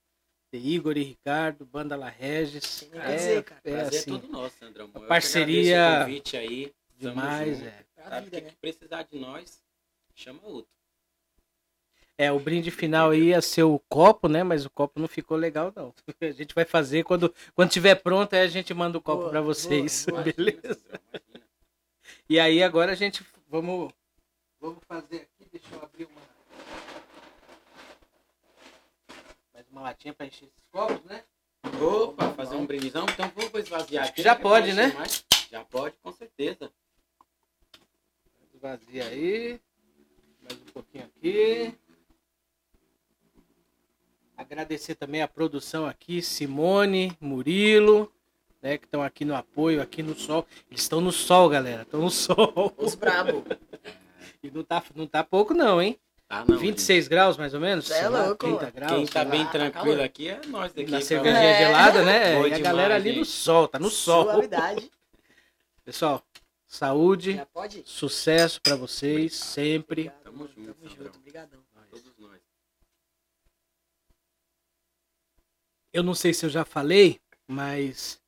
Ter 0.51 0.59
Igor 0.59 0.97
e 0.97 1.03
Ricardo, 1.03 1.65
Banda 1.65 1.95
La 1.95 2.09
Regis. 2.09 2.87
Que 2.91 2.99
dizer, 2.99 3.43
cara. 3.43 3.61
é 3.63 3.71
Prazer 3.71 3.99
assim, 3.99 4.15
é 4.15 4.19
todo 4.19 4.27
nosso, 4.31 4.55
Sandrão. 4.57 4.89
Eu 4.93 5.01
que 5.01 5.07
parceria 5.07 5.99
o 5.99 6.05
convite 6.05 6.37
aí. 6.37 6.73
Demais, 6.97 7.61
é. 7.61 7.84
Sabe 8.09 8.25
vida, 8.25 8.37
que, 8.37 8.43
né? 8.43 8.49
que 8.51 8.55
precisar 8.57 9.03
de 9.03 9.17
nós, 9.17 9.61
chama 10.13 10.39
outro. 10.43 10.71
É, 12.17 12.31
o 12.31 12.39
brinde 12.39 12.71
final 12.71 13.09
aí 13.09 13.25
ia 13.25 13.41
ser 13.41 13.63
o 13.63 13.77
copo, 13.89 14.29
né? 14.29 14.41
Mas 14.41 14.65
o 14.65 14.69
copo 14.69 14.99
não 14.99 15.07
ficou 15.07 15.35
legal, 15.35 15.73
não. 15.75 15.93
A 16.21 16.31
gente 16.31 16.55
vai 16.55 16.63
fazer 16.63 17.03
quando, 17.03 17.33
quando 17.53 17.71
tiver 17.71 17.95
pronto, 17.95 18.33
aí 18.33 18.41
a 18.41 18.47
gente 18.47 18.73
manda 18.73 18.97
o 18.97 19.01
copo 19.01 19.21
Boa, 19.21 19.29
pra 19.31 19.41
vocês. 19.41 20.05
boa, 20.05 20.23
boa. 20.23 20.33
Beleza? 20.33 20.61
Imagina. 20.63 21.45
E 22.29 22.39
aí 22.39 22.63
agora 22.63 22.93
a 22.93 22.95
gente 22.95 23.25
vamos 23.47 23.91
vamos 24.59 24.79
fazer 24.87 25.17
aqui, 25.17 25.49
deixa 25.51 25.75
eu 25.75 25.83
abrir 25.83 26.05
uma 26.05 26.21
mais 29.53 29.67
uma 29.69 29.81
latinha 29.81 30.13
pra 30.13 30.25
encher 30.25 30.45
esses 30.45 30.65
copos, 30.71 31.03
né? 31.05 31.23
Opa, 31.81 32.31
fazer 32.31 32.55
um 32.55 32.65
brindizão? 32.65 33.05
Então 33.09 33.31
vou 33.35 33.59
esvaziar 33.59 34.07
aqui. 34.07 34.21
já 34.21 34.35
pode, 34.35 34.73
né? 34.73 34.87
mais. 34.93 35.25
Já 35.51 35.63
pode, 35.65 35.95
com 36.01 36.11
certeza. 36.11 36.71
Esvazia 38.65 39.05
aí. 39.05 39.59
Mais 40.41 40.59
um 40.59 40.71
pouquinho 40.73 41.05
aqui. 41.05 41.71
Agradecer 44.35 44.95
também 44.95 45.21
a 45.21 45.27
produção 45.27 45.85
aqui, 45.85 46.19
Simone, 46.19 47.15
Murilo, 47.21 48.11
né, 48.63 48.79
que 48.79 48.85
estão 48.85 49.03
aqui 49.03 49.23
no 49.23 49.35
apoio, 49.35 49.83
aqui 49.83 50.01
no 50.01 50.15
sol. 50.15 50.47
Eles 50.69 50.81
estão 50.81 50.99
no 50.99 51.11
sol, 51.11 51.47
galera. 51.47 51.83
Estão 51.83 52.01
no 52.01 52.09
sol. 52.09 52.73
Os 52.77 52.95
brabo. 52.95 53.45
E 54.43 54.51
não 54.51 54.63
tá, 54.63 54.83
não 54.95 55.07
tá 55.07 55.23
pouco, 55.23 55.55
não, 55.55 55.81
hein? 55.81 55.97
Tá, 56.27 56.45
não, 56.47 56.55
26 56.59 57.07
graus, 57.07 57.35
mais 57.35 57.55
ou 57.55 57.59
menos? 57.59 57.89
É 57.89 58.07
lá, 58.07 58.27
louco, 58.27 58.45
30 58.45 58.59
mano. 58.59 58.71
graus. 58.75 58.91
Quem 58.93 59.05
tá 59.07 59.25
bem 59.25 59.43
lá. 59.43 59.49
tranquilo 59.49 59.85
calor. 59.95 60.01
aqui 60.01 60.27
é 60.29 60.39
nós 60.45 60.71
daqui. 60.71 60.91
Na 60.91 60.97
pra- 60.97 61.05
cervejinha 61.07 61.43
É. 61.43 61.57
gelada, 61.65 62.03
né? 62.05 62.35
Boa 62.35 62.47
e 62.49 62.53
a 62.53 62.55
demais, 62.57 62.61
galera 62.61 62.95
ali 62.95 63.09
no 63.09 63.15
gente. 63.23 63.27
sol, 63.29 63.67
tá 63.67 63.79
no 63.79 63.89
sol. 63.89 64.25
Suavidade. 64.25 64.91
Pessoal, 65.83 66.23
saúde, 66.75 67.33
Já 67.33 67.45
pode? 67.45 67.83
sucesso 67.85 68.61
pra 68.61 68.75
vocês, 68.75 69.33
sempre. 69.35 70.01
Obrigado, 70.09 70.23
Tamo 70.23 70.37
mano. 70.39 70.51
junto, 70.55 70.73
Tamo 70.73 70.89
junto. 70.89 71.17
Obrigadão. 71.17 71.63
Todos 71.89 72.17
nós. 72.17 72.41
Eu 75.93 76.03
não 76.03 76.13
sei 76.13 76.33
se 76.33 76.45
eu 76.45 76.49
já 76.49 76.65
falei, 76.65 77.19
mas 77.47 78.21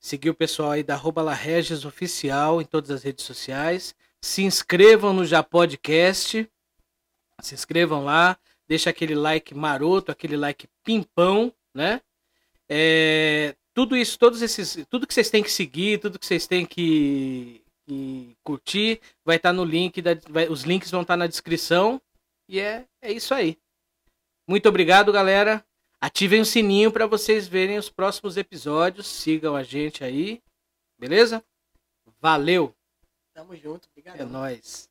seguir 0.00 0.30
o 0.30 0.34
pessoal 0.34 0.70
aí 0.70 0.82
da 0.82 0.94
arroba 0.94 1.20
La 1.22 1.34
Regis 1.34 1.84
Oficial 1.84 2.62
em 2.62 2.64
todas 2.64 2.90
as 2.90 3.02
redes 3.02 3.24
sociais. 3.24 3.94
Se 4.22 4.42
inscrevam 4.42 5.12
no 5.12 5.24
Já 5.26 5.42
Podcast. 5.42 6.50
Se 7.42 7.54
inscrevam 7.54 8.04
lá. 8.04 8.38
Deixa 8.66 8.90
aquele 8.90 9.14
like 9.14 9.54
maroto, 9.54 10.10
aquele 10.12 10.36
like 10.36 10.68
pimpão, 10.84 11.54
né? 11.74 12.00
É, 12.68 13.56
tudo 13.78 13.96
isso, 13.96 14.18
todos 14.18 14.42
esses, 14.42 14.84
tudo 14.90 15.06
que 15.06 15.14
vocês 15.14 15.30
têm 15.30 15.40
que 15.40 15.52
seguir, 15.52 16.00
tudo 16.00 16.18
que 16.18 16.26
vocês 16.26 16.48
têm 16.48 16.66
que, 16.66 17.62
que 17.86 18.36
curtir, 18.42 19.00
vai 19.24 19.36
estar 19.36 19.52
no 19.52 19.64
link, 19.64 20.02
da, 20.02 20.16
vai- 20.28 20.48
os 20.48 20.64
links 20.64 20.90
vão 20.90 21.02
estar 21.02 21.16
na 21.16 21.28
descrição. 21.28 22.02
E 22.48 22.58
é, 22.58 22.84
é 23.00 23.12
isso 23.12 23.32
aí. 23.32 23.56
Muito 24.48 24.68
obrigado, 24.68 25.12
galera. 25.12 25.64
Ativem 26.00 26.40
o 26.40 26.44
sininho 26.44 26.90
para 26.90 27.06
vocês 27.06 27.46
verem 27.46 27.78
os 27.78 27.88
próximos 27.88 28.36
episódios. 28.36 29.06
Sigam 29.06 29.54
a 29.54 29.62
gente 29.62 30.02
aí. 30.02 30.42
Beleza? 30.98 31.40
Valeu. 32.20 32.74
Tamo 33.32 33.54
junto. 33.54 33.86
É 33.86 33.90
Obrigadão. 33.90 34.28
nóis. 34.28 34.87